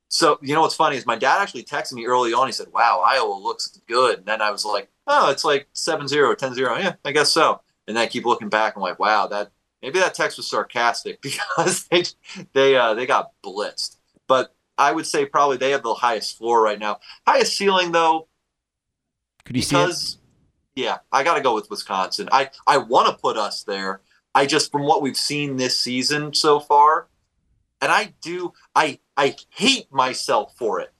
So, 0.09 0.37
you 0.41 0.53
know 0.53 0.61
what's 0.61 0.75
funny 0.75 0.97
is 0.97 1.05
my 1.05 1.15
dad 1.15 1.41
actually 1.41 1.63
texted 1.63 1.93
me 1.93 2.05
early 2.05 2.33
on. 2.33 2.47
He 2.47 2.51
said, 2.51 2.67
Wow, 2.73 3.01
Iowa 3.05 3.33
looks 3.33 3.79
good. 3.87 4.19
And 4.19 4.25
then 4.25 4.41
I 4.41 4.51
was 4.51 4.65
like, 4.65 4.89
Oh, 5.07 5.31
it's 5.31 5.45
like 5.45 5.67
7 5.73 6.07
0, 6.07 6.35
10 6.35 6.53
0. 6.53 6.77
Yeah, 6.77 6.93
I 7.05 7.11
guess 7.11 7.31
so. 7.31 7.61
And 7.87 7.97
then 7.97 8.03
I 8.03 8.07
keep 8.07 8.25
looking 8.25 8.49
back. 8.49 8.75
I'm 8.75 8.81
like, 8.81 8.99
Wow, 8.99 9.27
that 9.27 9.51
Maybe 9.81 9.99
that 9.99 10.13
text 10.13 10.37
was 10.37 10.47
sarcastic 10.49 11.21
because 11.23 11.87
they 11.87 12.03
they 12.53 12.75
uh, 12.75 12.93
they 12.93 13.05
got 13.05 13.31
blitzed. 13.43 13.97
But 14.27 14.53
I 14.77 14.91
would 14.91 15.05
say 15.05 15.25
probably 15.25 15.57
they 15.57 15.71
have 15.71 15.83
the 15.83 15.93
highest 15.93 16.37
floor 16.37 16.61
right 16.61 16.79
now. 16.79 16.99
Highest 17.27 17.57
ceiling 17.57 17.91
though. 17.91 18.27
Could 19.45 19.55
you 19.55 19.61
because, 19.61 20.01
see 20.01 20.15
it? 20.15 20.85
Yeah, 20.85 20.97
I 21.11 21.23
got 21.23 21.35
to 21.35 21.41
go 21.41 21.53
with 21.53 21.69
Wisconsin. 21.69 22.29
I 22.31 22.49
I 22.65 22.77
want 22.77 23.07
to 23.07 23.21
put 23.21 23.37
us 23.37 23.63
there. 23.63 24.01
I 24.33 24.45
just 24.45 24.71
from 24.71 24.83
what 24.83 25.01
we've 25.01 25.17
seen 25.17 25.57
this 25.57 25.77
season 25.77 26.33
so 26.33 26.59
far, 26.59 27.07
and 27.81 27.91
I 27.91 28.13
do 28.21 28.53
I 28.75 28.99
I 29.17 29.35
hate 29.49 29.91
myself 29.91 30.55
for 30.57 30.79
it, 30.79 30.93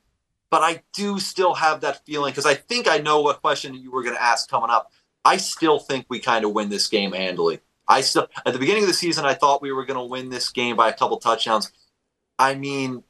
but 0.49 0.61
I 0.61 0.83
do 0.93 1.19
still 1.19 1.53
have 1.53 1.81
that 1.81 2.05
feeling 2.05 2.31
because 2.31 2.45
I 2.45 2.55
think 2.55 2.87
I 2.87 2.97
know 2.97 3.21
what 3.21 3.41
question 3.41 3.73
you 3.73 3.91
were 3.91 4.03
going 4.03 4.15
to 4.15 4.21
ask 4.21 4.49
coming 4.49 4.69
up. 4.69 4.91
I 5.23 5.37
still 5.37 5.79
think 5.79 6.07
we 6.09 6.19
kind 6.19 6.43
of 6.43 6.51
win 6.51 6.69
this 6.69 6.87
game 6.87 7.13
handily. 7.13 7.59
I 7.87 8.01
still 8.01 8.27
at 8.45 8.53
the 8.53 8.59
beginning 8.59 8.83
of 8.83 8.87
the 8.87 8.93
season 8.93 9.25
I 9.25 9.33
thought 9.33 9.61
we 9.61 9.71
were 9.71 9.85
going 9.85 9.99
to 9.99 10.11
win 10.11 10.29
this 10.29 10.49
game 10.49 10.75
by 10.75 10.89
a 10.89 10.93
couple 10.93 11.17
touchdowns. 11.17 11.71
I 12.37 12.55
mean, 12.55 13.03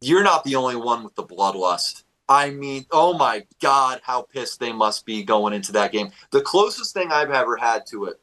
you're 0.00 0.22
not 0.22 0.44
the 0.44 0.56
only 0.56 0.76
one 0.76 1.02
with 1.02 1.14
the 1.14 1.24
bloodlust. 1.24 2.04
I 2.30 2.50
mean, 2.50 2.86
oh 2.92 3.12
my 3.18 3.44
God, 3.60 4.00
how 4.04 4.22
pissed 4.22 4.60
they 4.60 4.72
must 4.72 5.04
be 5.04 5.24
going 5.24 5.52
into 5.52 5.72
that 5.72 5.90
game. 5.90 6.12
The 6.30 6.40
closest 6.40 6.94
thing 6.94 7.10
I've 7.10 7.32
ever 7.32 7.56
had 7.56 7.86
to 7.86 8.04
it 8.04 8.20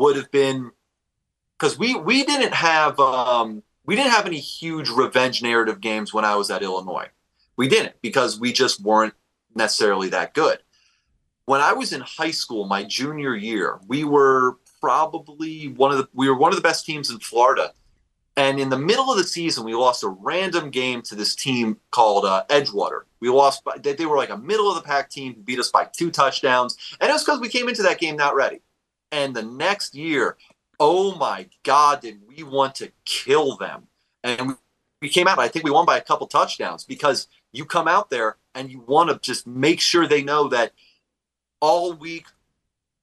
would 0.00 0.16
have 0.16 0.32
been 0.32 0.72
because 1.56 1.78
we 1.78 1.94
we 1.94 2.24
didn't 2.24 2.54
have 2.54 2.98
um, 2.98 3.62
we 3.86 3.94
didn't 3.94 4.10
have 4.10 4.26
any 4.26 4.40
huge 4.40 4.90
revenge 4.90 5.42
narrative 5.42 5.80
games 5.80 6.12
when 6.12 6.24
I 6.24 6.34
was 6.34 6.50
at 6.50 6.64
Illinois. 6.64 7.08
We 7.56 7.68
didn't 7.68 7.94
because 8.02 8.38
we 8.38 8.52
just 8.52 8.82
weren't 8.82 9.14
necessarily 9.54 10.08
that 10.08 10.34
good. 10.34 10.58
When 11.44 11.60
I 11.60 11.72
was 11.72 11.92
in 11.92 12.00
high 12.00 12.32
school, 12.32 12.66
my 12.66 12.82
junior 12.82 13.36
year, 13.36 13.78
we 13.86 14.02
were 14.02 14.56
probably 14.80 15.68
one 15.68 15.92
of 15.92 15.98
the 15.98 16.08
we 16.12 16.28
were 16.28 16.36
one 16.36 16.50
of 16.50 16.56
the 16.56 16.62
best 16.62 16.84
teams 16.84 17.10
in 17.10 17.20
Florida. 17.20 17.72
And 18.36 18.60
in 18.60 18.68
the 18.68 18.78
middle 18.78 19.10
of 19.10 19.16
the 19.16 19.24
season, 19.24 19.64
we 19.64 19.74
lost 19.74 20.02
a 20.02 20.08
random 20.08 20.70
game 20.70 21.00
to 21.02 21.14
this 21.14 21.34
team 21.34 21.78
called 21.90 22.26
uh, 22.26 22.44
Edgewater. 22.50 23.02
We 23.20 23.30
lost 23.30 23.64
by, 23.64 23.78
they, 23.78 24.04
were 24.04 24.18
like 24.18 24.28
a 24.28 24.36
middle 24.36 24.68
of 24.68 24.76
the 24.76 24.82
pack 24.82 25.08
team, 25.08 25.42
beat 25.42 25.58
us 25.58 25.70
by 25.70 25.86
two 25.86 26.10
touchdowns, 26.10 26.76
and 27.00 27.08
it 27.08 27.12
was 27.12 27.24
because 27.24 27.40
we 27.40 27.48
came 27.48 27.68
into 27.68 27.82
that 27.82 27.98
game 27.98 28.16
not 28.16 28.34
ready. 28.34 28.60
And 29.10 29.34
the 29.34 29.42
next 29.42 29.94
year, 29.94 30.36
oh 30.78 31.16
my 31.16 31.48
God, 31.62 32.02
did 32.02 32.20
we 32.28 32.42
want 32.42 32.74
to 32.76 32.92
kill 33.06 33.56
them? 33.56 33.86
And 34.22 34.48
we, 34.48 34.54
we 35.00 35.08
came 35.08 35.28
out. 35.28 35.38
I 35.38 35.48
think 35.48 35.64
we 35.64 35.70
won 35.70 35.86
by 35.86 35.96
a 35.96 36.02
couple 36.02 36.26
touchdowns 36.26 36.84
because 36.84 37.28
you 37.52 37.64
come 37.64 37.88
out 37.88 38.10
there 38.10 38.36
and 38.54 38.70
you 38.70 38.80
want 38.80 39.08
to 39.08 39.18
just 39.18 39.46
make 39.46 39.80
sure 39.80 40.06
they 40.06 40.22
know 40.22 40.48
that 40.48 40.72
all 41.60 41.94
week 41.94 42.26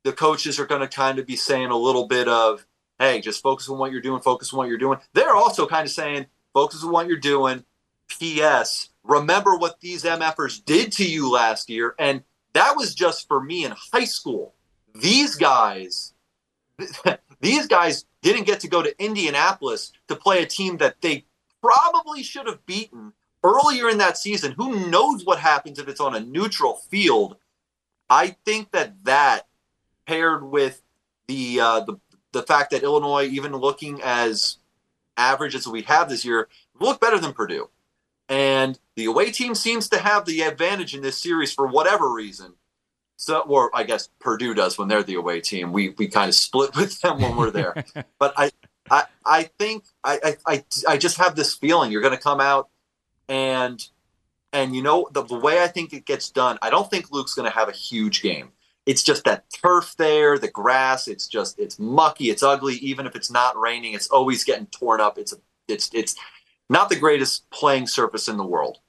the 0.04 0.14
coaches 0.14 0.60
are 0.60 0.66
going 0.66 0.82
to 0.82 0.88
kind 0.88 1.18
of 1.18 1.26
be 1.26 1.36
saying 1.36 1.72
a 1.72 1.78
little 1.78 2.08
bit 2.08 2.28
of, 2.28 2.66
hey, 3.04 3.22
just 3.22 3.44
focus 3.44 3.70
on 3.70 3.78
what 3.78 3.92
you're 3.92 4.02
doing, 4.02 4.22
focus 4.22 4.54
on 4.54 4.58
what 4.58 4.70
you're 4.70 4.78
doing. 4.78 5.00
They're 5.14 5.36
also 5.36 5.68
kind 5.68 5.86
of 5.86 5.92
saying, 5.92 6.28
focus 6.54 6.84
on 6.84 6.92
what 6.92 7.08
you're 7.08 7.18
doing. 7.18 7.64
P.S. 8.08 8.90
Remember 9.04 9.56
what 9.58 9.80
these 9.80 10.04
MFers 10.04 10.64
did 10.64 10.92
to 10.94 11.06
you 11.06 11.32
last 11.32 11.70
year. 11.70 11.96
And 12.00 12.24
that 12.54 12.76
was 12.76 12.94
just 12.96 13.28
for 13.28 13.42
me 13.42 13.66
in 13.66 13.74
high 13.94 14.06
school. 14.06 14.54
These 14.96 15.36
guys, 15.36 16.14
these 17.42 17.68
guys 17.68 18.06
didn't 18.22 18.46
get 18.46 18.60
to 18.62 18.68
go 18.68 18.82
to 18.82 19.04
Indianapolis 19.04 19.92
to 20.08 20.16
play 20.16 20.42
a 20.42 20.46
team 20.46 20.78
that 20.78 21.02
they 21.02 21.26
probably 21.62 22.24
should 22.24 22.48
have 22.48 22.66
beaten 22.66 23.14
earlier 23.44 23.90
in 23.90 23.98
that 23.98 24.18
season. 24.18 24.54
Who 24.54 24.90
knows 24.90 25.26
what 25.26 25.40
happens 25.40 25.80
if 25.80 25.88
it's 25.88 26.00
on 26.00 26.16
a 26.16 26.20
neutral 26.20 26.76
field? 26.90 27.38
I 28.10 28.36
think 28.46 28.72
that 28.72 29.04
that 29.04 29.48
paired 30.06 30.44
with 30.44 30.82
the 31.28 31.60
uh, 31.60 31.80
the 31.82 31.98
the 32.34 32.44
fact 32.44 32.72
that 32.72 32.84
Illinois, 32.84 33.24
even 33.24 33.56
looking 33.56 34.02
as 34.04 34.58
average 35.16 35.56
as 35.56 35.68
we 35.68 35.84
have 35.84 36.10
this 36.10 36.26
year, 36.26 36.50
look 36.80 37.00
better 37.00 37.20
than 37.20 37.32
Purdue. 37.32 37.70
And 38.28 38.78
the 38.96 39.06
away 39.06 39.32
team 39.32 39.56
seems 39.56 39.88
to 39.90 40.00
have 40.00 40.26
the 40.26 40.42
advantage 40.42 40.96
in 40.96 41.02
this 41.02 41.18
series 41.18 41.54
for 41.54 41.68
whatever 41.68 42.12
reason. 42.12 42.54
So, 43.16 43.42
or 43.42 43.70
I 43.74 43.84
guess 43.84 44.10
Purdue 44.20 44.54
does 44.54 44.78
when 44.78 44.88
they're 44.88 45.04
the 45.04 45.16
away 45.16 45.40
team. 45.40 45.72
We 45.72 45.90
we 45.90 46.08
kind 46.08 46.30
of 46.30 46.36
split 46.36 46.76
with 46.76 47.00
them 47.02 47.22
when 47.22 47.36
we're 47.38 47.52
there. 47.52 47.86
but 48.20 48.34
I, 48.36 48.52
I 48.90 49.06
I 49.26 49.44
think 49.60 49.86
I 50.04 50.36
I 50.46 50.64
I 50.88 50.98
just 50.98 51.18
have 51.18 51.36
this 51.36 51.54
feeling 51.54 51.92
you're 51.92 52.02
going 52.02 52.16
to 52.16 52.22
come 52.22 52.42
out 52.42 52.70
and 53.30 53.88
and 54.52 54.76
you 54.76 54.82
know 54.82 55.08
the, 55.12 55.24
the 55.24 55.40
way 55.40 55.62
I 55.62 55.68
think 55.68 55.94
it 55.94 56.06
gets 56.06 56.30
done. 56.30 56.58
I 56.62 56.70
don't 56.70 56.90
think 56.90 57.12
Luke's 57.12 57.34
going 57.34 57.50
to 57.50 57.56
have 57.56 57.70
a 57.70 57.74
huge 57.74 58.22
game 58.22 58.52
it's 58.86 59.04
just 59.04 59.24
that 59.24 59.46
turf 59.54 59.96
there, 59.98 60.38
the 60.38 60.50
grass. 60.50 61.08
It's 61.08 61.28
just 61.28 61.60
it's 61.60 61.80
mucky, 61.80 62.30
it's 62.30 62.44
ugly. 62.44 62.76
Even 62.76 63.06
if 63.06 63.16
it's 63.16 63.32
not 63.32 63.58
raining, 63.58 63.94
it's 63.94 64.10
always 64.10 64.44
getting 64.44 64.66
torn 64.68 65.00
up. 65.00 65.18
It's 65.18 65.34
a, 65.34 65.38
it's 65.68 65.90
it's 65.94 66.16
not 66.70 66.90
the 66.90 66.96
greatest 66.96 67.50
playing 67.50 67.88
surface 67.88 68.28
in 68.28 68.38
the 68.38 68.46
world. 68.46 68.80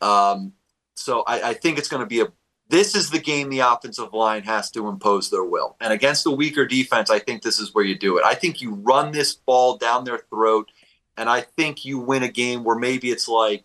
Um, 0.00 0.52
so 0.94 1.22
I, 1.26 1.50
I 1.50 1.54
think 1.54 1.78
it's 1.78 1.88
going 1.88 2.02
to 2.02 2.06
be 2.06 2.20
a. 2.20 2.32
This 2.70 2.94
is 2.94 3.08
the 3.08 3.18
game 3.18 3.48
the 3.48 3.60
offensive 3.60 4.12
line 4.12 4.42
has 4.42 4.70
to 4.72 4.88
impose 4.88 5.30
their 5.30 5.44
will, 5.44 5.76
and 5.80 5.92
against 5.92 6.26
a 6.26 6.30
weaker 6.30 6.66
defense, 6.66 7.10
I 7.10 7.18
think 7.18 7.42
this 7.42 7.58
is 7.58 7.74
where 7.74 7.84
you 7.84 7.98
do 7.98 8.18
it. 8.18 8.24
I 8.24 8.34
think 8.34 8.60
you 8.60 8.74
run 8.74 9.12
this 9.12 9.34
ball 9.34 9.78
down 9.78 10.04
their 10.04 10.18
throat, 10.30 10.70
and 11.16 11.28
I 11.28 11.42
think 11.42 11.84
you 11.84 11.98
win 11.98 12.22
a 12.22 12.28
game 12.28 12.64
where 12.64 12.78
maybe 12.78 13.10
it's 13.10 13.26
like, 13.26 13.64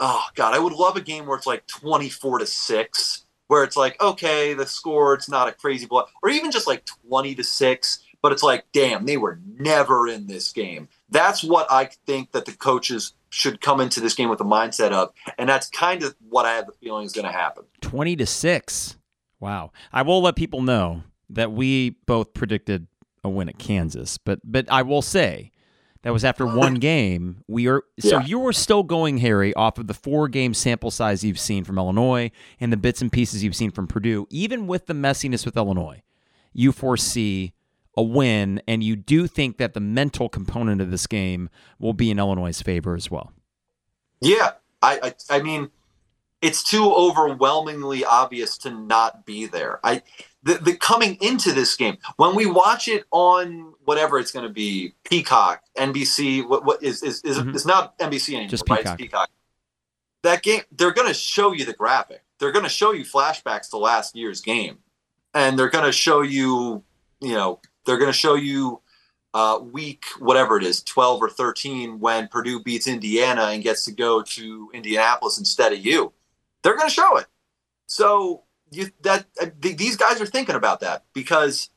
oh 0.00 0.22
God, 0.34 0.54
I 0.54 0.58
would 0.58 0.74
love 0.74 0.96
a 0.96 1.00
game 1.00 1.26
where 1.26 1.36
it's 1.36 1.46
like 1.46 1.66
twenty 1.66 2.10
four 2.10 2.38
to 2.38 2.46
six 2.46 3.24
where 3.50 3.64
it's 3.64 3.76
like, 3.76 4.00
okay, 4.00 4.54
the 4.54 4.64
score, 4.64 5.12
it's 5.12 5.28
not 5.28 5.48
a 5.48 5.52
crazy 5.52 5.84
blow, 5.84 6.04
or 6.22 6.30
even 6.30 6.52
just 6.52 6.68
like 6.68 6.84
20 7.08 7.34
to 7.34 7.42
6, 7.42 7.98
but 8.22 8.30
it's 8.30 8.44
like, 8.44 8.64
damn, 8.72 9.06
they 9.06 9.16
were 9.16 9.40
never 9.58 10.06
in 10.06 10.28
this 10.28 10.52
game. 10.52 10.86
That's 11.08 11.42
what 11.42 11.66
I 11.68 11.90
think 12.06 12.30
that 12.30 12.44
the 12.44 12.52
coaches 12.52 13.14
should 13.30 13.60
come 13.60 13.80
into 13.80 14.00
this 14.00 14.14
game 14.14 14.28
with 14.28 14.38
the 14.38 14.44
mindset 14.44 14.92
of, 14.92 15.12
and 15.36 15.48
that's 15.48 15.68
kind 15.68 16.04
of 16.04 16.14
what 16.28 16.46
I 16.46 16.52
have 16.52 16.66
the 16.66 16.74
feeling 16.80 17.04
is 17.04 17.12
going 17.12 17.26
to 17.26 17.32
happen. 17.32 17.64
20 17.80 18.14
to 18.14 18.26
6. 18.26 18.96
Wow. 19.40 19.72
I 19.92 20.02
will 20.02 20.22
let 20.22 20.36
people 20.36 20.62
know 20.62 21.02
that 21.28 21.50
we 21.50 21.96
both 22.06 22.32
predicted 22.32 22.86
a 23.24 23.28
win 23.28 23.48
at 23.48 23.58
Kansas, 23.58 24.16
but 24.16 24.38
but 24.44 24.70
I 24.70 24.82
will 24.82 25.02
say 25.02 25.49
that 26.02 26.12
was 26.12 26.24
after 26.24 26.46
one 26.46 26.74
game. 26.80 27.42
We 27.48 27.68
are 27.68 27.82
so 27.98 28.18
Yeah. 28.20 28.26
you 28.26 28.46
are 28.46 28.52
still 28.52 28.82
going, 28.82 29.18
Harry, 29.18 29.52
off 29.54 29.78
of 29.78 29.86
the 29.86 29.94
four 29.94 30.28
game 30.28 30.54
sample 30.54 30.90
size 30.90 31.22
you've 31.24 31.38
seen 31.40 31.64
from 31.64 31.78
Illinois 31.78 32.30
and 32.60 32.72
the 32.72 32.76
bits 32.76 33.00
and 33.02 33.10
pieces 33.12 33.42
you've 33.44 33.56
seen 33.56 33.70
from 33.70 33.86
Purdue. 33.86 34.26
Even 34.30 34.66
with 34.66 34.86
the 34.86 34.94
messiness 34.94 35.44
with 35.44 35.56
Illinois, 35.56 36.02
you 36.52 36.72
foresee 36.72 37.52
a 37.96 38.02
win, 38.02 38.62
and 38.68 38.82
you 38.84 38.94
do 38.96 39.26
think 39.26 39.58
that 39.58 39.74
the 39.74 39.80
mental 39.80 40.28
component 40.28 40.80
of 40.80 40.90
this 40.90 41.06
game 41.08 41.50
will 41.78 41.92
be 41.92 42.10
in 42.10 42.18
Illinois' 42.18 42.62
favor 42.62 42.94
as 42.94 43.10
well. 43.10 43.32
Yeah, 44.20 44.52
I, 44.80 45.12
I, 45.30 45.38
I 45.38 45.42
mean, 45.42 45.70
it's 46.40 46.62
too 46.62 46.90
overwhelmingly 46.90 48.04
obvious 48.04 48.56
to 48.58 48.70
not 48.70 49.26
be 49.26 49.46
there. 49.46 49.80
I, 49.82 50.02
the, 50.42 50.54
the 50.54 50.76
coming 50.76 51.16
into 51.20 51.52
this 51.52 51.76
game 51.76 51.98
when 52.16 52.34
we 52.34 52.46
watch 52.46 52.88
it 52.88 53.04
on 53.10 53.74
whatever 53.84 54.18
it's 54.18 54.30
going 54.32 54.46
to 54.46 54.52
be, 54.52 54.94
Peacock, 55.04 55.62
NBC, 55.76 56.48
what, 56.48 56.64
what 56.64 56.82
is 56.82 57.02
is 57.02 57.20
is 57.22 57.38
Mhm. 57.38 57.54
it's 57.54 57.66
not 57.66 57.98
NBC 57.98 58.30
anymore, 58.34 58.48
Just 58.48 58.68
right? 58.68 58.78
Peacock. 58.78 59.00
It's 59.00 59.02
Peacock. 59.10 59.30
That 60.22 60.42
game, 60.42 60.62
they're 60.72 60.92
going 60.92 61.08
to 61.08 61.14
show 61.14 61.52
you 61.52 61.64
the 61.64 61.72
graphic. 61.72 62.22
They're 62.38 62.52
going 62.52 62.64
to 62.64 62.70
show 62.70 62.92
you 62.92 63.04
flashbacks 63.04 63.70
to 63.70 63.78
last 63.78 64.14
year's 64.16 64.40
game, 64.40 64.78
and 65.34 65.58
they're 65.58 65.70
going 65.70 65.84
to 65.84 65.92
show 65.92 66.20
you, 66.22 66.82
you 67.20 67.32
know, 67.34 67.60
they're 67.86 67.98
going 67.98 68.12
to 68.12 68.16
show 68.18 68.34
you 68.34 68.80
uh, 69.32 69.58
week 69.62 70.04
whatever 70.18 70.56
it 70.56 70.64
is, 70.64 70.82
twelve 70.82 71.22
or 71.22 71.28
thirteen, 71.30 72.00
when 72.00 72.28
Purdue 72.28 72.60
beats 72.62 72.86
Indiana 72.86 73.44
and 73.44 73.62
gets 73.62 73.84
to 73.84 73.92
go 73.92 74.22
to 74.22 74.70
Indianapolis 74.74 75.38
instead 75.38 75.72
of 75.72 75.84
you. 75.84 76.12
They're 76.62 76.76
going 76.76 76.88
to 76.88 76.94
show 76.94 77.16
it. 77.16 77.26
So 77.86 78.42
you 78.70 78.90
that 79.02 79.26
uh, 79.40 79.46
th- 79.60 79.76
these 79.76 79.96
guys 79.96 80.20
are 80.20 80.26
thinking 80.26 80.54
about 80.54 80.80
that 80.80 81.04
because 81.12 81.70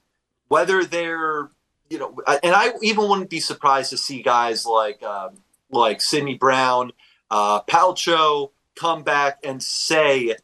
whether 0.48 0.84
they're 0.84 1.49
you 1.90 1.99
know, 1.99 2.18
and 2.41 2.56
I 2.56 2.74
even 2.82 3.07
wouldn't 3.07 3.30
be 3.30 3.40
surprised 3.40 3.91
to 3.91 3.98
see 3.98 4.24
guys 4.24 4.65
like 4.65 5.03
um, 5.03 5.36
like 5.70 6.02
Sidney 6.02 6.36
Brown, 6.36 6.91
uh, 7.30 7.61
Palcho 7.61 8.52
come 8.76 9.03
back 9.03 9.40
and 9.44 9.61
say 9.61 10.36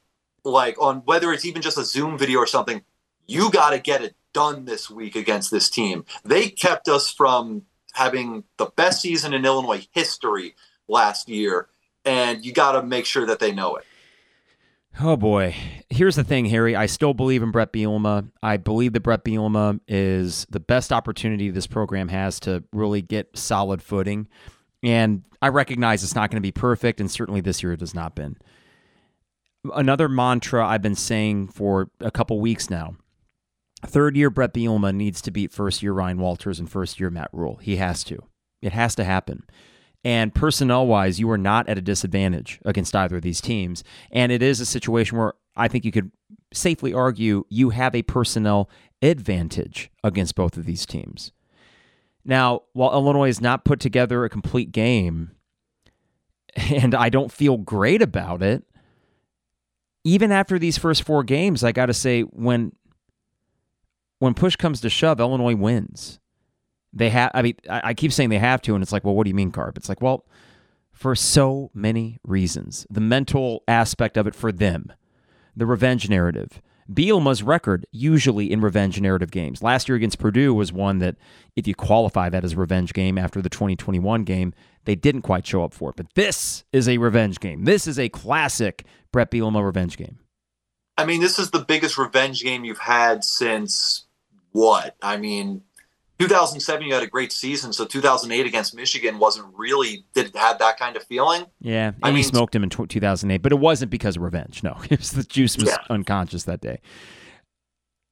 like 0.43 0.79
on 0.79 0.97
whether 1.05 1.33
it's 1.33 1.45
even 1.45 1.61
just 1.61 1.77
a 1.77 1.83
Zoom 1.83 2.19
video 2.19 2.37
or 2.37 2.45
something, 2.45 2.83
you 3.25 3.49
got 3.49 3.71
to 3.71 3.79
get 3.79 4.03
it 4.03 4.15
done 4.31 4.65
this 4.65 4.91
week 4.91 5.15
against 5.15 5.49
this 5.49 5.71
team. 5.71 6.05
They 6.23 6.49
kept 6.49 6.87
us 6.87 7.11
from 7.11 7.63
having 7.93 8.43
the 8.57 8.67
best 8.67 9.01
season 9.01 9.33
in 9.33 9.43
Illinois 9.43 9.87
history 9.91 10.55
last 10.87 11.27
year, 11.29 11.67
and 12.05 12.45
you 12.45 12.53
got 12.53 12.73
to 12.73 12.83
make 12.83 13.07
sure 13.07 13.25
that 13.25 13.39
they 13.39 13.51
know 13.51 13.75
it. 13.77 13.85
Oh 15.01 15.15
boy. 15.15 15.55
Here's 15.89 16.17
the 16.17 16.25
thing, 16.25 16.45
Harry. 16.45 16.75
I 16.75 16.85
still 16.85 17.13
believe 17.13 17.41
in 17.41 17.51
Bret 17.51 17.71
Bielema. 17.71 18.29
I 18.43 18.57
believe 18.57 18.91
that 18.93 18.99
Bret 18.99 19.23
Bielema 19.23 19.79
is 19.87 20.45
the 20.49 20.59
best 20.59 20.91
opportunity 20.91 21.49
this 21.49 21.67
program 21.67 22.09
has 22.09 22.39
to 22.41 22.65
really 22.73 23.01
get 23.01 23.37
solid 23.37 23.81
footing. 23.81 24.27
And 24.83 25.23
I 25.41 25.49
recognize 25.49 26.03
it's 26.03 26.15
not 26.15 26.29
going 26.29 26.37
to 26.37 26.45
be 26.45 26.51
perfect, 26.51 26.99
and 26.99 27.09
certainly 27.09 27.39
this 27.39 27.63
year 27.63 27.71
it 27.71 27.79
has 27.79 27.95
not 27.95 28.13
been. 28.13 28.37
Another 29.73 30.09
mantra 30.09 30.65
I've 30.67 30.81
been 30.81 30.95
saying 30.95 31.49
for 31.49 31.89
a 32.01 32.11
couple 32.11 32.41
weeks 32.41 32.69
now. 32.69 32.95
Third 33.85 34.17
year 34.17 34.29
Bret 34.29 34.53
Bielema 34.53 34.93
needs 34.93 35.21
to 35.21 35.31
beat 35.31 35.53
first 35.53 35.81
year 35.81 35.93
Ryan 35.93 36.17
Walters 36.17 36.59
and 36.59 36.69
first 36.69 36.99
year 36.99 37.09
Matt 37.09 37.29
Rhule. 37.31 37.55
He 37.57 37.77
has 37.77 38.03
to. 38.05 38.23
It 38.61 38.73
has 38.73 38.95
to 38.95 39.05
happen. 39.05 39.43
And 40.03 40.33
personnel 40.33 40.87
wise, 40.87 41.19
you 41.19 41.29
are 41.29 41.37
not 41.37 41.67
at 41.67 41.77
a 41.77 41.81
disadvantage 41.81 42.59
against 42.63 42.95
either 42.95 43.17
of 43.17 43.21
these 43.21 43.41
teams. 43.41 43.83
And 44.11 44.31
it 44.31 44.41
is 44.41 44.59
a 44.59 44.65
situation 44.65 45.17
where 45.17 45.33
I 45.55 45.67
think 45.67 45.83
you 45.83 45.91
could 45.91 46.11
safely 46.53 46.93
argue 46.93 47.45
you 47.49 47.71
have 47.71 47.93
a 47.93 48.03
personnel 48.03 48.69
advantage 49.01 49.91
against 50.03 50.35
both 50.35 50.57
of 50.57 50.65
these 50.65 50.85
teams. 50.85 51.31
Now, 52.23 52.63
while 52.73 52.93
Illinois 52.93 53.27
has 53.27 53.41
not 53.41 53.65
put 53.65 53.79
together 53.79 54.23
a 54.23 54.29
complete 54.29 54.71
game, 54.71 55.31
and 56.55 56.95
I 56.95 57.09
don't 57.09 57.31
feel 57.31 57.57
great 57.57 58.01
about 58.01 58.41
it, 58.41 58.63
even 60.03 60.31
after 60.31 60.57
these 60.57 60.77
first 60.77 61.03
four 61.03 61.23
games, 61.23 61.63
I 61.63 61.71
got 61.71 61.87
to 61.87 61.93
say, 61.93 62.21
when 62.21 62.71
when 64.19 64.33
push 64.33 64.55
comes 64.57 64.81
to 64.81 64.89
shove, 64.89 65.19
Illinois 65.19 65.55
wins. 65.55 66.18
They 66.93 67.09
have. 67.09 67.31
I 67.33 67.41
mean, 67.41 67.55
I, 67.69 67.81
I 67.85 67.93
keep 67.93 68.11
saying 68.11 68.29
they 68.29 68.39
have 68.39 68.61
to, 68.63 68.73
and 68.73 68.81
it's 68.81 68.91
like, 68.91 69.03
well, 69.03 69.15
what 69.15 69.25
do 69.25 69.29
you 69.29 69.35
mean, 69.35 69.51
Carp? 69.51 69.77
It's 69.77 69.89
like, 69.89 70.01
well, 70.01 70.25
for 70.91 71.15
so 71.15 71.71
many 71.73 72.19
reasons. 72.23 72.85
The 72.89 73.01
mental 73.01 73.63
aspect 73.67 74.17
of 74.17 74.27
it 74.27 74.35
for 74.35 74.51
them, 74.51 74.91
the 75.55 75.65
revenge 75.65 76.09
narrative. 76.09 76.61
Bielema's 76.91 77.43
record 77.43 77.85
usually 77.91 78.51
in 78.51 78.61
revenge 78.61 78.99
narrative 78.99 79.29
games. 79.29 79.61
Last 79.61 79.87
year 79.87 79.95
against 79.95 80.17
Purdue 80.17 80.53
was 80.53 80.73
one 80.73 80.97
that, 80.99 81.17
if 81.55 81.67
you 81.67 81.75
qualify 81.75 82.29
that 82.29 82.43
as 82.43 82.53
a 82.53 82.57
revenge 82.57 82.93
game 82.93 83.17
after 83.17 83.41
the 83.41 83.49
2021 83.49 84.23
game, 84.23 84.53
they 84.85 84.95
didn't 84.95 85.21
quite 85.21 85.45
show 85.45 85.63
up 85.63 85.73
for 85.73 85.91
it. 85.91 85.95
But 85.95 86.15
this 86.15 86.63
is 86.73 86.89
a 86.89 86.97
revenge 86.97 87.39
game. 87.39 87.65
This 87.65 87.85
is 87.85 87.99
a 87.99 88.09
classic 88.09 88.85
Bret 89.11 89.29
Bielema 89.29 89.63
revenge 89.63 89.97
game. 89.97 90.17
I 90.97 91.05
mean, 91.05 91.21
this 91.21 91.37
is 91.37 91.51
the 91.51 91.63
biggest 91.63 91.97
revenge 91.97 92.43
game 92.43 92.65
you've 92.65 92.79
had 92.79 93.23
since 93.23 94.07
what? 94.51 94.95
I 95.01 95.17
mean, 95.17 95.61
2007 96.19 96.85
you 96.85 96.93
had 96.93 97.03
a 97.03 97.07
great 97.07 97.31
season, 97.31 97.71
so 97.73 97.85
2008 97.85 98.45
against 98.45 98.75
Michigan 98.75 99.19
wasn't 99.19 99.47
really 99.55 100.05
did 100.13 100.27
it 100.27 100.35
have 100.35 100.59
that 100.59 100.77
kind 100.77 100.95
of 100.97 101.03
feeling. 101.03 101.45
Yeah, 101.61 101.93
I 102.03 102.09
and 102.09 102.17
he 102.17 102.21
mean- 102.23 102.29
smoked 102.29 102.53
him 102.55 102.63
in 102.63 102.69
2008, 102.69 103.41
but 103.41 103.51
it 103.51 103.59
wasn't 103.59 103.89
because 103.91 104.17
of 104.17 104.23
revenge. 104.23 104.61
No, 104.63 104.77
it 104.89 104.99
was 104.99 105.11
the 105.11 105.23
juice 105.23 105.57
was 105.57 105.67
Yeah. 105.69 105.77
unconscious 105.89 106.43
that 106.43 106.61
day. 106.61 106.79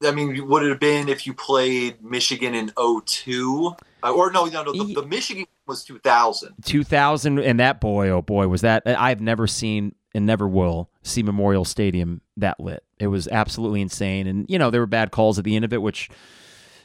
I 0.05 0.11
mean, 0.11 0.47
would 0.47 0.61
it 0.63 0.69
have 0.69 0.79
been 0.79 1.09
if 1.09 1.25
you 1.25 1.33
played 1.33 2.03
Michigan 2.03 2.53
in 2.53 2.71
02? 2.77 3.75
Uh, 4.03 4.11
or 4.13 4.31
no, 4.31 4.45
no, 4.45 4.61
no. 4.63 4.71
The, 4.71 4.93
the 5.01 5.05
Michigan 5.07 5.45
was 5.65 5.83
2000. 5.83 6.53
2000 6.63 7.39
and 7.39 7.59
that 7.59 7.81
boy 7.81 8.07
oh 8.09 8.21
boy 8.21 8.47
was 8.47 8.61
that 8.61 8.83
i've 8.85 9.19
never 9.19 9.47
seen 9.47 9.93
and 10.15 10.25
never 10.25 10.47
will 10.47 10.89
see 11.03 11.21
memorial 11.21 11.65
stadium 11.65 12.21
that 12.37 12.57
lit 12.57 12.85
it 12.99 13.07
was 13.07 13.27
absolutely 13.27 13.81
insane 13.81 14.27
and 14.27 14.45
you 14.47 14.57
know 14.57 14.69
there 14.69 14.79
were 14.79 14.85
bad 14.87 15.11
calls 15.11 15.37
at 15.37 15.43
the 15.43 15.57
end 15.57 15.65
of 15.65 15.73
it 15.73 15.81
which 15.81 16.09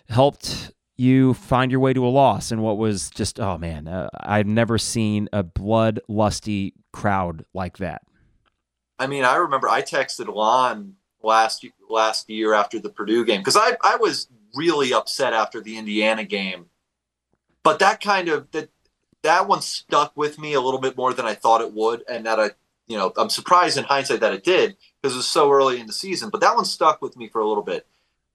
helped 0.09 0.73
you 1.03 1.35
find 1.35 1.71
your 1.71 1.81
way 1.81 1.93
to 1.93 2.07
a 2.07 2.09
loss 2.09 2.51
and 2.51 2.63
what 2.63 2.79
was 2.79 3.11
just 3.11 3.41
oh 3.41 3.59
man 3.59 3.89
uh, 3.89 4.09
i've 4.21 4.47
never 4.47 4.79
seen 4.79 5.29
a 5.33 5.43
bloodlusty 5.43 6.73
crowd 6.93 7.45
like 7.53 7.79
that 7.79 8.03
I 9.03 9.09
mean, 9.09 9.25
I 9.25 9.35
remember 9.35 9.69
I 9.69 9.83
texted 9.83 10.33
Lon 10.33 10.95
last 11.25 11.67
last 11.91 12.31
year 12.31 12.55
after 12.55 12.79
the 12.79 12.89
Purdue 12.89 13.25
game 13.25 13.41
because 13.41 13.57
I 13.57 13.77
I 13.83 13.97
was 13.97 14.29
really 14.55 14.95
upset 14.95 15.33
after 15.33 15.61
the 15.61 15.77
Indiana 15.77 16.23
game, 16.23 16.67
but 17.65 17.81
that 17.81 18.01
kind 18.01 18.29
of 18.29 18.49
that 18.53 18.69
that 19.23 19.49
one 19.49 19.61
stuck 19.61 20.17
with 20.17 20.39
me 20.39 20.53
a 20.53 20.61
little 20.61 20.79
bit 20.79 20.97
more 20.97 21.13
than 21.13 21.27
I 21.27 21.35
thought 21.35 21.63
it 21.63 21.73
would, 21.73 22.05
and 22.09 22.25
that 22.27 22.39
I 22.39 22.51
you 22.87 22.97
know 22.97 23.13
I'm 23.17 23.29
surprised 23.29 23.77
in 23.77 23.83
hindsight 23.83 24.21
that 24.21 24.35
it 24.35 24.45
did 24.45 24.77
because 25.01 25.15
it 25.15 25.19
was 25.19 25.27
so 25.27 25.51
early 25.51 25.81
in 25.81 25.89
the 25.89 25.93
season, 25.93 26.31
but 26.31 26.41
that 26.41 26.55
one 26.55 26.65
stuck 26.65 27.03
with 27.03 27.17
me 27.17 27.27
for 27.27 27.41
a 27.41 27.49
little 27.49 27.65
bit. 27.65 27.89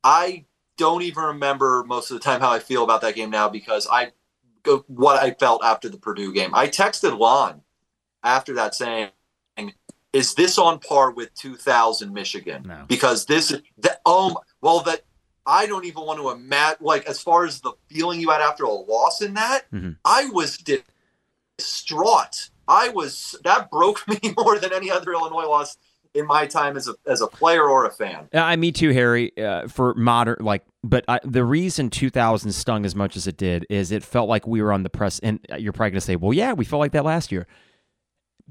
I 0.03 0.44
don't 0.77 1.01
even 1.01 1.23
remember 1.23 1.83
most 1.85 2.11
of 2.11 2.15
the 2.17 2.23
time 2.23 2.39
how 2.41 2.51
I 2.51 2.59
feel 2.59 2.83
about 2.83 3.01
that 3.01 3.15
game 3.15 3.29
now 3.29 3.49
because 3.49 3.87
I 3.91 4.11
what 4.87 5.21
I 5.21 5.31
felt 5.31 5.63
after 5.63 5.87
the 5.89 5.97
Purdue 5.97 6.33
game. 6.33 6.53
I 6.53 6.67
texted 6.67 7.17
Lon 7.17 7.61
after 8.23 8.53
that 8.55 8.75
saying 8.75 9.09
is 10.13 10.33
this 10.33 10.57
on 10.57 10.79
par 10.79 11.11
with 11.11 11.33
2000 11.35 12.11
Michigan? 12.13 12.63
No. 12.65 12.85
Because 12.87 13.25
this, 13.25 13.49
the, 13.77 13.99
oh, 14.05 14.37
well, 14.61 14.79
that 14.81 15.01
I 15.45 15.67
don't 15.67 15.85
even 15.85 16.03
want 16.05 16.19
to 16.19 16.29
imagine. 16.31 16.77
Like 16.81 17.05
as 17.05 17.21
far 17.21 17.45
as 17.45 17.61
the 17.61 17.73
feeling 17.87 18.19
you 18.19 18.29
had 18.31 18.41
after 18.41 18.63
a 18.63 18.71
loss 18.71 19.21
in 19.21 19.33
that, 19.35 19.69
Mhm. 19.71 19.97
I 20.03 20.29
was 20.29 20.57
distraught. 21.57 22.49
I 22.67 22.89
was 22.89 23.35
that 23.43 23.69
broke 23.69 24.05
me 24.23 24.33
more 24.37 24.59
than 24.59 24.73
any 24.73 24.89
other 24.91 25.13
Illinois 25.13 25.45
loss 25.47 25.77
in 26.18 26.26
my 26.26 26.45
time 26.48 26.76
as 26.76 26.88
a 26.88 26.95
as 27.06 27.22
a 27.22 27.27
player 27.27 27.64
or 27.64 27.85
a 27.85 27.91
fan. 27.91 28.27
I, 28.34 28.56
me 28.56 28.72
too, 28.72 28.91
Harry. 28.91 29.38
Uh, 29.38 29.68
for 29.68 29.94
modern, 29.94 30.38
like, 30.39 30.64
but 30.84 31.06
I, 31.07 31.19
the 31.23 31.44
reason 31.44 31.89
2000 31.89 32.52
stung 32.52 32.85
as 32.85 32.95
much 32.95 33.15
as 33.15 33.27
it 33.27 33.38
did 33.38 33.65
is 33.69 33.91
it 33.91 34.03
felt 34.03 34.27
like 34.27 34.48
we 34.48 34.61
were 34.61 34.73
on 34.73 34.84
the 34.84 34.89
press. 34.89 35.19
And 35.19 35.39
you're 35.57 35.73
probably 35.73 35.91
going 35.91 35.99
to 35.99 36.06
say, 36.06 36.15
"Well, 36.15 36.34
yeah, 36.34 36.53
we 36.53 36.65
felt 36.65 36.80
like 36.80 36.91
that 36.94 37.06
last 37.06 37.31
year," 37.31 37.45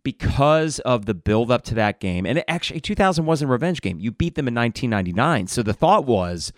because 0.02 0.78
of 0.80 1.06
the 1.06 1.14
build 1.14 1.50
up 1.50 1.62
to 1.64 1.74
that 1.74 1.98
game. 1.98 2.24
And 2.24 2.44
actually, 2.48 2.80
2000 2.80 3.26
wasn't 3.26 3.50
a 3.50 3.52
revenge 3.52 3.82
game. 3.82 3.98
You 3.98 4.12
beat 4.12 4.36
them 4.36 4.48
in 4.48 4.54
1999, 4.54 5.48
so 5.48 5.62
the 5.62 5.74
thought 5.74 6.04
was, 6.04 6.52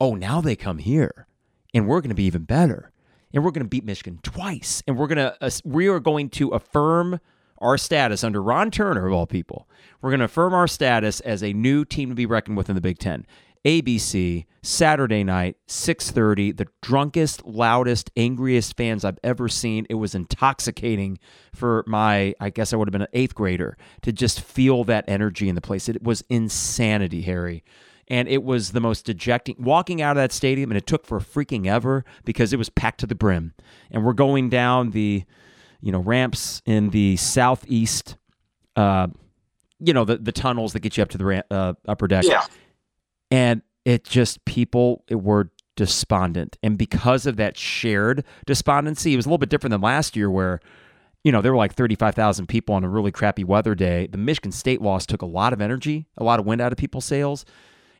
"Oh, 0.00 0.14
now 0.14 0.40
they 0.40 0.56
come 0.56 0.78
here, 0.78 1.26
and 1.72 1.86
we're 1.86 2.00
going 2.00 2.10
to 2.10 2.14
be 2.14 2.24
even 2.24 2.42
better, 2.42 2.90
and 3.32 3.44
we're 3.44 3.52
going 3.52 3.64
to 3.64 3.68
beat 3.68 3.84
Michigan 3.84 4.18
twice, 4.22 4.82
and 4.86 4.98
we're 4.98 5.06
going 5.06 5.18
to 5.18 5.36
uh, 5.40 5.50
we 5.64 5.86
are 5.86 6.00
going 6.00 6.28
to 6.30 6.48
affirm." 6.48 7.20
Our 7.60 7.76
status 7.76 8.24
under 8.24 8.42
Ron 8.42 8.70
Turner, 8.70 9.06
of 9.06 9.12
all 9.12 9.26
people, 9.26 9.68
we're 10.00 10.10
going 10.10 10.20
to 10.20 10.26
affirm 10.26 10.54
our 10.54 10.66
status 10.66 11.20
as 11.20 11.42
a 11.42 11.52
new 11.52 11.84
team 11.84 12.08
to 12.08 12.14
be 12.14 12.26
reckoned 12.26 12.56
with 12.56 12.68
in 12.68 12.74
the 12.74 12.80
Big 12.80 12.98
Ten. 12.98 13.26
ABC, 13.64 14.46
Saturday 14.62 15.22
night, 15.22 15.56
6:30, 15.68 16.56
the 16.56 16.66
drunkest, 16.80 17.44
loudest, 17.44 18.10
angriest 18.16 18.74
fans 18.76 19.04
I've 19.04 19.18
ever 19.22 19.48
seen. 19.48 19.86
It 19.90 19.94
was 19.94 20.14
intoxicating 20.14 21.18
for 21.54 21.84
my 21.86 22.34
I 22.40 22.48
guess 22.48 22.72
I 22.72 22.76
would 22.76 22.88
have 22.88 22.92
been 22.92 23.02
an 23.02 23.08
8th 23.12 23.34
grader 23.34 23.76
to 24.02 24.12
just 24.12 24.40
feel 24.40 24.84
that 24.84 25.04
energy 25.08 25.48
in 25.48 25.54
the 25.54 25.60
place. 25.60 25.88
It 25.88 26.02
was 26.02 26.24
insanity, 26.30 27.22
Harry. 27.22 27.62
And 28.08 28.28
it 28.28 28.42
was 28.42 28.72
the 28.72 28.80
most 28.80 29.04
dejecting 29.04 29.56
walking 29.58 30.00
out 30.00 30.16
of 30.16 30.22
that 30.22 30.32
stadium 30.32 30.70
and 30.70 30.78
it 30.78 30.86
took 30.86 31.04
for 31.04 31.20
freaking 31.20 31.66
ever 31.66 32.04
because 32.24 32.54
it 32.54 32.56
was 32.56 32.70
packed 32.70 33.00
to 33.00 33.06
the 33.06 33.14
brim. 33.14 33.52
And 33.90 34.04
we're 34.04 34.14
going 34.14 34.48
down 34.48 34.92
the 34.92 35.24
you 35.80 35.92
know 35.92 36.00
ramps 36.00 36.62
in 36.66 36.90
the 36.90 37.16
southeast 37.16 38.16
uh 38.76 39.08
you 39.80 39.92
know 39.92 40.04
the 40.04 40.16
the 40.16 40.32
tunnels 40.32 40.72
that 40.72 40.80
get 40.80 40.96
you 40.96 41.02
up 41.02 41.08
to 41.10 41.18
the 41.18 41.24
ra- 41.24 41.42
uh, 41.50 41.74
upper 41.88 42.06
deck. 42.06 42.24
Yeah. 42.24 42.44
And 43.30 43.62
it 43.84 44.04
just 44.04 44.44
people 44.44 45.04
it 45.08 45.22
were 45.22 45.50
despondent. 45.76 46.58
And 46.62 46.76
because 46.76 47.26
of 47.26 47.36
that 47.36 47.56
shared 47.56 48.24
despondency, 48.46 49.14
it 49.14 49.16
was 49.16 49.24
a 49.24 49.28
little 49.28 49.38
bit 49.38 49.48
different 49.48 49.72
than 49.72 49.80
last 49.80 50.16
year 50.16 50.30
where 50.30 50.60
you 51.22 51.32
know, 51.32 51.42
there 51.42 51.52
were 51.52 51.58
like 51.58 51.74
35,000 51.74 52.46
people 52.46 52.74
on 52.74 52.82
a 52.82 52.88
really 52.88 53.12
crappy 53.12 53.44
weather 53.44 53.74
day. 53.74 54.06
The 54.06 54.16
Michigan 54.16 54.52
State 54.52 54.80
loss 54.80 55.04
took 55.04 55.20
a 55.20 55.26
lot 55.26 55.52
of 55.52 55.60
energy, 55.60 56.06
a 56.16 56.24
lot 56.24 56.40
of 56.40 56.46
wind 56.46 56.62
out 56.62 56.72
of 56.72 56.78
people's 56.78 57.04
sails. 57.04 57.44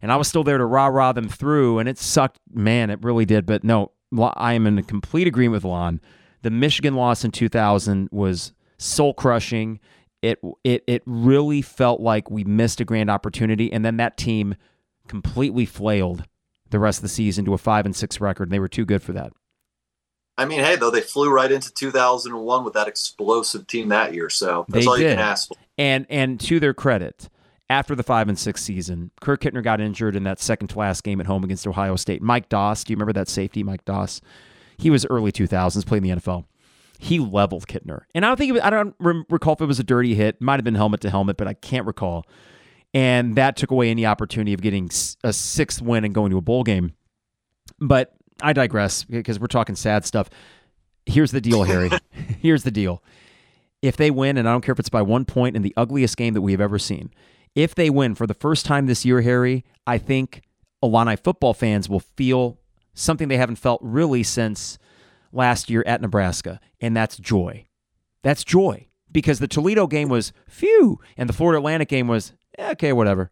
And 0.01 0.11
I 0.11 0.17
was 0.17 0.27
still 0.27 0.43
there 0.43 0.57
to 0.57 0.65
rah 0.65 0.87
rah 0.87 1.13
them 1.13 1.29
through, 1.29 1.79
and 1.79 1.89
it 1.89 1.99
sucked. 1.99 2.39
Man, 2.51 2.89
it 2.89 3.03
really 3.03 3.27
did. 3.27 3.45
But 3.45 3.63
no, 3.63 3.93
I 4.19 4.55
am 4.55 4.67
in 4.67 4.83
complete 4.85 5.27
agreement 5.27 5.63
with 5.63 5.65
Lon. 5.65 6.01
The 6.43 6.51
Michigan 6.51 6.95
loss 6.95 7.25
in 7.25 7.31
2000 7.31 8.09
was 8.11 8.53
soul 8.79 9.15
crushing. 9.15 9.81
It, 10.23 10.39
it, 10.65 10.85
it 10.87 11.03
really 11.07 11.63
felt 11.63 12.01
like 12.01 12.31
we 12.31 12.45
missed 12.45 12.81
a 12.81 12.85
grand 12.85 13.11
opportunity. 13.11 13.73
And 13.73 13.85
then 13.85 13.97
that 13.99 14.17
team 14.17 14.55
completely 15.09 15.67
flailed 15.67 16.25
the 16.71 16.79
rest 16.79 16.99
of 16.99 17.03
the 17.03 17.09
season 17.09 17.45
to 17.47 17.55
a 17.55 17.59
five 17.59 17.85
and 17.87 17.95
six 17.97 18.21
record. 18.21 18.45
And 18.45 18.53
they 18.53 18.61
were 18.61 18.69
too 18.69 18.85
good 18.85 19.03
for 19.03 19.13
that. 19.13 19.33
I 20.39 20.47
mean, 20.47 20.61
hey, 20.61 20.77
though 20.77 20.91
they 20.91 21.03
flew 21.03 21.31
right 21.31 21.51
into 21.53 21.71
2001 21.75 22.65
with 22.65 22.73
that 22.75 22.89
explosive 22.89 23.67
team 23.67 23.89
that 23.89 24.15
year, 24.15 24.31
so 24.31 24.65
that's 24.69 24.85
They 24.87 24.89
all 24.89 24.97
you 24.97 25.05
did. 25.05 25.17
can 25.19 25.25
ask 25.27 25.49
for. 25.49 25.57
And 25.77 26.07
and 26.09 26.41
to 26.41 26.59
their 26.59 26.73
credit, 26.73 27.29
after 27.69 27.95
the 27.95 28.03
five 28.03 28.27
and 28.29 28.39
six 28.39 28.63
season, 28.63 29.11
Kurt 29.21 29.43
Kittner 29.43 29.63
got 29.63 29.81
injured 29.83 30.17
in 30.17 30.23
that 30.25 30.41
second 30.41 30.69
to 30.69 30.79
last 30.79 31.05
game 31.05 31.21
at 31.21 31.27
home 31.27 31.45
against 31.45 31.67
Ohio 31.67 31.95
State. 31.97 32.23
Mike 32.23 32.49
Doss, 32.49 32.85
do 32.85 32.93
you 32.93 32.97
remember 32.97 33.13
that 33.13 33.29
safety, 33.29 33.63
Mike 33.63 33.85
Doss? 33.85 34.23
He 34.81 34.91
was 34.91 35.05
early 35.07 35.31
2000s, 35.31 35.87
playing 35.87 36.03
the 36.03 36.11
NFL. 36.11 36.47
He 36.99 37.19
leveled 37.19 37.67
Kittner, 37.67 38.03
and 38.15 38.25
I 38.25 38.29
don't 38.29 38.37
think 38.37 38.51
it 38.51 38.53
was, 38.53 38.63
I 38.63 38.71
don't 38.71 38.95
recall 38.99 39.55
if 39.55 39.61
it 39.61 39.67
was 39.67 39.79
a 39.79 39.85
dirty 39.85 40.15
hit. 40.15 40.41
Might 40.41 40.57
have 40.57 40.65
been 40.65 40.75
helmet 40.75 41.01
to 41.03 41.11
helmet, 41.11 41.37
but 41.37 41.47
I 41.47 41.55
can't 41.55 41.87
recall. 41.87 42.27
And 42.93 43.37
that 43.37 43.57
took 43.57 43.71
away 43.71 43.91
any 43.91 44.05
opportunity 44.05 44.53
of 44.53 44.61
getting 44.61 44.91
a 45.23 45.33
sixth 45.33 45.81
win 45.81 46.05
and 46.05 46.15
going 46.15 46.31
to 46.31 46.39
a 46.39 46.43
bowl 46.43 46.63
game. 46.63 46.93
But 47.79 48.15
I 48.43 48.53
digress 48.53 49.05
because 49.05 49.39
we're 49.39 49.47
talking 49.47 49.77
sad 49.77 50.05
stuff. 50.05 50.29
Here's 51.07 51.31
the 51.31 51.41
deal, 51.41 51.63
Harry. 51.65 51.91
Here's 52.41 52.65
the 52.65 52.71
deal. 52.71 53.03
If 53.83 53.97
they 53.97 54.11
win, 54.11 54.37
and 54.37 54.49
I 54.49 54.53
don't 54.53 54.63
care 54.63 54.73
if 54.73 54.79
it's 54.79 54.91
by 54.91 55.03
one 55.03 55.25
point 55.25 55.57
in 55.57 55.63
the 55.63 55.73
ugliest 55.77 56.17
game 56.17 56.35
that 56.35 56.43
we 56.43 56.53
have 56.53 56.61
ever 56.61 56.79
seen, 56.79 57.11
if 57.55 57.75
they 57.75 57.91
win 57.91 58.15
for 58.15 58.27
the 58.27 58.35
first 58.35 58.67
time 58.67 58.87
this 58.87 59.05
year, 59.05 59.23
Harry, 59.23 59.65
I 59.87 59.99
think 59.99 60.43
Illini 60.83 61.17
football 61.17 61.55
fans 61.55 61.89
will 61.89 62.01
feel 62.01 62.59
something 62.95 63.29
they 63.29 63.37
haven't 63.37 63.57
felt 63.57 63.81
really 63.83 64.23
since 64.23 64.79
last 65.33 65.71
year 65.71 65.83
at 65.87 66.01
Nebraska, 66.01 66.61
and 66.81 66.97
that's 66.97 67.17
joy. 67.17 67.67
That's 68.23 68.45
joy 68.45 68.89
because 69.13 69.39
the 69.39 69.49
Toledo 69.49 69.87
game 69.87 70.09
was 70.09 70.33
phew, 70.49 71.01
and 71.17 71.29
the 71.29 71.33
Florida 71.33 71.59
Atlantic 71.59 71.89
game 71.89 72.09
was 72.09 72.33
eh, 72.59 72.71
okay, 72.73 72.93
whatever. 72.93 73.31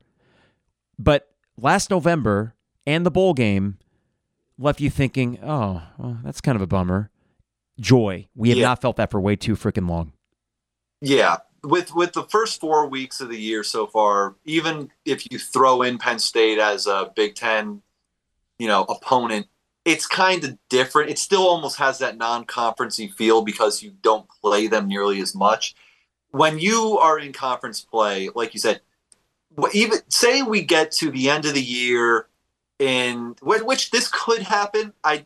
But 0.98 1.28
last 1.56 1.90
November 1.90 2.54
and 2.86 3.04
the 3.04 3.10
bowl 3.10 3.34
game 3.34 3.78
left 4.58 4.80
you 4.80 4.90
thinking, 4.90 5.38
oh, 5.42 5.82
well, 5.98 6.18
that's 6.24 6.40
kind 6.40 6.56
of 6.56 6.62
a 6.62 6.66
bummer. 6.66 7.10
Joy. 7.80 8.28
We 8.34 8.48
have 8.48 8.58
Yeah. 8.58 8.66
not 8.68 8.80
felt 8.80 8.96
that 8.96 9.10
for 9.10 9.20
way 9.20 9.36
too 9.36 9.54
freaking 9.54 9.88
long. 9.88 10.12
Yeah, 11.00 11.36
with 11.62 11.94
with 11.94 12.12
the 12.12 12.24
first 12.24 12.58
four 12.60 12.88
weeks 12.88 13.20
of 13.20 13.28
the 13.28 13.38
year 13.40 13.62
so 13.62 13.86
far, 13.86 14.34
even 14.44 14.90
if 15.04 15.30
you 15.30 15.38
throw 15.38 15.82
in 15.82 15.98
Penn 15.98 16.18
State 16.18 16.58
as 16.58 16.86
a 16.88 17.12
Big 17.14 17.36
Ten, 17.36 17.82
you 18.58 18.66
know, 18.66 18.82
opponent, 18.84 19.46
it's 19.84 20.06
kind 20.06 20.44
of 20.44 20.58
different. 20.68 21.10
It 21.10 21.18
still 21.18 21.46
almost 21.48 21.78
has 21.78 21.98
that 21.98 22.18
non-conferencey 22.18 23.12
feel 23.14 23.42
because 23.42 23.82
you 23.82 23.92
don't 24.02 24.28
play 24.42 24.66
them 24.66 24.88
nearly 24.88 25.20
as 25.20 25.34
much. 25.34 25.74
When 26.30 26.58
you 26.58 26.98
are 26.98 27.18
in 27.18 27.32
conference 27.32 27.80
play, 27.80 28.28
like 28.34 28.52
you 28.52 28.60
said, 28.60 28.80
even 29.72 29.98
say 30.08 30.42
we 30.42 30.62
get 30.62 30.92
to 30.92 31.10
the 31.10 31.30
end 31.30 31.46
of 31.46 31.54
the 31.54 31.62
year, 31.62 32.26
in 32.78 33.34
which 33.42 33.90
this 33.90 34.08
could 34.08 34.42
happen. 34.42 34.92
I 35.02 35.24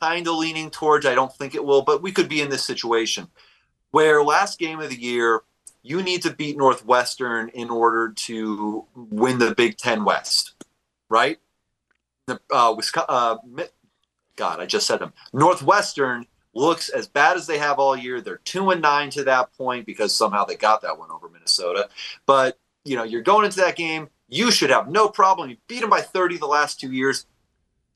kind 0.00 0.28
of 0.28 0.36
leaning 0.36 0.70
towards. 0.70 1.06
I 1.06 1.14
don't 1.14 1.32
think 1.32 1.54
it 1.54 1.64
will, 1.64 1.82
but 1.82 2.02
we 2.02 2.12
could 2.12 2.28
be 2.28 2.40
in 2.40 2.50
this 2.50 2.64
situation 2.64 3.28
where 3.90 4.22
last 4.22 4.58
game 4.58 4.80
of 4.80 4.90
the 4.90 5.00
year 5.00 5.42
you 5.82 6.02
need 6.02 6.22
to 6.22 6.32
beat 6.32 6.56
Northwestern 6.56 7.48
in 7.50 7.70
order 7.70 8.12
to 8.12 8.84
win 8.94 9.38
the 9.38 9.54
Big 9.54 9.78
Ten 9.78 10.04
West, 10.04 10.54
right? 11.08 11.38
The 12.26 12.40
uh, 12.50 12.74
Wisconsin, 12.76 13.06
uh, 13.08 13.36
God, 14.36 14.60
I 14.60 14.66
just 14.66 14.86
said 14.86 14.98
them. 14.98 15.12
Northwestern 15.32 16.26
looks 16.54 16.88
as 16.88 17.06
bad 17.06 17.36
as 17.36 17.46
they 17.46 17.58
have 17.58 17.78
all 17.78 17.96
year. 17.96 18.20
They're 18.20 18.38
two 18.38 18.70
and 18.70 18.82
nine 18.82 19.10
to 19.10 19.24
that 19.24 19.52
point 19.56 19.86
because 19.86 20.14
somehow 20.14 20.44
they 20.44 20.56
got 20.56 20.82
that 20.82 20.98
one 20.98 21.10
over 21.10 21.28
Minnesota. 21.28 21.88
But 22.26 22.58
you 22.84 22.96
know, 22.96 23.04
you're 23.04 23.22
going 23.22 23.44
into 23.44 23.60
that 23.60 23.76
game. 23.76 24.08
You 24.28 24.50
should 24.50 24.70
have 24.70 24.88
no 24.88 25.08
problem. 25.08 25.50
You 25.50 25.56
beat 25.68 25.80
them 25.80 25.90
by 25.90 26.00
30 26.00 26.38
the 26.38 26.46
last 26.46 26.80
two 26.80 26.92
years. 26.92 27.26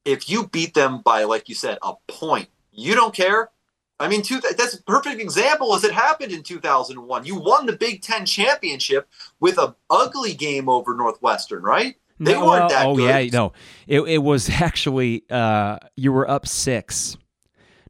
If 0.05 0.31
you 0.31 0.47
beat 0.49 0.75
them 0.75 1.03
by, 1.03 1.25
like 1.25 1.49
you 1.49 1.55
said, 1.55 1.79
a 1.83 1.95
point, 2.09 2.49
you 2.73 2.95
don't 2.95 3.15
care. 3.15 3.51
I 3.99 4.09
mean, 4.09 4.23
two, 4.23 4.41
that's 4.41 4.75
a 4.75 4.83
perfect 4.85 5.21
example 5.21 5.75
as 5.75 5.85
it 5.85 5.93
happened 5.93 6.33
in 6.33 6.43
2001. 6.43 7.27
You 7.27 7.39
won 7.39 7.67
the 7.67 7.77
Big 7.77 8.01
Ten 8.01 8.25
championship 8.25 9.09
with 9.41 9.59
an 9.59 9.75
ugly 9.91 10.35
game 10.35 10.69
over 10.69 10.95
Northwestern, 10.95 11.63
right? 11.63 11.97
They 12.23 12.33
No, 12.35 12.45
weren't 12.47 12.61
well, 12.61 12.69
that 12.69 12.87
oh 12.87 12.97
good. 12.97 13.25
yeah, 13.25 13.31
no, 13.33 13.53
it 13.89 14.01
it 14.03 14.19
was 14.19 14.49
actually 14.61 15.25
uh, 15.31 15.79
you 15.97 16.13
were 16.13 16.29
up 16.31 16.47
six. 16.47 17.17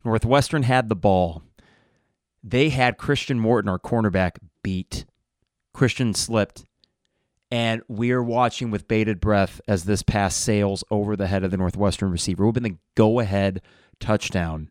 Northwestern 0.04 0.62
had 0.62 0.88
the 0.88 0.96
ball. 0.96 1.42
They 2.42 2.70
had 2.70 2.96
Christian 2.96 3.38
Morton, 3.38 3.68
our 3.68 3.78
cornerback, 3.78 4.38
beat. 4.62 5.04
Christian 5.74 6.14
slipped, 6.14 6.64
and 7.50 7.82
we 7.88 8.12
are 8.12 8.22
watching 8.22 8.70
with 8.70 8.88
bated 8.88 9.20
breath 9.20 9.60
as 9.68 9.84
this 9.84 10.02
pass 10.02 10.34
sails 10.36 10.82
over 10.90 11.16
the 11.16 11.26
head 11.26 11.44
of 11.44 11.50
the 11.50 11.56
Northwestern 11.56 12.10
receiver. 12.10 12.42
It 12.44 12.46
would 12.46 12.56
have 12.56 12.62
been 12.62 12.72
the 12.72 12.78
go-ahead 12.94 13.60
touchdown, 13.98 14.70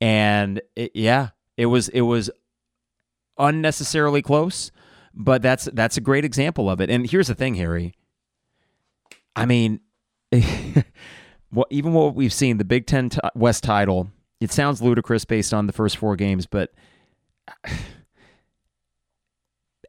and 0.00 0.60
it, 0.74 0.92
yeah, 0.94 1.30
it 1.56 1.66
was 1.66 1.88
it 1.90 2.02
was 2.02 2.30
unnecessarily 3.38 4.22
close, 4.22 4.70
but 5.14 5.42
that's 5.42 5.68
that's 5.72 5.96
a 5.96 6.00
great 6.00 6.24
example 6.24 6.70
of 6.70 6.80
it. 6.80 6.88
And 6.88 7.08
here's 7.10 7.28
the 7.28 7.34
thing, 7.34 7.56
Harry. 7.56 7.94
I 9.36 9.46
mean, 9.46 9.80
what 11.50 11.68
even 11.70 11.92
what 11.92 12.14
we've 12.14 12.32
seen, 12.32 12.56
the 12.56 12.64
Big 12.64 12.86
Ten 12.86 13.10
t- 13.10 13.20
West 13.34 13.62
title, 13.62 14.10
it 14.40 14.50
sounds 14.50 14.82
ludicrous 14.82 15.24
based 15.24 15.54
on 15.54 15.66
the 15.66 15.72
first 15.72 15.98
four 15.98 16.16
games, 16.16 16.46
but 16.46 16.72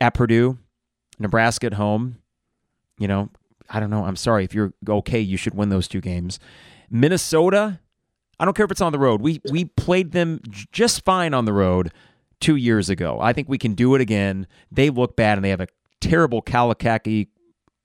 at 0.02 0.14
Purdue, 0.14 0.58
Nebraska 1.18 1.68
at 1.68 1.74
home, 1.74 2.18
you 3.00 3.08
know, 3.08 3.30
I 3.70 3.80
don't 3.80 3.90
know. 3.90 4.06
I'm 4.06 4.16
sorry. 4.16 4.44
If 4.44 4.54
you're 4.54 4.74
okay, 4.88 5.20
you 5.20 5.38
should 5.38 5.56
win 5.56 5.70
those 5.70 5.88
two 5.88 6.02
games. 6.02 6.40
Minnesota, 6.90 7.80
I 8.40 8.46
don't 8.46 8.56
care 8.56 8.66
if 8.66 8.72
it's 8.72 8.82
on 8.82 8.92
the 8.92 9.00
road. 9.00 9.22
We 9.22 9.42
we 9.52 9.66
played 9.66 10.12
them 10.12 10.42
just 10.72 11.04
fine 11.04 11.34
on 11.34 11.46
the 11.46 11.54
road 11.54 11.92
two 12.40 12.56
years 12.56 12.90
ago. 12.90 13.20
I 13.20 13.34
think 13.34 13.50
we 13.50 13.58
can 13.58 13.74
do 13.74 13.96
it 13.96 14.02
again. 14.02 14.48
They 14.72 14.90
look 14.90 15.16
bad 15.16 15.38
and 15.38 15.44
they 15.44 15.50
have 15.50 15.62
a 15.62 15.68
terrible 16.00 16.42
Kalikaki 16.42 17.28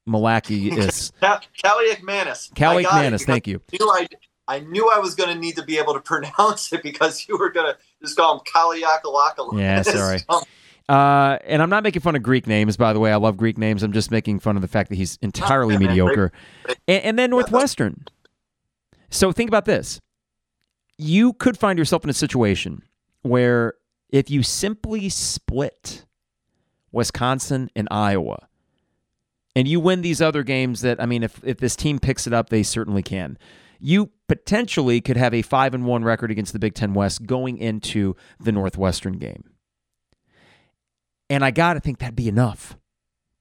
Malaki 0.08 0.76
is 0.78 1.12
Cal- 1.20 1.40
Kaliak 1.62 2.02
Manis. 2.02 2.50
Kalik 2.54 2.78
I 2.78 2.82
got 2.82 2.92
it 2.92 3.04
Manis, 3.04 3.22
because 3.22 3.26
thank 3.26 3.46
you. 3.46 3.60
I 3.72 3.76
knew 3.78 3.90
I, 3.90 4.08
I 4.48 4.60
knew 4.60 4.90
I 4.90 4.98
was 4.98 5.14
going 5.14 5.32
to 5.32 5.38
need 5.38 5.56
to 5.56 5.62
be 5.62 5.78
able 5.78 5.94
to 5.94 6.00
pronounce 6.04 6.72
it 6.72 6.82
because 6.82 7.26
you 7.28 7.38
were 7.38 7.50
going 7.50 7.72
to 7.72 7.78
just 8.00 8.16
call 8.16 8.38
him 8.38 8.44
Kaliakalaka. 8.44 9.58
Yeah, 9.58 9.82
sorry. 9.82 10.20
Uh, 10.88 11.38
and 11.44 11.62
I'm 11.62 11.70
not 11.70 11.84
making 11.84 12.02
fun 12.02 12.16
of 12.16 12.22
Greek 12.22 12.46
names, 12.46 12.76
by 12.76 12.92
the 12.92 12.98
way. 12.98 13.12
I 13.12 13.16
love 13.16 13.36
Greek 13.36 13.56
names. 13.56 13.82
I'm 13.82 13.92
just 13.92 14.10
making 14.10 14.40
fun 14.40 14.56
of 14.56 14.62
the 14.62 14.68
fact 14.68 14.90
that 14.90 14.96
he's 14.96 15.16
entirely 15.22 15.78
mediocre. 15.78 16.32
And, 16.88 17.04
and 17.04 17.18
then 17.18 17.30
Northwestern. 17.30 18.04
So 19.08 19.32
think 19.32 19.48
about 19.48 19.64
this. 19.64 20.00
You 20.98 21.34
could 21.34 21.56
find 21.56 21.78
yourself 21.78 22.04
in 22.04 22.10
a 22.10 22.14
situation 22.14 22.82
where 23.22 23.74
if 24.10 24.28
you 24.28 24.42
simply 24.42 25.08
split 25.08 26.04
Wisconsin 26.90 27.70
and 27.74 27.88
Iowa, 27.90 28.48
and 29.54 29.68
you 29.68 29.80
win 29.80 30.02
these 30.02 30.22
other 30.22 30.42
games 30.42 30.80
that, 30.80 31.00
I 31.00 31.06
mean, 31.06 31.22
if, 31.22 31.40
if 31.44 31.58
this 31.58 31.76
team 31.76 31.98
picks 31.98 32.26
it 32.26 32.32
up, 32.32 32.48
they 32.48 32.62
certainly 32.62 33.02
can. 33.02 33.38
You 33.78 34.10
potentially 34.28 35.00
could 35.00 35.16
have 35.16 35.34
a 35.34 35.42
5 35.42 35.74
and 35.74 35.84
1 35.84 36.04
record 36.04 36.30
against 36.30 36.52
the 36.52 36.58
Big 36.58 36.74
Ten 36.74 36.94
West 36.94 37.26
going 37.26 37.58
into 37.58 38.16
the 38.40 38.52
Northwestern 38.52 39.18
game. 39.18 39.44
And 41.28 41.44
I 41.44 41.50
got 41.50 41.74
to 41.74 41.80
think 41.80 41.98
that'd 41.98 42.16
be 42.16 42.28
enough, 42.28 42.76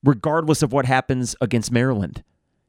regardless 0.03 0.61
of 0.63 0.73
what 0.73 0.85
happens 0.85 1.35
against 1.41 1.71
Maryland. 1.71 2.23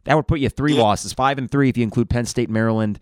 That 0.05 0.17
would 0.17 0.27
put 0.27 0.41
you 0.41 0.49
three 0.49 0.75
losses, 0.75 1.13
five 1.13 1.39
and 1.39 1.51
three 1.51 1.69
if 1.69 1.77
you 1.77 1.85
include 1.85 2.11
Penn 2.11 2.27
State, 2.27 2.51
Maryland, 2.51 2.99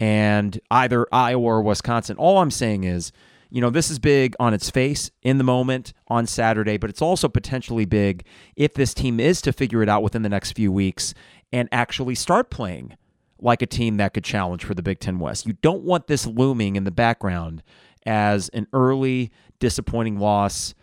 and 0.00 0.60
either 0.70 1.06
Iowa 1.12 1.42
or 1.42 1.62
Wisconsin. 1.62 2.16
All 2.16 2.38
I'm 2.38 2.50
saying 2.50 2.84
is, 2.84 3.12
you 3.52 3.60
know, 3.60 3.68
this 3.68 3.90
is 3.90 3.98
big 3.98 4.34
on 4.40 4.54
its 4.54 4.70
face 4.70 5.10
in 5.20 5.36
the 5.36 5.44
moment 5.44 5.92
on 6.08 6.26
Saturday, 6.26 6.78
but 6.78 6.88
it's 6.88 7.02
also 7.02 7.28
potentially 7.28 7.84
big 7.84 8.24
if 8.56 8.72
this 8.72 8.94
team 8.94 9.20
is 9.20 9.42
to 9.42 9.52
figure 9.52 9.82
it 9.82 9.90
out 9.90 10.02
within 10.02 10.22
the 10.22 10.30
next 10.30 10.52
few 10.52 10.72
weeks 10.72 11.12
and 11.52 11.68
actually 11.70 12.14
start 12.14 12.48
playing 12.48 12.96
like 13.38 13.60
a 13.60 13.66
team 13.66 13.98
that 13.98 14.14
could 14.14 14.24
challenge 14.24 14.64
for 14.64 14.72
the 14.72 14.82
Big 14.82 15.00
Ten 15.00 15.18
West. 15.18 15.44
You 15.44 15.52
don't 15.60 15.82
want 15.82 16.06
this 16.06 16.26
looming 16.26 16.76
in 16.76 16.84
the 16.84 16.90
background 16.90 17.62
as 18.06 18.48
an 18.50 18.68
early 18.72 19.30
disappointing 19.58 20.18
loss 20.18 20.74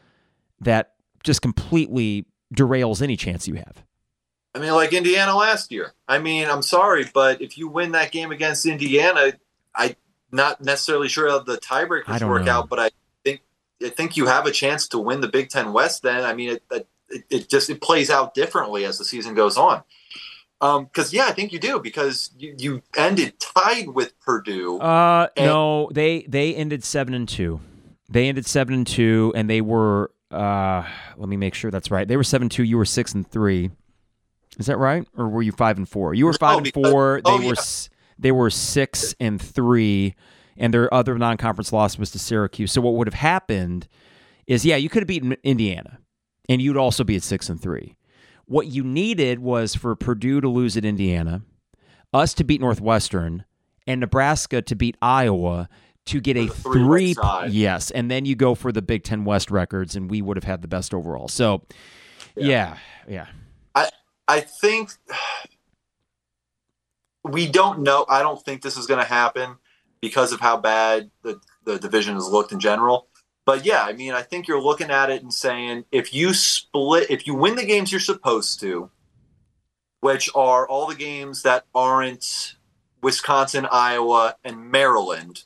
that 0.60 0.94
just 1.24 1.42
completely 1.42 2.28
derails 2.54 3.02
any 3.02 3.18
chance 3.18 3.48
you 3.48 3.56
have. 3.56 3.84
I 4.54 4.60
mean, 4.60 4.74
like 4.74 4.94
Indiana 4.94 5.36
last 5.36 5.72
year. 5.72 5.94
I 6.08 6.20
mean, 6.20 6.48
I'm 6.48 6.62
sorry, 6.62 7.10
but 7.12 7.42
if 7.42 7.58
you 7.58 7.68
win 7.68 7.94
that 7.94 8.12
game 8.12 8.32
against 8.32 8.68
Indiana, 8.68 9.34
I 9.76 9.96
not 10.32 10.62
necessarily 10.62 11.08
sure 11.10 11.30
how 11.30 11.40
the 11.40 11.58
tiebreakers 11.58 12.28
work 12.28 12.44
know. 12.46 12.52
out, 12.52 12.70
but 12.70 12.80
I 12.80 12.90
think 13.24 13.42
I 13.84 13.90
think 13.90 14.18
you 14.18 14.28
have 14.28 14.46
a 14.46 14.52
chance 14.52 14.88
to 14.90 15.00
win 15.00 15.22
the 15.22 15.28
Big 15.28 15.50
Ten 15.50 15.74
West. 15.74 16.04
Then 16.04 16.24
I 16.24 16.34
mean, 16.34 16.50
it 16.52 16.64
it, 17.10 17.24
it 17.30 17.50
just 17.50 17.70
it 17.70 17.82
plays 17.82 18.10
out 18.10 18.34
differently 18.34 18.86
as 18.86 18.98
the 18.98 19.06
season 19.06 19.34
goes 19.36 19.58
on. 19.58 19.84
Um, 20.62 20.86
because 20.86 21.14
yeah, 21.14 21.26
I 21.28 21.32
think 21.32 21.54
you 21.54 21.60
do 21.60 21.80
because 21.80 22.32
you, 22.38 22.54
you 22.58 22.82
ended 22.98 23.40
tied 23.40 23.90
with 23.90 24.20
Purdue. 24.20 24.78
Uh, 24.80 25.28
And- 25.38 25.46
no, 25.46 25.90
they 25.94 26.24
they 26.28 26.54
ended 26.54 26.84
seven 26.84 27.14
and 27.14 27.28
two. 27.30 27.62
They 28.10 28.28
ended 28.28 28.46
seven 28.46 28.74
and 28.74 28.88
two, 28.88 29.32
and 29.36 29.50
they 29.50 29.62
were. 29.62 30.12
Uh, 30.32 30.84
let 31.18 31.30
me 31.30 31.38
make 31.38 31.54
sure 31.56 31.72
that's 31.72 31.90
right. 31.90 32.08
They 32.08 32.18
were 32.18 32.24
seven 32.24 32.50
two. 32.50 32.64
You 32.64 32.78
were 32.78 32.86
six 32.86 33.14
and 33.14 33.26
three. 33.30 33.72
Is 34.58 34.66
that 34.66 34.78
right, 34.78 35.08
or 35.18 35.30
were 35.30 35.42
you 35.42 35.52
five 35.54 35.78
and 35.78 35.88
four? 35.88 36.14
You 36.14 36.26
were 36.26 36.34
five 36.34 36.58
and 36.58 36.64
because- 36.66 36.92
four. 36.92 37.22
They 37.24 37.32
oh, 37.32 37.38
were 37.38 37.44
yeah. 37.44 37.52
s- 37.52 37.90
they 38.20 38.32
were 38.32 38.50
six 38.50 39.16
and 39.20 39.42
three, 39.42 40.14
and 40.58 40.74
their 40.74 40.94
other 40.94 41.18
non-conference 41.18 41.72
loss 41.72 41.98
was 41.98 42.12
to 42.12 42.20
Syracuse. 42.20 42.74
So 42.74 42.82
what 42.82 42.96
would 42.96 43.08
have 43.08 43.14
happened 43.14 43.88
is, 44.46 44.66
yeah, 44.66 44.76
you 44.76 44.90
could 44.90 45.02
have 45.04 45.08
beaten 45.08 45.38
Indiana, 45.44 46.00
and 46.50 46.62
you'd 46.62 46.78
also 46.78 47.04
be 47.04 47.16
at 47.16 47.24
six 47.24 47.48
and 47.50 47.62
three. 47.62 47.96
What 48.46 48.68
you 48.68 48.84
needed 48.84 49.40
was 49.40 49.76
for 49.76 49.96
Purdue 49.96 50.42
to 50.42 50.50
lose 50.50 50.76
at 50.76 50.84
Indiana, 50.84 51.44
us 52.14 52.34
to 52.34 52.44
beat 52.44 52.60
Northwestern, 52.60 53.46
and 53.88 54.02
Nebraska 54.02 54.62
to 54.64 54.76
beat 54.76 54.98
Iowa 55.02 55.70
to 56.06 56.20
get 56.20 56.36
a 56.36 56.48
three-way 56.48 57.14
three. 57.14 57.50
Yes, 57.50 57.92
and 57.92 58.10
then 58.10 58.26
you 58.26 58.36
go 58.36 58.56
for 58.56 58.72
the 58.72 58.82
Big 58.82 59.04
Ten 59.04 59.24
West 59.24 59.52
records, 59.52 59.96
and 59.96 60.10
we 60.10 60.22
would 60.22 60.36
have 60.36 60.44
had 60.44 60.62
the 60.62 60.68
best 60.68 60.94
overall. 60.94 61.28
So, 61.28 61.62
yeah, 62.36 62.78
yeah. 63.08 63.28
I 63.76 63.90
I 64.28 64.42
think 64.42 64.92
we 67.24 67.48
don't 67.48 67.80
know. 67.80 68.06
I 68.10 68.22
don't 68.22 68.44
think 68.44 68.62
this 68.62 68.78
is 68.78 68.86
going 68.88 69.00
to 69.00 69.06
happen 69.10 69.58
because 70.02 70.32
of 70.32 70.40
how 70.40 70.58
bad 70.58 71.12
the, 71.24 71.40
the 71.66 71.78
division 71.78 72.16
has 72.16 72.28
looked 72.28 72.52
in 72.52 72.60
general. 72.60 73.08
But 73.46 73.66
yeah, 73.66 73.84
I 73.84 73.94
mean, 73.94 74.14
I 74.14 74.22
think 74.22 74.48
you're 74.48 74.62
looking 74.62 74.92
at 74.92 75.10
it 75.10 75.22
and 75.24 75.34
saying 75.34 75.86
if 75.92 76.14
you 76.14 76.34
split, 76.34 77.10
if 77.10 77.26
you 77.26 77.34
win 77.34 77.56
the 77.56 77.66
games 77.66 77.92
you're 77.92 78.00
supposed 78.00 78.60
to, 78.62 78.92
which 80.02 80.30
are 80.36 80.68
all 80.68 80.88
the 80.88 80.96
games 80.96 81.44
that 81.44 81.66
aren't 81.74 82.56
Wisconsin, 83.02 83.68
Iowa, 83.72 84.36
and 84.44 84.72
Maryland, 84.72 85.44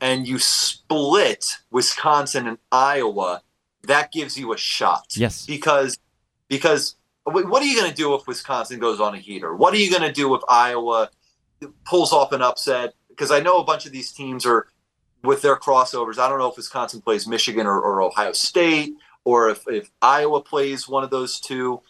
and 0.00 0.26
you 0.26 0.38
split 0.38 1.58
Wisconsin 1.70 2.46
and 2.46 2.58
Iowa, 2.70 3.42
that 3.84 4.10
gives 4.12 4.36
you 4.38 4.52
a 4.52 4.56
shot 4.58 5.06
Yes. 5.16 5.46
because 5.46 5.98
because 6.48 6.96
what 7.24 7.62
are 7.62 7.66
you 7.66 7.76
going 7.76 7.90
to 7.90 7.96
do 7.96 8.14
if 8.14 8.26
Wisconsin 8.26 8.78
goes 8.78 9.00
on 9.00 9.14
a 9.14 9.18
heater? 9.18 9.54
What 9.54 9.72
are 9.74 9.78
you 9.78 9.90
going 9.90 10.02
to 10.02 10.12
do 10.12 10.34
if 10.34 10.42
Iowa 10.48 11.10
pulls 11.84 12.12
off 12.12 12.32
an 12.32 12.42
upset? 12.42 12.94
Because 13.08 13.30
I 13.30 13.40
know 13.40 13.58
a 13.58 13.64
bunch 13.64 13.86
of 13.86 13.92
these 13.92 14.12
teams 14.12 14.44
are 14.44 14.66
with 15.22 15.42
their 15.42 15.56
crossovers. 15.56 16.18
I 16.18 16.28
don't 16.28 16.38
know 16.38 16.50
if 16.50 16.56
Wisconsin 16.56 17.00
plays 17.00 17.28
Michigan 17.28 17.66
or, 17.66 17.80
or 17.80 18.02
Ohio 18.02 18.32
State, 18.32 18.94
or 19.24 19.50
if, 19.50 19.62
if 19.68 19.90
Iowa 20.00 20.40
plays 20.40 20.88
one 20.88 21.04
of 21.04 21.10
those 21.10 21.38
two. 21.38 21.80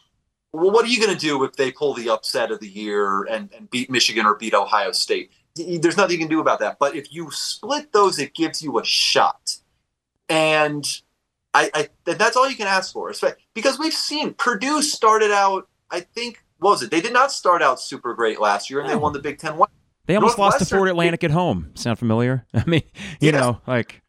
Well, 0.53 0.71
what 0.71 0.85
are 0.85 0.89
you 0.89 1.01
going 1.01 1.17
to 1.17 1.21
do 1.21 1.43
if 1.45 1.55
they 1.55 1.73
pull 1.73 1.95
the 1.95 2.11
upset 2.11 2.51
of 2.51 2.61
the 2.61 2.69
year 2.69 3.23
and, 3.25 3.51
and 3.57 3.71
beat 3.71 3.91
Michigan 3.91 4.27
or 4.27 4.35
beat 4.35 4.53
Ohio 4.53 4.93
State? 4.93 5.31
There's 5.57 5.97
nothing 5.97 6.13
you 6.13 6.19
can 6.19 6.29
do 6.29 6.41
about 6.41 6.59
that. 6.61 6.79
But 6.79 6.95
if 6.95 7.13
you 7.13 7.31
split 7.31 7.93
those, 7.93 8.19
it 8.19 8.35
gives 8.35 8.63
you 8.63 8.79
a 8.79 8.85
shot. 8.85 9.57
And 10.29 10.87
I, 11.55 11.71
I 11.75 11.89
th- 12.05 12.19
that's 12.19 12.37
all 12.37 12.49
you 12.49 12.57
can 12.57 12.67
ask 12.67 12.93
for, 12.93 13.13
because 13.55 13.79
we've 13.79 13.93
seen 13.93 14.35
Purdue 14.35 14.83
started 14.83 15.31
out. 15.31 15.69
I 15.91 16.01
think 16.01 16.43
what 16.59 16.71
was 16.71 16.83
it? 16.83 16.91
They 16.91 17.01
did 17.01 17.13
not 17.13 17.31
start 17.33 17.63
out 17.63 17.81
super 17.81 18.15
great 18.15 18.41
last 18.41 18.71
year, 18.71 18.81
and 18.81 18.89
they 18.89 18.97
won 18.97 19.13
the 19.13 19.19
Big 19.19 19.39
Ten. 19.39 19.61
They 20.07 20.17
almost 20.17 20.39
lost 20.39 20.59
to 20.61 20.65
Florida 20.65 20.91
Atlantic 20.93 21.25
at 21.25 21.31
home. 21.31 21.71
Sound 21.75 21.99
familiar? 21.99 22.47
I 22.55 22.65
mean, 22.65 22.83
you 23.21 23.31
Yes. 23.31 23.35
know, 23.35 23.61
like 23.67 24.03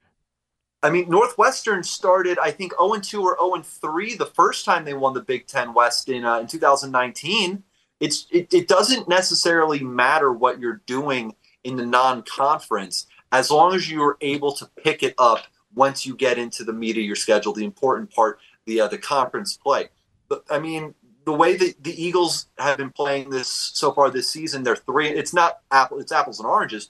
I 0.81 0.89
mean, 0.89 1.09
Northwestern 1.09 1.83
started 1.83 2.37
I 2.39 2.51
think 2.51 2.73
zero 2.73 2.93
and 2.93 3.03
two 3.03 3.21
or 3.21 3.37
zero 3.39 3.55
and 3.55 3.65
three 3.65 4.15
the 4.15 4.25
first 4.25 4.65
time 4.65 4.85
they 4.85 4.93
won 4.93 5.13
the 5.13 5.21
Big 5.21 5.47
Ten 5.47 5.73
West 5.73 6.09
in 6.09 6.25
uh, 6.25 6.39
in 6.39 6.47
2019. 6.47 7.63
It's 7.99 8.27
it, 8.31 8.53
it 8.53 8.67
doesn't 8.67 9.07
necessarily 9.07 9.81
matter 9.83 10.31
what 10.31 10.59
you're 10.59 10.81
doing 10.85 11.35
in 11.63 11.77
the 11.77 11.85
non-conference 11.85 13.07
as 13.31 13.49
long 13.49 13.73
as 13.73 13.89
you're 13.89 14.17
able 14.21 14.51
to 14.53 14.69
pick 14.83 15.01
it 15.03 15.15
up 15.17 15.45
once 15.75 16.05
you 16.05 16.15
get 16.15 16.37
into 16.37 16.63
the 16.63 16.73
meat 16.73 16.97
of 16.97 17.03
your 17.03 17.15
schedule, 17.15 17.53
the 17.53 17.65
important 17.65 18.11
part, 18.11 18.39
the 18.65 18.81
uh, 18.81 18.87
the 18.87 18.97
conference 18.97 19.57
play. 19.57 19.89
But 20.29 20.43
I 20.49 20.59
mean, 20.59 20.93
the 21.25 21.33
way 21.33 21.55
that 21.55 21.83
the 21.83 22.03
Eagles 22.03 22.47
have 22.57 22.77
been 22.77 22.91
playing 22.91 23.29
this 23.29 23.47
so 23.47 23.91
far 23.91 24.09
this 24.09 24.29
season, 24.29 24.63
they're 24.63 24.75
three. 24.75 25.09
It's 25.09 25.33
not 25.33 25.59
apple. 25.71 25.99
It's 25.99 26.11
apples 26.11 26.39
and 26.39 26.47
oranges. 26.47 26.89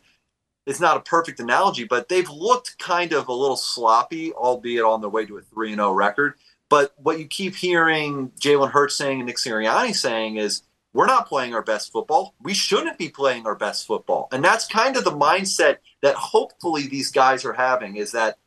It's 0.66 0.80
not 0.80 0.98
a 0.98 1.02
perfect 1.02 1.40
analogy, 1.40 1.84
but 1.84 2.08
they've 2.08 2.30
looked 2.30 2.78
kind 2.80 3.12
of 3.12 3.28
a 3.28 3.34
little 3.34 3.58
sloppy, 3.58 4.32
albeit 4.34 4.86
on 4.86 5.02
their 5.02 5.10
way 5.10 5.26
to 5.26 5.38
a 5.38 5.42
three 5.42 5.72
and 5.72 5.80
zero 5.80 5.92
record. 5.92 6.36
But 6.70 6.94
what 6.98 7.20
you 7.20 7.28
keep 7.28 7.56
hearing 7.56 8.32
Jalen 8.40 8.72
Hurts 8.72 8.96
saying 8.96 9.20
and 9.20 9.28
Nick 9.28 9.38
Sirianni 9.38 9.94
saying 9.94 10.38
is, 10.38 10.64
we're 10.94 11.08
not 11.08 11.28
playing 11.28 11.56
our 11.56 11.64
best 11.64 11.92
football. 11.92 12.36
We 12.42 12.54
shouldn't 12.54 13.00
be 13.00 13.10
playing 13.10 13.48
our 13.48 13.56
best 13.56 13.88
football, 13.88 14.28
and 14.32 14.44
that's 14.44 14.68
kind 14.68 14.96
of 14.96 15.04
the 15.04 15.12
mindset 15.12 15.78
that 16.02 16.16
hopefully 16.16 16.88
these 16.88 17.12
guys 17.12 17.44
are 17.46 17.54
having. 17.54 17.98
Is 17.98 18.12
that 18.12 18.38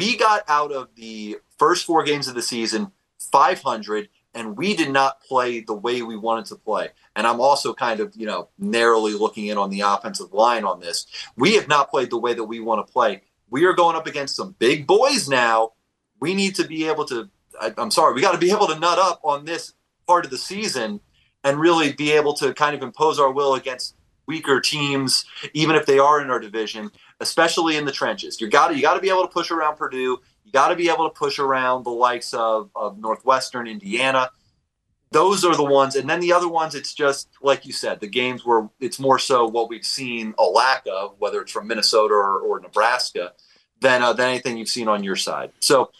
we 0.00 0.16
got 0.16 0.42
out 0.48 0.72
of 0.72 0.88
the 0.94 1.36
first 1.58 1.84
four 1.84 2.02
games 2.02 2.26
of 2.26 2.34
the 2.34 2.40
season 2.40 2.90
500 3.18 4.08
and 4.32 4.56
we 4.56 4.74
did 4.74 4.90
not 4.90 5.20
play 5.20 5.60
the 5.60 5.74
way 5.74 6.00
we 6.00 6.16
wanted 6.16 6.46
to 6.46 6.56
play. 6.56 6.88
And 7.14 7.26
i'm 7.26 7.40
also 7.40 7.74
kind 7.74 8.00
of 8.00 8.14
you 8.16 8.26
know 8.26 8.48
narrowly 8.58 9.12
looking 9.12 9.46
in 9.48 9.58
on 9.58 9.68
the 9.68 9.80
offensive 9.80 10.32
line 10.32 10.64
on 10.64 10.80
this. 10.80 11.06
We 11.36 11.54
have 11.56 11.68
not 11.68 11.90
played 11.90 12.10
the 12.10 12.18
way 12.18 12.32
that 12.32 12.44
we 12.44 12.60
want 12.60 12.86
to 12.86 12.90
play. 12.90 13.22
We 13.50 13.66
are 13.66 13.74
going 13.74 13.94
up 13.94 14.06
against 14.06 14.36
some 14.36 14.54
big 14.58 14.86
boys 14.86 15.28
now. 15.28 15.72
We 16.18 16.34
need 16.34 16.54
to 16.54 16.66
be 16.66 16.88
able 16.88 17.04
to 17.06 17.28
I, 17.60 17.74
i'm 17.76 17.90
sorry 17.90 18.14
we 18.14 18.22
got 18.22 18.32
to 18.32 18.38
be 18.38 18.52
able 18.52 18.68
to 18.68 18.78
nut 18.78 18.98
up 18.98 19.20
on 19.22 19.44
this 19.44 19.74
part 20.06 20.24
of 20.24 20.30
the 20.30 20.38
season 20.38 21.00
and 21.44 21.60
really 21.60 21.92
be 21.92 22.12
able 22.12 22.32
to 22.34 22.54
kind 22.54 22.74
of 22.74 22.82
impose 22.82 23.18
our 23.18 23.32
will 23.32 23.54
against 23.54 23.96
weaker 24.30 24.60
teams 24.60 25.24
even 25.52 25.74
if 25.76 25.84
they 25.86 25.98
are 25.98 26.20
in 26.22 26.30
our 26.30 26.40
division 26.40 26.90
especially 27.20 27.76
in 27.76 27.84
the 27.84 27.92
trenches. 27.92 28.40
You 28.40 28.48
got 28.48 28.74
you 28.74 28.82
got 28.82 28.94
to 28.94 29.00
be 29.00 29.10
able 29.10 29.22
to 29.22 29.32
push 29.32 29.50
around 29.50 29.76
Purdue. 29.76 30.18
You 30.44 30.52
got 30.52 30.68
to 30.68 30.76
be 30.76 30.88
able 30.88 31.08
to 31.08 31.14
push 31.14 31.38
around 31.38 31.84
the 31.84 31.90
likes 31.90 32.34
of, 32.34 32.70
of 32.74 32.98
Northwestern, 32.98 33.66
Indiana. 33.66 34.30
Those 35.12 35.44
are 35.44 35.56
the 35.56 35.64
ones, 35.64 35.96
and 35.96 36.08
then 36.08 36.20
the 36.20 36.32
other 36.32 36.48
ones. 36.48 36.74
It's 36.74 36.94
just 36.94 37.28
like 37.42 37.66
you 37.66 37.72
said, 37.72 38.00
the 38.00 38.06
games 38.06 38.44
where 38.44 38.68
it's 38.80 38.98
more 38.98 39.18
so 39.18 39.46
what 39.46 39.68
we've 39.68 39.84
seen 39.84 40.34
a 40.38 40.44
lack 40.44 40.86
of, 40.90 41.16
whether 41.18 41.40
it's 41.42 41.52
from 41.52 41.66
Minnesota 41.66 42.14
or, 42.14 42.38
or 42.40 42.60
Nebraska, 42.60 43.32
than 43.80 44.02
uh, 44.02 44.12
than 44.12 44.28
anything 44.28 44.56
you've 44.56 44.68
seen 44.68 44.88
on 44.88 45.04
your 45.04 45.16
side. 45.16 45.52
So, 45.60 45.90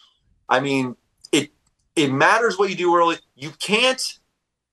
I 0.49 0.61
mean, 0.61 0.97
it 1.33 1.51
it 1.97 2.13
matters 2.13 2.59
what 2.59 2.71
you 2.71 2.77
do 2.77 2.97
early. 2.97 3.17
You 3.35 3.51
can't 3.51 4.19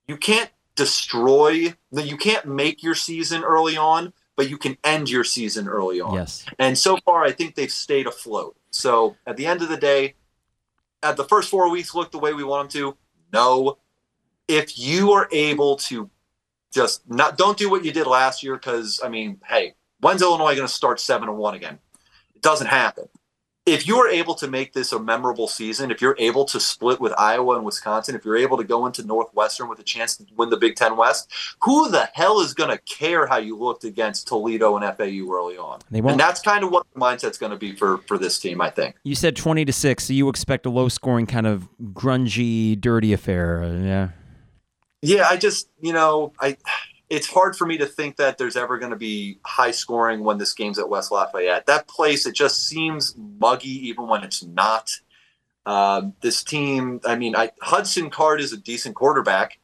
you 0.08 0.18
can't 0.18 0.52
destroy 0.78 1.74
that. 1.92 2.06
You 2.06 2.16
can't 2.16 2.46
make 2.46 2.82
your 2.82 2.96
season 2.96 3.44
early 3.44 3.76
on, 3.76 4.14
but 4.38 4.50
you 4.50 4.58
can 4.58 4.78
end 4.86 5.10
your 5.10 5.26
season 5.26 5.68
early 5.68 6.00
on. 6.00 6.14
yes. 6.14 6.46
And 6.58 6.78
so 6.78 6.98
far, 7.04 7.26
I 7.26 7.34
think 7.34 7.56
they've 7.56 7.72
stayed 7.72 8.08
afloat. 8.08 8.56
So 8.72 9.18
at 9.26 9.36
the 9.36 9.46
end 9.46 9.62
of 9.62 9.68
the 9.68 9.78
day, 9.78 10.14
at 11.04 11.18
the 11.18 11.26
first 11.26 11.50
four 11.50 11.70
weeks 11.70 11.94
look 11.94 12.12
the 12.12 12.20
way 12.20 12.34
we 12.34 12.44
want 12.44 12.72
them 12.72 12.82
to? 12.82 12.98
No. 13.34 13.78
If 14.48 14.80
you 14.80 15.12
are 15.12 15.28
able 15.32 15.76
to 15.78 16.10
just 16.74 17.10
not 17.10 17.38
don't 17.38 17.58
do 17.58 17.70
what 17.70 17.84
you 17.84 17.92
did 17.92 18.08
last 18.08 18.44
year, 18.44 18.56
because 18.56 19.02
I 19.04 19.10
mean, 19.10 19.42
hey, 19.46 19.74
when's 20.00 20.22
Illinois 20.22 20.56
going 20.56 20.68
to 20.68 20.74
start 20.74 21.00
seven 21.00 21.28
and 21.28 21.38
one 21.38 21.56
again? 21.56 21.80
It 22.36 22.42
doesn't 22.42 22.68
happen. 22.68 23.10
If 23.68 23.86
you 23.86 23.98
are 23.98 24.08
able 24.08 24.34
to 24.36 24.48
make 24.48 24.72
this 24.72 24.94
a 24.94 25.00
memorable 25.00 25.50
season, 25.50 25.92
if 25.92 26.02
you're 26.02 26.16
able 26.20 26.46
to 26.46 26.58
split 26.58 27.02
with 27.02 27.14
Iowa 27.18 27.58
and 27.58 27.66
Wisconsin, 27.66 28.16
if 28.16 28.24
you're 28.24 28.38
able 28.38 28.56
to 28.56 28.64
go 28.64 28.86
into 28.86 29.04
Northwestern 29.04 29.68
with 29.68 29.78
a 29.80 29.84
chance 29.84 30.16
to 30.16 30.26
win 30.38 30.50
the 30.50 30.56
Big 30.56 30.78
Ten 30.78 30.96
West, 30.96 31.30
who 31.62 31.90
the 31.90 32.10
hell 32.14 32.40
is 32.40 32.54
going 32.54 32.70
to 32.70 32.78
care 32.84 33.28
how 33.28 33.38
you 33.38 33.58
looked 33.58 33.84
against 33.84 34.26
Toledo 34.26 34.78
and 34.78 34.86
FAU 34.96 35.30
early 35.30 35.58
on? 35.58 35.82
They 35.92 36.00
won't. 36.00 36.14
And 36.14 36.20
that's 36.20 36.40
kind 36.40 36.64
of 36.64 36.72
what 36.72 36.88
the 36.94 37.00
mindset's 37.00 37.38
going 37.38 37.52
to 37.52 37.58
be 37.58 37.76
for 37.76 37.98
for 38.08 38.18
this 38.18 38.40
team, 38.40 38.62
I 38.62 38.70
think. 38.70 38.96
You 39.04 39.16
said 39.16 39.36
20 39.36 39.66
to 39.66 39.74
6, 39.74 40.04
so 40.06 40.14
you 40.14 40.30
expect 40.30 40.66
a 40.66 40.70
low 40.70 40.88
scoring 40.88 41.26
kind 41.26 41.46
of 41.46 41.68
grungy, 41.92 42.80
dirty 42.80 43.12
affair. 43.12 43.64
Yeah. 43.84 44.10
Yeah, 45.02 45.28
I 45.30 45.36
just 45.36 45.70
you 45.82 45.92
know 45.92 46.32
I 46.40 46.56
it's 47.10 47.28
hard 47.28 47.56
for 47.56 47.66
me 47.66 47.78
to 47.78 47.86
think 47.86 48.18
that 48.18 48.38
there's 48.38 48.58
ever 48.58 48.78
going 48.78 48.92
to 48.92 48.98
be 48.98 49.40
high 49.46 49.72
scoring 49.72 50.24
when 50.24 50.38
this 50.38 50.54
game's 50.54 50.78
at 50.78 50.90
West 50.90 51.12
Lafayette. 51.12 51.66
That 51.66 51.88
place, 51.88 52.26
it 52.26 52.36
just 52.36 52.68
seems 52.68 53.16
muggy 53.18 53.88
even 53.88 54.08
when 54.08 54.24
it's 54.24 54.44
not. 54.44 54.92
Um, 55.66 56.14
this 56.22 56.44
team, 56.44 57.02
I 57.06 57.16
mean, 57.16 57.36
I, 57.36 57.52
Hudson 57.62 58.10
Card 58.10 58.42
is 58.42 58.54
a 58.54 58.58
decent 58.58 58.96
quarterback, 58.96 59.60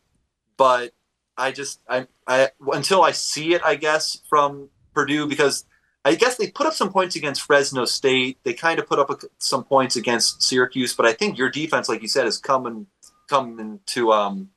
but 0.58 0.94
I 1.38 1.52
just, 1.52 1.82
I, 1.90 2.08
I, 2.28 2.50
until 2.72 3.02
I 3.02 3.12
see 3.12 3.54
it, 3.54 3.62
I 3.64 3.76
guess, 3.76 4.22
from 4.30 4.70
Purdue, 4.94 5.28
because 5.28 5.66
I 6.06 6.16
guess 6.16 6.38
they 6.38 6.52
put 6.52 6.68
up 6.68 6.74
some 6.74 6.92
points 6.92 7.16
against 7.16 7.42
Fresno 7.42 7.86
State. 7.86 8.38
They 8.44 8.54
kind 8.54 8.80
of 8.80 8.88
put 8.88 9.00
up 9.00 9.10
a, 9.10 9.18
some 9.38 9.64
points 9.64 9.96
against 9.96 10.44
Syracuse, 10.44 10.94
but 10.94 11.06
I 11.06 11.14
think 11.14 11.38
your 11.38 11.50
defense, 11.50 11.88
like 11.88 12.02
you 12.02 12.10
said, 12.10 12.28
is 12.28 12.38
coming, 12.38 12.88
coming 13.30 13.80
to, 13.88 14.12
um, 14.12 14.50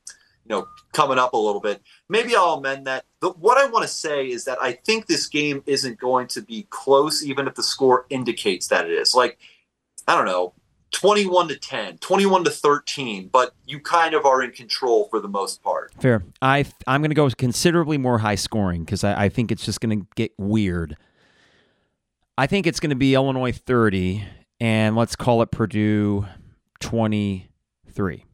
you 0.44 0.54
know, 0.54 0.66
coming 0.92 1.18
up 1.18 1.32
a 1.32 1.36
little 1.36 1.60
bit. 1.60 1.80
Maybe 2.08 2.36
I'll 2.36 2.54
amend 2.54 2.86
that. 2.86 3.04
But 3.20 3.38
what 3.38 3.58
I 3.58 3.66
want 3.66 3.82
to 3.82 3.92
say 3.92 4.28
is 4.28 4.44
that 4.44 4.58
I 4.60 4.72
think 4.72 5.06
this 5.06 5.26
game 5.26 5.62
isn't 5.66 5.98
going 5.98 6.28
to 6.28 6.42
be 6.42 6.66
close, 6.70 7.24
even 7.24 7.48
if 7.48 7.54
the 7.54 7.62
score 7.62 8.06
indicates 8.10 8.68
that 8.68 8.86
it 8.86 8.92
is. 8.92 9.14
Like, 9.14 9.38
I 10.06 10.14
don't 10.14 10.26
know, 10.26 10.54
21 10.92 11.48
to 11.48 11.56
10, 11.56 11.98
21 11.98 12.44
to 12.44 12.50
13, 12.50 13.28
but 13.28 13.54
you 13.66 13.80
kind 13.80 14.14
of 14.14 14.24
are 14.24 14.42
in 14.42 14.52
control 14.52 15.08
for 15.10 15.20
the 15.20 15.28
most 15.28 15.62
part. 15.62 15.92
Fair. 16.00 16.22
I 16.40 16.64
I'm 16.86 17.00
going 17.00 17.10
to 17.10 17.16
go 17.16 17.28
considerably 17.30 17.98
more 17.98 18.18
high 18.18 18.36
scoring 18.36 18.84
because 18.84 19.04
I, 19.04 19.24
I 19.24 19.28
think 19.28 19.50
it's 19.50 19.64
just 19.64 19.80
going 19.80 20.00
to 20.00 20.06
get 20.14 20.32
weird. 20.38 20.96
I 22.38 22.46
think 22.46 22.66
it's 22.66 22.80
going 22.80 22.90
to 22.90 22.96
be 22.96 23.14
Illinois 23.14 23.52
30, 23.52 24.24
and 24.60 24.94
let's 24.94 25.16
call 25.16 25.42
it 25.42 25.50
Purdue 25.50 26.26
23. 26.80 28.24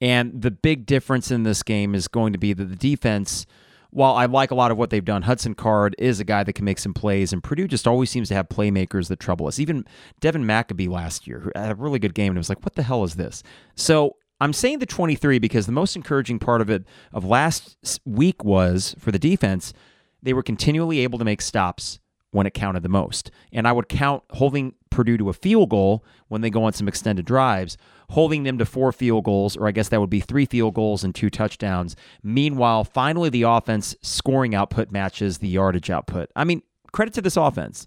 And 0.00 0.40
the 0.40 0.50
big 0.50 0.86
difference 0.86 1.30
in 1.30 1.42
this 1.42 1.62
game 1.62 1.94
is 1.94 2.08
going 2.08 2.32
to 2.32 2.38
be 2.38 2.52
that 2.52 2.64
the 2.64 2.76
defense, 2.76 3.46
while 3.90 4.14
I 4.14 4.26
like 4.26 4.50
a 4.50 4.54
lot 4.54 4.70
of 4.70 4.78
what 4.78 4.90
they've 4.90 5.04
done, 5.04 5.22
Hudson 5.22 5.54
Card 5.54 5.94
is 5.98 6.20
a 6.20 6.24
guy 6.24 6.42
that 6.44 6.54
can 6.54 6.64
make 6.64 6.78
some 6.78 6.94
plays, 6.94 7.32
and 7.32 7.42
Purdue 7.42 7.68
just 7.68 7.86
always 7.86 8.08
seems 8.08 8.28
to 8.28 8.34
have 8.34 8.48
playmakers 8.48 9.08
that 9.08 9.20
trouble 9.20 9.46
us. 9.46 9.58
Even 9.58 9.84
Devin 10.20 10.44
Mockobee 10.44 10.88
last 10.88 11.26
year 11.26 11.52
had 11.54 11.72
a 11.72 11.74
really 11.74 11.98
good 11.98 12.14
game, 12.14 12.30
and 12.30 12.38
it 12.38 12.40
was 12.40 12.48
like, 12.48 12.64
what 12.64 12.76
the 12.76 12.82
hell 12.82 13.04
is 13.04 13.16
this? 13.16 13.42
So 13.74 14.16
I'm 14.40 14.52
saying 14.54 14.78
the 14.78 14.86
23 14.86 15.38
because 15.38 15.66
the 15.66 15.72
most 15.72 15.96
encouraging 15.96 16.38
part 16.38 16.62
of 16.62 16.70
it 16.70 16.84
of 17.12 17.24
last 17.24 18.00
week 18.06 18.42
was 18.42 18.94
for 18.98 19.12
the 19.12 19.18
defense, 19.18 19.74
they 20.22 20.32
were 20.32 20.42
continually 20.42 21.00
able 21.00 21.18
to 21.18 21.24
make 21.24 21.42
stops 21.42 21.98
when 22.30 22.46
it 22.46 22.54
counted 22.54 22.82
the 22.82 22.88
most. 22.88 23.30
And 23.52 23.68
I 23.68 23.72
would 23.72 23.88
count 23.88 24.22
holding 24.30 24.74
Purdue 25.00 25.16
to 25.16 25.30
a 25.30 25.32
field 25.32 25.70
goal 25.70 26.04
when 26.28 26.42
they 26.42 26.50
go 26.50 26.64
on 26.64 26.74
some 26.74 26.88
extended 26.88 27.24
drives 27.24 27.78
holding 28.10 28.42
them 28.42 28.58
to 28.58 28.66
four 28.66 28.92
field 28.92 29.24
goals, 29.24 29.56
or 29.56 29.66
I 29.66 29.70
guess 29.70 29.88
that 29.88 30.00
would 30.00 30.10
be 30.10 30.20
three 30.20 30.44
field 30.44 30.74
goals 30.74 31.04
and 31.04 31.14
two 31.14 31.30
touchdowns. 31.30 31.94
Meanwhile, 32.22 32.84
finally, 32.84 33.30
the 33.30 33.42
offense 33.42 33.94
scoring 34.02 34.54
output 34.54 34.90
matches 34.90 35.38
the 35.38 35.48
yardage 35.48 35.90
output. 35.90 36.28
I 36.34 36.44
mean, 36.44 36.62
credit 36.92 37.14
to 37.14 37.22
this 37.22 37.36
offense. 37.36 37.86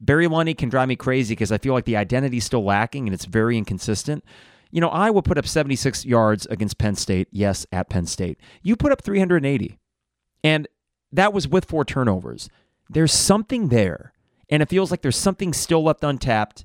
Barry 0.00 0.26
Lunney 0.26 0.56
can 0.56 0.70
drive 0.70 0.88
me 0.88 0.96
crazy 0.96 1.32
because 1.34 1.52
I 1.52 1.58
feel 1.58 1.74
like 1.74 1.84
the 1.84 1.96
identity 1.96 2.38
is 2.38 2.44
still 2.44 2.64
lacking 2.64 3.06
and 3.06 3.14
it's 3.14 3.26
very 3.26 3.58
inconsistent. 3.58 4.24
You 4.70 4.80
know, 4.80 4.88
Iowa 4.88 5.22
put 5.22 5.38
up 5.38 5.46
76 5.46 6.04
yards 6.04 6.46
against 6.46 6.78
Penn 6.78 6.94
State. 6.94 7.28
Yes, 7.30 7.66
at 7.70 7.90
Penn 7.90 8.06
State. 8.06 8.40
You 8.62 8.74
put 8.74 8.90
up 8.90 9.02
380. 9.02 9.78
And 10.42 10.66
that 11.12 11.32
was 11.32 11.46
with 11.46 11.66
four 11.66 11.84
turnovers. 11.84 12.48
There's 12.88 13.12
something 13.12 13.68
there. 13.68 14.12
And 14.50 14.62
it 14.62 14.68
feels 14.68 14.90
like 14.90 15.02
there's 15.02 15.16
something 15.16 15.52
still 15.52 15.82
left 15.82 16.02
untapped. 16.04 16.64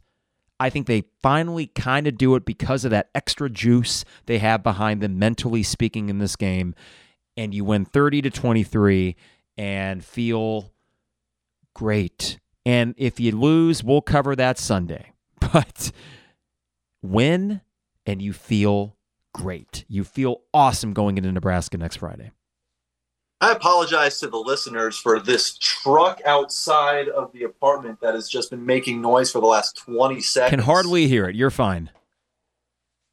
I 0.60 0.70
think 0.70 0.88
they 0.88 1.04
finally 1.22 1.68
kind 1.68 2.08
of 2.08 2.18
do 2.18 2.36
it 2.36 2.46
because 2.46 2.86
of 2.86 2.92
that 2.92 3.10
extra 3.14 3.50
juice 3.50 4.06
they 4.26 4.40
have 4.40 4.64
behind 4.64 5.02
them, 5.02 5.20
mentally 5.20 5.64
speaking, 5.64 6.10
in 6.10 6.20
this 6.20 6.36
game. 6.36 6.76
And 7.36 7.54
you 7.54 7.66
win 7.66 7.86
30 7.86 8.22
to 8.24 8.30
23 8.30 9.16
and 9.58 10.04
feel 10.04 10.72
great. 11.74 12.40
And 12.66 12.94
if 12.98 13.20
you 13.20 13.36
lose, 13.36 13.84
we'll 13.84 14.02
cover 14.02 14.36
that 14.36 14.58
Sunday. 14.58 15.12
But 15.54 15.92
win 17.04 17.62
and 18.06 18.22
you 18.22 18.34
feel 18.34 18.96
great. 19.34 19.86
You 19.88 20.04
feel 20.04 20.42
awesome 20.54 20.94
going 20.94 21.18
into 21.18 21.32
Nebraska 21.32 21.78
next 21.78 21.98
Friday. 21.98 22.32
I 23.44 23.52
apologize 23.52 24.22
to 24.22 24.28
the 24.28 24.38
listeners 24.38 24.98
for 24.98 25.20
this 25.20 25.58
truck 25.58 26.22
outside 26.26 27.10
of 27.10 27.34
the 27.34 27.44
apartment 27.44 28.00
that 28.00 28.14
has 28.14 28.30
just 28.30 28.50
been 28.50 28.66
making 28.66 29.02
noise 29.02 29.34
for 29.34 29.42
the 29.42 29.48
last 29.48 29.76
20 29.76 30.22
seconds. 30.22 30.52
Can 30.52 30.60
hardly 30.60 31.10
hear 31.10 31.28
it. 31.28 31.36
You're 31.36 31.52
fine. 31.52 31.90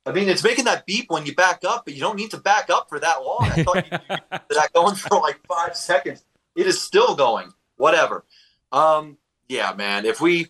I 0.06 0.12
mean, 0.12 0.28
it's 0.28 0.44
making 0.44 0.66
that 0.66 0.86
beep 0.86 1.10
when 1.10 1.26
you 1.26 1.34
back 1.34 1.64
up, 1.66 1.84
but 1.84 1.94
you 1.94 2.00
don't 2.00 2.14
need 2.14 2.30
to 2.30 2.36
back 2.36 2.70
up 2.70 2.88
for 2.88 3.00
that 3.00 3.24
long. 3.24 3.40
I 3.42 3.64
thought 3.64 3.90
you, 3.90 3.98
you 4.08 4.38
that 4.56 4.70
going 4.72 4.94
for 4.94 5.20
like 5.20 5.44
five 5.48 5.76
seconds. 5.76 6.22
It 6.54 6.68
is 6.68 6.80
still 6.80 7.16
going. 7.16 7.52
Whatever. 7.74 8.24
Um, 8.70 9.18
yeah, 9.48 9.72
man. 9.72 10.04
If 10.04 10.20
we, 10.20 10.46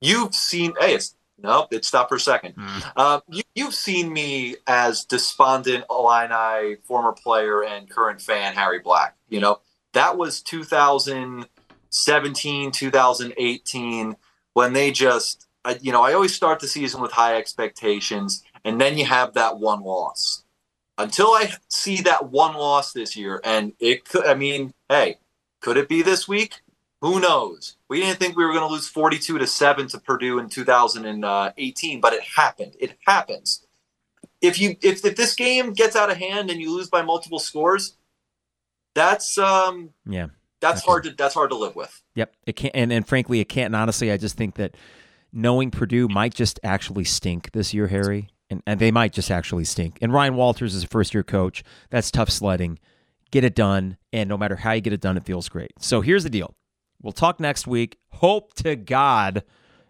you've 0.00 0.34
seen, 0.34 0.72
hey, 0.80 0.94
it's 0.94 1.16
Nope, 1.40 1.72
it 1.72 1.84
stopped 1.84 2.08
for 2.08 2.16
a 2.16 2.20
second. 2.20 2.56
Mm. 2.56 2.92
Uh, 2.96 3.20
you, 3.54 3.64
have 3.64 3.74
seen 3.74 4.12
me 4.12 4.56
as 4.66 5.04
despondent 5.04 5.84
Illini 5.88 6.76
former 6.84 7.12
player 7.12 7.62
and 7.62 7.88
current 7.88 8.20
fan 8.20 8.54
Harry 8.54 8.80
Black. 8.80 9.14
You 9.28 9.40
know 9.40 9.60
that 9.92 10.16
was 10.16 10.40
2017, 10.42 12.70
2018 12.70 14.16
when 14.54 14.72
they 14.72 14.90
just, 14.90 15.46
uh, 15.64 15.74
you 15.80 15.92
know, 15.92 16.02
I 16.02 16.14
always 16.14 16.34
start 16.34 16.58
the 16.60 16.68
season 16.68 17.00
with 17.00 17.12
high 17.12 17.36
expectations, 17.36 18.42
and 18.64 18.80
then 18.80 18.98
you 18.98 19.04
have 19.04 19.34
that 19.34 19.58
one 19.58 19.82
loss. 19.82 20.42
Until 20.98 21.28
I 21.28 21.52
see 21.68 22.00
that 22.02 22.30
one 22.30 22.54
loss 22.54 22.92
this 22.92 23.16
year, 23.16 23.40
and 23.44 23.72
it 23.78 24.04
could, 24.04 24.26
I 24.26 24.34
mean, 24.34 24.74
hey, 24.88 25.18
could 25.60 25.76
it 25.76 25.88
be 25.88 26.02
this 26.02 26.26
week? 26.26 26.60
Who 27.00 27.20
knows? 27.20 27.76
We 27.88 28.00
didn't 28.00 28.18
think 28.18 28.36
we 28.36 28.44
were 28.44 28.52
going 28.52 28.66
to 28.66 28.72
lose 28.72 28.88
42 28.88 29.38
to 29.38 29.46
7 29.46 29.86
to 29.88 30.00
Purdue 30.00 30.40
in 30.40 30.48
2018, 30.48 32.00
but 32.00 32.12
it 32.12 32.22
happened. 32.36 32.74
It 32.80 32.96
happens. 33.06 33.64
If 34.40 34.60
you 34.60 34.76
if, 34.82 35.04
if 35.04 35.16
this 35.16 35.34
game 35.34 35.72
gets 35.72 35.96
out 35.96 36.10
of 36.10 36.16
hand 36.16 36.48
and 36.50 36.60
you 36.60 36.72
lose 36.74 36.88
by 36.88 37.02
multiple 37.02 37.40
scores, 37.40 37.97
that's 38.94 39.38
um 39.38 39.90
yeah. 40.06 40.28
That's 40.60 40.84
hard 40.84 41.04
to 41.04 41.10
that's 41.10 41.34
hard 41.34 41.50
to 41.50 41.56
live 41.56 41.76
with. 41.76 42.02
Yep. 42.14 42.34
It 42.46 42.56
can't 42.56 42.74
and, 42.74 42.92
and 42.92 43.06
frankly 43.06 43.40
it 43.40 43.48
can't 43.48 43.66
and 43.66 43.76
honestly 43.76 44.10
I 44.10 44.16
just 44.16 44.36
think 44.36 44.56
that 44.56 44.76
knowing 45.32 45.70
Purdue 45.70 46.08
might 46.08 46.34
just 46.34 46.58
actually 46.62 47.04
stink 47.04 47.52
this 47.52 47.72
year, 47.72 47.88
Harry. 47.88 48.28
And, 48.50 48.62
and 48.66 48.80
they 48.80 48.90
might 48.90 49.12
just 49.12 49.30
actually 49.30 49.64
stink. 49.64 49.98
And 50.00 50.10
Ryan 50.10 50.34
Walters 50.34 50.74
is 50.74 50.84
a 50.84 50.86
first 50.86 51.12
year 51.12 51.22
coach. 51.22 51.62
That's 51.90 52.10
tough 52.10 52.30
sledding. 52.30 52.78
Get 53.30 53.44
it 53.44 53.54
done. 53.54 53.98
And 54.10 54.26
no 54.26 54.38
matter 54.38 54.56
how 54.56 54.72
you 54.72 54.80
get 54.80 54.94
it 54.94 55.02
done, 55.02 55.18
it 55.18 55.26
feels 55.26 55.50
great. 55.50 55.72
So 55.80 56.00
here's 56.00 56.24
the 56.24 56.30
deal 56.30 56.54
We'll 57.02 57.12
talk 57.12 57.40
next 57.40 57.66
week. 57.66 57.98
Hope 58.10 58.54
to 58.54 58.74
God 58.74 59.44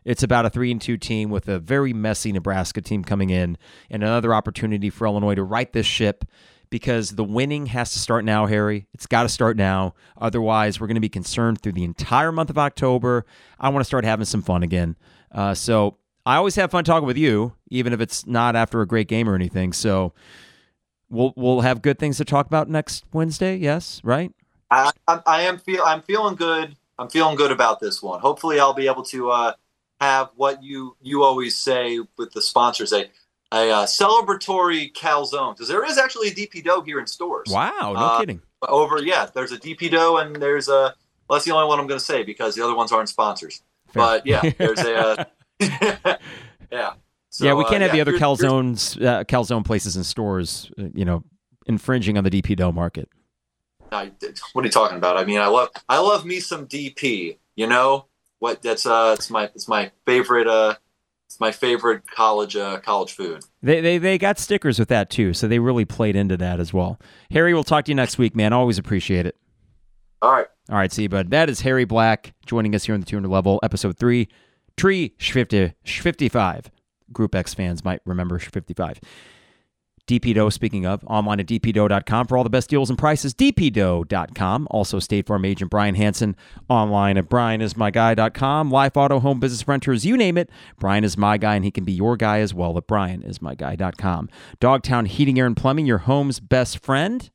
it's 0.08 0.22
about 0.22 0.46
a 0.46 0.50
3 0.50 0.70
and 0.72 0.80
2 0.80 0.96
team 0.96 1.28
with 1.28 1.48
a 1.48 1.58
very 1.58 1.92
messy 1.92 2.32
Nebraska 2.32 2.80
team 2.80 3.04
coming 3.04 3.28
in 3.28 3.58
and 3.90 4.02
another 4.02 4.32
opportunity 4.32 4.88
for 4.88 5.06
Illinois 5.06 5.34
to 5.34 5.42
right 5.42 5.70
this 5.70 5.84
ship 5.84 6.24
because 6.70 7.10
the 7.10 7.24
winning 7.24 7.66
has 7.66 7.92
to 7.92 7.98
start 7.98 8.24
now, 8.24 8.46
Harry. 8.46 8.86
It's 8.92 9.06
got 9.06 9.24
to 9.24 9.28
start 9.28 9.56
now. 9.56 9.94
Otherwise, 10.16 10.80
we're 10.80 10.86
going 10.86 10.96
to 10.96 11.00
be 11.00 11.08
concerned 11.08 11.60
through 11.60 11.72
the 11.72 11.84
entire 11.84 12.32
month 12.32 12.50
of 12.50 12.58
October. 12.58 13.24
I 13.58 13.68
want 13.68 13.80
to 13.80 13.86
start 13.86 14.04
having 14.04 14.26
some 14.26 14.42
fun 14.42 14.62
again. 14.62 14.96
Uh, 15.32 15.54
so 15.54 15.98
I 16.26 16.36
always 16.36 16.56
have 16.56 16.70
fun 16.70 16.84
talking 16.84 17.06
with 17.06 17.16
you, 17.16 17.54
even 17.70 17.92
if 17.92 18.00
it's 18.00 18.26
not 18.26 18.56
after 18.56 18.80
a 18.80 18.86
great 18.86 19.08
game 19.08 19.28
or 19.28 19.34
anything. 19.34 19.72
So 19.72 20.12
we'll 21.08 21.32
we'll 21.36 21.60
have 21.62 21.82
good 21.82 21.98
things 21.98 22.16
to 22.18 22.24
talk 22.24 22.46
about 22.46 22.68
next 22.68 23.04
Wednesday. 23.12 23.56
Yes, 23.56 24.00
right? 24.04 24.32
I, 24.70 24.92
I, 25.06 25.42
am 25.42 25.58
feel 25.58 25.82
I'm 25.82 26.02
feeling 26.02 26.34
good. 26.34 26.76
I'm 26.98 27.08
feeling 27.08 27.36
good 27.36 27.50
about 27.50 27.80
this 27.80 28.02
one. 28.02 28.20
Hopefully, 28.20 28.60
I'll 28.60 28.74
be 28.74 28.86
able 28.86 29.04
to 29.04 29.30
uh, 29.30 29.52
have 30.00 30.30
what 30.36 30.62
you 30.62 30.96
you 31.00 31.22
always 31.22 31.56
say 31.56 32.00
with 32.16 32.32
the 32.32 32.42
sponsors 32.42 32.92
a 32.92 33.10
a 33.52 33.70
uh, 33.70 33.86
celebratory 33.86 34.92
calzone 34.92 35.54
because 35.54 35.68
there 35.68 35.84
is 35.84 35.98
actually 35.98 36.28
a 36.28 36.32
DP 36.32 36.62
dough 36.64 36.82
here 36.82 37.00
in 37.00 37.06
stores. 37.06 37.48
Wow, 37.50 37.92
no 37.94 37.94
uh, 37.94 38.20
kidding. 38.20 38.42
Over, 38.62 39.02
yeah, 39.02 39.28
there's 39.34 39.52
a 39.52 39.58
DP 39.58 39.90
dough 39.90 40.18
and 40.18 40.36
there's 40.36 40.68
a. 40.68 40.94
Well, 41.28 41.36
that's 41.36 41.44
the 41.44 41.52
only 41.52 41.68
one 41.68 41.78
I'm 41.78 41.86
going 41.86 41.98
to 41.98 42.04
say 42.04 42.22
because 42.22 42.54
the 42.54 42.64
other 42.64 42.74
ones 42.74 42.90
aren't 42.90 43.08
sponsors. 43.08 43.62
Fair. 43.88 44.02
But 44.02 44.26
yeah, 44.26 44.42
there's 44.58 44.80
a. 44.80 44.96
Uh, 44.96 45.24
yeah. 46.70 46.92
So, 47.30 47.44
yeah, 47.44 47.54
we 47.54 47.64
can't 47.64 47.76
uh, 47.76 47.86
have 47.86 47.94
yeah, 47.94 48.04
the 48.04 48.10
other 48.10 48.18
calzones, 48.18 49.02
uh, 49.04 49.24
calzone 49.24 49.64
places 49.64 49.96
and 49.96 50.04
stores, 50.04 50.70
uh, 50.78 50.84
you 50.94 51.04
know, 51.04 51.22
infringing 51.66 52.16
on 52.16 52.24
the 52.24 52.30
DP 52.30 52.56
dough 52.56 52.72
market. 52.72 53.08
I, 53.92 54.12
what 54.52 54.64
are 54.64 54.66
you 54.66 54.72
talking 54.72 54.96
about? 54.96 55.16
I 55.16 55.24
mean, 55.24 55.38
I 55.38 55.46
love 55.46 55.70
I 55.88 55.98
love 55.98 56.24
me 56.24 56.40
some 56.40 56.66
DP. 56.66 57.38
You 57.56 57.66
know 57.66 58.06
what? 58.38 58.62
That's 58.62 58.86
uh, 58.86 59.14
it's 59.16 59.30
my 59.30 59.44
it's 59.54 59.68
my 59.68 59.90
favorite 60.06 60.46
uh, 60.46 60.76
it's 61.28 61.38
my 61.38 61.52
favorite 61.52 62.10
college 62.10 62.56
uh, 62.56 62.80
college 62.80 63.12
food. 63.12 63.44
They, 63.62 63.82
they 63.82 63.98
they 63.98 64.16
got 64.16 64.38
stickers 64.38 64.78
with 64.78 64.88
that 64.88 65.10
too, 65.10 65.34
so 65.34 65.46
they 65.46 65.58
really 65.58 65.84
played 65.84 66.16
into 66.16 66.38
that 66.38 66.58
as 66.58 66.72
well. 66.72 66.98
Harry, 67.30 67.52
we'll 67.52 67.64
talk 67.64 67.84
to 67.84 67.90
you 67.90 67.96
next 67.96 68.16
week, 68.16 68.34
man. 68.34 68.54
Always 68.54 68.78
appreciate 68.78 69.26
it. 69.26 69.36
All 70.22 70.32
right. 70.32 70.46
All 70.70 70.76
right, 70.76 70.90
see 70.90 71.02
you, 71.02 71.08
bud. 71.10 71.30
That 71.30 71.50
is 71.50 71.60
Harry 71.60 71.84
Black 71.84 72.32
joining 72.46 72.74
us 72.74 72.84
here 72.84 72.94
on 72.94 73.00
the 73.00 73.06
200 73.06 73.28
level, 73.28 73.60
episode 73.62 73.98
three, 73.98 74.28
Tree 74.78 75.14
50, 75.18 75.74
55. 75.84 76.70
Group 77.12 77.34
X 77.34 77.52
fans 77.52 77.84
might 77.84 78.00
remember 78.06 78.38
55. 78.38 78.98
DP 80.08 80.34
Dough, 80.34 80.48
speaking 80.48 80.86
of, 80.86 81.04
online 81.06 81.38
at 81.38 81.46
dpdough.com 81.46 82.26
for 82.26 82.38
all 82.38 82.42
the 82.42 82.50
best 82.50 82.70
deals 82.70 82.88
and 82.88 82.98
prices. 82.98 83.34
dpdough.com. 83.34 84.66
Also, 84.70 84.98
State 84.98 85.26
Farm 85.26 85.44
agent 85.44 85.70
Brian 85.70 85.94
Hanson 85.94 86.34
online 86.68 87.18
at 87.18 87.28
brianismyguy.com. 87.28 88.70
Life, 88.70 88.96
auto, 88.96 89.20
home, 89.20 89.38
business, 89.38 89.68
renters, 89.68 90.06
you 90.06 90.16
name 90.16 90.38
it. 90.38 90.48
Brian 90.80 91.04
is 91.04 91.18
my 91.18 91.36
guy, 91.36 91.56
and 91.56 91.64
he 91.64 91.70
can 91.70 91.84
be 91.84 91.92
your 91.92 92.16
guy 92.16 92.40
as 92.40 92.54
well 92.54 92.76
at 92.78 92.86
brianismyguy.com. 92.86 94.30
Dogtown 94.58 95.04
Heating, 95.04 95.38
Air, 95.38 95.46
and 95.46 95.56
Plumbing, 95.56 95.84
your 95.84 95.98
home's 95.98 96.40
best 96.40 96.78
friend. 96.78 97.30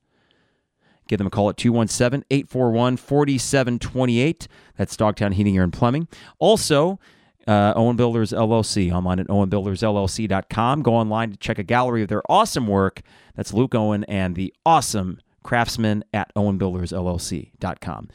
Give 1.07 1.19
them 1.19 1.27
a 1.27 1.29
call 1.29 1.49
at 1.49 1.57
217 1.57 2.25
841 2.31 2.97
4728. 2.97 4.47
That's 4.77 4.97
Dogtown 4.97 5.33
Heating, 5.33 5.57
Air, 5.57 5.63
and 5.63 5.73
Plumbing. 5.73 6.07
Also, 6.39 6.99
uh, 7.47 7.73
Owen 7.75 7.95
Builders 7.95 8.31
LLC 8.31 8.91
online 8.91 9.19
at 9.19 9.27
owenbuildersllc.com. 9.27 10.81
Go 10.81 10.93
online 10.93 11.31
to 11.31 11.37
check 11.37 11.59
a 11.59 11.63
gallery 11.63 12.03
of 12.03 12.09
their 12.09 12.21
awesome 12.29 12.67
work. 12.67 13.01
That's 13.35 13.53
Luke 13.53 13.75
Owen 13.75 14.03
and 14.05 14.35
the 14.35 14.53
awesome 14.65 15.19
craftsmen 15.43 16.03
at 16.13 16.33
owenbuildersllc.com. 16.35 18.09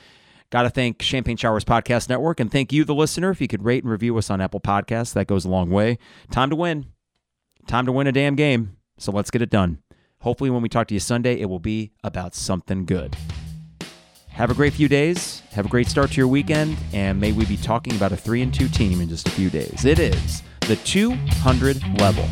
Got 0.50 0.62
to 0.62 0.70
thank 0.70 1.02
Champagne 1.02 1.36
Showers 1.36 1.64
Podcast 1.64 2.08
Network 2.08 2.40
and 2.40 2.50
thank 2.50 2.72
you, 2.72 2.84
the 2.84 2.94
listener. 2.94 3.30
If 3.30 3.40
you 3.40 3.48
could 3.48 3.64
rate 3.64 3.84
and 3.84 3.92
review 3.92 4.16
us 4.16 4.30
on 4.30 4.40
Apple 4.40 4.60
Podcasts, 4.60 5.12
that 5.12 5.26
goes 5.26 5.44
a 5.44 5.50
long 5.50 5.68
way. 5.68 5.98
Time 6.30 6.48
to 6.48 6.56
win. 6.56 6.86
Time 7.66 7.84
to 7.84 7.92
win 7.92 8.06
a 8.06 8.12
damn 8.12 8.34
game. 8.34 8.76
So 8.96 9.12
let's 9.12 9.30
get 9.30 9.42
it 9.42 9.50
done. 9.50 9.78
Hopefully, 10.22 10.50
when 10.50 10.62
we 10.62 10.68
talk 10.68 10.88
to 10.88 10.94
you 10.94 11.00
Sunday, 11.00 11.38
it 11.38 11.48
will 11.50 11.60
be 11.60 11.92
about 12.02 12.34
something 12.34 12.86
good. 12.86 13.16
Have 14.38 14.52
a 14.52 14.54
great 14.54 14.72
few 14.72 14.86
days. 14.86 15.42
Have 15.50 15.66
a 15.66 15.68
great 15.68 15.88
start 15.88 16.12
to 16.12 16.16
your 16.16 16.28
weekend. 16.28 16.76
And 16.92 17.20
may 17.20 17.32
we 17.32 17.44
be 17.44 17.56
talking 17.56 17.96
about 17.96 18.12
a 18.12 18.16
3 18.16 18.42
and 18.42 18.54
2 18.54 18.68
team 18.68 19.00
in 19.00 19.08
just 19.08 19.26
a 19.26 19.32
few 19.32 19.50
days. 19.50 19.84
It 19.84 19.98
is 19.98 20.44
the 20.60 20.76
200 20.76 21.82
level. 21.98 22.24